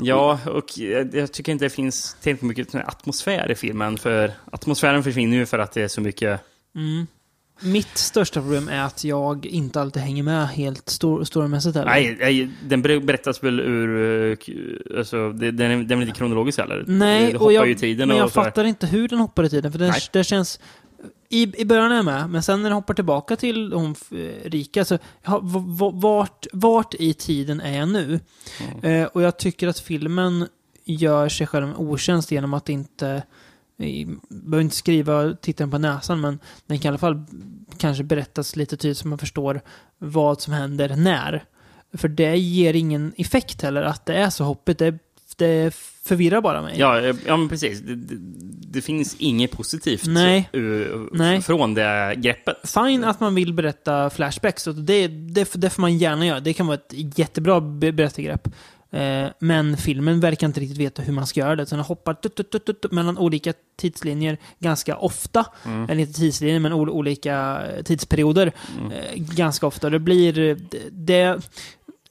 Ja, 0.00 0.38
och 0.46 0.78
jag, 0.78 1.32
tycker 1.32 1.52
inte 1.52 1.64
det 1.64 1.70
finns 1.70 2.16
tillräckligt 2.20 2.48
mycket 2.72 2.74
atmosfär 2.88 3.50
i 3.50 3.54
filmen. 3.54 3.98
För 3.98 4.32
atmosfären 4.52 5.02
försvinner 5.02 5.36
ju 5.36 5.46
för 5.46 5.58
att 5.58 5.72
det 5.72 5.82
är 5.82 5.88
så 5.88 6.00
mycket... 6.00 6.40
Mm. 6.74 7.06
Mitt 7.60 7.98
största 7.98 8.40
problem 8.40 8.68
är 8.68 8.82
att 8.82 9.04
jag 9.04 9.46
inte 9.46 9.80
alltid 9.80 10.02
hänger 10.02 10.22
med 10.22 10.48
helt 10.48 10.88
stor, 10.88 11.24
storymässigt 11.24 11.76
heller. 11.76 11.90
Nej, 11.90 12.16
nej, 12.20 12.50
den 12.68 12.82
ber- 12.82 13.00
berättas 13.00 13.42
väl 13.42 13.60
ur... 13.60 14.30
eh, 14.32 14.98
Alltså, 14.98 15.32
den, 15.32 15.60
är, 15.60 15.68
den 15.68 15.70
är 15.70 15.96
väl 15.96 16.02
inte 16.02 16.18
kronologisk 16.18 16.58
heller? 16.58 16.84
Nej, 16.86 17.20
det, 17.24 17.30
det 17.30 17.34
och 17.34 17.40
hoppar 17.40 17.52
jag, 17.52 17.68
ju 17.68 17.74
tiden 17.74 18.08
men 18.08 18.16
jag 18.16 18.26
och 18.26 18.32
fattar 18.32 18.64
inte 18.64 18.86
hur 18.86 19.08
den 19.08 19.18
hoppar 19.18 19.44
i 19.44 19.48
tiden. 19.50 19.72
För 19.72 19.78
det, 19.78 19.88
Nej. 19.88 20.00
det 20.12 20.24
känns... 20.24 20.60
I, 21.28 21.52
I 21.60 21.64
början 21.64 21.92
är 21.92 21.96
jag 21.96 22.04
med, 22.04 22.30
men 22.30 22.42
sen 22.42 22.62
när 22.62 22.68
den 22.70 22.76
hoppar 22.76 22.94
tillbaka 22.94 23.36
till 23.36 23.72
hon 23.72 23.94
eh, 24.10 24.50
rika, 24.50 24.84
så 24.84 24.98
ja, 25.22 25.40
vart, 25.92 26.46
vart 26.52 26.94
i 26.94 27.14
tiden 27.14 27.60
är 27.60 27.78
jag 27.78 27.88
nu? 27.88 28.20
Mm. 28.82 29.02
Eh, 29.02 29.06
och 29.08 29.22
jag 29.22 29.38
tycker 29.38 29.68
att 29.68 29.78
filmen 29.78 30.46
gör 30.84 31.28
sig 31.28 31.46
själv 31.46 31.66
en 31.66 31.76
otjänst 31.76 32.30
genom 32.30 32.54
att 32.54 32.68
inte... 32.68 33.22
eh, 33.80 34.08
behöver 34.28 34.64
inte 34.64 34.76
skriva 34.76 35.34
tittaren 35.34 35.70
på 35.70 35.78
näsan, 35.78 36.20
men 36.20 36.38
den 36.66 36.78
kan 36.78 36.88
i 36.88 36.90
alla 36.90 36.98
fall 36.98 37.24
kanske 37.78 38.04
berättas 38.04 38.56
lite 38.56 38.76
tydligt 38.76 38.98
så 38.98 39.08
man 39.08 39.18
förstår 39.18 39.60
vad 39.98 40.40
som 40.40 40.52
händer 40.52 40.96
när. 40.96 41.44
För 41.92 42.08
det 42.08 42.36
ger 42.36 42.74
ingen 42.74 43.12
effekt 43.16 43.62
heller, 43.62 43.82
att 43.82 44.06
det 44.06 44.14
är 44.14 44.30
så 44.30 44.44
hoppigt. 44.44 44.78
Det, 44.78 44.98
det 45.36 45.74
förvirrar 46.04 46.40
bara 46.40 46.62
mig. 46.62 46.74
Ja, 46.78 47.00
ja 47.26 47.36
men 47.36 47.48
precis. 47.48 47.80
Det, 47.80 47.94
det, 47.94 48.16
det 48.72 48.80
finns 48.80 49.16
inget 49.18 49.50
positivt 49.50 50.06
Nej. 50.06 50.48
Nej. 51.12 51.42
från 51.42 51.74
det 51.74 52.14
greppet. 52.16 52.56
Fine 52.64 53.04
att 53.04 53.20
man 53.20 53.34
vill 53.34 53.54
berätta 53.54 54.10
flashbacks, 54.10 54.66
och 54.66 54.74
det, 54.74 55.08
det, 55.08 55.52
det 55.54 55.70
får 55.70 55.80
man 55.80 55.98
gärna 55.98 56.26
göra. 56.26 56.40
Det 56.40 56.52
kan 56.52 56.66
vara 56.66 56.76
ett 56.76 57.18
jättebra 57.18 57.60
be- 57.60 57.92
berättargrepp. 57.92 58.48
Eh, 58.90 59.26
men 59.38 59.76
filmen 59.76 60.20
verkar 60.20 60.46
inte 60.46 60.60
riktigt 60.60 60.78
veta 60.78 61.02
hur 61.02 61.12
man 61.12 61.26
ska 61.26 61.40
göra 61.40 61.56
det. 61.56 61.66
Så 61.66 61.76
den 61.76 61.84
hoppar 61.84 62.14
tut, 62.14 62.34
tut, 62.34 62.64
tut, 62.64 62.92
mellan 62.92 63.18
olika 63.18 63.52
tidslinjer 63.76 64.38
ganska 64.58 64.96
ofta. 64.96 65.46
Mm. 65.64 65.90
Eller 65.90 66.00
inte 66.00 66.12
tidslinjer, 66.12 66.60
men 66.60 66.72
ol- 66.72 66.90
olika 66.90 67.62
eh, 67.66 67.82
tidsperioder. 67.82 68.52
Mm. 68.78 68.92
Eh, 68.92 68.98
ganska 69.14 69.66
ofta. 69.66 69.90
Det 69.90 69.98
blir... 69.98 70.32
Det, 70.32 70.78
det, 70.90 71.40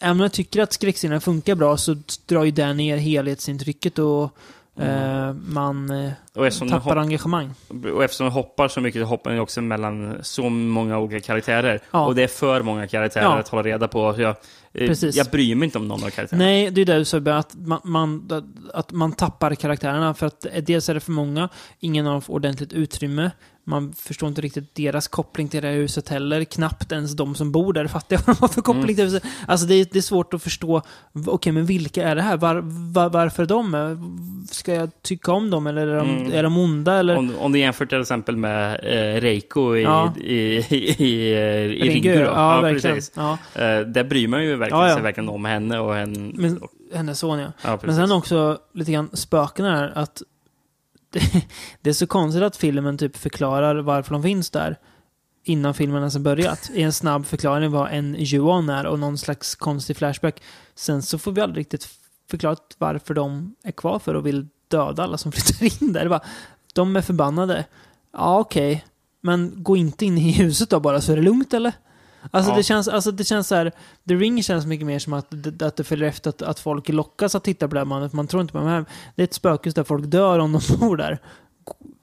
även 0.02 0.12
om 0.12 0.20
jag 0.20 0.32
tycker 0.32 0.62
att 0.62 0.74
skräckscenerna 0.74 1.22
funkar 1.22 1.56
bra 1.56 1.78
så 1.78 1.96
drar 2.26 2.44
ju 2.44 2.52
det 2.52 2.74
ner 2.74 2.98
helhetsintrycket 2.98 4.00
och 4.00 4.38
eh, 4.80 5.34
man 5.34 5.90
eh, 5.90 6.12
tappar 6.60 6.80
hopp, 6.80 6.98
engagemang. 6.98 7.54
och 7.94 8.04
eftersom 8.04 8.26
den 8.26 8.34
hoppar 8.34 8.68
så 8.68 8.82
mycket 8.82 9.02
så 9.02 9.06
hoppar 9.06 9.32
den 9.32 9.40
också 9.40 9.62
mellan 9.62 10.18
så 10.22 10.50
många 10.50 11.00
olika 11.00 11.20
karaktärer. 11.20 11.80
Ja. 11.92 12.06
Och 12.06 12.16
det 12.16 12.24
är 12.24 12.28
för 12.28 12.62
många 12.62 12.88
karaktärer 12.88 13.24
Ja. 13.24 13.38
att 13.38 13.48
hålla 13.48 13.64
reda 13.64 13.88
på. 13.88 14.16
Jag, 14.18 14.30
eh, 14.30 14.88
Precis. 14.88 15.16
jag 15.16 15.28
bryr 15.28 15.56
mig 15.56 15.66
inte 15.66 15.78
om 15.78 15.88
någon 15.88 16.04
av 16.04 16.10
karaktärerna. 16.10 16.46
Nej, 16.46 16.72
det 16.72 16.82
är 16.82 16.86
det 16.86 16.98
du 16.98 17.06
sa, 17.06 17.18
att 17.18 17.56
man, 17.56 17.80
man, 17.84 18.30
att 18.74 18.92
man 18.92 19.12
tappar 19.12 19.56
karaktärerna. 19.56 20.14
För 20.14 20.26
att 20.28 20.46
dels 20.62 20.90
är 20.90 20.94
det 20.94 21.00
för 21.00 21.12
många, 21.12 21.50
ingen 21.80 22.06
har 22.06 22.24
ordentligt 22.28 22.74
utrymme. 22.74 23.32
Man 23.70 23.94
förstår 23.94 24.30
inte 24.30 24.42
riktigt 24.42 24.76
deras 24.76 25.08
koppling 25.08 25.48
till 25.48 25.62
det 25.62 25.68
här 25.68 25.76
huset 25.76 26.10
heller. 26.10 26.44
Knappt 26.44 26.92
ens 26.92 27.12
de 27.16 27.36
som 27.36 27.52
bor 27.52 27.74
där 27.74 27.88
fattar 27.88 28.18
vad 28.26 28.36
de 28.36 28.40
har 28.42 28.48
för 28.48 28.62
koppling 28.62 28.84
Mm. 28.84 28.96
till 28.96 29.06
huset. 29.06 29.24
Alltså 29.48 29.66
det 29.68 29.76
är, 29.76 29.88
det 29.92 29.98
är 29.98 30.02
svårt 30.02 30.34
att 30.34 30.44
förstå, 30.44 30.82
okej 31.28 31.52
men 31.54 31.66
vilka 31.66 32.04
är 32.10 32.16
det 32.16 32.22
här? 32.22 32.38
Var, 32.38 32.62
var, 32.94 33.10
varför 33.10 33.46
de? 33.46 34.46
Ska 34.52 34.74
jag 34.74 34.90
tycka 35.02 35.32
om 35.32 35.50
dem 35.50 35.68
eller 35.68 35.88
är 35.88 35.96
de, 35.98 36.10
Mm. 36.10 36.32
är 36.34 36.44
de 36.44 36.58
onda? 36.58 36.94
Eller? 36.94 37.18
Om, 37.18 37.32
om 37.40 37.52
du 37.52 37.60
jämför 37.60 37.86
till 37.86 38.02
exempel 38.02 38.38
med 38.38 38.72
eh, 38.84 39.22
Reiko 39.22 39.76
i, 39.76 39.84
Ja. 39.84 40.14
i, 40.18 40.34
i, 40.34 40.96
i, 41.04 41.34
i 41.86 41.90
Ringu. 41.90 42.16
Då. 42.20 42.22
Ja, 42.26 42.62
verkligen. 42.62 42.96
precis. 42.96 43.12
Ja. 43.16 43.32
Eh, 43.56 43.80
där 43.80 44.04
bryr 44.04 44.28
man 44.28 44.44
ju 44.44 44.56
verkligen 44.56 44.82
Ja, 44.82 44.88
ja. 44.90 44.94
sig 44.94 45.04
verkligen 45.04 45.30
om 45.30 45.46
henne 45.46 45.80
och 45.80 45.98
en... 45.98 46.32
Men, 46.36 46.58
och, 46.58 46.70
hennes 46.94 47.20
son 47.20 47.40
ja. 47.40 47.48
ja. 47.64 47.80
Men 47.84 47.96
sen 47.96 48.12
också 48.12 48.58
lite 48.74 48.92
grann 48.92 49.10
spökena 49.14 49.76
här, 49.76 49.92
att 49.96 50.22
det, 51.10 51.48
det 51.82 51.90
är 51.90 51.94
så 51.94 52.08
konstigt 52.08 52.44
att 52.44 52.58
filmen 52.58 52.98
typ 52.98 53.18
förklarar 53.18 53.76
varför 53.76 54.12
de 54.14 54.24
finns 54.24 54.50
där 54.50 54.78
innan 55.44 55.74
filmen 55.74 56.00
ens 56.00 56.14
har 56.14 56.22
börjat. 56.22 56.70
I 56.74 56.82
en 56.82 56.94
snabb 56.94 57.26
förklaring 57.26 57.72
vad 57.72 57.92
en 57.92 58.16
Yuan 58.16 58.70
är 58.70 58.86
och 58.86 59.00
någon 59.00 59.18
slags 59.18 59.56
konstig 59.56 59.98
flashback. 59.98 60.42
Sen 60.76 61.02
så 61.02 61.18
får 61.18 61.32
vi 61.32 61.42
aldrig 61.42 61.62
riktigt 61.62 61.90
förklarat 62.30 62.76
varför 62.78 63.14
de 63.14 63.56
är 63.64 63.72
kvar 63.72 64.00
för 64.00 64.14
och 64.14 64.26
vill 64.26 64.48
döda 64.68 65.04
alla 65.04 65.18
som 65.18 65.32
flyttar 65.62 65.84
in 65.84 65.94
där. 65.94 66.10
Bara, 66.10 66.24
de 66.74 66.96
är 66.96 67.02
förbannade. 67.02 67.66
Ja, 68.14 68.40
okej. 68.40 68.86
Men 69.22 69.64
gå 69.64 69.78
inte 69.78 70.06
in 70.06 70.18
i 70.18 70.32
huset 70.32 70.70
då 70.70 70.80
bara 70.80 71.02
så 71.02 71.12
är 71.12 71.16
det 71.16 71.22
lugnt 71.22 71.54
eller? 71.54 71.74
Alltså, 72.32 72.52
Ja. 72.52 72.58
det 72.58 72.64
känns, 72.64 72.88
alltså 72.88 73.12
det 73.12 73.24
känns 73.24 73.48
så 73.48 73.56
här, 73.56 73.72
The 74.08 74.16
Ring 74.16 74.44
känns 74.44 74.66
mycket 74.66 74.86
mer 74.88 75.00
som 75.00 75.14
att, 75.14 75.34
att 75.62 75.76
det 75.76 75.84
följer 75.84 76.08
efter 76.10 76.30
att, 76.30 76.42
att 76.42 76.60
folk 76.60 76.90
lockas 76.90 77.36
att 77.36 77.44
titta 77.44 77.68
på 77.68 77.74
det 77.74 77.80
här 77.80 77.86
mannen. 77.86 78.10
Man 78.14 78.28
tror 78.28 78.42
inte 78.42 78.54
på 78.54 78.60
det 78.60 78.66
här. 78.70 78.86
Det 79.16 79.22
är 79.22 79.24
ett 79.24 79.34
spökhus 79.34 79.74
där 79.74 79.84
folk 79.84 80.06
dör 80.06 80.40
om 80.40 80.52
de 80.52 80.62
bor 80.80 80.98
där. 80.98 81.20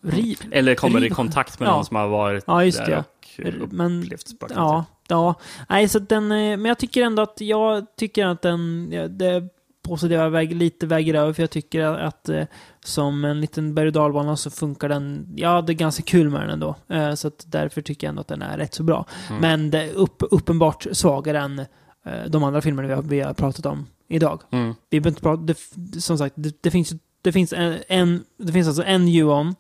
riv... 0.03 0.39
Eller 0.51 0.75
kommer 0.75 0.99
i 1.01 1.05
riv- 1.05 1.11
kontakt 1.15 1.61
med 1.61 1.69
Ja. 1.69 1.75
någon 1.75 1.85
som 1.85 1.97
har 1.97 2.09
varit 2.09 2.45
Ja, 2.47 2.55
där 2.59 2.87
det. 2.87 3.63
och 3.63 3.73
Men 3.73 4.03
upplevt 4.03 4.29
spöken. 4.29 4.57
Ja, 4.57 4.85
ja. 5.09 5.35
Nej, 5.69 5.89
så 5.89 5.99
den, 5.99 6.25
eh, 6.33 6.37
men 6.57 6.65
jag 6.65 6.79
tycker 6.79 7.03
ändå 7.03 7.23
att 7.23 7.41
jag 7.41 7.87
tycker 7.97 8.27
att 8.27 8.43
den, 8.43 8.91
det 9.19 9.43
positiva 9.83 10.29
väg, 10.29 10.53
lite 10.55 10.87
väger 10.87 11.15
över, 11.15 11.33
för 11.33 11.43
jag 11.43 11.51
tycker 11.51 11.83
att 11.83 12.29
eh, 12.29 12.45
som 12.87 13.25
en 13.25 13.41
liten 13.41 13.75
berg 13.75 13.87
och 13.87 13.93
dalbana 13.93 14.37
så 14.37 14.51
funkar 14.51 14.89
den, 14.89 15.29
ja, 15.37 15.63
det 15.63 15.73
är 15.73 15.75
ganska 15.75 16.03
kul 16.03 16.31
med 16.31 16.41
den 16.41 16.51
ändå. 16.51 16.75
Eh, 16.89 17.15
så 17.15 17.29
att 17.29 17.45
därför 17.47 17.83
tycker 17.83 18.07
jag 18.07 18.09
ändå 18.09 18.21
att 18.21 18.29
den 18.29 18.43
är 18.43 18.59
rätt 18.59 18.75
så 18.75 18.83
bra. 18.83 19.07
Mm. 19.29 19.41
Men 19.41 19.71
det 19.71 19.83
är 19.83 19.93
upp, 19.93 20.23
uppenbart 20.31 20.87
svagare 20.93 21.39
än 21.39 21.59
eh, 21.59 22.25
de 22.29 22.45
andra 22.45 22.61
filmerna 22.61 22.89
vi 22.89 22.95
har, 22.95 23.03
vi 23.03 23.21
har 23.21 23.35
pratat 23.35 23.67
om 23.67 23.87
idag. 24.09 24.43
Mm. 24.51 24.75
Vi 24.91 24.97
inte 24.97 25.23
prata, 25.23 25.43
det, 25.43 25.59
som 26.01 26.19
sagt, 26.19 26.35
det, 26.39 26.63
det 26.63 26.71
finns, 26.71 26.93
det 27.23 27.33
finns 27.33 27.53
en, 27.53 27.79
en, 27.89 28.25
det 28.39 28.53
finns 28.53 28.67
alltså 28.69 28.85
en 28.85 29.09
Ju-On, 29.09 29.55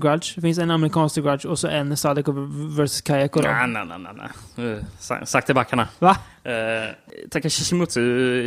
The 0.00 0.08
Grudge, 0.08 0.32
det 0.34 0.40
finns 0.40 0.58
en 0.58 0.70
amerikansk 0.70 1.14
The 1.14 1.20
Grudge 1.20 1.46
och 1.48 1.58
så 1.58 1.68
en 1.68 1.96
Sadeko 1.96 2.32
vs 2.78 3.00
Kayako. 3.00 3.40
Nej, 3.42 3.66
nej, 3.68 3.84
nej, 3.86 4.12
nej. 4.56 4.66
Uh, 4.66 4.82
sa- 4.98 5.26
Sakta 5.26 5.54
backarna. 5.54 5.88
Va? 5.98 6.16
Uh, 6.46 6.92
Takashi 7.30 7.64
Shimizu, 7.64 8.00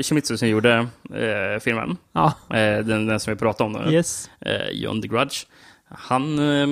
Shimizu 0.04 0.38
som 0.38 0.48
gjorde 0.48 0.88
eh, 1.14 1.60
filmen, 1.60 1.98
Ja, 2.14 2.34
eh, 2.50 2.80
den, 2.86 3.08
den 3.08 3.20
som 3.20 3.34
vi 3.34 3.40
pratade 3.40 3.64
om 3.78 3.86
nu, 3.86 3.92
yes. 3.94 4.30
eh, 4.42 4.70
John 4.72 5.02
the 5.02 5.08
Grudge. 5.08 5.46
Han 5.92 6.40
eh, 6.40 6.68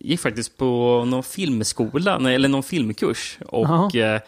gick 0.00 0.20
faktiskt 0.20 0.56
på 0.58 1.04
någon 1.06 1.22
filmskola, 1.22 2.30
eller 2.30 2.48
någon 2.48 2.62
filmkurs, 2.62 3.38
och 3.46 3.94
eh, 3.96 4.20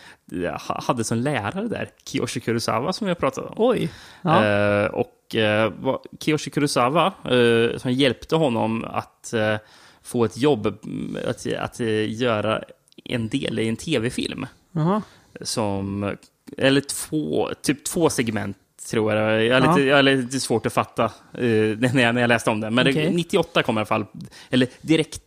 ha- 0.69 0.81
hade 0.87 1.05
som 1.05 1.19
lärare 1.19 1.69
där, 1.69 1.89
Kiyoshi 2.07 2.41
Kurosawa 2.41 2.93
som 2.93 3.05
vi 3.07 3.11
har 3.11 3.15
pratat 3.15 3.45
om. 3.45 3.55
Oj. 3.57 3.91
Ja. 4.23 4.45
Eh, 4.45 4.87
och 4.87 5.09
eh, 5.35 5.73
vad- 5.81 6.01
Kiyoshi 6.21 6.51
Kurosawa, 6.51 7.07
eh, 7.25 7.79
som 7.79 7.93
hjälpte 7.93 8.37
honom 8.37 8.85
att 8.85 9.33
eh, 9.33 9.57
få 10.03 10.25
ett 10.25 10.37
jobb, 10.39 10.67
mm, 10.85 11.17
att, 11.29 11.47
att 11.59 11.81
eh, 11.81 12.13
göra 12.21 12.63
en 13.05 13.29
del 13.29 13.59
i 13.59 13.69
en 13.69 13.77
tv-film. 13.77 14.47
Jaha. 14.73 15.03
Som, 15.41 16.17
eller 16.59 16.81
två, 16.81 17.51
typ 17.63 17.85
två 17.85 18.11
segment 18.11 18.57
tror 18.91 19.15
jag. 19.15 19.45
Jag 19.45 19.57
är 19.57 19.65
Ja. 19.65 19.71
lite, 19.77 19.89
jag 19.89 19.99
är 19.99 20.03
lite 20.03 20.41
svårt 20.41 20.67
att 20.67 20.73
fatta 20.73 21.05
eh, 21.05 21.11
när, 21.79 22.03
jag, 22.03 22.15
när 22.15 22.21
jag 22.21 22.29
läste 22.29 22.51
om 22.51 22.61
det. 22.61 22.71
Men 22.71 22.85
det, 22.85 22.91
Okej. 22.91 23.11
98 23.15 23.63
kom 23.63 23.77
i 23.77 23.79
alla 23.79 23.87
fall, 23.87 24.05
eller 24.51 24.69
direkt, 24.81 25.21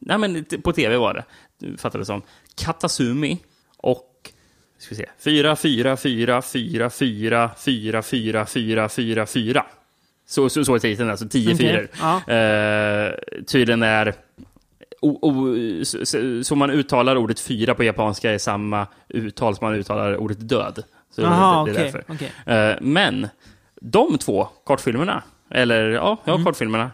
nej 0.00 0.18
men 0.18 0.44
på 0.62 0.72
tv 0.72 0.96
var 0.96 1.14
det, 1.14 1.24
fattade 1.78 2.02
det 2.02 2.06
som. 2.06 2.22
Katasumi 2.54 3.38
och 3.76 4.17
ska 4.78 4.94
vi 4.94 4.96
se, 4.96 5.06
4, 5.18 5.56
4, 5.56 5.96
4, 5.96 6.42
4, 6.42 6.90
4, 6.90 7.50
4, 7.58 8.02
4, 8.02 8.46
4, 8.46 8.88
4, 8.88 9.26
4. 9.26 9.66
Så, 10.26 10.48
så, 10.48 10.64
så 10.64 10.74
är 10.74 10.78
titeln, 10.78 11.10
alltså 11.10 11.28
10 11.28 11.54
Okej. 11.54 11.56
fyror. 11.68 11.88
Ja. 12.00 12.32
Eh, 12.34 13.14
tydligen 13.46 13.82
är... 13.82 14.14
O, 15.00 15.18
o, 15.22 15.54
så, 15.84 15.98
så- 16.44 16.56
man 16.56 16.70
uttalar 16.70 17.16
ordet 17.16 17.40
fyra 17.40 17.74
på 17.74 17.84
japanska 17.84 18.30
är 18.32 18.38
samma 18.38 18.86
uttal 19.08 19.56
som 19.56 19.66
man 19.66 19.74
uttalar 19.74 20.16
ordet 20.16 20.48
död. 20.48 20.82
Så 21.10 21.22
Jaha, 21.22 21.64
det, 21.64 21.72
det 21.72 21.78
är 21.78 21.84
därför. 21.84 22.04
okej. 22.08 22.32
Eh, 22.46 22.76
men 22.80 23.28
de 23.80 24.18
två 24.18 24.48
kortfilmerna, 24.64 25.22
eller 25.50 25.88
ja, 25.90 26.18
ja 26.24 26.32
Mm. 26.32 26.44
kortfilmerna, 26.44 26.90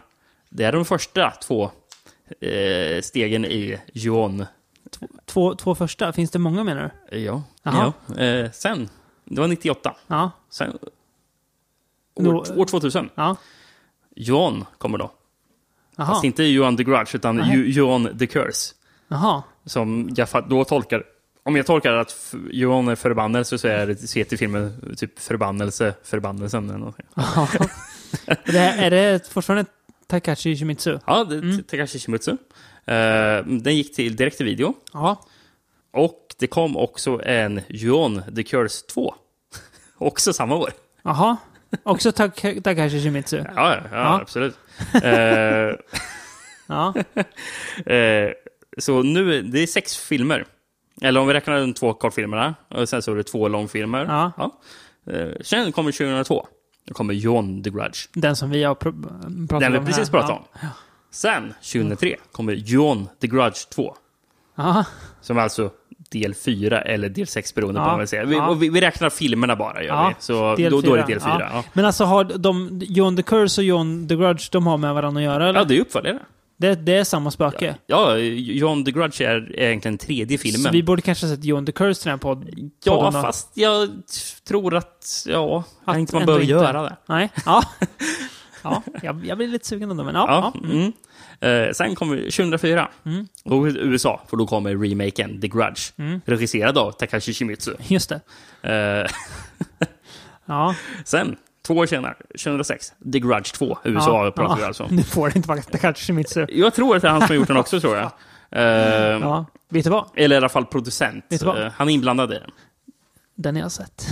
det 0.49 0.63
är 0.63 0.71
de 0.71 0.85
första 0.85 1.31
två 1.31 1.71
eh, 2.41 3.01
stegen 3.01 3.45
i 3.45 3.77
Juon. 3.93 4.45
Två, 5.25 5.55
två 5.55 5.75
första, 5.75 6.13
finns 6.13 6.31
det 6.31 6.39
många 6.39 6.63
menar 6.63 6.91
du? 7.09 7.17
Ja. 7.17 7.43
Ja. 7.63 7.93
Eh, 8.23 8.51
sen, 8.51 8.89
det 9.25 9.41
var 9.41 9.47
98. 9.47 9.95
Ja. 10.07 10.31
Sen, 10.49 10.77
år, 12.15 12.59
år 12.59 12.65
2000. 12.65 13.09
Ja. 13.15 13.35
Juon 14.15 14.65
kommer 14.77 14.97
då. 14.97 15.11
Jaha. 15.95 16.07
Fast 16.07 16.23
inte 16.23 16.43
Juon 16.43 16.77
the 16.77 16.83
Grudge, 16.83 17.15
utan. 17.15 17.49
Ju- 17.51 17.71
Juon 17.71 18.17
the 18.17 18.27
Curse. 18.27 18.73
Jaha. 19.07 19.43
Som 19.65 20.09
jag 20.15 20.27
då 20.49 20.63
tolkar... 20.63 21.03
Om 21.43 21.55
jag 21.55 21.65
tolkar 21.65 21.93
att 21.93 22.35
Johan 22.51 22.87
är 22.87 22.95
förbannelse 22.95 23.57
så 23.57 23.67
är 23.67 23.87
det 23.87 23.95
så 23.97 24.19
heter 24.19 24.37
filmen 24.37 24.95
typ 24.97 25.19
förbannelse, 25.19 25.93
förbannelsen 26.03 26.69
eller 26.69 26.79
någonting. 26.79 27.05
Det 28.45 28.51
här, 28.59 28.77
är 28.83 28.89
det 28.91 29.27
fortfarande 29.27 29.65
Takashi 30.07 30.55
Shimizu? 30.57 30.99
Ja, 31.05 31.23
det 31.23 31.35
Mm. 31.35 31.57
är 31.57 31.61
Takashi 31.61 31.99
Shimizu. 31.99 32.37
Eh, 32.87 33.45
den 33.45 33.75
gick 33.75 33.95
till 33.95 34.15
direkt 34.15 34.37
till 34.37 34.45
video. 34.45 34.73
Ja. 34.93 35.21
Och 35.93 36.35
det 36.39 36.47
kom 36.47 36.77
också 36.77 37.21
en 37.25 37.61
Juon 37.69 38.21
The 38.35 38.43
Curse 38.43 38.85
2. 38.93 39.15
också 39.97 40.33
samma 40.33 40.55
år. 40.55 40.69
Jaha. 41.03 41.37
Också 41.83 42.11
Tak- 42.11 42.63
Takashi 42.63 43.01
Shimizu? 43.03 43.37
Ja, 43.37 43.43
ja, 43.55 43.75
ja, 43.91 43.97
Ja. 43.97 44.19
absolut. 44.21 44.57
Ja. 46.67 46.93
eh, 47.93 48.29
så 48.77 49.03
nu, 49.03 49.41
det 49.41 49.59
är 49.63 49.67
sex 49.67 49.97
filmer. 49.97 50.45
Eller 51.01 51.19
om 51.19 51.27
vi 51.27 51.33
räknar 51.33 51.59
de 51.59 51.73
två 51.73 51.93
kortfilmerna, 51.93 52.55
och 52.69 52.89
sen 52.89 53.01
så 53.01 53.11
är 53.11 53.15
det 53.15 53.23
två 53.23 53.47
långfilmer. 53.47 54.05
Ja. 54.05 54.31
Eh, 55.13 55.29
sen 55.41 55.71
kommer 55.71 55.91
2002. 55.91 56.47
Då 56.87 56.93
kommer 56.93 57.13
Juon 57.13 57.63
The 57.63 57.69
Grudge. 57.69 57.99
Den 58.13 58.35
som 58.35 58.49
vi 58.49 58.63
har 58.63 58.75
pr- 58.75 59.47
pratat 59.47 59.59
Den 59.61 59.71
vi 59.71 59.77
om 59.77 59.85
precis 59.85 60.07
här. 60.09 60.19
pratade 60.19 60.33
om. 60.33 60.43
Sen, 61.15 61.53
2003, 61.61 62.15
kommer 62.31 62.53
Juon 62.53 63.09
The 63.21 63.27
Grudge 63.27 63.69
2. 63.69 63.95
Ja. 64.55 64.85
Som 65.21 65.37
alltså 65.37 65.69
del 66.11 66.33
4 66.33 66.81
eller 66.81 67.09
del 67.09 67.27
6 67.27 67.55
beroende 67.55 67.79
på 67.79 67.85
Ja. 67.85 67.89
vad 67.89 67.97
man 67.97 68.07
säger. 68.07 68.25
Vi, 68.25 68.35
Ja. 68.35 68.53
vi, 68.53 68.69
vi 68.69 68.81
räknar 68.81 69.09
filmerna 69.09 69.55
bara, 69.55 69.83
gör 69.83 69.87
Ja, 69.95 70.07
vi. 70.07 70.23
Så 70.23 70.33
då, 70.33 70.81
då 70.81 70.93
är 70.93 70.97
det 70.97 71.03
del 71.07 71.19
4. 71.19 71.49
Ja. 71.53 71.63
Men 71.73 71.85
alltså 71.85 72.03
har 72.03 72.23
de, 72.23 72.81
John 72.89 73.15
the 73.17 73.23
Curse 73.23 73.61
och 73.61 73.65
John 73.65 74.07
the 74.07 74.15
Grudge, 74.15 74.49
de 74.51 74.67
har 74.67 74.77
med 74.77 74.93
varandra 74.93 75.19
att 75.21 75.25
göra 75.25 75.49
eller? 75.49 75.59
Ja, 75.59 75.65
det 75.65 75.77
är 75.77 75.81
uppföljare. 75.81 76.19
Det, 76.57 76.75
det 76.75 76.93
är 76.97 77.03
samma 77.03 77.31
spöke? 77.31 77.75
Ja, 77.87 78.17
Juon 78.17 78.85
The 78.85 78.91
Grudge 78.91 79.21
är 79.21 79.59
egentligen 79.59 79.97
tredje 79.97 80.37
filmen. 80.37 80.61
Så 80.61 80.69
vi 80.69 80.83
borde 80.83 81.01
kanske 81.01 81.25
ha 81.27 81.35
sett 81.35 81.45
John 81.45 81.65
the 81.65 81.71
Curse 81.71 82.01
till 82.01 82.09
den 82.09 82.13
här 82.13 82.17
podd, 82.21 82.49
ja, 82.83 82.95
podden 82.95 83.13
då? 83.13 83.21
fast 83.21 83.51
jag 83.57 83.89
tror 84.47 84.75
att, 84.75 85.23
ja, 85.27 85.63
Att 85.85 85.97
inte 85.97 86.15
man 86.15 86.25
behöver 86.25 86.45
göra 86.45 86.83
det. 86.83 86.95
Nej? 87.05 87.29
Ja. 87.45 87.63
ja, 88.63 88.83
jag, 89.01 89.25
jag 89.25 89.37
blir 89.37 89.47
lite 89.47 89.67
sugen 89.67 89.91
ändå, 89.91 90.03
men 90.03 90.15
ja. 90.15 90.25
Ja, 90.27 90.51
ja. 90.63 90.69
Mm. 90.69 90.91
Eh, 91.39 91.71
sen 91.73 91.95
kommer 91.95 92.17
2004. 92.17 92.89
Mm. 93.05 93.27
Då 93.43 93.67
USA, 93.67 94.21
för 94.27 94.37
då 94.37 94.47
kommer 94.47 94.75
remaken 94.89 95.41
The 95.41 95.47
Grudge. 95.47 95.81
Mm. 95.97 96.21
Regisserad 96.25 96.77
av 96.77 96.91
Takashi 96.91 97.33
Shimizu. 97.33 97.73
Just 97.79 98.09
det. 98.09 98.21
Eh, 99.01 99.11
Ja. 100.45 100.75
sen, 101.05 101.35
två 101.67 101.73
år 101.73 101.85
senare, 101.85 102.15
2006, 102.29 102.93
The 103.13 103.19
Grudge 103.19 103.53
2, 103.53 103.77
USA 103.83 104.25
ja, 104.25 104.31
pratar 104.31 104.55
vi 104.55 104.61
ja. 104.61 104.67
alltså. 104.67 104.87
Nu 104.91 105.03
får 105.03 105.29
det 105.29 105.35
inte 105.35 105.49
vara 105.49 105.61
Takashi 105.61 106.05
Shimizu. 106.05 106.45
Jag 106.49 106.73
tror 106.73 106.95
att 106.95 107.01
det 107.01 107.07
är 107.07 107.11
han 107.11 107.21
som 107.21 107.27
har 107.27 107.35
gjort 107.35 107.47
den 107.47 107.57
också, 107.57 107.79
tror 107.79 107.95
jag. 107.97 108.11
Eh, 108.51 108.61
Ja. 109.21 109.45
Vet 109.69 109.83
du 109.83 109.89
vad? 109.89 110.09
Eller 110.15 110.35
i 110.35 110.37
alla 110.37 110.49
fall 110.49 110.65
producent. 110.65 111.25
Vet 111.29 111.39
du 111.39 111.45
vad? 111.45 111.61
Eh, 111.63 111.71
han 111.75 111.89
är 111.89 111.93
inblandad 111.93 112.31
i 112.33 112.39
den. 112.39 112.51
Den 113.35 113.55
jag 113.55 113.63
har 113.65 113.69
sett. 113.69 114.07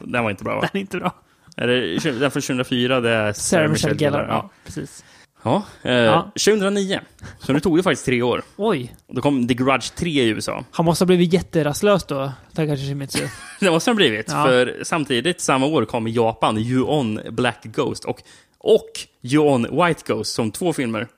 Den 0.00 0.22
var 0.24 0.30
inte 0.30 0.44
bra, 0.44 0.54
va? 0.54 0.60
Den 0.60 0.70
är 0.72 0.80
inte 0.80 0.96
bra. 0.98 1.14
Är 1.56 1.66
det, 1.66 1.98
den 2.18 2.30
från 2.30 2.42
2004, 2.42 3.00
det 3.00 3.10
är 3.10 3.32
Sarah 3.32 3.70
Michelle. 3.70 3.94
Gellar. 3.94 4.26
Ja, 4.28 4.50
precis. 4.64 5.04
Ja. 5.42 5.62
Eh, 5.82 5.92
Ja. 5.92 6.22
2009, 6.22 7.00
så 7.38 7.52
nu 7.52 7.60
tog 7.60 7.76
det 7.76 7.82
faktiskt 7.82 8.06
tre 8.06 8.22
år. 8.22 8.42
Oj. 8.56 8.94
Då 9.08 9.22
kom 9.22 9.48
The 9.48 9.54
Grudge 9.54 9.94
3 9.94 10.10
i 10.10 10.28
USA. 10.28 10.64
Han 10.70 10.84
måste 10.86 11.02
ha 11.02 11.06
blivit 11.06 11.32
jätterastlös 11.32 12.04
då, 12.04 12.32
Takashi 12.54 12.88
Shimizu. 12.88 13.26
Det 13.60 13.70
måste 13.70 13.90
ha 13.90 13.94
blivit, 13.94 14.26
Ja. 14.30 14.44
för 14.44 14.80
samtidigt 14.82 15.40
samma 15.40 15.66
år 15.66 15.84
kom 15.84 16.06
i 16.06 16.10
Japan 16.10 16.56
Ju-On 16.56 17.20
Black 17.30 17.62
Ghost 17.64 18.04
och, 18.04 18.22
och 18.58 18.90
Ju-On 19.20 19.62
White 19.86 20.02
Ghost 20.06 20.34
som 20.34 20.50
två 20.50 20.72
filmer. 20.72 21.08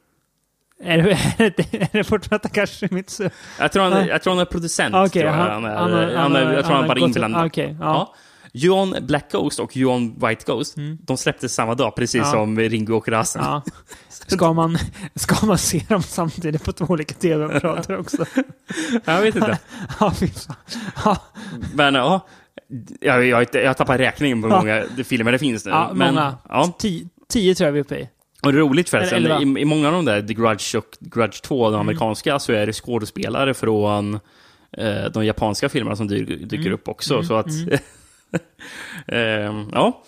är, 0.82 0.98
det, 0.98 1.10
är, 1.44 1.52
det, 1.56 1.74
är 1.74 1.88
det 1.92 2.04
fortfarande 2.04 2.48
Takashi 2.48 2.88
Shimizu? 2.88 3.28
Jag 3.58 3.72
tror 3.72 3.82
han, 3.82 3.92
Ja. 3.92 4.06
jag 4.06 4.22
tror 4.22 4.32
han 4.32 4.40
är 4.40 4.44
producent. 4.44 4.94
Okej, 4.94 5.08
tror 5.10 5.24
jag. 5.24 5.32
han- 5.32 5.64
Han 5.64 5.92
han 5.92 5.92
han 6.34 6.52
jag 6.54 6.64
tror 6.64 6.74
han 6.76 6.88
bara 6.88 6.98
är 6.98 7.04
inblandad. 7.04 7.46
okej, 7.46 7.76
ja. 7.80 7.86
Ja. 7.86 8.14
Ju-On 8.56 8.96
Black 9.00 9.32
Ghost 9.32 9.60
och 9.60 9.76
Ju-On 9.76 10.14
White 10.18 10.44
Ghost, 10.46 10.74
de 11.00 11.16
släpptes 11.16 11.54
samma 11.54 11.74
dag, 11.74 11.96
precis 11.96 12.20
Ja. 12.24 12.30
som 12.32 12.58
Ringo 12.58 12.96
och 12.96 13.08
Rasen. 13.08 13.42
Ja. 13.44 13.62
Ska 14.08 14.52
man, 14.52 14.78
ska 15.14 15.46
man 15.46 15.58
se 15.58 15.82
dem 15.88 16.02
samtidigt 16.02 16.64
på 16.64 16.72
två 16.72 16.84
olika 16.88 17.14
tv-apparater 17.14 17.98
också? 17.98 18.24
Jag 19.04 19.20
vet 19.22 19.36
inte. 19.36 19.58
Ja. 20.00 20.12
Ja, 21.04 21.16
Men 21.74 21.94
ja, 21.94 22.26
jag, 23.00 23.26
jag, 23.26 23.46
jag 23.52 23.76
tappar 23.76 23.98
räkningen 23.98 24.42
på 24.42 24.48
hur 24.48 24.56
många 24.56 24.84
filmer 25.04 25.32
det 25.32 25.38
finns 25.38 25.64
nu. 25.64 25.70
ja 25.70 25.90
men, 25.94 26.14
många. 26.14 26.36
Ja. 26.48 26.72
Tio, 26.78 27.08
tio 27.28 27.54
tror 27.54 27.66
jag 27.66 27.72
vi 27.72 27.78
är 27.78 27.84
uppe 27.84 27.96
i. 27.96 28.08
Och 28.42 28.54
roligt 28.54 28.88
förresten, 28.90 29.56
i, 29.56 29.60
i 29.60 29.64
många 29.64 29.86
av 29.88 29.92
de 29.92 30.04
där, 30.04 30.22
The 30.22 30.34
Grudge 30.34 30.74
och 30.78 30.84
Grudge 31.00 31.42
2, 31.42 31.64
Mm. 31.66 31.72
de 31.72 31.80
amerikanska, 31.80 32.38
så 32.38 32.52
är 32.52 32.66
det 32.66 32.72
skådespelare 32.72 33.54
från 33.54 34.14
eh, 34.78 35.04
de 35.14 35.26
japanska 35.26 35.68
filmerna 35.68 35.96
som 35.96 36.08
dyker, 36.08 36.36
dyker 36.36 36.56
Mm. 36.58 36.72
upp 36.74 36.88
också. 36.88 37.22
Så 37.22 37.34
att... 37.34 37.46
Ehm, 39.06 39.68
ja. 39.72 40.02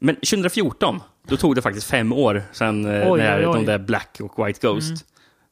Men 0.00 0.14
2014, 0.14 1.00
då 1.28 1.36
tog 1.36 1.54
det 1.54 1.62
faktiskt 1.62 1.86
fem 1.86 2.12
år 2.12 2.42
sedan 2.52 2.84
eh, 2.84 3.12
Oj, 3.12 3.18
när 3.20 3.38
oj, 3.38 3.46
oj. 3.46 3.54
de 3.54 3.66
där 3.66 3.78
Black 3.78 4.18
och 4.20 4.46
White 4.46 4.66
Ghost. 4.66 5.04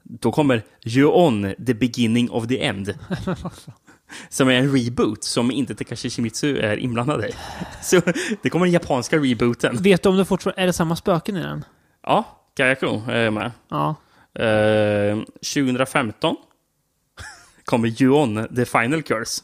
Då 0.02 0.32
kommer 0.32 0.62
You-On, 0.86 1.64
The 1.66 1.74
Beginning 1.74 2.30
of 2.30 2.46
the 2.48 2.64
End. 2.64 2.94
som 4.28 4.48
är 4.48 4.52
en 4.52 4.76
reboot 4.76 5.24
som 5.24 5.50
inte 5.50 5.74
Takashi 5.74 6.10
Shimizu 6.10 6.56
är 6.56 6.76
inblandad 6.76 7.24
i. 7.24 7.30
Så 7.82 8.00
det 8.42 8.50
kommer 8.50 8.66
den 8.66 8.72
japanska 8.72 9.16
rebooten. 9.16 9.76
Vet 9.76 10.02
du 10.02 10.08
om 10.08 10.16
det 10.16 10.24
fortfarande 10.24 10.62
är 10.62 10.66
det 10.66 10.72
samma 10.72 10.96
spöken 10.96 11.36
i 11.36 11.42
den? 11.42 11.64
Ja, 12.02 12.24
Kayako 12.56 13.00
är 13.10 13.30
med. 13.30 13.50
Ja. 13.68 13.94
Eh, 14.44 15.18
2015 15.54 16.36
kommer 17.64 17.88
Ju-On, 17.88 18.48
The 18.56 18.64
Final 18.64 19.02
Curse. 19.02 19.42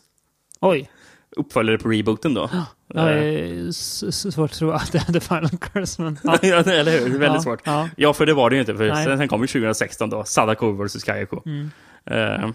Oj. 0.61 0.91
Uppföljare 1.37 1.79
på 1.79 1.89
rebooten 1.89 2.35
då. 2.35 2.51
Är 2.95 3.69
s- 3.69 4.03
s- 4.03 4.35
svårt 4.35 4.51
att 4.51 4.57
tro 4.57 4.71
att 4.71 4.93
det 4.93 4.99
är 5.09 5.13
The 5.13 5.21
Final 5.21 5.49
Curse, 5.49 6.03
men... 6.03 6.19
Ja. 6.25 6.39
Ja, 6.43 6.57
eller 6.57 6.93
hur? 6.93 7.01
Det 7.01 7.15
är 7.15 7.19
väldigt 7.19 7.23
Ja, 7.35 7.41
svårt. 7.41 7.61
ja. 7.65 7.89
Ja, 7.97 8.13
för 8.13 8.27
det 8.27 8.35
var 8.35 8.51
det 8.51 8.57
ju 8.57 8.61
inte. 8.61 8.77
För 8.77 8.89
Nej. 8.89 9.05
sen, 9.05 9.19
sen 9.19 9.29
kom 9.29 9.41
ju 9.41 9.47
2016 9.47 10.11
då, 10.11 10.25
Sadako 10.25 10.73
vs 10.85 11.05
Kayako. 11.05 11.41
Mm. 11.47 11.71
Eh, 12.11 12.51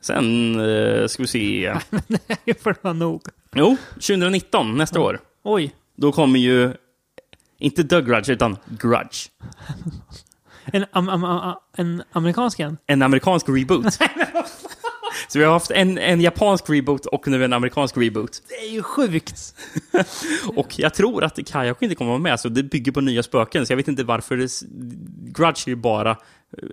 sen 0.00 0.54
eh, 0.60 1.06
ska 1.06 1.22
vi 1.22 1.26
se. 1.26 1.74
Det 2.44 2.62
får 2.62 2.74
vara 2.82 2.94
nog. 2.94 3.22
Jo, 3.54 3.76
2019, 3.94 4.76
nästa 4.76 5.00
år. 5.00 5.20
Oj. 5.42 5.74
Då 5.96 6.12
kommer 6.12 6.38
ju, 6.38 6.72
inte 7.58 7.84
The 7.84 8.00
Grudge, 8.00 8.30
utan 8.30 8.56
Grudge. 8.80 9.28
En, 10.72 10.84
am, 10.92 11.08
am, 11.08 11.24
am, 11.24 11.54
en 11.76 12.02
amerikansk 12.12 12.60
en? 12.60 12.78
En 12.86 13.02
amerikansk 13.02 13.48
reboot. 13.48 13.98
Så 15.28 15.38
vi 15.38 15.44
har 15.44 15.52
haft 15.52 15.70
en, 15.70 15.98
en 15.98 16.20
japansk 16.20 16.70
reboot 16.70 17.06
och 17.06 17.28
nu 17.28 17.44
en 17.44 17.52
amerikansk 17.52 17.96
reboot. 17.96 18.42
Det 18.48 18.54
är 18.68 18.72
ju 18.72 18.82
sjukt! 18.82 19.54
Och 20.56 20.78
jag 20.78 20.94
tror 20.94 21.24
att 21.24 21.38
Kayako 21.48 21.84
inte 21.84 21.94
kommer 21.96 22.10
vara 22.10 22.20
med, 22.20 22.40
så 22.40 22.48
det 22.48 22.62
bygger 22.62 22.92
på 22.92 23.00
nya 23.00 23.22
spöken. 23.22 23.66
Så 23.66 23.72
jag 23.72 23.76
vet 23.76 23.88
inte 23.88 24.04
varför 24.04 24.36
det... 24.36 24.50
Grudge 25.32 25.66
är 25.66 25.70
ju 25.70 25.76
bara... 25.76 26.16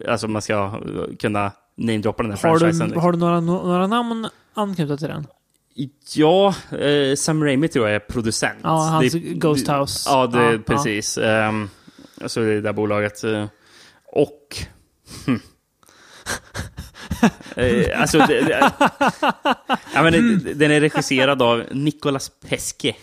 Alltså 0.07 0.27
man 0.27 0.41
ska 0.41 0.53
eh, 0.53 1.15
kunna 1.19 1.51
namedroppa 1.77 2.23
den 2.23 2.31
här 2.31 2.49
Har 2.49 2.59
franchisen. 2.59 2.80
du, 2.80 2.85
liksom. 2.85 3.01
har 3.03 3.11
du 3.11 3.17
några, 3.17 3.39
några 3.39 3.88
namn 3.88 4.27
anknutna 4.53 4.97
till 4.97 5.07
den? 5.07 5.27
Ja, 6.15 6.55
eh, 6.80 7.15
Sam 7.15 7.43
Raimi 7.43 7.67
tror 7.67 7.88
jag 7.88 7.95
är 7.95 7.99
producent. 7.99 8.59
Ja, 8.63 8.69
hans 8.69 9.13
Det- 9.13 9.19
Ghost 9.19 9.67
House. 9.67 10.09
Ja, 10.09 10.27
det, 10.27 10.38
Ja, 10.43 10.51
ja. 10.51 10.59
precis. 10.65 11.17
Um, 11.17 11.69
alltså 12.22 12.39
det 12.41 12.61
där 12.61 12.73
bolaget. 12.73 13.23
eh, 13.23 13.45
och... 14.11 14.57
hm. 15.26 15.39
Eh, 17.57 18.02
alltså, 18.02 18.18
det, 18.18 18.41
det, 18.41 18.72
ja, 19.94 20.03
men 20.03 20.14
det, 20.14 20.53
den 20.53 20.72
är 20.72 20.82
regisserad 20.82 21.41
av 21.41 21.64
Nicolas 21.72 22.32
Pesce. 22.49 22.95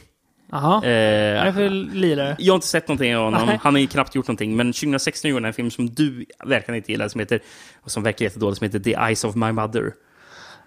Jaha. 0.53 0.85
Eh, 0.85 1.71
lirare? 1.71 2.37
jag 2.39 2.53
har 2.53 2.57
inte 2.57 2.67
sett 2.67 2.89
någonting 2.89 3.17
av 3.17 3.25
honom. 3.25 3.47
Nej. 3.47 3.59
Han 3.63 3.75
har 3.75 3.81
ju 3.81 3.87
knappt 3.87 4.15
gjort 4.15 4.27
någonting. 4.27 4.57
Men 4.57 4.73
2016 4.73 5.31
gjorde 5.31 5.41
han 5.41 5.47
en 5.47 5.53
film 5.53 5.71
som 5.71 5.95
du 5.95 6.27
verkar 6.45 6.73
inte 6.73 6.93
gillar, 6.93 7.09
som 7.09 7.19
heter, 7.19 7.41
och 7.83 7.91
som 7.91 8.03
verkar 8.03 8.25
jättedålig, 8.25 8.57
som 8.57 8.65
heter 8.65 8.79
The 8.79 8.95
Eyes 8.95 9.25
of 9.25 9.35
My 9.35 9.53
Mother. 9.53 9.93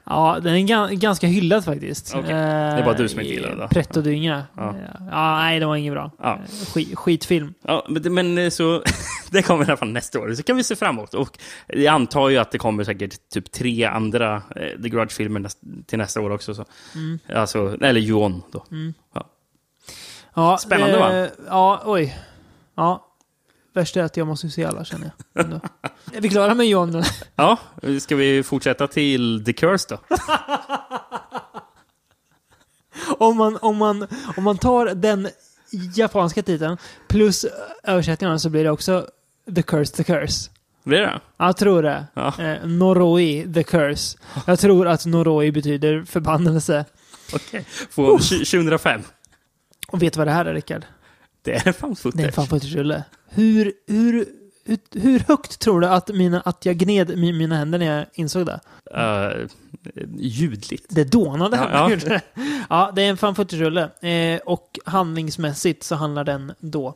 Ja, 0.05 0.37
den 0.41 0.55
är 0.55 0.59
ga- 0.59 0.93
ganska 0.93 1.27
hyllad 1.27 1.65
faktiskt. 1.65 2.15
Okej. 2.15 2.33
Det 2.33 2.35
är 2.35 2.85
bara 2.85 2.93
du 2.95 3.09
som 3.09 3.19
inte 3.19 3.33
gillar 3.33 3.49
den 3.49 3.57
då. 3.59 3.67
Pretto 3.67 4.01
dynga. 4.01 4.43
Ja. 4.55 4.75
Ja. 4.99 5.05
ja, 5.11 5.35
nej, 5.37 5.59
det 5.59 5.65
var 5.65 5.75
inget 5.75 5.93
bra. 5.93 6.11
Ja. 6.21 6.39
Skit, 6.73 6.97
skitfilm. 6.97 7.53
Ja, 7.61 7.85
men, 7.89 8.37
eh, 8.37 8.49
så... 8.49 8.83
det 9.31 9.41
kommer 9.41 9.63
i 9.65 9.67
alla 9.67 9.77
fall 9.77 9.91
nästa 9.91 10.19
år. 10.19 10.33
Så 10.33 10.43
kan 10.43 10.55
vi 10.57 10.63
se 10.63 10.75
fram 10.75 10.97
emot. 10.97 11.13
Och 11.13 11.37
jag 11.67 11.85
antar 11.93 12.29
ju 12.29 12.37
att 12.37 12.51
det 12.51 12.57
kommer 12.57 12.83
säkert 12.83 13.29
typ 13.33 13.51
tre 13.51 13.85
andra 13.85 14.35
eh, 14.55 14.81
The 14.81 14.89
Grudge-filmer 14.89 15.39
näst, 15.39 15.59
till 15.87 15.97
nästa 15.97 16.21
år 16.21 16.29
också. 16.29 16.55
Så. 16.55 16.65
Mm. 16.95 17.19
Alltså, 17.35 17.77
eller 17.81 18.01
Ju-On 18.01 18.43
då. 18.51 18.65
Ja, 20.35 20.57
Spännande, 20.57 20.99
va? 20.99 21.13
eh, 21.23 21.29
Ja, 21.47 21.81
oj. 21.85 22.17
Ja. 22.75 23.04
Värst 23.75 23.97
är 23.97 24.03
att 24.03 24.17
jag 24.17 24.27
måste 24.27 24.49
se 24.49 24.65
alla, 24.65 24.85
känner 24.85 25.11
jag. 25.33 25.45
Ändå. 25.45 25.59
Är 26.13 26.21
vi 26.21 26.29
klara 26.29 26.53
med 26.55 26.67
John? 26.67 27.03
Ja, 27.35 27.57
ska 28.01 28.15
vi 28.15 28.43
fortsätta 28.43 28.87
till 28.87 29.43
The 29.45 29.53
Curse 29.53 29.85
då? 29.89 30.15
om, 33.17 33.37
man, 33.37 33.57
om, 33.61 33.77
man, 33.77 34.07
om 34.37 34.43
man 34.43 34.57
tar 34.57 34.85
den 34.85 35.29
japanska 35.95 36.43
titeln 36.43 36.77
plus 37.07 37.45
översättningen 37.83 38.39
så 38.39 38.49
blir 38.49 38.63
det 38.63 38.71
också 38.71 39.07
The 39.55 39.61
Curse, 39.61 39.93
The 39.95 40.03
Curse. 40.03 40.49
Blir 40.83 41.01
det? 41.01 41.19
Jag 41.37 41.57
tror 41.57 41.83
det. 41.83 42.05
Ja. 42.13 42.33
Eh, 42.39 42.67
Noroi, 42.67 43.53
The 43.53 43.63
Curse. 43.63 44.17
Jag 44.47 44.59
tror 44.59 44.87
att 44.87 45.05
Noroi 45.05 45.51
betyder 45.51 46.03
förbannelse. 46.03 46.85
Okej. 47.33 47.65
På 47.95 48.17
2005. 48.17 49.01
Och 49.87 50.01
vet 50.01 50.13
du 50.13 50.17
vad 50.17 50.27
det 50.27 50.31
här 50.31 50.45
är, 50.45 50.53
Rickard? 50.53 50.85
Det 51.45 51.67
är 51.67 51.71
fan 51.71 51.89
Det 51.89 51.93
är 51.93 51.95
footage. 51.95 52.25
en 52.25 52.31
fan 52.31 52.47
footage-rulle. 52.47 53.03
Hur, 53.29 53.73
hur, 53.87 54.25
hur, 54.65 54.77
hur 55.01 55.19
högt 55.27 55.59
tror 55.59 55.81
du 55.81 55.87
att, 55.87 56.07
mina, 56.09 56.41
att 56.41 56.65
jag 56.65 56.75
gned 56.77 57.09
mi- 57.11 57.33
mina 57.37 57.55
händer 57.57 57.79
när 57.79 57.97
jag 57.97 58.05
insåg 58.13 58.45
det? 58.45 58.59
Uh, 58.97 59.47
ljudligt. 60.19 60.85
Det 60.89 61.03
dånade 61.03 61.57
Ja, 61.57 61.89
jag 61.89 61.91
ja. 61.91 61.95
det. 62.09 62.21
Ja, 62.69 62.91
det 62.95 63.01
är 63.03 63.09
en 63.09 63.17
fan 63.17 63.35
footage-rulle. 63.35 63.89
Eh, 64.09 64.39
och 64.45 64.79
handlingsmässigt 64.85 65.83
så 65.83 65.95
handlar 65.95 66.23
den 66.23 66.53
då 66.59 66.95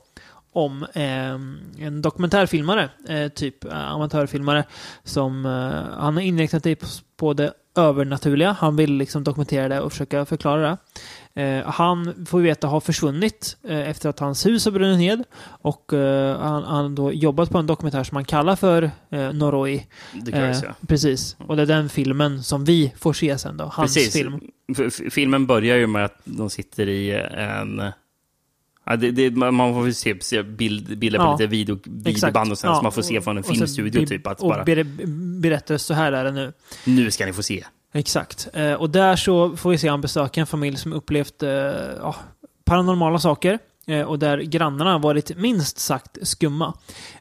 om 0.52 0.84
eh, 0.94 1.86
en 1.86 2.02
dokumentärfilmare, 2.02 2.90
eh, 3.08 3.28
typ 3.28 3.66
eh, 3.66 3.92
amatörfilmare, 3.92 4.64
som 5.04 5.46
eh, 5.46 5.52
han 6.00 6.14
har 6.16 6.22
inriktat 6.22 6.64
sig 6.64 6.76
på, 6.76 6.86
på 7.18 7.34
det 7.34 7.54
övernaturliga. 7.76 8.52
Han 8.60 8.76
vill 8.76 8.94
liksom 8.94 9.24
dokumentera 9.24 9.68
det 9.70 9.82
och 9.82 9.92
försöka 9.92 10.26
förklara 10.26 10.62
det. 10.70 10.78
Eh, 11.40 11.66
han 11.66 12.26
får 12.26 12.38
vi 12.40 12.44
veta 12.44 12.68
har 12.68 12.80
försvunnit 12.80 13.58
eh, 13.68 13.90
efter 13.90 14.10
att 14.10 14.20
hans 14.20 14.46
hus 14.46 14.66
har 14.66 14.72
brunnit 14.72 15.00
ned 15.00 15.24
och 15.44 15.94
eh, 15.94 16.40
han 16.42 16.64
har 16.64 16.90
då 16.90 17.12
jobbat 17.14 17.50
på 17.50 17.58
en 17.58 17.68
dokumentär 17.68 18.04
som 18.04 18.16
han 18.16 18.26
kallar 18.26 18.56
för 18.56 18.92
eh, 19.10 19.34
Noroi. 19.34 19.88
The 20.26 20.32
Curse, 20.32 20.38
Eh, 20.40 20.62
ja. 20.64 20.76
Precis. 20.88 21.36
Och 21.40 21.56
det 21.56 21.62
är 21.62 21.66
den 21.66 21.90
filmen 21.90 22.44
som 22.44 22.66
vi 22.66 22.94
får 22.98 23.14
se 23.14 23.38
sen 23.38 23.58
då. 23.58 23.64
Hans 23.74 23.94
Precis. 23.94 24.14
film. 24.14 24.40
F- 24.78 25.02
filmen 25.12 25.46
börjar 25.46 25.78
ju 25.78 25.88
med 25.88 26.06
att 26.06 26.22
de 26.24 26.50
sitter 26.50 26.88
i 26.90 27.12
en... 27.34 27.82
Ja, 28.86 28.96
det, 28.96 29.12
det, 29.12 29.32
man 29.32 29.54
man 29.56 29.74
får 29.74 29.92
se, 29.92 30.16
se 30.22 30.44
bild, 30.44 30.98
bilder 30.98 31.20
på 31.20 31.26
Ja, 31.26 31.32
lite 31.32 31.48
video, 31.48 31.80
videoband 31.86 32.52
och 32.52 32.58
sen 32.58 32.76
så 32.76 32.82
man 32.82 32.92
får 32.92 33.02
se 33.02 33.22
från 33.22 33.38
en 33.38 33.44
och 33.44 33.50
filmstudio 33.50 34.02
be- 34.02 34.08
typ 34.08 34.28
att 34.28 34.42
och 34.42 34.50
bara 34.50 34.64
ber, 34.64 34.84
berättar 35.42 35.78
så 35.78 35.94
här 35.94 36.12
är 36.12 36.24
det 36.24 36.32
nu. 36.32 36.54
nu 36.86 37.12
ska 37.12 37.26
ni 37.26 37.34
få 37.34 37.44
se. 37.44 37.66
Exakt. 37.94 38.48
Eh, 38.54 38.74
och 38.74 38.90
där 38.90 39.16
så 39.16 39.56
får 39.56 39.70
vi 39.70 39.78
se 39.78 39.88
han 39.88 40.02
besöka 40.02 40.42
en 40.42 40.48
familj 40.48 40.78
som 40.78 40.94
upplevt 40.94 41.44
eh, 41.44 41.50
ja, 42.00 42.16
paranormala 42.66 43.20
saker. 43.20 43.60
Eh, 43.88 44.02
och 44.02 44.20
där 44.20 44.38
grannarna 44.38 44.98
varit 44.98 45.38
minst 45.38 45.80
sagt 45.80 46.18
skumma. 46.22 46.74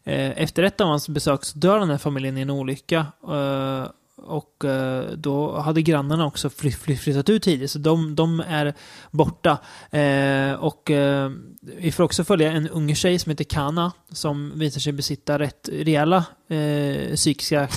Eh, 0.04 0.42
efter 0.42 0.62
ett 0.62 0.80
av 0.80 0.88
hans 0.88 1.08
besök 1.08 1.44
så 1.44 1.58
dör 1.58 1.78
den 1.78 1.90
här 1.90 1.98
familjen 1.98 2.38
i 2.38 2.40
en 2.40 2.50
olycka. 2.50 3.06
Eh, 3.28 3.86
och 4.22 4.64
eh, 4.64 5.04
då 5.12 5.58
hade 5.60 5.82
grannarna 5.82 6.26
också 6.26 6.50
fly, 6.50 6.72
fly, 6.72 6.96
flyttat 6.96 7.28
ut 7.28 7.42
tidigt, 7.42 7.70
så 7.70 7.78
de, 7.78 8.14
de 8.14 8.40
är 8.40 8.74
borta. 9.10 9.58
Eh, 9.90 10.52
och 10.52 10.90
eh, 10.90 11.30
vi 11.60 11.92
får 11.92 12.04
också 12.04 12.24
följa 12.24 12.52
en 12.52 12.68
ung 12.68 12.94
tjej 12.94 13.18
som 13.18 13.30
heter 13.30 13.44
Kana, 13.44 13.92
som 14.12 14.52
visar 14.58 14.80
sig 14.80 14.92
besitta 14.92 15.38
rätt 15.38 15.68
rejäla 15.72 16.24
eh, 16.48 17.14
psykiska 17.14 17.68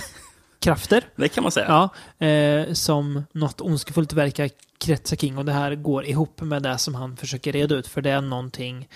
krafter. 0.61 1.03
Det 1.15 1.27
kan 1.29 1.43
man 1.43 1.51
säga. 1.51 1.89
Ja, 2.19 2.27
eh, 2.27 2.73
som 2.73 3.23
något 3.31 3.61
ondskefullt 3.61 4.13
verkar 4.13 4.49
kretsa 4.77 5.15
kring 5.15 5.37
och 5.37 5.45
det 5.45 5.51
här 5.51 5.75
går 5.75 6.05
ihop 6.05 6.41
med 6.41 6.63
det 6.63 6.77
som 6.77 6.95
han 6.95 7.17
försöker 7.17 7.51
reda 7.51 7.75
ut 7.75 7.87
för 7.87 8.01
det 8.01 8.09
är 8.09 8.21
någonting, 8.21 8.87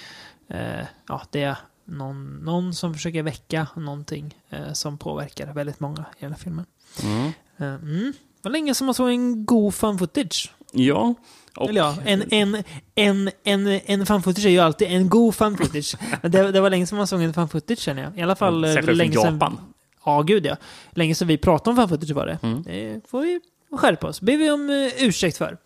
eh, 0.49 0.85
ja 1.07 1.21
det 1.31 1.43
är 1.43 1.57
någon, 1.85 2.35
någon 2.35 2.73
som 2.73 2.93
försöker 2.93 3.23
väcka 3.23 3.67
någonting 3.75 4.35
eh, 4.49 4.73
som 4.73 4.97
påverkar 4.97 5.53
väldigt 5.53 5.79
många 5.79 6.05
i 6.19 6.21
hela 6.21 6.35
filmen. 6.35 6.65
Mm. 7.03 7.25
Eh, 7.57 7.67
mm. 7.67 8.13
Det 8.41 8.49
var 8.49 8.51
länge 8.51 8.75
som 8.75 8.85
man 8.85 8.93
såg 8.93 9.09
en 9.09 9.45
god 9.45 9.73
fan 9.75 9.97
footage. 9.99 10.53
Ja. 10.71 11.15
Och, 11.55 11.69
Eller 11.69 11.81
ja, 11.81 11.95
en, 12.05 12.23
en, 12.31 12.63
en, 12.95 13.29
en, 13.43 13.67
en 13.67 14.05
fan 14.05 14.23
footage 14.23 14.45
är 14.45 14.49
ju 14.49 14.59
alltid 14.59 14.87
en 14.87 15.09
god 15.09 15.35
fan 15.35 15.57
footage. 15.57 15.95
Det, 16.21 16.51
det 16.51 16.61
var 16.61 16.69
länge 16.69 16.87
som 16.87 16.97
man 16.97 17.07
såg 17.07 17.21
en 17.21 17.33
fan 17.33 17.49
footage 17.49 17.79
känner 17.79 18.03
jag. 18.03 18.17
I 18.17 18.21
alla 18.21 18.35
fall 18.35 18.63
eh, 18.63 18.73
Särskilt 18.73 18.97
länge 18.97 19.13
från 19.13 19.23
sedan- 19.23 19.33
Japan. 19.33 19.57
Ja, 20.05 20.21
gud 20.21 20.45
ja. 20.45 20.55
Länge 20.91 21.15
sedan 21.15 21.27
vi 21.27 21.37
pratade 21.37 21.69
om 21.69 21.75
fan 21.75 21.89
footage 21.89 22.11
var 22.11 22.25
det. 22.25 22.37
Mm. 22.43 22.63
Det 22.63 23.01
får 23.09 23.21
vi 23.21 23.39
skärpa 23.77 24.07
oss. 24.07 24.21
ber 24.21 24.37
vi 24.37 24.51
om 24.51 24.69
uh, 24.69 24.91
ursäkt 25.03 25.37
för. 25.37 25.57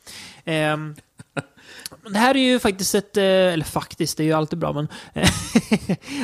Ehm, 0.45 0.95
det 2.09 2.17
här 2.17 2.37
är 2.37 2.41
ju 2.41 2.59
faktiskt 2.59 2.95
ett, 2.95 3.17
eh, 3.17 3.23
eller 3.23 3.63
faktiskt, 3.65 4.17
det 4.17 4.23
är 4.23 4.25
ju 4.25 4.33
alltid 4.33 4.59
bra, 4.59 4.73
men 4.73 4.87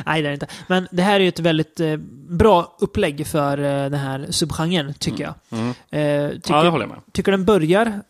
nej 0.06 0.22
det 0.22 0.28
är 0.28 0.30
det 0.30 0.34
inte. 0.34 0.48
Men 0.68 0.88
det 0.92 1.04
här 1.04 1.16
är 1.16 1.20
ju 1.20 1.28
ett 1.30 1.40
väldigt 1.40 1.80
eh, 1.80 1.98
bra 2.30 2.76
upplägg 2.80 3.28
för 3.28 3.58
eh, 3.58 3.64
den 3.90 4.00
här 4.00 4.28
subgenren, 4.30 4.94
tycker 4.94 5.24
jag. 5.24 5.34
Mm. 5.60 5.70
Eh, 5.70 6.32
tycker, 6.36 6.54
Ja, 6.54 6.64
det 6.64 6.70
håller 6.70 6.84
jag 6.86 6.90
med. 6.90 7.02
tycker 7.14 7.32
den 7.32 7.46
börjar 7.46 8.02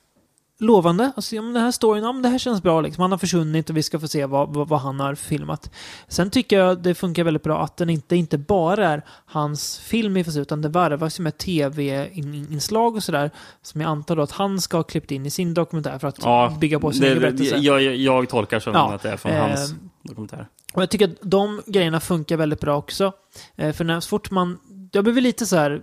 lovande. 0.59 1.11
Alltså, 1.15 1.35
men 1.35 1.53
den 1.53 1.63
här 1.63 1.71
storyn, 1.71 2.03
men 2.03 2.21
det 2.21 2.29
här 2.29 2.37
känns 2.37 2.63
bra. 2.63 2.81
Liksom. 2.81 3.01
Han 3.01 3.11
har 3.11 3.17
försvunnit 3.17 3.69
och 3.69 3.77
vi 3.77 3.83
ska 3.83 3.99
få 3.99 4.07
se 4.07 4.25
vad, 4.25 4.53
vad, 4.53 4.67
vad 4.67 4.79
han 4.79 4.99
har 4.99 5.15
filmat. 5.15 5.71
Sen 6.07 6.29
tycker 6.29 6.59
jag 6.59 6.81
det 6.83 6.95
funkar 6.95 7.23
väldigt 7.23 7.43
bra 7.43 7.63
att 7.63 7.77
den 7.77 7.89
inte, 7.89 8.15
inte 8.15 8.37
bara 8.37 8.87
är 8.89 9.05
hans 9.25 9.79
film 9.79 10.23
får 10.23 10.31
se, 10.31 10.39
utan 10.39 10.61
det 10.61 10.69
varvas 10.69 11.19
ju 11.19 11.23
med 11.23 11.37
tv-inslag 11.37 12.95
och 12.95 13.03
sådär. 13.03 13.31
Som 13.61 13.81
jag 13.81 13.89
antar 13.89 14.15
då 14.15 14.21
att 14.21 14.31
han 14.31 14.61
ska 14.61 14.77
ha 14.77 14.83
klippt 14.83 15.11
in 15.11 15.25
i 15.25 15.29
sin 15.29 15.53
dokumentär 15.53 15.99
för 15.99 16.07
att 16.07 16.17
Ja, 16.23 16.57
bygga 16.59 16.79
på 16.79 16.91
sin 16.91 17.01
det, 17.01 17.07
egen 17.07 17.21
berättelse. 17.21 17.55
jag, 17.57 17.81
jag, 17.81 17.95
jag 17.95 18.29
tolkar 18.29 18.59
som 18.59 18.73
Ja, 18.73 18.93
att 18.93 19.01
det 19.03 19.09
är 19.09 19.17
från 19.17 19.31
eh, 19.31 19.39
hans 19.41 19.73
dokumentär. 20.03 20.47
Och 20.73 20.81
jag 20.81 20.89
tycker 20.89 21.05
att 21.07 21.15
de 21.21 21.61
grejerna 21.65 21.99
funkar 21.99 22.37
väldigt 22.37 22.59
bra 22.59 22.77
också. 22.77 23.11
Eh, 23.55 23.73
för 23.73 23.83
när 23.83 23.99
så 23.99 24.09
fort 24.09 24.31
man... 24.31 24.59
Jag 24.91 25.03
blev 25.03 25.17
lite 25.17 25.45
så 25.45 25.55
här... 25.55 25.81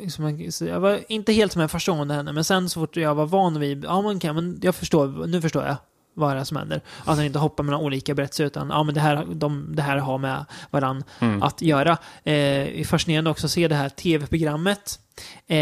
Liksom, 0.00 0.66
jag 0.68 0.80
var 0.80 1.00
inte 1.08 1.32
helt 1.32 1.70
första 1.70 1.92
gången 1.92 2.08
det 2.08 2.14
hände, 2.14 2.32
men 2.32 2.44
sen 2.44 2.68
så 2.70 2.80
fort 2.80 2.96
jag 2.96 3.14
var 3.14 3.26
van 3.26 3.60
vid... 3.60 3.84
Ja, 3.84 4.02
man 4.02 4.20
kan, 4.20 4.34
men 4.34 4.58
jag 4.62 4.74
förstår. 4.74 5.26
Nu 5.26 5.40
förstår 5.40 5.64
jag 5.66 5.76
vad 6.14 6.36
det 6.36 6.40
är 6.40 6.44
som 6.44 6.56
händer. 6.56 6.80
Att 7.04 7.16
han 7.16 7.24
inte 7.24 7.38
hoppar 7.38 7.64
mellan 7.64 7.80
olika 7.80 8.14
berättelser 8.14 8.44
utan 8.44 8.68
ja, 8.70 8.82
men 8.82 8.94
det, 8.94 9.00
här, 9.00 9.26
de, 9.34 9.76
det 9.76 9.82
här 9.82 9.96
har 9.96 10.18
med 10.18 10.44
varann 10.70 11.04
Mm. 11.20 11.42
att 11.42 11.62
göra. 11.62 11.90
Eh, 12.24 12.34
det 12.80 12.86
fascinerande 12.88 13.30
också 13.30 13.46
att 13.46 13.50
se 13.50 13.68
det 13.68 13.74
här 13.74 13.88
tv-programmet 13.88 14.98
eh, 15.46 15.56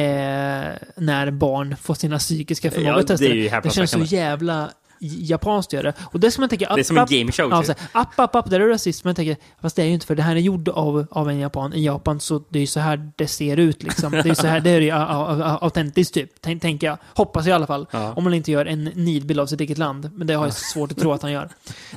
när 0.96 1.30
barn 1.30 1.76
får 1.76 1.94
sina 1.94 2.18
psykiska 2.18 2.70
förmågor 2.70 2.92
Ja, 2.94 2.96
det 3.02 3.06
testade. 3.06 3.34
ju 3.34 3.50
det 3.62 3.70
känns 3.70 3.90
så 3.90 3.98
jävla 4.00 4.70
japanskt 5.00 5.68
att 5.68 5.72
göra. 5.72 5.92
Och 6.00 6.20
det 6.20 6.30
ska 6.30 6.42
man 6.42 6.48
tänka... 6.48 6.74
Det 6.74 6.80
är 6.80 6.84
som 6.84 6.98
en 6.98 7.06
gameshow, 7.08 7.50
Ja, 7.50 7.62
typ. 7.62 7.76
app, 7.92 8.20
app, 8.20 8.34
app, 8.34 8.50
där 8.50 8.60
är 8.60 8.64
du 8.64 8.72
rasist. 8.72 9.04
Men 9.04 9.10
jag 9.10 9.16
tänker, 9.16 9.36
fast 9.62 9.76
det 9.76 9.82
är 9.82 9.86
ju 9.86 9.92
inte 9.92 10.06
för 10.06 10.14
det 10.14 10.22
här 10.22 10.36
är 10.36 10.40
gjort 10.40 10.68
av, 10.68 11.06
av 11.10 11.30
en 11.30 11.38
japan. 11.38 11.74
I 11.74 11.84
Japan 11.84 12.20
så 12.20 12.42
det 12.48 12.58
är 12.58 12.60
ju 12.60 12.66
så 12.66 12.80
här 12.80 13.12
det 13.16 13.26
ser 13.26 13.56
ut 13.56 13.82
liksom. 13.82 14.12
Det 14.12 14.18
är 14.18 14.24
ju 14.24 14.34
så 14.34 14.46
här, 14.46 14.60
det 14.60 14.70
är 14.70 14.80
ju 14.80 14.90
autentiskt 14.90 16.14
typ. 16.14 16.30
Tänk, 16.40 16.62
tänker 16.62 16.86
jag. 16.86 16.98
Hoppas 17.14 17.46
jag 17.46 17.52
i 17.52 17.54
alla 17.54 17.66
fall. 17.66 17.86
Ja. 17.90 18.12
Om 18.16 18.24
man 18.24 18.34
inte 18.34 18.50
gör 18.50 18.66
en 18.66 18.84
nidbild 18.84 19.40
av 19.40 19.46
sitt 19.46 19.60
eget 19.60 19.78
land. 19.78 20.10
Men 20.14 20.26
det 20.26 20.34
har 20.34 20.44
jag 20.46 20.54
svårt 20.54 20.92
att 20.92 20.98
tro 20.98 21.12
att 21.12 21.22
han 21.22 21.32
gör. 21.32 21.48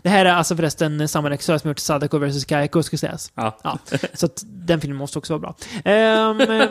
Det 0.04 0.10
här 0.10 0.26
är 0.26 0.34
alltså 0.34 0.56
förresten 0.56 1.08
samma 1.08 1.30
regissör 1.30 1.58
som 1.58 1.70
gjort 1.70 1.80
Sadako 1.80 2.18
vs. 2.18 2.46
Kaiko, 2.46 2.84
ska 2.84 2.98
sägas. 2.98 3.32
Ja. 3.36 3.58
Ja, 3.64 3.78
så 4.14 4.26
att 4.26 4.44
den 4.46 4.82
filmen 4.82 4.98
måste 4.98 5.20
också 5.20 5.38
vara 5.38 5.40
bra. 5.42 5.56
Ehm, 5.92 6.42
eh, 6.42 6.68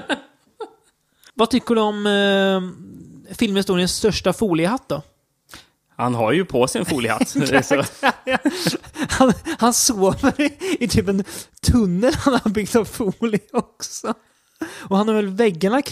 vad 1.34 1.50
tycker 1.50 1.74
du 1.74 1.80
om 1.80 2.06
eh, 2.06 3.34
filmhistoriens 3.34 3.92
största 3.94 4.32
foliehatt 4.32 4.88
då? 4.88 5.02
Han 6.00 6.14
har 6.14 6.32
ju 6.32 6.44
på 6.44 6.66
sig 6.66 6.78
en 6.78 6.84
foliehatt. 6.86 7.28
så, 7.64 7.82
Han, 9.10 9.32
han 9.58 9.72
sover 9.74 10.40
i, 10.40 10.52
i 10.84 10.88
typ 10.88 11.08
en 11.08 11.24
tunnel 11.66 12.14
han 12.14 12.34
har 12.44 12.50
byggt 12.50 12.76
av 12.76 12.84
folie 12.84 13.40
också. 13.52 14.14
Och 14.88 14.96
han 14.96 15.08
har 15.08 15.14
väl 15.14 15.28
väggarna 15.28 15.82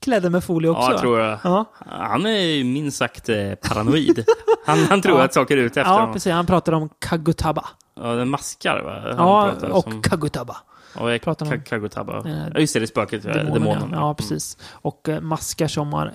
klädda 0.00 0.30
med 0.30 0.44
folie 0.44 0.68
också? 0.70 0.82
ja, 0.82 0.90
jag 0.92 1.00
tror 1.00 1.20
jag. 1.20 1.38
Ja, 1.44 1.64
Han 1.86 2.26
är 2.26 2.64
minst 2.64 2.96
sagt 2.98 3.28
eh, 3.28 3.54
paranoid. 3.54 4.24
Han, 4.66 4.78
han 4.78 5.02
tror 5.02 5.18
Ja. 5.18 5.24
att 5.24 5.34
saker 5.34 5.56
är 5.56 5.60
ute 5.62 5.80
efter 5.80 5.92
ja 5.92 5.98
honom. 5.98 6.12
precis. 6.12 6.32
Han 6.32 6.46
pratar 6.46 6.72
om 6.72 6.88
Kagutaba. 6.98 7.64
Ja, 8.00 8.06
den 8.14 8.28
maskar 8.28 8.82
va? 8.82 9.14
Han 9.16 9.62
Ja, 9.62 9.68
och 9.70 9.82
som- 9.84 10.02
Kagutaba. 10.02 10.56
Jag- 11.00 11.22
pratar 11.22 11.46
om- 11.46 11.52
Ka- 11.52 11.62
Kagutaba. 11.62 12.28
Eh, 12.28 12.46
Ja, 12.54 12.60
just 12.60 12.74
det, 12.74 12.80
det 12.80 12.84
är 12.84 12.86
spöket. 12.86 13.24
ja, 13.24 13.32
Demonen, 13.32 13.52
Demonen. 13.62 13.90
ja. 13.92 14.14
precis. 14.14 14.58
Och 14.70 15.08
eh, 15.08 15.20
maskar 15.20 15.68
som 15.68 15.92
har 15.92 16.12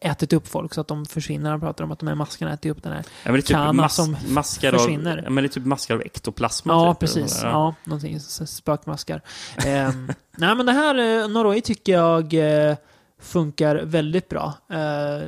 ätit 0.00 0.32
upp 0.32 0.48
folk 0.48 0.74
så 0.74 0.80
att 0.80 0.88
de 0.88 1.06
försvinner. 1.06 1.50
Han 1.50 1.60
pratar 1.60 1.84
om 1.84 1.92
att 1.92 1.98
de 1.98 2.08
här 2.08 2.14
maskarna 2.14 2.52
äter 2.52 2.70
upp 2.70 2.82
den 2.82 2.92
här. 2.92 3.00
Ja, 3.24 3.32
men 3.32 3.32
det 3.34 3.38
är 3.38 3.42
typ 3.42 3.56
mas- 3.80 3.88
som 3.88 4.16
maskar 4.28 4.72
av, 4.72 4.78
försvinner. 4.78 5.20
ja, 5.24 5.30
men 5.30 5.44
det 5.44 5.48
är 5.48 5.52
typ 5.52 5.64
maskar 5.64 5.94
av 5.94 6.02
ektoplasma. 6.02 6.72
Ja, 6.72 6.94
typ. 6.94 7.00
precis. 7.00 7.40
Ja. 7.42 7.48
Ja, 7.48 7.74
någonting. 7.84 8.20
Spökmaskar. 8.20 9.22
Ehm, 9.66 10.06
nej, 10.36 10.54
men 10.54 10.66
det 10.66 10.72
här, 10.72 11.22
eh, 11.22 11.28
Noroi 11.28 11.60
tycker 11.60 11.92
jag 11.92 12.34
eh, 12.70 12.76
funkar 13.20 13.76
väldigt 13.76 14.28
bra. 14.28 14.54
Eh, 14.70 15.26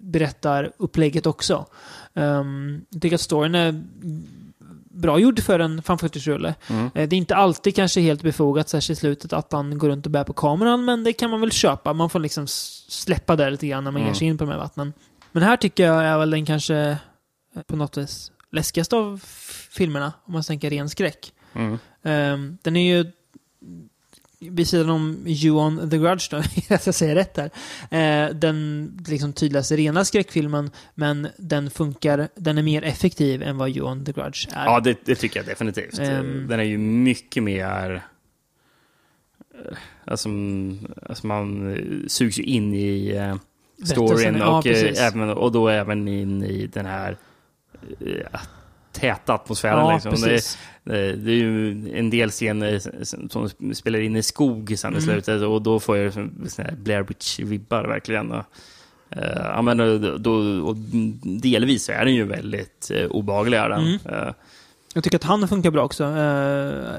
berättar 0.00 0.72
upplägget 0.76 1.26
också. 1.26 1.66
Um, 2.14 2.84
jag 2.90 3.02
tycker 3.02 3.14
att 3.14 3.20
storyn 3.20 3.54
är 3.54 3.82
bra 5.00 5.18
gjord 5.18 5.40
för 5.40 5.58
en 5.58 5.82
fan 5.82 5.98
rulle 5.98 6.54
Mm. 6.70 6.84
Eh, 6.94 7.08
Det 7.08 7.16
är 7.16 7.18
inte 7.18 7.36
alltid 7.36 7.76
kanske 7.76 8.00
helt 8.00 8.22
befogat, 8.22 8.68
särskilt 8.68 8.98
i 8.98 9.00
slutet, 9.00 9.32
att 9.32 9.52
han 9.52 9.78
går 9.78 9.88
runt 9.88 10.06
och 10.06 10.12
bär 10.12 10.24
på 10.24 10.32
kameran, 10.32 10.84
men 10.84 11.04
det 11.04 11.12
kan 11.12 11.30
man 11.30 11.40
väl 11.40 11.52
köpa. 11.52 11.92
Man 11.92 12.10
får 12.10 12.18
liksom 12.20 12.46
släppa 12.88 13.36
det 13.36 13.50
lite 13.50 13.66
grann 13.66 13.84
när 13.84 13.90
man 13.90 14.00
ger 14.00 14.08
Mm. 14.08 14.14
sig 14.14 14.26
in 14.28 14.38
på 14.38 14.44
de 14.44 14.50
här 14.50 14.58
vattnen. 14.58 14.92
Men 15.32 15.42
här 15.42 15.56
tycker 15.56 15.86
jag 15.86 16.04
är 16.04 16.18
väl 16.18 16.30
den 16.30 16.46
kanske 16.46 16.76
eh, 16.76 17.62
på 17.66 17.76
något 17.76 17.96
vis 17.96 18.32
läskigaste 18.52 18.96
av 18.96 19.20
filmerna, 19.70 20.12
om 20.24 20.32
man 20.32 20.42
tänker 20.42 20.70
ren 20.70 20.88
skräck. 20.90 21.32
Mm. 21.54 21.78
Ehm, 22.02 22.58
den 22.62 22.76
är 22.76 22.96
ju 22.96 23.12
vid 24.40 24.68
sidan 24.68 24.90
om 24.90 25.16
You-On 25.26 25.90
The 25.90 25.98
Grudge 25.98 26.28
då, 26.30 26.36
att 26.74 26.86
jag 26.86 26.94
säger 26.94 27.14
rätt 27.14 27.36
här. 27.36 27.50
Eh, 27.90 28.34
den 28.34 28.92
liksom 29.08 29.32
tydligaste 29.32 29.76
rena 29.76 30.04
skräckfilmen, 30.04 30.70
men 30.94 31.28
den 31.36 31.70
funkar, 31.70 32.28
den 32.34 32.58
är 32.58 32.62
mer 32.62 32.82
effektiv 32.84 33.42
än 33.42 33.58
vad 33.58 33.70
You-On 33.70 34.04
The 34.04 34.12
Grudge 34.12 34.48
är. 34.52 34.64
Ja, 34.64 34.80
det, 34.80 34.98
det 35.04 35.14
tycker 35.14 35.40
jag 35.40 35.46
definitivt. 35.46 35.98
Ehm. 35.98 36.46
Den 36.48 36.60
är 36.60 36.64
ju 36.64 36.78
mycket 36.78 37.42
mer... 37.42 38.02
eh, 39.54 39.76
Alltså, 40.04 40.28
alltså 41.02 41.26
man 41.26 41.74
eh, 41.74 42.06
sugs 42.06 42.38
ju 42.38 42.42
in 42.42 42.74
i 42.74 43.10
eh, 43.16 43.36
storyn 43.86 44.36
ja, 44.36 44.58
och, 44.58 44.66
även, 44.66 45.30
och 45.30 45.52
då 45.52 45.68
även 45.68 46.08
in 46.08 46.42
i 46.42 46.66
den 46.66 46.86
här 46.86 47.16
eh, 48.00 48.40
täta 48.92 49.34
atmosfären. 49.34 49.78
ja, 49.78 49.92
liksom. 49.94 50.10
det, 50.12 50.16
precis. 50.20 50.58
det, 50.84 51.12
det 51.12 51.30
är 51.32 51.36
ju 51.36 51.70
en 51.98 52.10
del 52.10 52.30
scener 52.30 52.80
som 53.28 53.74
spelar 53.74 53.98
in 54.00 54.16
i 54.16 54.22
skog 54.22 54.74
sen 54.78 54.92
i 54.92 54.96
Mm. 54.96 55.04
slutet 55.10 55.42
och 55.42 55.62
då 55.62 55.80
får 55.80 55.96
jag 55.96 56.12
sån 56.12 56.64
här 56.64 56.74
Blair 56.76 57.02
Witch-vibbar 57.02 57.86
verkligen. 57.88 58.32
Eh, 58.32 58.42
ja, 59.34 59.62
men 59.62 59.76
då, 60.22 60.32
och 60.68 60.76
delvis 61.22 61.84
så 61.84 61.92
är 61.92 62.04
den 62.04 62.14
ju 62.14 62.24
väldigt 62.24 62.90
uh, 62.94 63.06
obehaglig. 63.10 63.56
är. 63.58 63.70
Mm. 63.70 63.98
Eh, 64.04 64.32
Jag 64.94 65.04
tycker 65.04 65.16
att 65.18 65.24
han 65.24 65.48
funkar 65.48 65.70
bra 65.70 65.82
också. 65.84 66.04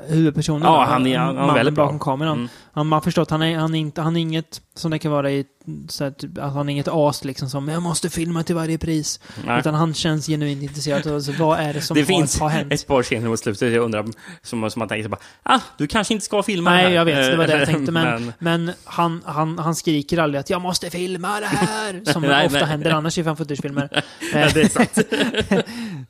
Huvudpersonen. 0.08 0.62
Ja, 0.64 0.86
han 0.90 1.08
är- 1.08 1.18
han- 1.18 1.38
är 1.50 1.54
väldigt 1.54 1.74
bra. 1.76 1.86
bakom 1.86 2.00
kameran. 2.00 2.38
Mm. 2.38 2.50
Han, 2.74 2.88
man 2.88 2.98
har 2.98 3.02
förstått, 3.02 3.30
han 3.30 3.42
är, 3.42 3.58
han 3.58 3.76
är 3.76 3.80
inte, 3.80 4.02
han 4.02 4.18
är 4.18 4.22
inget, 4.22 4.62
som 4.76 4.92
det 4.92 5.00
kan 5.00 5.12
vara 5.12 5.32
i, 5.32 5.46
så 5.90 6.04
här, 6.04 6.12
typ, 6.12 6.38
att 6.38 6.54
han 6.54 6.70
är 6.70 6.74
inget 6.74 6.88
as 6.92 7.24
liksom 7.24 7.50
som 7.50 7.68
jag 7.68 7.82
måste 7.82 8.10
filma 8.10 8.44
till 8.44 8.56
varje 8.56 8.78
pris. 8.78 9.20
nej. 9.46 9.60
Utan 9.60 9.74
han 9.74 9.94
känns 9.94 10.28
genuint 10.28 10.64
intresserad 10.64 11.08
alltså, 11.08 11.32
vad 11.32 11.60
är 11.60 11.74
det 11.74 11.82
som 11.82 11.96
det 11.96 12.02
har, 12.02 12.06
finns 12.06 12.40
har 12.40 12.50
hänt. 12.50 12.74
ett 12.74 12.88
par 12.88 13.04
scener 13.04 13.30
mot 13.30 13.40
slutet 13.40 13.74
jag 13.74 13.84
undrar, 13.84 14.06
som, 14.42 14.70
som 14.70 14.80
man 14.80 14.88
tänker 14.88 15.10
bara, 15.10 15.22
ah, 15.44 15.60
du 15.78 15.88
kanske 15.88 16.14
inte 16.14 16.26
ska 16.26 16.44
filma 16.44 16.70
det 16.70 16.76
Nej, 16.76 16.86
här. 16.86 16.92
jag 16.92 17.06
vet. 17.06 17.32
Det 17.32 17.38
var 17.38 17.48
det 17.48 17.58
jag 17.58 17.68
tänkte. 17.68 17.92
Men, 17.92 18.34
men, 18.40 18.72
han, 18.84 19.22
han, 19.26 19.60
han 19.60 19.76
skriker 19.76 20.18
aldrig 20.18 20.40
att 20.40 20.50
jag 20.50 20.62
måste 20.62 20.90
filma 20.90 21.40
det 21.40 21.46
här! 21.46 22.02
Som 22.14 22.22
Nej, 22.22 22.46
ofta 22.46 22.60
nej. 22.60 22.68
händer 22.68 22.92
annars 22.92 23.18
i 23.18 23.24
fan 23.24 23.38
footage-filmer. 23.38 23.90
ja, 24.34 24.50
det 24.54 24.62
är 24.62 24.70
sant. 24.70 24.98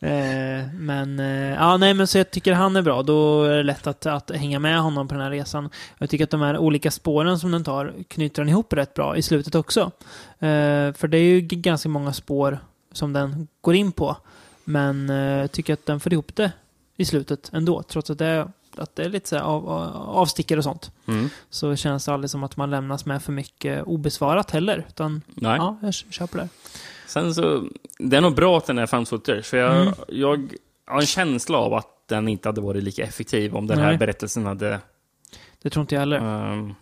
Eh, 0.02 0.74
men, 0.74 1.20
eh, 1.20 1.54
ja, 1.56 1.78
nej, 1.78 1.94
men 1.94 2.08
så 2.08 2.18
jag 2.18 2.32
tycker 2.32 2.54
han 2.54 2.76
är 2.76 2.82
bra. 2.82 3.04
Då 3.04 3.44
är 3.44 3.58
det 3.58 3.64
lätt 3.64 3.88
att, 3.88 4.06
att 4.06 4.32
hänga 4.36 4.60
med 4.60 4.82
honom 4.82 5.08
på 5.08 5.14
den 5.14 5.24
här 5.24 5.32
resan. 5.32 5.70
Jag 5.98 6.10
tycker 6.10 6.24
att 6.24 6.30
de 6.30 6.42
här 6.42 6.51
olika 6.58 6.92
spåren 6.92 7.40
som 7.40 7.52
den 7.52 7.64
tar 7.64 7.94
knyter 8.08 8.42
den 8.42 8.50
ihop 8.50 8.74
rätt 8.74 8.94
bra 8.94 9.18
i 9.18 9.22
slutet 9.22 9.56
också. 9.56 9.82
Eh, 10.40 10.94
för 10.94 11.08
det 11.08 11.18
är 11.18 11.24
ju 11.24 11.42
ganska 11.42 11.90
många 11.90 12.14
spår 12.14 12.60
som 12.92 13.14
den 13.14 13.48
går 13.62 13.76
in 13.76 13.92
på. 13.92 14.18
Men 14.64 15.10
eh, 15.10 15.16
jag 15.16 15.52
tycker 15.52 15.74
att 15.74 15.86
den 15.86 16.00
får 16.00 16.14
ihop 16.14 16.36
det 16.36 16.52
i 16.98 17.06
slutet 17.06 17.50
ändå. 17.54 17.84
Trots 17.84 18.10
att 18.10 18.18
det 18.18 18.26
är, 18.26 18.48
att 18.78 18.96
det 18.96 19.04
är 19.04 19.10
lite 19.10 19.30
så 19.30 19.36
här 19.36 19.44
av, 19.44 19.70
av, 19.70 19.96
avstickare 19.96 20.58
och 20.58 20.64
sånt. 20.64 20.92
Mm. 21.08 21.30
Så 21.50 21.76
känns 21.76 22.06
det 22.06 22.14
aldrig 22.14 22.30
som 22.30 22.44
att 22.44 22.58
man 22.58 22.70
lämnas 22.70 23.06
med 23.06 23.24
för 23.24 23.32
mycket 23.32 23.84
obesvarat 23.84 24.52
heller. 24.52 24.86
Utan, 24.90 25.22
Nej. 25.28 25.58
ja, 25.58 25.78
jag 25.82 25.94
köper 25.94 26.38
det. 26.38 26.50
Sen 27.08 27.34
så, 27.36 27.64
det 28.00 28.18
är 28.18 28.22
nog 28.22 28.36
bra 28.36 28.58
att 28.58 28.66
den 28.66 28.78
är 28.78 29.06
footage, 29.06 29.46
för 29.46 29.58
jag, 29.58 29.82
Mm. 29.82 29.94
jag 30.08 30.54
har 30.88 31.00
en 31.00 31.06
känsla 31.08 31.58
av 31.58 31.74
att 31.74 31.88
den 32.08 32.28
inte 32.28 32.48
hade 32.50 32.62
varit 32.62 32.84
lika 32.84 33.04
effektiv 33.04 33.56
om 33.56 33.68
den 33.68 33.80
här 33.80 33.88
Nej. 33.88 33.98
berättelsen 33.98 34.46
hade 34.46 34.80
Det 35.64 35.70
tror 35.70 35.82
inte 35.82 35.96
jag 35.96 36.00
heller. 36.00 36.18
ehm, 36.54 36.74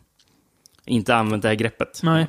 inte 0.86 1.16
använt 1.16 1.42
det 1.42 1.48
här 1.48 1.56
greppet. 1.56 2.00
Nej. 2.04 2.28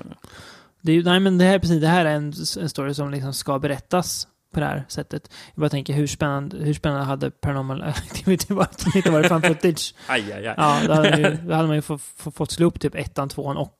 Det 0.80 0.92
är, 0.92 1.02
nej, 1.02 1.20
men 1.20 1.38
det 1.38 1.44
här, 1.44 1.58
precis, 1.58 1.80
det 1.80 1.88
här 1.88 2.04
är 2.04 2.14
en, 2.14 2.32
en 2.60 2.68
story 2.68 2.94
som 2.94 3.10
liksom 3.10 3.34
ska 3.34 3.58
berättas 3.58 4.28
på 4.54 4.60
det 4.60 4.66
här 4.66 4.84
sättet. 4.88 5.30
Jag 5.54 5.60
bara 5.60 5.70
tänker, 5.70 5.92
hur 5.94 6.06
spännande, 6.06 6.56
hur 6.56 6.74
spännande 6.74 7.04
hade 7.04 7.30
Paranormal 7.30 7.82
Activity 7.82 8.54
varit 8.54 8.84
om 8.84 8.90
det 8.92 8.98
inte 8.98 9.10
varit 9.10 9.26
fan 9.28 9.42
footage? 9.42 9.94
Aj, 10.06 10.32
aj, 10.32 10.46
aj. 10.46 10.54
Ja, 10.56 10.78
då 10.86 10.92
hade, 10.94 11.16
ju, 11.16 11.36
då 11.48 11.54
hade 11.54 11.66
man 11.68 11.76
ju 11.76 11.82
få, 11.82 11.98
få, 11.98 12.30
fått 12.30 12.50
slå 12.50 12.66
upp 12.66 12.80
typ 12.80 12.94
ettan, 12.94 13.28
tvåan 13.28 13.56
och 13.56 13.74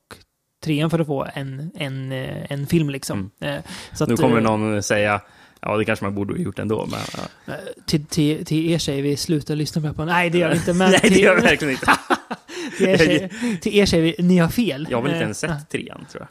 trean 0.65 0.91
för 0.91 0.99
att 0.99 1.07
få 1.07 1.27
en, 1.35 1.71
en, 1.75 2.13
eh, 2.13 2.53
en 2.53 2.67
film 2.67 2.91
liksom. 2.91 3.31
Eh, 3.41 3.57
Så 3.93 4.07
nu 4.07 4.15
att, 4.15 4.21
kommer 4.21 4.37
eh, 4.37 4.43
någon 4.43 4.83
säga, 4.83 5.21
ja 5.61 5.77
det 5.77 5.85
kanske 5.85 6.05
man 6.05 6.15
borde 6.15 6.35
ha 6.35 6.39
gjort 6.39 6.59
ändå, 6.59 6.87
men... 6.91 7.01
Ja. 7.47 7.55
Till, 7.87 8.05
till, 8.07 8.45
till 8.45 8.71
er 8.71 8.79
tjejer, 8.79 9.03
vi 9.03 9.17
slutar 9.17 9.57
lyssna 9.57 9.83
på 9.83 9.95
på 9.95 10.05
Nej, 10.05 10.31
det 10.31 10.39
gör 10.39 10.51
vi 10.51 10.57
inte. 10.57 10.73
Men 10.75 10.91
Nej, 11.03 11.11
det 11.11 11.19
gör 11.21 11.35
jag 11.35 11.43
verkligen 11.43 11.73
inte. 11.75 11.93
till, 12.79 12.89
er 12.89 12.97
tjejer, 12.99 13.29
till 13.61 13.75
er 13.75 13.87
tjejer, 13.87 14.03
vi- 14.19 14.23
ni 14.23 14.39
har 14.39 14.49
fel. 14.49 14.87
Jag 14.91 14.99
har 14.99 15.03
väl 15.03 15.11
inte 15.13 15.19
Eh, 15.19 15.23
ens 15.23 15.39
sett 15.41 15.69
trean, 15.71 16.07
tror 16.11 16.21
jag. 16.23 16.29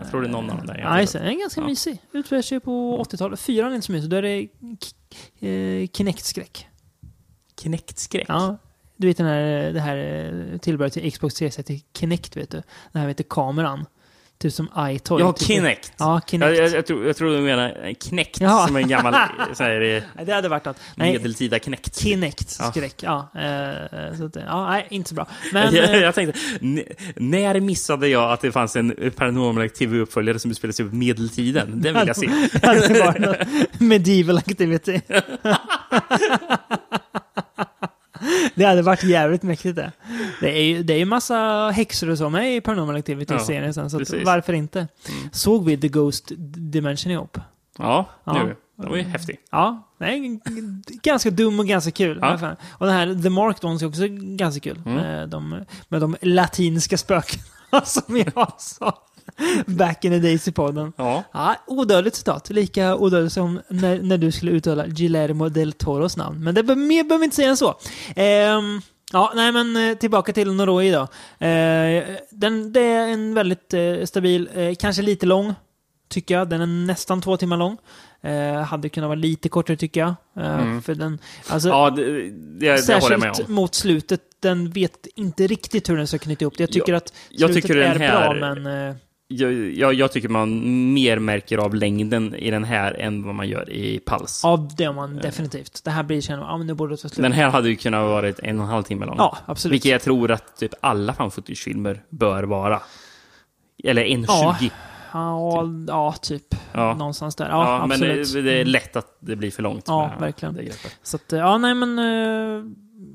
Jag 0.00 0.10
tror 0.10 0.20
det 0.22 0.26
är 0.28 0.30
någon 0.30 0.50
av 0.50 0.56
dem 0.56 0.66
där. 0.66 0.86
Nej, 0.90 1.06
den 1.12 1.22
är 1.22 1.40
ganska 1.40 1.60
Ja. 1.60 1.66
mysig. 1.66 2.02
Utspelar 2.12 2.42
sig 2.42 2.60
på 2.60 2.98
80-talet. 3.04 3.40
Fyran 3.40 3.70
är 3.70 3.74
inte 3.74 3.86
så 3.86 3.92
mysig. 3.92 4.10
Då 4.10 4.16
är 4.16 4.22
det 4.22 4.40
eh, 5.48 5.88
Kinect-skräck. 5.92 6.66
Kinect-skräck. 7.62 8.26
Ja. 8.28 8.56
Du 8.96 9.06
vet 9.06 9.16
den 9.16 9.26
här, 9.26 9.72
det 9.72 9.80
här 9.80 9.96
eh, 10.52 10.58
tillbehöret 10.58 10.92
till 10.92 11.12
Xbox 11.12 11.34
360, 11.34 11.82
Kinect 11.98 12.36
vet 12.36 12.50
du. 12.50 12.62
Den 12.92 13.02
här 13.02 13.08
heter 13.08 13.24
kameran. 13.28 13.86
Typ 14.40 14.52
som 14.52 14.68
iToy. 14.78 15.20
Ja, 15.20 15.32
typ. 15.32 15.46
Kinect. 15.48 15.92
Ja, 15.98 16.20
Kinect. 16.26 16.58
jag, 16.58 16.68
jag, 16.68 16.86
tror, 16.86 17.06
jag 17.06 17.16
tror 17.16 17.30
du 17.30 17.40
menar 17.40 17.94
Kinect, 18.04 18.40
Jaha. 18.40 18.66
som 18.66 18.76
en 18.76 18.88
gammal 18.88 19.14
så 19.54 19.62
här, 19.64 19.80
eh, 20.16 20.24
det 20.26 20.32
hade 20.32 20.48
varit 20.48 20.64
något. 20.64 20.76
Nej, 20.94 21.12
medeltida 21.12 21.58
Kinect. 21.58 21.98
Kinect-skräck. 22.00 22.94
Ja. 23.02 23.30
eh, 23.34 24.16
så 24.18 24.24
att, 24.24 24.32
det- 24.32 24.44
ja, 24.46 24.70
nej, 24.70 24.86
inte 24.90 25.08
så 25.08 25.14
bra. 25.14 25.26
Men... 25.52 25.74
jag, 25.74 25.84
eh, 25.94 25.96
jag 26.00 26.14
tänkte, 26.14 26.40
när 27.16 27.60
missade 27.60 28.08
jag 28.08 28.32
att 28.32 28.40
det 28.40 28.52
fanns 28.52 28.76
en 28.76 29.12
Paranormal 29.16 29.62
Activity-uppföljare 29.64 30.38
som 30.38 30.50
utspelar 30.50 30.72
sig 30.72 30.88
på 30.88 30.94
medeltiden? 30.96 31.80
Den 31.82 31.98
vill 31.98 32.06
jag 32.06 32.16
se. 32.16 32.26
Det 32.60 32.66
hade 32.66 32.98
varit 33.00 33.80
medieval 33.80 34.38
activity. 34.38 35.00
det 38.54 38.64
hade 38.64 38.82
varit 38.82 39.04
jävligt 39.04 39.42
mäktigt 39.42 39.76
det. 39.76 39.92
Det 40.40 40.58
är 40.58 40.62
ju 40.62 40.82
det 40.82 40.94
är 40.94 40.98
ju 40.98 41.04
massa 41.04 41.70
häxor 41.74 42.10
och 42.10 42.18
så 42.18 42.28
med 42.30 42.56
i 42.56 42.60
Paranormal 42.60 42.96
Activity-serien 42.96 43.74
sen, 43.74 43.90
så 43.90 44.02
att 44.02 44.24
varför 44.24 44.52
inte? 44.52 44.78
Mm. 44.78 45.28
Såg 45.32 45.64
vi 45.64 45.76
The 45.78 45.88
Ghost 45.88 46.32
Dimension 46.56 47.12
ihop? 47.12 47.38
Ja, 47.78 48.06
Ja. 48.24 48.32
nu. 48.32 48.56
Den 48.76 48.90
var 48.90 48.96
ju 48.96 49.02
häftig. 49.02 49.36
Ja, 49.50 49.88
nej, 49.98 50.40
ganska 51.02 51.30
dum 51.30 51.60
och 51.60 51.66
ganska 51.66 51.90
kul. 51.90 52.18
Ja. 52.22 52.56
Och 52.70 52.86
den 52.86 52.94
här 52.94 53.22
The 53.22 53.30
Mark 53.30 53.60
Dons 53.60 53.82
är 53.82 53.86
också 53.86 54.02
ganska 54.10 54.60
kul. 54.60 54.82
Mm. 54.86 54.94
Med, 54.94 55.28
de, 55.28 55.64
med 55.88 56.00
de 56.00 56.16
latinska 56.22 56.98
spökena 56.98 57.42
som 57.84 58.16
jag 58.16 58.52
sa 58.58 59.02
back 59.66 60.04
in 60.04 60.12
the 60.12 60.18
days 60.18 60.48
i 60.48 60.52
podden. 60.52 60.92
Ja. 60.96 61.24
Ja, 61.32 61.56
odödligt 61.66 62.16
citat. 62.16 62.50
Lika 62.50 62.96
odödligt 62.96 63.32
som 63.32 63.60
när, 63.68 63.98
när 64.02 64.18
du 64.18 64.32
skulle 64.32 64.52
uttala 64.52 64.86
Guillermo 64.86 65.48
del 65.48 65.72
Toros 65.72 66.16
namn. 66.16 66.44
Men 66.44 66.54
det 66.54 66.62
be- 66.62 66.76
mer 66.76 67.04
behöver 67.04 67.18
vi 67.18 67.24
inte 67.24 67.36
säga 67.36 67.48
än 67.48 67.56
så. 67.56 67.74
Ehm, 68.16 68.80
ja, 69.12 69.32
nej 69.36 69.52
men 69.52 69.76
eh, 69.90 69.94
tillbaka 69.96 70.32
till 70.32 70.52
Noroi 70.52 70.90
då. 70.90 71.02
Eh, 71.46 72.04
den, 72.30 72.72
det 72.72 72.80
är 72.80 73.08
en 73.08 73.34
väldigt 73.34 73.74
eh, 73.74 74.04
stabil, 74.04 74.48
eh, 74.54 74.74
kanske 74.78 75.02
lite 75.02 75.26
lång, 75.26 75.54
tycker 76.08 76.34
jag. 76.34 76.48
Den 76.48 76.60
är 76.60 76.66
nästan 76.66 77.20
två 77.22 77.36
timmar 77.36 77.56
lång. 77.56 77.76
Eh, 78.22 78.62
hade 78.62 78.88
kunnat 78.88 79.08
vara 79.08 79.18
lite 79.18 79.48
kortare 79.48 79.76
tycker 79.76 80.00
jag. 80.00 80.08
Eh, 80.44 80.54
Mm. 80.60 80.82
För 80.82 80.94
den, 80.94 81.18
alltså, 81.48 81.68
Ja, 81.68 81.90
det, 81.90 82.04
det, 82.04 82.30
det 82.60 82.66
jag 82.66 82.84
särskilt 82.84 83.48
mot 83.48 83.74
slutet, 83.74 84.20
den 84.40 84.70
vet 84.70 85.06
inte 85.16 85.46
riktigt 85.46 85.88
hur 85.88 85.96
den 85.96 86.06
ska 86.06 86.18
knyta 86.18 86.42
ihop 86.42 86.54
det. 86.56 86.62
Jag 86.62 86.72
tycker 86.72 86.92
Ja, 86.92 86.96
att 86.98 87.12
jag 87.30 87.50
slutet 87.50 87.62
tycker 87.70 87.80
den 87.80 88.02
är 88.02 88.08
här- 88.08 88.34
bra, 88.34 88.54
men... 88.54 88.88
Eh, 88.88 88.94
Jag, 89.32 89.52
jag, 89.52 89.94
jag 89.94 90.12
tycker 90.12 90.28
man 90.28 90.92
mer 90.92 91.18
märker 91.18 91.58
av 91.58 91.74
längden 91.74 92.34
i 92.34 92.50
den 92.50 92.64
här 92.64 93.00
än 93.00 93.22
vad 93.26 93.34
man 93.34 93.48
gör 93.48 93.70
i 93.70 93.98
Pals. 93.98 94.40
Ja, 94.44 94.68
det 94.76 94.84
har 94.84 94.94
man 94.94 95.16
definitivt. 95.16 95.84
Det 95.84 95.90
här 95.90 96.02
blir 96.02 96.20
känner 96.20 96.42
ja 96.42 96.58
men 96.58 96.66
nu 96.66 96.74
borde 96.74 96.92
det 96.92 96.96
ta 96.96 97.08
slut. 97.08 97.22
Den 97.22 97.32
här 97.32 97.50
hade 97.50 97.68
ju 97.68 97.76
kunnat 97.76 98.02
varit 98.02 98.38
en 98.38 98.58
och 98.58 98.64
en 98.64 98.70
halv 98.70 98.82
timme 98.82 99.06
lång. 99.06 99.14
Ja, 99.18 99.38
absolut. 99.46 99.72
Vilket 99.74 99.92
jag 99.92 100.02
tror 100.02 100.30
att 100.30 100.56
typ 100.56 100.74
alla 100.80 101.14
fan 101.14 101.30
footage-filmer 101.30 102.02
bör 102.08 102.42
vara. 102.42 102.82
Eller 103.84 104.04
1.20. 104.04 104.24
Ja, 104.28 104.56
Ja, 104.60 104.70
Ja, 105.12 105.64
ja, 105.88 106.14
typ. 106.22 106.54
Ja. 106.72 106.94
Någonstans 106.94 107.36
där. 107.36 107.48
Ja, 107.48 107.86
men 107.86 107.92
absolut. 107.92 108.32
det, 108.32 108.42
det 108.42 108.60
är 108.60 108.64
lätt 108.64 108.96
att 108.96 109.16
det 109.20 109.36
blir 109.36 109.50
för 109.50 109.62
långt. 109.62 109.84
Ja, 109.86 110.12
verkligen. 110.20 110.58
Så 111.02 111.16
att, 111.16 111.32
ja, 111.32 111.58
nej 111.58 111.74
men 111.74 111.98
eh, 111.98 112.64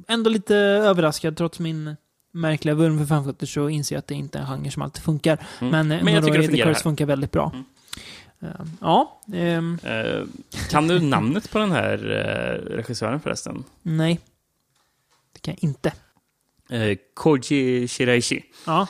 ändå 0.07 0.29
lite 0.29 0.55
överraskad 0.55 1.37
trots 1.37 1.59
min 1.59 1.95
märkliga 2.35 2.75
vurm 2.75 2.97
för 2.99 3.05
fanfootage 3.05 3.49
så 3.49 3.69
inser 3.69 3.95
jag 3.95 3.99
att 3.99 4.07
det 4.07 4.15
inte 4.15 4.37
är 4.37 4.41
en 4.41 4.47
genre 4.47 4.71
som 4.71 4.81
alltid 4.81 5.03
funkar. 5.03 5.45
Mm. 5.61 5.71
Men, 5.71 5.91
eh, 5.91 6.03
Men 6.03 6.13
jag 6.13 6.25
tycker 6.25 6.39
det 6.39 6.47
fungerar 6.47 6.73
Curse 6.73 6.83
funkar 6.83 7.05
väldigt 7.05 7.31
bra. 7.31 7.51
Mm. 7.53 7.65
Eh, 8.41 8.65
ja, 8.81 9.21
ehm, 9.33 9.79
Eh, 9.83 10.23
kan 10.69 10.87
du 10.87 10.99
namnet 10.99 11.51
på 11.51 11.59
den 11.59 11.71
här 11.71 11.93
eh, 11.97 12.75
regissören 12.75 13.19
förresten? 13.19 13.63
nej. 13.81 14.19
Det 15.33 15.39
kan 15.39 15.53
jag 15.61 15.63
inte. 15.69 15.93
Koji 17.13 17.87
Shiraishi. 17.87 18.43
Ja. 18.65 18.87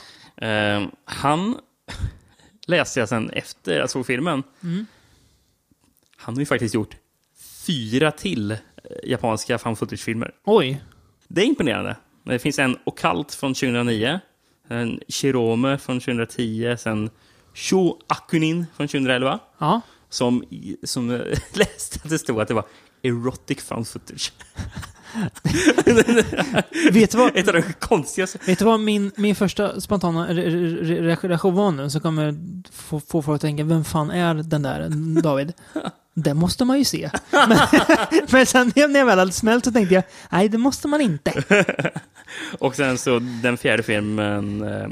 Han 1.06 1.58
läste 2.68 3.00
jag 3.00 3.10
sen 3.10 3.30
efter 3.30 3.78
jag 3.78 3.90
såg 3.90 4.06
filmen. 4.06 4.44
Mm. 4.64 4.86
Han 6.18 6.36
har 6.36 6.40
ju 6.40 6.46
faktiskt 6.46 6.76
gjort 6.76 6.96
fyra 7.68 8.12
till 8.12 8.58
japanska 9.04 9.58
fan 9.58 9.76
footage-filmer. 9.76 10.32
Oj. 10.44 10.84
Det 11.28 11.42
är 11.42 11.46
imponerande. 11.46 11.96
Det 12.26 12.40
finns 12.40 12.60
en 12.60 12.78
Occult 12.84 13.34
från 13.34 13.54
2009, 13.54 14.20
en 14.68 15.00
Shirome 15.08 15.78
från 15.78 16.00
2010, 16.00 16.76
sen 16.80 17.10
Sho 17.54 18.00
Akunin 18.08 18.66
från 18.78 18.88
2011, 18.88 19.40
Ja. 19.58 19.82
som, 20.10 20.44
som 20.84 21.10
läste 21.54 22.00
att 22.04 22.10
det 22.10 22.20
stod 22.20 22.42
att 22.42 22.48
det 22.48 22.54
var 22.54 22.66
erotic 23.04 23.64
found 23.64 23.88
footage. 23.88 24.32
vet, 26.92 27.12
du 27.12 27.18
vad, 27.18 27.38
Ett 27.38 27.48
av 27.48 27.54
de 27.54 27.62
konstigaste. 27.80 28.40
vet 28.46 28.60
du 28.60 28.66
vad 28.66 28.80
min, 28.80 29.12
min 29.16 29.36
första 29.36 29.82
spontana 29.82 30.28
re- 30.28 30.50
re- 30.50 30.82
re- 30.84 31.28
reaktion 31.28 31.56
var 31.56 31.72
nu? 31.72 31.90
Så 31.90 32.00
kommer 32.00 32.36
få, 32.72 33.00
få 33.00 33.22
folk 33.22 33.36
att 33.36 33.42
tänka, 33.42 33.64
vem 33.64 33.84
fan 33.84 34.12
är 34.12 34.34
den 34.34 34.62
där 34.62 34.90
David? 35.22 35.54
Det 36.14 36.34
måste 36.34 36.66
man 36.66 36.78
ju 36.78 36.86
se. 36.86 37.10
Men, 37.48 37.58
men 38.32 38.46
sen 38.46 38.72
när 38.76 39.00
jag 39.00 39.06
väl 39.06 39.20
hade 39.20 39.32
smält 39.32 39.66
så 39.66 39.72
tänkte 39.72 39.96
jag, 39.96 40.04
nej 40.30 40.50
det 40.50 40.58
måste 40.58 40.88
man 40.88 41.02
inte. 41.02 41.44
Och 42.60 42.76
sen 42.76 42.98
så 42.98 43.20
den 43.20 43.58
fjärde 43.58 43.84
filmen 43.84 44.62
eh, 44.64 44.84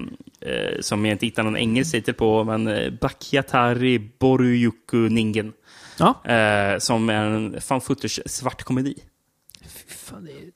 eh, 0.52 0.80
som 0.82 1.06
jag 1.06 1.12
inte 1.16 1.26
hittar 1.26 1.44
någon 1.44 1.58
engelsk 1.58 1.92
titel 1.92 2.14
på, 2.14 2.44
men 2.44 2.68
eh, 2.68 2.92
Bakiatari 3.02 4.00
Boruyuku 4.20 5.10
Ningen. 5.10 5.54
Ja. 5.98 6.32
Eh, 6.32 6.80
som 6.80 7.10
är 7.10 7.26
en 7.26 7.62
fan 7.62 7.82
footage 7.82 8.20
svart 8.26 8.64
komedi. 8.64 8.96
Fy 9.64 9.94
fan, 9.94 10.26
det 10.26 10.32
är, 10.32 10.52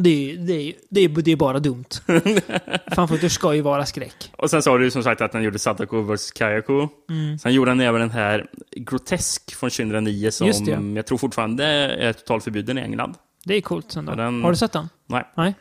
det 0.00 0.10
är, 0.10 0.36
det 0.36 0.52
är, 0.52 0.74
det 0.90 1.00
är, 1.00 1.08
det 1.08 1.32
är 1.32 1.36
bara 1.36 1.58
dumt. 1.58 1.84
Fanfootage 2.94 3.32
ska 3.32 3.54
ju 3.54 3.60
vara 3.60 3.86
skräck. 3.86 4.32
Och 4.38 4.50
sen 4.50 4.62
har 4.66 4.78
du 4.78 4.90
som 4.90 5.02
sagt 5.02 5.20
att 5.20 5.32
han 5.32 5.42
gjorde 5.42 5.58
Sadako 5.58 6.02
vs 6.02 6.30
Kayako. 6.30 6.88
Mm. 7.10 7.38
Sen 7.38 7.52
gjorde 7.54 7.70
han 7.70 7.80
även 7.80 8.00
den 8.00 8.10
här 8.10 8.46
Grotesk 8.76 9.54
från 9.54 9.70
2009 9.70 10.30
som 10.30 10.96
jag 10.96 11.06
tror 11.06 11.18
fortfarande 11.18 11.64
är 11.64 12.12
totalförbjuden 12.12 12.78
i 12.78 12.80
England. 12.80 13.14
Det 13.44 13.54
är 13.54 13.60
coolt 13.60 13.96
ändå. 13.96 14.14
Den- 14.14 14.42
Har 14.42 14.50
du 14.50 14.56
sett 14.56 14.72
den? 14.72 14.88
Nej. 15.06 15.24
Nej. 15.36 15.54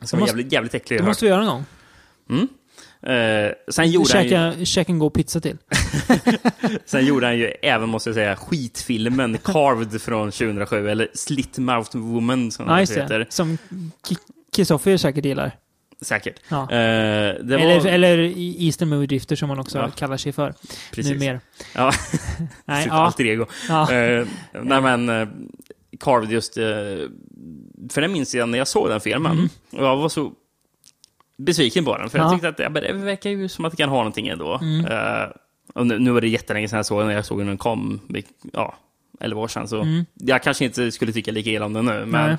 Som 0.00 0.20
måste- 0.20 0.34
är 0.34 0.36
jävligt, 0.36 0.52
jävligt 0.52 0.74
äcklig. 0.74 1.00
Det 1.00 1.04
måste 1.06 1.24
vi 1.24 1.28
göra 1.30 1.44
någon 1.44 1.54
gång. 1.54 1.64
Mm. 2.30 2.48
Eh, 3.06 3.52
sen, 3.68 3.90
gjorde 3.90 4.12
han 4.14 4.24
ju, 4.24 4.30
Käka, 4.30 4.64
käka 4.64 4.92
en 4.92 4.98
god 4.98 5.14
pizza 5.14 5.40
till. 5.40 5.56
sen 6.84 7.06
gjorde 7.06 7.26
han 7.26 7.38
ju 7.38 7.46
även, 7.62 7.88
måste 7.88 8.08
jag 8.10 8.14
säga, 8.14 8.36
skitfilmen 8.36 9.38
Carved 9.38 10.02
från 10.02 10.30
2007, 10.30 10.88
eller 10.88 11.08
Slit 11.14 11.58
Mouth 11.58 11.96
Woman 11.96 12.50
som 12.50 12.66
den 12.66 12.78
just 12.80 12.96
heter. 12.96 13.26
Som 13.30 13.58
Kristoffer 14.56 14.96
säkert 14.96 15.24
gillar. 15.24 15.52
Säkert. 16.00 16.40
Ja. 16.48 16.62
Eh, 16.62 16.68
var... 16.68 17.58
Eller, 17.58 17.86
eller 17.86 18.18
Eastern 18.62 18.88
Movie 18.88 19.06
Drifter 19.06 19.36
som 19.36 19.48
man 19.48 19.58
också 19.58 19.78
Ja. 19.78 19.90
kallar 19.90 20.16
sig 20.16 20.32
för. 20.32 20.54
precis. 20.92 21.12
Numera. 21.12 21.40
Ja, 21.74 21.92
Nej, 22.64 22.86
ja. 22.88 22.92
alter 22.92 23.24
ego. 23.26 23.46
ja. 23.68 23.92
Eh, 23.92 24.26
nej 24.62 24.80
men, 24.80 25.08
uh, 25.08 25.28
Carved 26.00 26.30
just... 26.30 26.56
eh, 26.56 26.64
för 27.90 28.00
det 28.00 28.08
minns 28.08 28.34
jag 28.34 28.48
när 28.48 28.58
jag 28.58 28.68
såg 28.68 28.88
den 28.88 29.00
filmen. 29.00 29.32
Mm. 29.32 29.48
Och 29.72 29.84
jag 29.84 29.96
var 29.96 30.08
så 30.08 30.32
besviken 31.44 31.84
på 31.84 31.98
den. 31.98 32.10
För 32.10 32.18
Ja. 32.18 32.24
jag 32.24 32.32
tyckte 32.32 32.48
att 32.48 32.58
ja, 32.58 32.68
det 32.68 32.92
verkar 32.92 33.30
ju 33.30 33.48
som 33.48 33.64
att 33.64 33.70
det 33.72 33.76
kan 33.76 33.88
ha 33.88 33.96
någonting 33.96 34.28
ändå. 34.28 34.58
Mm. 34.62 34.86
Eh, 34.86 35.28
och 35.74 35.86
nu, 35.86 35.98
nu 35.98 36.10
var 36.10 36.20
det 36.20 36.28
jättelänge 36.28 36.68
sedan 36.68 36.76
jag 36.76 36.86
såg 36.86 37.00
den. 37.00 37.06
När 37.08 37.14
jag 37.14 37.24
såg 37.26 37.38
den 37.38 37.58
kom. 37.58 38.00
Ja, 38.52 38.74
11 39.20 39.40
år 39.40 39.48
sedan. 39.48 39.68
Så 39.68 39.80
Mm. 39.82 40.04
jag 40.14 40.42
kanske 40.42 40.64
inte 40.64 40.92
skulle 40.92 41.12
tycka 41.12 41.30
lika 41.32 41.50
illa 41.50 41.64
om 41.66 41.72
den 41.72 41.84
nu. 41.86 42.04
Men 42.06 42.28
Nej. 42.28 42.36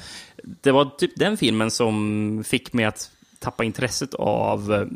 det 0.62 0.72
var 0.72 0.86
typ 0.86 1.12
den 1.16 1.38
filmen 1.38 1.72
som 1.72 2.44
fick 2.48 2.74
mig 2.74 2.86
att 2.86 3.12
tappa 3.40 3.64
intresset 3.64 4.14
av 4.14 4.72
uh, 4.72 4.88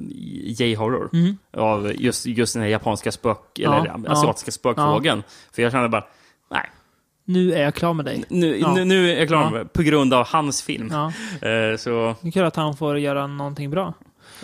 J-horror. 0.44 1.10
Mm. 1.14 1.38
Av 1.54 1.92
just, 1.96 2.26
just 2.26 2.54
den 2.54 2.64
här 2.64 2.70
japanska 2.70 3.12
spök, 3.12 3.60
eller 3.60 3.86
Ja, 3.86 4.00
asiatiska 4.12 4.52
spökvågen. 4.52 5.24
För 5.54 5.62
jag 5.62 5.72
kände 5.72 5.90
bara, 5.90 6.04
nej, 6.52 6.70
Nu 7.30 7.54
är 7.54 7.62
jag 7.64 7.76
klar 7.76 7.94
med 7.94 8.06
dig. 8.06 8.24
nu, 8.30 8.58
Ja. 8.58 8.74
nu, 8.74 8.86
nu 8.86 9.12
är 9.12 9.18
jag 9.20 9.28
klar 9.28 9.42
Ja. 9.44 9.50
med 9.50 9.74
på 9.74 9.82
grund 9.82 10.14
av 10.14 10.28
hans 10.28 10.62
film. 10.62 10.90
Ja. 10.92 11.06
Eh, 11.50 11.78
så, 11.78 12.16
Det 12.22 12.28
är 12.28 12.32
kul 12.32 12.46
att 12.46 12.56
han 12.56 12.78
får 12.78 13.00
göra 13.00 13.28
någonting 13.28 13.70
bra. 13.70 13.94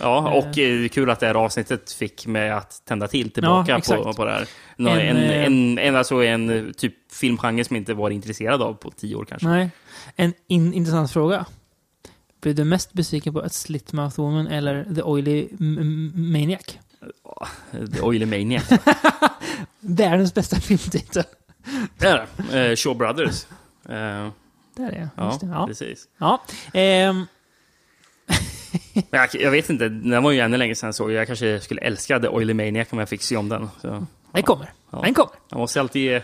ja, 0.02 0.18
Eh. 0.32 0.38
och 0.38 0.58
eh, 0.58 0.88
kul 0.90 1.10
att 1.10 1.20
det 1.20 1.28
här 1.28 1.36
avsnittet 1.36 1.92
fick 1.92 2.28
mig 2.28 2.50
att 2.52 2.82
tända 2.86 3.08
till 3.08 3.32
tillbaka 3.32 3.82
Ja, 3.90 3.96
på, 4.04 4.14
på 4.14 4.26
det 4.26 4.32
här. 4.32 4.48
En, 4.78 4.88
En, 4.88 5.18
eh, 5.18 5.46
en, 5.46 5.78
en, 5.80 5.96
alltså 5.96 6.24
en 6.24 6.74
typ 6.78 6.94
filmgenre 7.14 7.64
som 7.64 7.76
jag 7.76 7.82
inte 7.82 7.94
var 7.94 8.10
intresserad 8.10 8.62
av 8.62 8.74
på 8.74 8.92
tio 8.92 9.16
år 9.16 9.26
kanske. 9.26 9.48
Nej. 9.48 9.70
En 10.16 10.34
in, 10.48 10.74
intressant 10.74 11.12
fråga. 11.12 11.46
Blir 12.42 12.54
du 12.54 12.64
mest 12.64 12.94
besviken 12.94 13.34
på 13.34 13.44
ett 13.44 13.54
Slitmouth 13.54 14.20
Woman 14.20 14.48
eller 14.48 14.96
The 14.96 15.02
Oily 15.02 15.48
Maniac? 16.14 16.78
The 17.96 18.02
Oily 18.02 18.26
Maniac. 18.26 18.64
Världens 19.80 20.34
bästa 20.34 20.56
filmtitel. 20.56 21.24
Det 21.98 22.08
är 22.08 22.28
det. 22.52 22.70
Eh, 22.70 22.76
Shaw 22.76 22.96
Brothers. 22.98 23.46
Eh, 23.90 24.30
Där 24.76 24.92
är 24.92 25.00
jag. 25.00 25.08
ja, 25.18 25.38
det. 25.42 25.48
Ja. 25.48 25.68
precis. 25.68 26.08
ja. 26.18 26.44
Ehm, 26.74 27.26
jag, 29.12 29.30
jag 29.36 29.52
vet 29.52 29.70
inte, 29.70 29.90
den 29.90 30.24
var 30.24 30.32
ju 30.32 30.40
ännu 30.40 30.58
länge 30.58 30.76
sedan 30.76 30.88
jag 30.88 30.96
såg. 30.96 31.12
Jag 31.12 31.28
kanske 31.28 31.60
skulle 31.60 31.82
älska 31.82 32.20
The 32.20 32.28
Oily 32.28 32.54
Maniac 32.54 32.88
om 32.92 33.00
jag 33.00 33.10
fick 33.10 33.22
se 33.22 33.38
om 33.38 33.50
den. 33.50 33.70
Så, 33.82 34.06
den 34.32 34.44
kommer. 34.44 34.74
Ja. 34.92 35.02
Den 35.02 35.14
kommer. 35.14 35.34
jag 35.50 35.58
måste 35.60 35.80
alltid 35.80 36.02
ge 36.02 36.22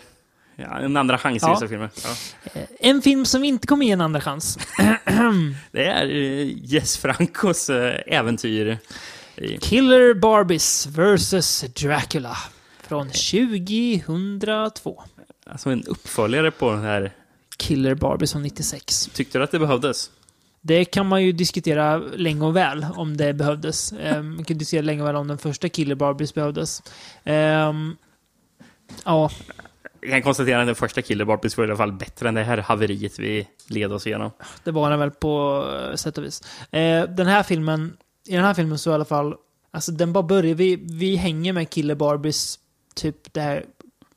ja, 0.56 0.78
en 0.80 0.98
andra 0.98 1.18
chans 1.18 1.44
i 1.44 1.46
Ja. 1.46 1.54
vissa 1.54 1.68
filmer. 1.68 1.90
Ja. 2.04 2.10
Eh, 2.54 2.68
En 2.80 3.02
film 3.02 3.26
som 3.26 3.44
inte 3.44 3.68
kommer 3.68 3.86
ge 3.86 3.92
en 3.92 4.02
andra 4.02 4.22
chans. 4.22 4.58
Det 5.72 5.86
är 5.86 6.06
eh, 6.06 6.48
Jess 6.66 6.98
Francos 6.98 7.70
eh, 7.70 8.00
äventyr. 8.08 8.78
Killer 9.62 10.14
Barbies 10.14 10.88
vs. 10.88 11.62
Dracula. 11.62 12.38
Från 12.82 13.08
2002. 13.08 15.04
Alltså 15.52 15.70
en 15.70 15.84
uppföljare 15.84 16.52
på 16.52 16.72
den 16.72 16.82
här. 16.82 17.12
Killer 17.58 17.96
Barbies 17.96 18.32
från 18.32 18.42
96. 18.42 19.10
Tyckte 19.14 19.38
du 19.38 19.44
att 19.44 19.52
det 19.52 19.60
behövdes? 19.60 20.12
Det 20.62 20.86
kan 20.86 21.08
man 21.08 21.24
ju 21.24 21.32
diskutera 21.32 21.98
länge 21.98 22.46
och 22.46 22.56
väl 22.56 22.86
om 22.96 23.18
det 23.18 23.34
behövdes. 23.34 23.92
Um, 23.92 24.36
man 24.36 24.44
kan 24.46 24.58
diskutera 24.58 24.82
länge 24.82 25.02
och 25.02 25.08
väl 25.08 25.16
om 25.16 25.28
den 25.28 25.38
första 25.38 25.70
Killer 25.70 25.96
Barbies 25.96 26.34
behövdes. 26.34 26.84
Ehm, 27.24 27.96
ja, 29.06 29.32
Jag 30.02 30.12
kan 30.12 30.22
konstatera 30.22 30.62
att 30.62 30.68
den 30.68 30.76
första 30.76 31.02
Killer 31.02 31.26
Barbies 31.26 31.58
var 31.58 31.66
i 31.66 31.68
alla 31.68 31.78
fall 31.78 31.92
bättre 31.92 32.30
än 32.30 32.36
det 32.36 32.44
här 32.44 32.58
haveriet 32.58 33.20
vi 33.20 33.48
led 33.68 33.92
oss 33.92 34.08
igenom. 34.08 34.32
det 34.64 34.72
var 34.72 34.90
den 34.90 35.00
väl 35.00 35.12
på 35.12 35.66
eh, 35.90 35.96
sätt 35.96 36.18
och 36.18 36.24
vis. 36.24 36.42
Eh, 36.72 37.04
den 37.04 37.28
här 37.28 37.44
filmen, 37.44 37.98
i 38.28 38.36
den 38.36 38.46
här 38.46 38.54
filmen 38.54 38.78
så 38.80 38.92
i 38.92 38.94
alla 38.94 39.06
fall, 39.06 39.36
alltså 39.72 39.92
den 39.92 40.14
bara 40.14 40.24
börjar, 40.24 40.56
vi, 40.56 40.76
vi 40.76 41.16
hänger 41.16 41.54
med 41.54 41.70
Killer 41.70 41.96
Barbies, 41.96 42.60
typ 42.96 43.34
det 43.34 43.42
här 43.42 43.66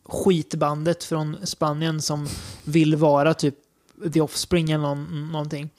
skitbandet 0.04 1.04
från 1.04 1.46
Spanien 1.46 2.02
som 2.02 2.28
vill 2.64 2.96
vara 2.96 3.34
typ 3.34 3.54
The 4.12 4.20
Offspring 4.20 4.70
eller 4.70 4.82
någon, 4.84 5.32
någonting. 5.32 5.70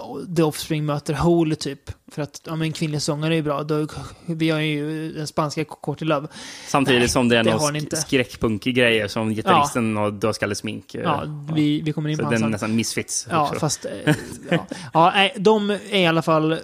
Och 0.00 0.36
The 0.36 0.42
Offspring 0.42 0.86
möter 0.86 1.14
Hole 1.14 1.54
typ. 1.56 1.90
För 2.12 2.22
att 2.22 2.40
ja, 2.44 2.56
men 2.56 2.62
en 2.66 2.72
kvinnlig 2.72 3.02
sångare 3.02 3.34
är 3.34 3.36
ju 3.36 3.42
bra. 3.42 3.62
Då, 3.62 3.86
vi 4.26 4.50
har 4.50 4.60
ju 4.60 5.12
den 5.12 5.26
spanska 5.26 5.64
Courtney 5.64 6.08
Love. 6.08 6.28
Samtidigt 6.68 7.00
Nej, 7.00 7.08
som 7.08 7.28
det 7.28 7.38
är 7.38 7.44
någon 7.44 7.76
sk- 7.76 7.94
skräckpunkig 7.96 8.74
grejer 8.74 9.08
som 9.08 9.34
gitarristen 9.34 9.96
har 9.96 10.10
dödskallesmink. 10.10 10.94
eh, 10.94 11.02
Ja, 11.02 11.24
vi, 11.54 11.80
vi 11.80 11.92
kommer 11.92 12.10
in 12.10 12.16
Så 12.16 12.22
på 12.24 12.30
den 12.30 12.38
är 12.38 12.42
hans 12.42 12.52
nästan 12.52 12.76
misfits. 12.76 13.26
Ja, 13.30 13.42
också. 13.48 13.60
fast... 13.60 13.84
Eh, 14.04 14.14
ja. 14.50 14.66
ja, 14.92 15.28
de 15.36 15.70
är 15.70 15.94
i 15.96 16.06
alla 16.06 16.22
fall 16.22 16.58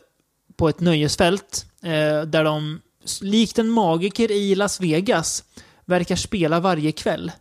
på 0.57 0.69
ett 0.69 0.81
nöjesfält 0.81 1.67
eh, 1.83 2.23
där 2.23 2.45
de, 2.45 2.81
likt 3.21 3.59
en 3.59 3.69
magiker 3.69 4.31
i 4.31 4.55
Las 4.55 4.81
Vegas, 4.81 5.45
verkar 5.89 6.17
spela 6.17 6.61
varje 6.61 6.93
kväll. 6.93 7.33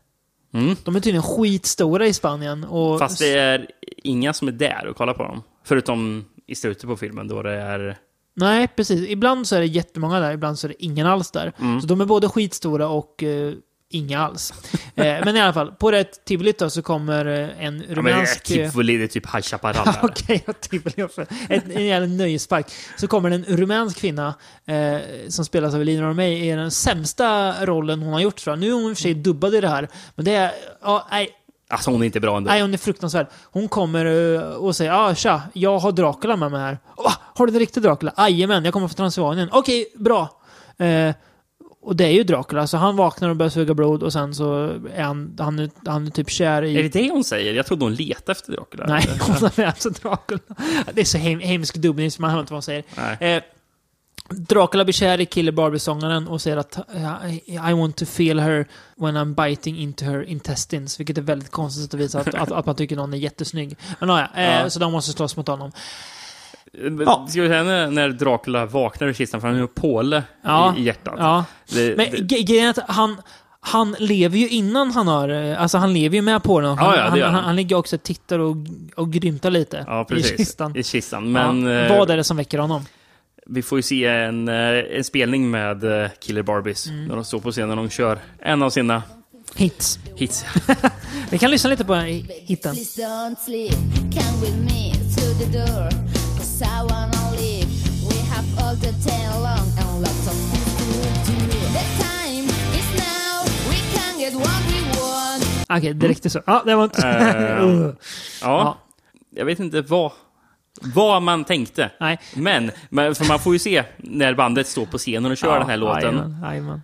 Mm. 0.53 0.75
De 0.83 0.95
är 0.95 0.99
tydligen 0.99 1.23
skitstora 1.23 2.07
i 2.07 2.13
Spanien. 2.13 2.63
Och 2.63 2.99
Fast 2.99 3.19
det 3.19 3.39
är 3.39 3.67
inga 4.03 4.33
som 4.33 4.47
är 4.47 4.51
där 4.51 4.87
och 4.87 4.95
kollar 4.95 5.13
på 5.13 5.23
dem. 5.23 5.43
Förutom 5.63 6.25
i 6.47 6.55
slutet 6.55 6.83
på 6.83 6.97
filmen 6.97 7.27
då 7.27 7.41
det 7.41 7.53
är... 7.53 7.97
Nej, 8.33 8.67
precis. 8.67 9.09
Ibland 9.09 9.47
så 9.47 9.55
är 9.55 9.59
det 9.59 9.65
jättemånga 9.65 10.19
där, 10.19 10.31
ibland 10.33 10.59
så 10.59 10.67
är 10.67 10.69
det 10.69 10.83
ingen 10.83 11.07
alls 11.07 11.31
där. 11.31 11.53
Mm. 11.59 11.81
Så 11.81 11.87
de 11.87 12.01
är 12.01 12.05
både 12.05 12.29
skitstora 12.29 12.87
och 12.87 13.23
eh, 13.23 13.53
inga 13.89 14.19
alls. 14.19 14.53
Eh, 14.95 15.03
men 15.25 15.35
i 15.35 15.41
alla 15.41 15.53
fall, 15.53 15.71
på 15.71 15.91
det 15.91 16.25
tivolit 16.25 16.59
då 16.59 16.69
så 16.69 16.81
kommer 16.81 17.25
eh, 17.25 17.65
en 17.65 17.79
Ja, 17.79 17.85
men 17.87 17.95
rumänsk... 17.95 18.43
tivoli, 18.43 18.97
det 18.97 19.03
är 19.03 19.07
typ 19.07 19.33
High 19.33 19.41
Chaparral. 19.41 19.87
Okej, 20.01 20.43
jag 20.45 20.61
tivoli 20.61 21.03
också. 21.03 21.25
En 21.49 21.85
jävla 21.85 22.07
nöjespark. 22.07 22.71
Så 22.97 23.07
kommer 23.07 23.31
en 23.31 23.45
rumänsk 23.47 23.97
kvinna 23.97 24.33
eh, 24.65 24.97
som 25.29 25.45
spelas 25.45 25.73
av 25.75 25.81
Elina 25.81 26.09
Romay 26.09 26.49
i 26.49 26.51
den 26.51 26.71
sämsta 26.71 27.53
rollen 27.65 28.01
hon 28.01 28.13
har 28.13 28.19
gjort 28.19 28.35
tror 28.37 28.51
jag. 28.51 28.59
Nu 28.59 28.67
är 28.69 28.73
hon 28.73 28.89
i 28.89 28.93
och 28.93 28.97
för 28.97 29.01
sig 29.01 29.13
dubbad 29.13 29.55
i 29.55 29.61
det 29.61 29.69
här. 29.69 29.87
Men 30.15 30.25
det 30.25 30.35
är... 30.35 30.51
Ja, 30.81 31.07
nej, 31.11 31.29
Alltså 31.69 31.91
hon 31.91 32.01
är 32.01 32.05
inte 32.05 32.19
bra 32.19 32.37
ändå. 32.37 32.49
nej, 32.49 32.61
hon 32.61 32.73
är 32.73 32.77
fruktansvärd. 32.77 33.27
Hon 33.43 33.67
kommer 33.67 34.05
eh, 34.35 34.41
och 34.41 34.75
säger 34.75 34.91
ah, 34.91 35.15
tja, 35.15 35.41
jag 35.53 35.79
har 35.79 35.91
Dracula 35.91 36.35
med 36.35 36.51
mig 36.51 36.61
här. 36.61 36.79
Va? 36.97 37.13
Har 37.35 37.45
du 37.47 37.53
det 37.53 37.59
riktigt 37.59 37.83
Dracula? 37.83 38.13
Jajamän, 38.17 38.65
jag 38.65 38.73
kommer 38.73 38.87
från 38.87 38.95
Transylvanien. 38.95 39.49
Okej, 39.51 39.87
bra. 39.95 40.29
Eh, 40.77 41.15
och 41.87 41.95
det 41.95 42.05
är 42.05 42.11
ju 42.11 42.23
Dracula, 42.23 42.67
så 42.67 42.77
han 42.77 42.95
vaknar 42.95 43.29
och 43.29 43.35
börjar 43.35 43.49
suga 43.49 43.73
blod 43.73 44.03
och 44.03 44.13
sen 44.13 44.35
så 44.35 44.79
är 44.93 45.03
han, 45.03 45.35
han, 45.39 45.59
är, 45.59 45.69
han 45.85 46.07
är 46.07 46.11
typ 46.11 46.29
kär 46.29 46.63
i... 46.63 46.77
Är 46.77 46.83
det 46.83 46.89
det 46.89 47.09
hon 47.11 47.23
säger? 47.23 47.53
Jag 47.53 47.65
trodde 47.65 47.85
hon 47.85 47.95
letade 47.95 48.31
efter 48.31 48.51
Dracula. 48.51 48.85
Nej, 48.87 49.09
hon 49.19 49.49
är 49.55 49.65
alltså 49.65 49.89
Dracula. 49.89 50.39
Det 50.93 51.01
är 51.01 51.05
så 51.05 51.17
hem, 51.17 51.39
hemsk 51.39 51.75
dubbning 51.75 52.11
så 52.11 52.21
man 52.21 52.31
hör 52.31 52.39
inte 52.39 52.53
vad 52.53 52.57
hon 52.57 52.61
säger. 52.61 52.83
Eh, 53.19 53.43
Dracula 54.29 54.83
blir 54.83 54.93
kär 54.93 55.21
i 55.21 55.25
Killer 55.25 55.51
Barbie-sångaren 55.51 56.27
och 56.27 56.41
säger 56.41 56.57
att 56.57 56.77
eh, 56.95 57.69
I, 57.69 57.73
want 57.73 57.95
to 57.95 58.05
feel 58.05 58.39
her 58.39 58.67
when 58.95 59.17
I'm 59.17 59.47
biting 59.47 59.77
into 59.77 60.05
her 60.05 60.23
intestines. 60.23 60.99
Vilket 60.99 61.17
är 61.17 61.21
väldigt 61.21 61.51
konstigt 61.51 61.93
att 61.93 61.99
visa 61.99 62.19
att, 62.19 62.35
att, 62.35 62.51
att 62.51 62.65
man 62.65 62.75
tycker 62.75 62.95
någon 62.95 63.13
är 63.13 63.17
jättesnygg. 63.17 63.77
Men 63.99 64.09
ja, 64.09 64.27
eh, 64.35 64.43
Ja. 64.43 64.69
så 64.69 64.79
de 64.79 64.91
måste 64.91 65.11
slåss 65.11 65.37
mot 65.37 65.47
honom. 65.47 65.71
Ja. 67.05 67.25
Ska 67.29 67.41
vi 67.41 67.47
säga 67.47 67.63
när, 67.63 67.91
när 67.91 68.09
Dracula 68.09 68.65
vaknar 68.65 69.07
ur 69.07 69.13
kistan 69.13 69.41
för 69.41 69.47
han 69.47 69.55
har 69.57 69.61
ju 69.61 69.67
påle 69.67 70.23
Ja. 70.43 70.73
i, 70.77 70.81
i 70.81 70.83
hjärtat. 70.83 71.13
Ja. 71.17 71.45
Det, 71.73 71.97
Men 71.97 72.27
grejen 72.27 72.65
är 72.65 72.69
att 72.69 72.89
han, 72.89 73.21
han 73.59 73.95
lever 73.99 74.37
ju 74.37 74.49
innan 74.49 74.91
han 74.91 75.07
har... 75.07 75.29
eh, 75.29 75.61
Alltså 75.61 75.77
han 75.77 75.93
lever 75.93 76.15
ju 76.15 76.21
med 76.21 76.43
på 76.43 76.59
den. 76.61 76.77
Han, 76.77 76.85
Ja, 76.95 76.95
ja, 76.95 77.03
det 77.03 77.09
han, 77.09 77.21
han. 77.21 77.33
han, 77.33 77.43
han 77.43 77.55
ligger 77.55 77.75
också 77.75 77.95
och 77.95 78.03
tittar 78.03 78.39
och, 78.39 78.55
och 78.95 79.11
grymtar 79.13 79.49
lite 79.51 79.83
ja, 79.87 80.01
i 80.01 80.05
precis. 80.05 80.37
kistan. 80.37 80.75
I 80.75 80.83
kistan. 80.83 81.31
Men 81.31 81.63
ja. 81.65 81.71
eh, 81.83 81.97
Vad 81.97 82.11
är 82.11 82.17
det 82.17 82.23
som 82.23 82.37
väcker 82.37 82.57
honom? 82.59 82.85
vi 83.49 83.61
får 83.61 83.77
ju 83.77 83.81
se 83.83 84.05
en, 84.05 84.47
eh, 84.47 84.55
en 84.97 85.03
spelning 85.03 85.51
med 85.51 86.09
Killer 86.19 86.41
Barbies. 86.43 86.87
Mm. 86.87 87.05
När 87.05 87.15
de 87.15 87.25
står 87.25 87.39
på 87.39 87.51
scenen 87.51 87.69
och 87.69 87.75
de 87.85 87.89
kör 87.89 88.19
en 88.39 88.63
av 88.63 88.69
sina 88.69 89.03
Hits. 89.55 89.99
hits. 90.15 90.45
Vi 91.29 91.37
kan 91.37 91.51
lyssna 91.51 91.69
lite 91.69 91.85
på 91.85 91.95
hitten. 92.29 92.75
Please 96.57 96.69
don't 96.69 96.89
sleep. 96.89 97.07
Come 97.07 97.21
with 97.21 97.21
me 97.21 97.21
through 97.21 97.21
the 97.21 97.21
door. 97.21 97.21
Cause 97.21 97.21
I 97.21 97.21
wanna 97.21 97.31
live. 97.31 97.69
We 98.09 98.17
have 98.29 98.45
all 98.59 98.75
the 98.75 98.91
day 98.91 99.27
long 99.41 99.67
and 99.79 100.01
lots 100.01 100.27
of 100.27 100.35
things 100.51 100.77
to 101.27 101.33
do. 101.33 101.59
The 101.73 101.85
time 102.03 102.45
is 102.79 102.89
now. 102.97 103.45
We 103.69 103.77
can 103.93 104.19
get 104.19 104.33
what 104.33 104.61
we 104.67 104.81
want. 104.99 105.43
Okej, 105.69 105.93
det 105.93 106.07
räckte 106.07 106.29
så. 106.29 106.41
Ja, 106.45 106.63
det 106.65 106.75
var 106.75 106.83
inte... 106.83 107.07
Eh, 107.07 107.63
Uh. 107.63 107.93
Ja, 108.41 108.47
Ja. 108.63 108.77
jag 109.35 109.45
vet 109.45 109.59
inte 109.59 109.81
vad, 109.81 110.11
vad 110.81 111.21
man 111.21 111.43
tänkte. 111.45 111.91
Nej. 111.99 112.19
Men, 112.35 112.71
men 112.89 113.15
för 113.15 113.25
man 113.25 113.39
får 113.39 113.53
ju 113.53 113.59
se 113.59 113.83
när 113.97 114.33
bandet 114.33 114.67
står 114.67 114.85
på 114.85 114.97
scenen 114.97 115.31
och 115.31 115.37
kör 115.37 115.59
den 115.59 115.69
här 115.69 115.77
låten. 115.77 116.01
Jajamän, 116.15 116.41
jajamän. 116.43 116.81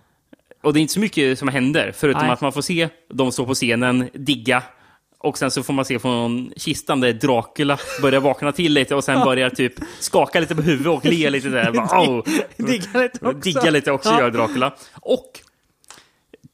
Och 0.62 0.72
det 0.72 0.78
är 0.78 0.80
inte 0.80 0.94
så 0.94 1.00
mycket 1.00 1.38
som 1.38 1.48
händer, 1.48 1.92
förutom 1.96 2.22
Nej. 2.22 2.30
att 2.30 2.40
man 2.40 2.52
får 2.52 2.62
se 2.62 2.88
de 3.14 3.32
stå 3.32 3.46
på 3.46 3.54
scenen, 3.54 4.08
digga. 4.14 4.62
Och 5.24 5.38
sen 5.38 5.50
så 5.50 5.62
får 5.62 5.72
man 5.72 5.84
se 5.84 5.98
från 5.98 6.52
kistan 6.56 7.00
där 7.00 7.12
Dracula 7.12 7.78
börjar 8.02 8.20
vakna 8.20 8.52
till 8.52 8.72
lite 8.72 8.94
och 8.94 9.04
sen 9.04 9.24
börjar 9.24 9.50
typ 9.50 9.72
skaka 10.00 10.40
lite 10.40 10.54
på 10.54 10.62
huvudet 10.62 10.92
och 10.92 11.04
le 11.04 11.30
lite 11.30 11.48
där. 11.48 11.72
Bara, 11.72 12.00
oh. 12.00 12.24
Digga 12.56 13.00
lite 13.00 13.26
också. 13.26 13.38
Digga 13.38 13.70
lite 13.70 13.92
också 13.92 14.10
gör 14.10 14.30
Dracula. 14.30 14.74
Och 15.00 15.40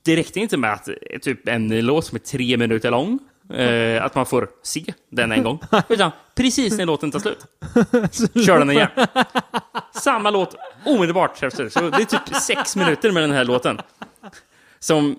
det 0.05 0.17
räckte 0.17 0.41
inte 0.41 0.57
med 0.57 0.73
att 0.73 0.89
typ 1.23 1.49
en 1.49 1.87
låt 1.87 2.05
som 2.05 2.17
är 2.17 2.21
tre 2.21 2.57
minuter 2.57 2.91
lång, 2.91 3.19
eh, 3.55 4.05
att 4.05 4.15
man 4.15 4.27
får 4.27 4.49
se 4.63 4.85
den 5.11 5.33
en 5.33 5.43
gång. 5.43 5.61
Utan 5.89 6.11
precis 6.35 6.79
när 6.79 6.87
låten 6.87 7.11
tar 7.11 7.19
slut, 7.19 7.47
kör 8.47 8.59
den 8.59 8.71
igen. 8.71 8.89
Samma 9.95 10.31
låt 10.31 10.57
omedelbart 10.87 11.43
efter. 11.43 11.69
Så 11.69 11.81
det 11.81 12.03
är 12.03 12.05
typ 12.05 12.35
sex 12.35 12.77
minuter 12.77 13.13
med 13.13 13.23
den 13.23 13.33
här 13.33 13.45
låten. 13.45 13.81
Som 14.79 15.17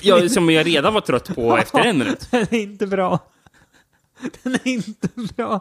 jag, 0.00 0.30
som 0.30 0.50
jag 0.50 0.66
redan 0.66 0.94
var 0.94 1.00
trött 1.00 1.34
på 1.34 1.56
efter 1.58 1.78
en 1.78 1.98
minut. 1.98 2.28
Den 2.30 2.40
är 2.50 2.54
inte 2.54 2.86
bra. 2.86 3.18
Den 4.42 4.54
är 4.54 4.68
inte 4.68 5.08
bra. 5.36 5.60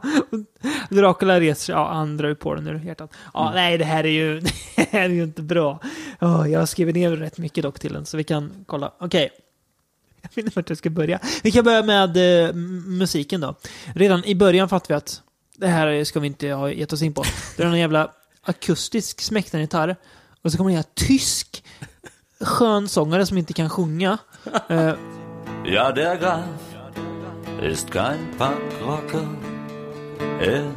Dracula 0.89 1.39
reser. 1.39 1.73
Ja, 1.73 1.93
han 1.93 2.17
drar 2.17 2.29
ju 2.29 2.35
på 2.35 2.55
den 2.55 2.67
ur 2.67 2.79
hjärtat. 2.85 3.11
Ja, 3.33 3.41
Mm. 3.41 3.55
nej, 3.55 3.77
det 3.77 3.85
här 3.85 4.03
är 4.03 4.09
ju, 4.09 4.39
det 4.75 4.89
här 4.91 5.01
är 5.01 5.09
ju 5.09 5.23
inte 5.23 5.41
bra. 5.41 5.79
Oh, 6.21 6.51
jag 6.51 6.59
har 6.59 6.65
skrivit 6.65 6.95
ner 6.95 7.11
rätt 7.11 7.37
mycket 7.37 7.63
dock 7.63 7.79
till 7.79 7.93
den, 7.93 8.05
så 8.05 8.17
vi 8.17 8.23
kan 8.23 8.51
kolla. 8.65 8.91
Okej. 8.99 9.29
Jag 10.21 10.29
vet 10.35 10.45
inte 10.45 10.55
vart 10.55 10.69
jag 10.69 10.77
ska 10.77 10.89
börja. 10.89 11.19
Vi 11.43 11.51
kan 11.51 11.63
börja 11.63 11.83
med 11.83 12.45
eh, 12.47 12.53
musiken 12.85 13.41
då. 13.41 13.55
Redan 13.95 14.25
i 14.25 14.35
början 14.35 14.69
fattar 14.69 14.87
vi 14.87 14.93
att 14.93 15.21
det 15.57 15.67
här 15.67 16.03
ska 16.03 16.19
vi 16.19 16.27
inte 16.27 16.49
ha 16.49 16.71
gett 16.71 16.93
oss 16.93 17.01
in 17.01 17.13
på. 17.13 17.23
Det 17.57 17.63
är 17.63 17.67
någon 17.67 17.79
jävla 17.79 18.11
akustisk 18.41 19.21
smäkten 19.21 19.61
gitarr. 19.61 19.95
Och 20.41 20.51
så 20.51 20.57
kommer 20.57 20.71
det 20.71 20.77
en 20.77 20.83
tysk 20.93 21.63
skön 22.41 22.87
sångare 22.87 23.25
som 23.25 23.37
inte 23.37 23.53
kan 23.53 23.69
sjunga. 23.69 24.17
Eh, 24.69 24.93
Ja, 25.65 25.91
der 25.91 26.15
Graf 26.15 26.43
ist 27.63 27.89
kein 27.93 28.19
Punkrocker, 28.37 29.27
er 30.41 30.71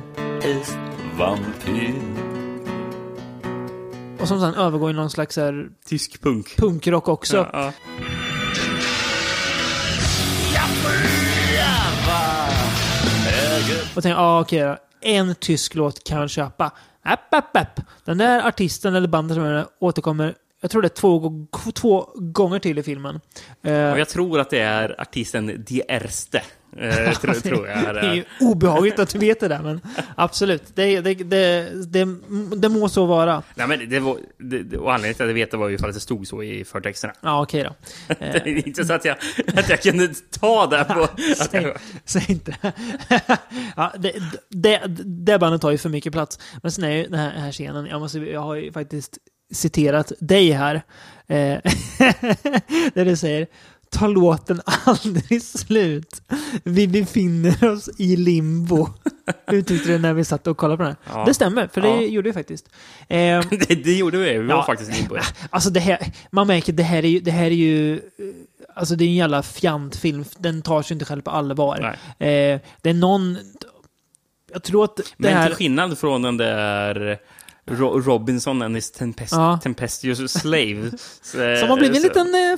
ist 0.45 0.77
Vampir. 1.19 1.95
och 4.21 4.29
som 4.29 4.41
sen 4.41 4.55
övergår 4.55 4.91
i 4.91 4.93
någon 4.93 5.11
slags 5.11 5.37
här, 5.37 5.69
Tysk 5.87 6.23
punk. 6.23 6.57
punkrock 6.57 7.09
också. 7.09 7.37
Ja, 7.37 7.49
ja. 7.53 7.73
Och 13.97 14.03
tänker, 14.03 14.19
ah, 14.21 14.41
okej 14.41 14.61
då. 14.61 14.77
En 15.01 15.35
tysk 15.35 15.75
låt 15.75 16.05
kan 16.05 16.21
jag 16.21 16.31
köpa. 16.31 16.71
App, 17.03 17.35
app, 17.35 17.57
app. 17.57 17.81
Den 18.05 18.19
där 18.19 18.47
artisten 18.49 18.95
eller 18.95 19.09
bandet 19.09 19.35
som 19.35 19.45
är 19.45 19.53
där 19.53 19.67
återkommer, 19.81 20.35
jag 20.61 20.71
tror 20.71 20.83
det 20.83 20.87
är 20.87 20.89
två, 20.89 21.47
två 21.75 22.09
gånger 22.15 22.59
till 22.59 22.79
i 22.79 22.83
filmen. 22.83 23.21
Eh, 23.63 23.93
Och 23.93 23.99
jag 23.99 24.09
tror 24.09 24.41
att 24.41 24.51
det 24.51 24.59
är 24.61 25.01
artisten 25.01 25.65
Die 25.67 25.83
Erste. 25.89 26.43
Eh, 26.77 27.13
tror, 27.13 27.33
tror 27.41 27.69
jag 27.69 27.79
är 27.79 27.95
det 27.95 28.01
är 28.01 28.15
det. 28.15 28.25
obehagligt 28.41 28.99
att 28.99 29.09
du 29.09 29.19
vet 29.19 29.41
det 29.41 29.49
där, 29.49 29.63
men 29.63 29.81
absolut. 30.17 30.63
Det, 30.75 31.01
det, 31.01 31.15
det, 31.15 31.69
det, 31.87 32.07
det 32.57 32.69
må 32.69 32.89
så 32.89 33.07
vara. 33.07 33.43
Nej, 33.55 33.67
men 33.67 33.89
det 33.89 34.01
var, 34.01 34.19
det, 34.39 34.77
och 34.79 34.93
anledningen 34.95 35.15
till 35.15 35.23
att 35.25 35.29
jag 35.29 35.35
vet 35.35 35.51
det 35.51 35.57
var 35.57 35.69
ju 35.69 35.79
för 35.79 35.89
att 35.89 35.95
det 35.95 36.01
stod 36.01 36.27
så 36.27 36.43
i 36.43 36.65
förtexterna. 36.65 37.13
Ja, 37.21 37.43
okej 37.43 37.63
då. 37.65 37.75
Det 38.19 38.37
är 38.37 38.67
inte 38.69 38.85
så 38.85 38.93
att 38.93 39.05
jag, 39.05 39.17
att 39.57 39.69
jag 39.69 39.83
kunde 39.83 40.09
ta 40.41 40.67
det 40.67 40.85
på... 40.85 41.09
Säg, 41.37 41.63
jag, 41.63 41.77
säg 42.05 42.25
inte 42.29 42.57
det. 42.63 42.73
ja, 43.77 43.93
det, 43.99 44.13
det. 44.49 44.81
Det 45.05 45.39
bandet 45.39 45.61
tar 45.61 45.71
ju 45.71 45.79
för 45.79 45.89
mycket 45.89 46.13
plats. 46.13 46.39
Men 46.63 46.73
sen 46.73 46.85
är 46.85 46.91
ju 46.91 47.03
den 47.03 47.15
här, 47.21 47.31
här 47.31 47.53
scenen, 47.53 47.87
jag, 47.87 48.01
måste, 48.01 48.19
jag 48.19 48.41
har 48.41 48.55
ju 48.55 48.73
faktiskt 48.73 49.19
citerat 49.51 50.13
dig 50.21 50.51
här. 50.51 50.75
Eh, 51.27 51.37
där 52.95 53.05
du 53.05 53.17
säger 53.17 53.47
Ta 53.93 54.07
låten 54.07 54.61
aldrig 54.85 55.43
slut. 55.43 56.23
Vi 56.65 56.89
befinner 56.89 57.65
oss 57.73 57.89
i 57.99 58.17
limbo. 58.17 58.89
Uttryckte 59.53 59.89
det 59.93 59.99
när 59.99 60.13
vi 60.15 60.25
satt 60.25 60.47
och 60.47 60.57
kollade 60.57 60.77
på 60.77 60.83
den 60.83 60.97
här. 61.05 61.19
Ja. 61.19 61.25
Det 61.25 61.35
stämmer, 61.35 61.69
för 61.73 61.81
det 61.81 61.89
Ja. 61.89 62.01
gjorde 62.03 62.29
vi 62.29 62.33
faktiskt. 62.33 62.69
Eh, 63.09 63.17
det, 63.51 63.85
det 63.85 63.95
gjorde 63.95 64.19
vi. 64.19 64.39
Vi 64.39 64.47
var 64.47 64.55
Ja. 64.55 64.67
faktiskt 64.67 65.09
på 65.09 65.15
det. 65.15 65.23
Alltså 65.51 65.71
det 65.71 65.81
här, 65.81 66.13
man 66.31 66.47
märker 66.47 66.73
det 66.73 66.83
här 66.83 67.05
är 67.05 67.09
ju, 67.09 67.21
det 67.21 67.31
här 67.31 67.45
är 67.45 67.51
ju, 67.51 67.95
eh, 67.95 68.01
alltså 68.75 68.97
det 68.97 69.05
är 69.05 69.09
en 69.09 69.15
jävla 69.15 69.43
fjantfilm. 69.43 70.25
Den 70.39 70.63
tar 70.63 70.83
sig 70.83 70.95
inte 70.95 71.05
själv 71.05 71.23
på 71.23 71.31
allvar. 71.31 71.97
Eh, 72.19 72.61
det 72.83 72.91
är 72.91 72.95
någon, 72.95 73.39
jag 74.53 74.63
tror 74.63 74.85
att 74.85 74.97
det 74.97 75.03
Men 75.17 75.33
här, 75.35 75.47
till 75.47 75.57
skillnad 75.57 75.99
från 75.99 76.23
den 76.23 76.37
där 76.37 77.19
Ro- 77.71 78.01
Robinson 78.01 78.63
and 78.63 78.75
his 78.77 78.91
tempest 78.91 79.33
Ja. 79.33 79.59
tempestuous 79.63 80.33
slave. 80.33 80.91
Så, 81.23 81.57
Som 81.61 81.69
har 81.71 81.77
blivit 81.77 81.97
en 81.97 82.03
liten 82.03 82.35
eh, 82.35 82.57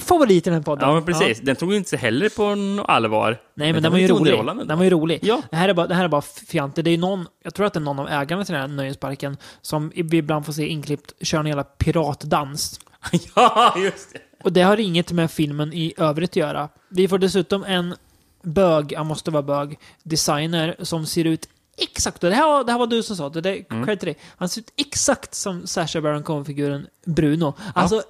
favorit 0.00 0.46
i 0.46 0.50
den 0.50 0.54
här 0.54 0.62
podden. 0.62 0.88
Ja, 0.88 0.94
men 0.94 1.04
precis. 1.04 1.40
Den 1.40 1.56
tog 1.56 1.74
inte 1.74 1.96
heller 1.96 2.28
på 2.28 2.82
allvar. 2.92 3.38
Nej, 3.54 3.72
men 3.72 3.82
den 3.82 3.92
var 3.92 3.98
ju 3.98 4.08
rolig. 4.08 4.66
Den 4.68 4.78
var 4.78 4.84
ju 4.84 4.90
rolig. 4.90 5.18
Ja. 5.22 5.42
Det 5.50 5.56
här 5.56 5.68
är 5.68 5.74
bara, 5.74 5.86
det 5.86 5.94
här 5.94 6.04
är 6.04 6.08
bara 6.08 6.22
fjantigt. 6.22 6.84
Det 6.84 6.90
är 6.90 6.98
någon, 6.98 7.26
jag 7.44 7.54
tror 7.54 7.66
att 7.66 7.72
det 7.72 7.78
är 7.78 7.80
någon 7.80 7.98
av 7.98 8.08
ägarna 8.08 8.44
till 8.44 8.52
den 8.52 8.60
här 8.60 8.68
nöjesparken 8.76 9.36
som 9.62 9.92
vi 9.94 10.16
ibland 10.16 10.46
får 10.46 10.52
se 10.52 10.66
inklippt 10.66 11.12
köra 11.26 11.40
en 11.40 11.46
jävla 11.46 11.64
piratdans. 11.64 12.80
ja, 13.34 13.74
just 13.78 14.12
det. 14.12 14.18
Och 14.44 14.52
det 14.52 14.62
har 14.62 14.80
inget 14.80 15.12
med 15.12 15.30
filmen 15.30 15.72
i 15.72 15.94
övrigt 15.96 16.30
att 16.30 16.36
göra. 16.36 16.68
Vi 16.88 17.08
får 17.08 17.18
dessutom 17.18 17.64
en 17.64 17.94
bög, 18.42 18.94
han 18.96 19.06
måste 19.06 19.30
vara 19.30 19.42
bög, 19.42 19.78
designer 20.02 20.76
som 20.82 21.06
ser 21.06 21.24
ut 21.24 21.48
exakt, 21.78 22.24
och 22.24 22.30
det 22.30 22.36
här, 22.36 22.46
var- 22.46 22.64
det 22.64 22.72
här 22.72 22.78
var 22.78 22.86
du 22.86 23.02
som 23.02 23.16
sa 23.16 23.28
det, 23.28 23.40
det 23.40 23.64
Mm. 23.70 23.86
till 23.98 24.06
dig. 24.06 24.16
Han 24.36 24.48
ser 24.48 24.60
ut 24.60 24.72
exakt 24.76 25.34
som 25.34 25.66
Sacha 25.66 26.00
Baron 26.00 26.22
Cohen-figuren 26.22 26.86
Bruno. 27.06 27.54
Alltså, 27.74 28.02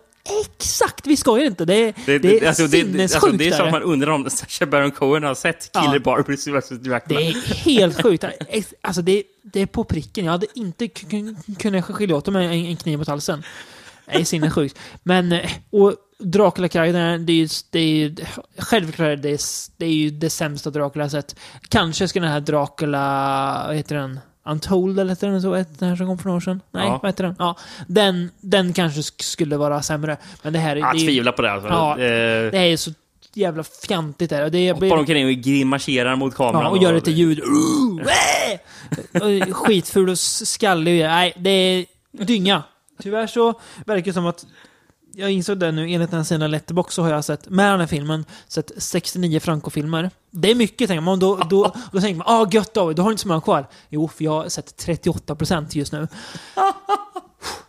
exakt! 0.45 1.07
Vi 1.07 1.17
skojar 1.17 1.45
inte. 1.47 1.65
Det 1.65 1.75
är, 1.75 1.95
det, 2.07 2.19
Det, 2.19 2.41
är 2.45 2.49
alltså, 2.49 2.63
det, 2.63 2.69
det, 2.69 2.85
sinnessjukt. 2.85 3.15
alltså, 3.15 3.39
det 3.39 3.47
är 3.47 3.51
det. 3.51 3.65
att 3.67 3.73
man 3.73 3.83
undrar 3.83 4.13
om 4.13 4.31
Sacha 4.31 4.67
Baron 4.67 4.91
Cohen 4.91 5.23
har 5.23 5.35
sett 5.35 5.71
Ja. 5.73 5.83
Killer 5.83 5.99
Barbers 5.99 6.47
vs. 6.47 6.69
Dracula. 6.69 7.21
Det 7.21 7.27
är 7.29 7.33
helt 7.55 8.03
sjukt. 8.03 8.25
Alltså 8.83 9.03
det, 9.03 9.23
det 9.43 9.61
är 9.61 9.67
på 9.67 9.85
pricken. 9.85 10.25
Jag 10.25 10.33
hade 10.33 10.47
inte 10.55 10.89
kunnat 11.59 11.85
skilja 11.85 12.17
åt 12.17 12.25
dem 12.25 12.37
en, 12.37 12.51
en 12.53 12.77
kniv 12.77 12.99
mot 12.99 13.09
halsen. 13.09 13.43
Det 14.13 14.21
är 14.21 14.25
sinnessjukt. 14.25 14.79
Men, 15.03 15.33
eh, 15.33 15.51
och 15.71 15.95
Dracula-karaktären, 16.19 17.27
det 17.27 17.33
är 17.33 17.37
ju, 17.37 17.49
det 17.71 17.79
är 17.79 17.87
ju 17.87 18.17
självklart 18.59 19.09
är 19.09 19.17
det, 19.17 19.41
det 19.77 19.87
är 19.87 19.93
ju 19.93 20.11
det 20.11 20.31
sämsta 20.31 20.71
Dracula 20.71 21.05
jag 21.05 21.11
sett. 21.11 21.37
Kanske 21.69 22.09
ska 22.09 22.21
den 22.21 22.31
här 22.31 22.41
Dracula, 22.41 23.65
vad 23.67 23.77
heter 23.77 23.97
den? 23.97 24.21
Untold 24.47 24.99
eller 25.01 25.11
heter 25.11 25.29
den 25.29 25.43
så? 25.43 25.65
Den 25.79 25.89
här 25.89 25.97
som 25.97 26.07
kom 26.07 26.19
för 26.19 26.25
några 26.25 26.37
år 26.37 26.41
sedan? 26.41 26.61
Nej, 26.71 26.87
Ja. 26.87 26.99
vad 27.03 27.09
heter 27.09 27.25
den? 27.25 27.35
Ja, 27.39 27.57
den, 27.87 28.31
den 28.41 28.73
kanske 28.73 29.01
sk- 29.01 29.23
skulle 29.23 29.57
vara 29.57 29.83
sämre. 29.83 30.17
Men 30.43 30.53
det 30.53 30.59
här 30.59 30.77
är... 30.77 30.81
Jag 30.81 30.95
det 30.95 30.99
är- 31.03 31.07
tvivlar 31.07 31.33
på 31.33 31.43
det. 31.43 31.53
Alltså. 31.53 31.69
Ja, 31.69 31.95
Det 31.97 32.59
är 32.59 32.77
så 32.77 32.91
jävla 33.35 33.65
fjantigt 33.89 34.31
där. 34.31 34.51
Det 34.51 34.73
Hoppar 34.73 34.97
omkring 34.97 35.27
och 35.27 35.33
grimaserar 35.33 36.17
mot 36.17 36.35
kameran. 36.35 36.63
Ja, 36.65 36.71
och 36.71 36.83
gör 36.83 36.95
lite 36.95 37.11
ljud. 37.11 37.41
Skitful 39.53 40.09
och 40.09 40.19
skallig. 40.19 41.01
Nej, 41.03 41.33
det 41.37 41.51
är 41.51 41.87
dynga. 42.25 42.63
Tyvärr 43.03 43.27
så 43.27 43.61
verkar 43.87 44.05
det 44.05 44.13
som 44.13 44.27
att 44.27 44.47
jag 45.13 45.31
insåg 45.31 45.59
det 45.59 45.73
nu, 45.73 45.91
enligt 45.91 46.11
den 46.11 46.25
sina 46.25 46.47
Letterbox 46.47 46.95
så 46.95 47.03
har 47.03 47.11
jag 47.11 47.25
sett, 47.25 47.49
med 47.49 47.73
den 47.73 47.81
här 47.81 47.87
filmen, 47.87 48.25
sett 48.49 48.73
69 48.77 49.41
Franco-filmer. 49.41 50.11
Det 50.31 50.51
är 50.51 50.55
mycket, 50.55 50.89
tänker 50.89 51.01
man. 51.01 51.19
Då, 51.19 51.37
då, 51.37 51.75
då 51.93 52.01
tänker 52.01 52.19
man, 52.19 52.27
ah 52.27 52.49
gött 52.53 52.75
David, 52.75 52.97
du 52.97 53.03
har 53.03 53.11
inte 53.11 53.23
så 53.23 53.29
många 53.29 53.41
kvar. 53.41 53.67
Jo, 53.89 54.09
för 54.09 54.25
jag 54.25 54.33
har 54.33 54.49
sett 54.49 54.87
38% 54.87 55.67
just 55.71 55.93
nu. 55.93 56.09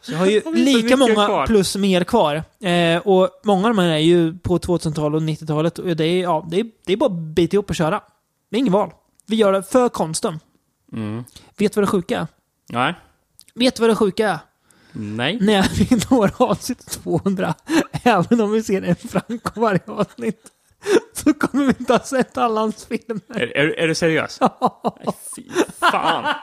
Så 0.01 0.11
jag 0.11 0.19
har 0.19 0.25
ju 0.25 0.41
lika 0.53 0.97
många 0.97 1.13
kvar? 1.13 1.47
plus 1.47 1.75
mer 1.75 2.03
kvar. 2.03 2.43
Eh, 2.59 2.97
och 2.97 3.29
många 3.43 3.67
av 3.67 3.75
de 3.75 3.81
här 3.81 3.89
är 3.89 3.97
ju 3.97 4.37
på 4.37 4.57
2000-talet 4.57 5.21
och 5.21 5.27
90-talet. 5.27 5.79
Och 5.79 5.95
det 5.95 6.05
är, 6.05 6.21
ja, 6.23 6.47
det, 6.49 6.59
är, 6.59 6.65
det 6.85 6.93
är 6.93 6.97
bara 6.97 7.09
att 7.09 7.19
bita 7.19 7.55
ihop 7.55 7.69
och 7.69 7.75
köra. 7.75 8.01
Det 8.49 8.57
är 8.57 8.59
inget 8.59 8.73
val. 8.73 8.93
Vi 9.25 9.35
gör 9.35 9.53
det 9.53 9.63
för 9.63 9.89
konsten. 9.89 10.39
Mm. 10.93 11.23
Vet 11.57 11.73
du 11.73 11.81
vad 11.81 11.83
det 11.83 11.91
sjuka 11.91 12.19
är? 12.19 12.27
Nej. 12.69 12.93
Vet 13.55 13.75
du 13.75 13.81
vad 13.81 13.89
det 13.89 13.95
sjuka 13.95 14.29
är? 14.29 14.39
Nej. 14.91 15.37
När 15.41 15.67
vi 15.75 15.99
når 16.11 16.31
avsnitt 16.37 16.85
200, 16.91 17.53
även 18.03 18.41
om 18.41 18.51
vi 18.51 18.63
ser 18.63 18.81
en 18.81 18.95
Franco 18.95 19.59
varje 19.61 19.79
avsnitt, 19.85 20.41
så 21.13 21.33
kommer 21.33 21.65
vi 21.65 21.73
inte 21.79 21.93
ha 21.93 21.99
sett 21.99 22.37
alla 22.37 22.61
hans 22.61 22.85
filmer. 22.85 23.21
Är, 23.35 23.57
är, 23.57 23.79
är 23.79 23.87
du 23.87 23.95
seriös? 23.95 24.39
Nej, 24.41 25.13
fy 25.35 25.43
fan. 25.79 26.35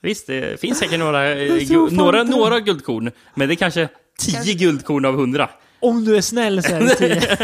Visst, 0.00 0.26
det 0.26 0.60
finns 0.60 0.78
säkert 0.78 0.98
några, 0.98 1.30
eh, 1.32 1.52
gu- 1.52 1.90
några, 1.90 2.20
inte 2.20 2.36
några 2.36 2.60
guldkorn. 2.60 3.10
Men 3.34 3.48
det 3.48 3.54
är 3.54 3.56
kanske 3.56 3.88
tio 4.18 4.54
guldkorn 4.54 5.04
av 5.04 5.14
hundra. 5.16 5.50
Om 5.80 6.04
du 6.04 6.16
är 6.16 6.20
snäll 6.20 6.62
så 6.62 6.74
är 6.74 6.80
det 6.80 6.94
tio. 6.94 7.38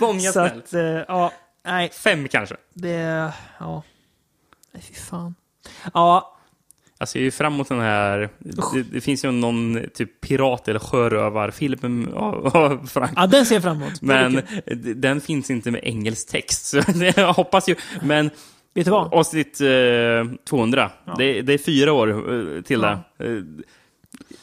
Många 0.00 0.20
Så 0.20 0.32
snällt. 0.32 0.54
att, 0.64 0.74
eh, 0.74 0.82
ja, 0.82 1.32
nej, 1.64 1.90
Fem 1.90 2.28
kanske. 2.28 2.56
det, 2.74 3.32
ja. 3.58 3.82
Nej, 4.72 4.82
fy 4.88 4.94
fan. 4.94 5.34
Ja, 5.94 6.36
Jag 7.02 7.08
ser 7.08 7.20
ju 7.20 7.30
fram 7.30 7.54
emot 7.54 7.68
den 7.68 7.80
här... 7.80 8.28
Det, 8.38 8.82
det 8.92 9.00
finns 9.00 9.24
ju 9.24 9.30
någon 9.30 9.80
typ 9.94 10.20
pirat 10.20 10.68
eller 10.68 10.78
sjörövarfilm 10.80 12.08
av, 12.14 12.56
av 12.56 12.86
Frank. 12.86 13.10
ja, 13.16 13.26
den 13.26 13.46
ser 13.46 13.54
jag 13.54 13.62
fram 13.62 13.82
emot. 13.82 14.02
Men 14.02 14.42
den 14.96 15.20
finns 15.20 15.50
inte 15.50 15.70
med 15.70 15.80
engelsk 15.84 16.28
text. 16.30 16.66
Så 16.66 16.80
jag 17.16 17.32
hoppas 17.32 17.68
ju. 17.68 17.74
Men 18.02 18.30
Vet 18.74 18.84
du 18.84 18.90
vad? 18.90 19.14
avsnitt 19.14 19.60
eh, 19.60 19.68
200, 20.48 20.90
Ja. 21.04 21.14
det, 21.18 21.42
det 21.42 21.52
är 21.52 21.58
fyra 21.58 21.92
år 21.92 22.08
eh, 22.56 22.62
till 22.62 22.80
Ja. 22.82 22.98
det. 23.18 23.24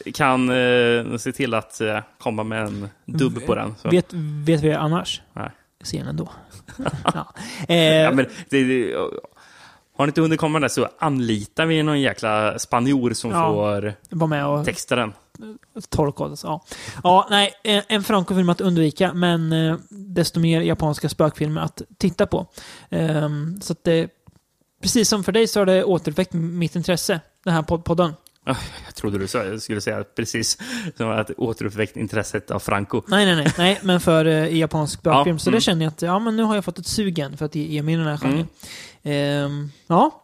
Eh, 0.05 0.11
kan 0.13 0.49
eh, 0.49 1.17
se 1.17 1.31
till 1.31 1.53
att 1.53 1.81
eh, 1.81 1.99
komma 2.19 2.43
med 2.43 2.61
en 2.65 2.87
dubb 3.05 3.45
på 3.45 3.55
den. 3.55 3.75
Så. 3.81 3.89
Vet, 3.89 4.13
vet 4.45 4.61
vi 4.63 4.73
annars? 4.73 5.21
Nej. 5.33 5.49
Jag 5.79 5.87
ser 5.87 5.97
den 5.99 6.07
ändå. 6.07 6.29
ja. 7.13 7.33
Eh, 7.67 7.75
Ja, 7.77 8.11
men 8.11 8.25
det, 8.49 8.63
det, 8.63 8.95
har 9.99 10.05
ni 10.05 10.09
inte 10.09 10.21
hunnit 10.21 10.39
komma 10.39 10.59
där 10.59 10.67
så 10.67 10.87
anlitar 10.99 11.65
vi 11.65 11.83
någon 11.83 12.01
jäkla 12.01 12.59
spanjor 12.59 13.13
som 13.13 13.31
Ja. 13.31 13.51
får 13.53 13.93
var 14.09 14.27
med 14.27 14.45
och 14.47 14.65
texta 14.65 14.95
den. 14.95 15.13
tolkades. 15.89 16.43
Ja. 16.43 16.65
ja, 17.03 17.27
nej, 17.29 17.53
en 17.63 18.03
Franco-film 18.03 18.49
att 18.49 18.61
undvika, 18.61 19.13
men 19.13 19.51
eh, 19.53 19.75
desto 19.89 20.39
mer 20.39 20.61
japanska 20.61 21.09
spökfilmer 21.09 21.61
att 21.61 21.81
titta 21.97 22.25
på. 22.27 22.47
Ehm, 22.89 23.61
så 23.61 23.73
att 23.73 23.83
det, 23.83 24.09
precis 24.81 25.09
som 25.09 25.23
för 25.23 25.31
dig 25.31 25.47
så 25.47 25.59
har 25.59 25.65
det 25.65 25.83
återuppväckt 25.83 26.33
mitt 26.33 26.75
intresse, 26.75 27.19
den 27.43 27.53
här 27.53 27.61
pod- 27.61 27.83
podden. 27.83 28.13
Ah, 28.45 28.55
Jag 28.85 28.95
trodde 28.95 29.17
du 29.17 29.27
sa, 29.27 29.43
jag 29.43 29.61
skulle 29.61 29.81
säga 29.81 30.03
precis 30.15 30.57
som 30.97 31.09
att 31.09 31.31
återuppväckt 31.37 31.97
intresset 31.97 32.51
av 32.51 32.59
Franco. 32.59 33.01
Nej, 33.07 33.25
nej, 33.25 33.35
nej, 33.35 33.53
nej 33.57 33.79
men 33.83 33.99
för 33.99 34.25
eh, 34.25 34.57
japansk 34.57 34.93
spökfilm. 34.99 35.35
Ja, 35.35 35.39
Så 35.39 35.49
mm. 35.49 35.57
det 35.57 35.61
känner 35.61 35.85
jag 35.85 35.91
att, 35.91 36.01
ja 36.01 36.19
men 36.19 36.35
nu 36.37 36.43
har 36.43 36.55
jag 36.55 36.65
fått 36.65 36.79
ett 36.79 36.87
sugen 36.87 37.37
för 37.37 37.45
att 37.45 37.55
ge 37.55 37.81
mig 37.83 37.95
den 37.95 38.05
här 38.07 38.17
genren. 38.17 38.33
Mm. 38.35 38.47
Ehm, 39.03 39.71
ja. 39.87 40.23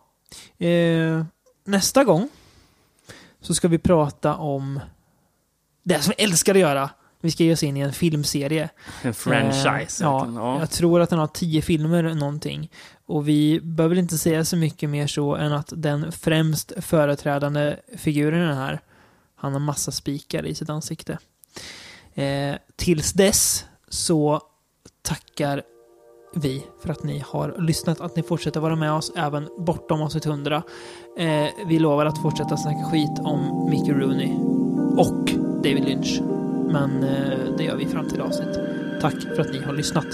Eh, 0.58 1.26
nästa 1.64 2.04
gång 2.04 2.30
så 3.42 3.56
ska 3.56 3.68
vi 3.68 3.78
prata 3.78 4.36
om 4.36 4.80
det 5.84 6.02
som 6.02 6.14
vi 6.18 6.24
älskar 6.24 6.56
att 6.56 6.62
göra. 6.62 6.90
Vi 7.22 7.32
ska 7.32 7.44
ge 7.44 7.54
oss 7.54 7.64
in 7.64 7.78
i 7.78 7.80
en 7.80 7.94
filmserie. 7.94 8.70
En 9.02 9.14
franchise. 9.14 10.04
Eh, 10.04 10.10
ja, 10.10 10.32
ja. 10.36 10.60
jag 10.60 10.70
tror 10.70 11.02
att 11.02 11.10
den 11.10 11.20
har 11.20 11.28
tio 11.28 11.62
filmer 11.62 12.04
någonting. 12.04 12.72
Och 13.06 13.28
vi 13.28 13.60
behöver 13.62 13.96
inte 13.96 14.18
säga 14.18 14.46
så 14.46 14.58
mycket 14.58 14.90
mer 14.90 15.08
så 15.08 15.36
än 15.36 15.54
att 15.54 15.74
den 15.76 16.12
främst 16.12 16.74
företrädande 16.78 17.78
figuren 17.98 18.44
i 18.44 18.46
den 18.48 18.58
här, 18.58 18.80
han 19.36 19.54
har 19.54 19.60
massa 19.60 19.92
spikar 19.92 20.46
i 20.46 20.56
sitt 20.56 20.70
ansikte. 20.70 21.18
Eh, 22.14 22.56
tills 22.76 23.14
dess 23.14 23.66
så 23.88 24.42
tackar 25.02 25.64
vi 26.36 26.66
för 26.80 26.90
att 26.90 27.04
ni 27.04 27.24
har 27.26 27.56
lyssnat, 27.60 28.02
att 28.02 28.16
ni 28.16 28.24
fortsätter 28.24 28.60
vara 28.60 28.76
med 28.76 28.92
oss 28.92 29.12
även 29.16 29.50
bortom 29.58 30.02
oss 30.02 30.16
100. 30.16 30.64
Eh, 31.18 31.46
vi 31.68 31.80
lovar 31.80 32.06
att 32.06 32.22
fortsätta 32.22 32.58
snacka 32.58 32.84
skit 32.84 33.20
om 33.20 33.70
Mickey 33.70 33.92
Rooney 33.92 34.34
och 34.98 35.32
David 35.64 35.86
Lynch. 35.86 36.22
Men 36.72 37.04
eh, 37.04 37.56
det 37.58 37.64
gör 37.64 37.76
vi 37.76 37.86
fram 37.86 38.10
till 38.10 38.22
avsnitt. 38.22 38.60
Tack 39.02 39.22
för 39.36 39.42
att 39.42 39.52
ni 39.52 39.60
har 39.60 39.74
lyssnat. 39.74 40.08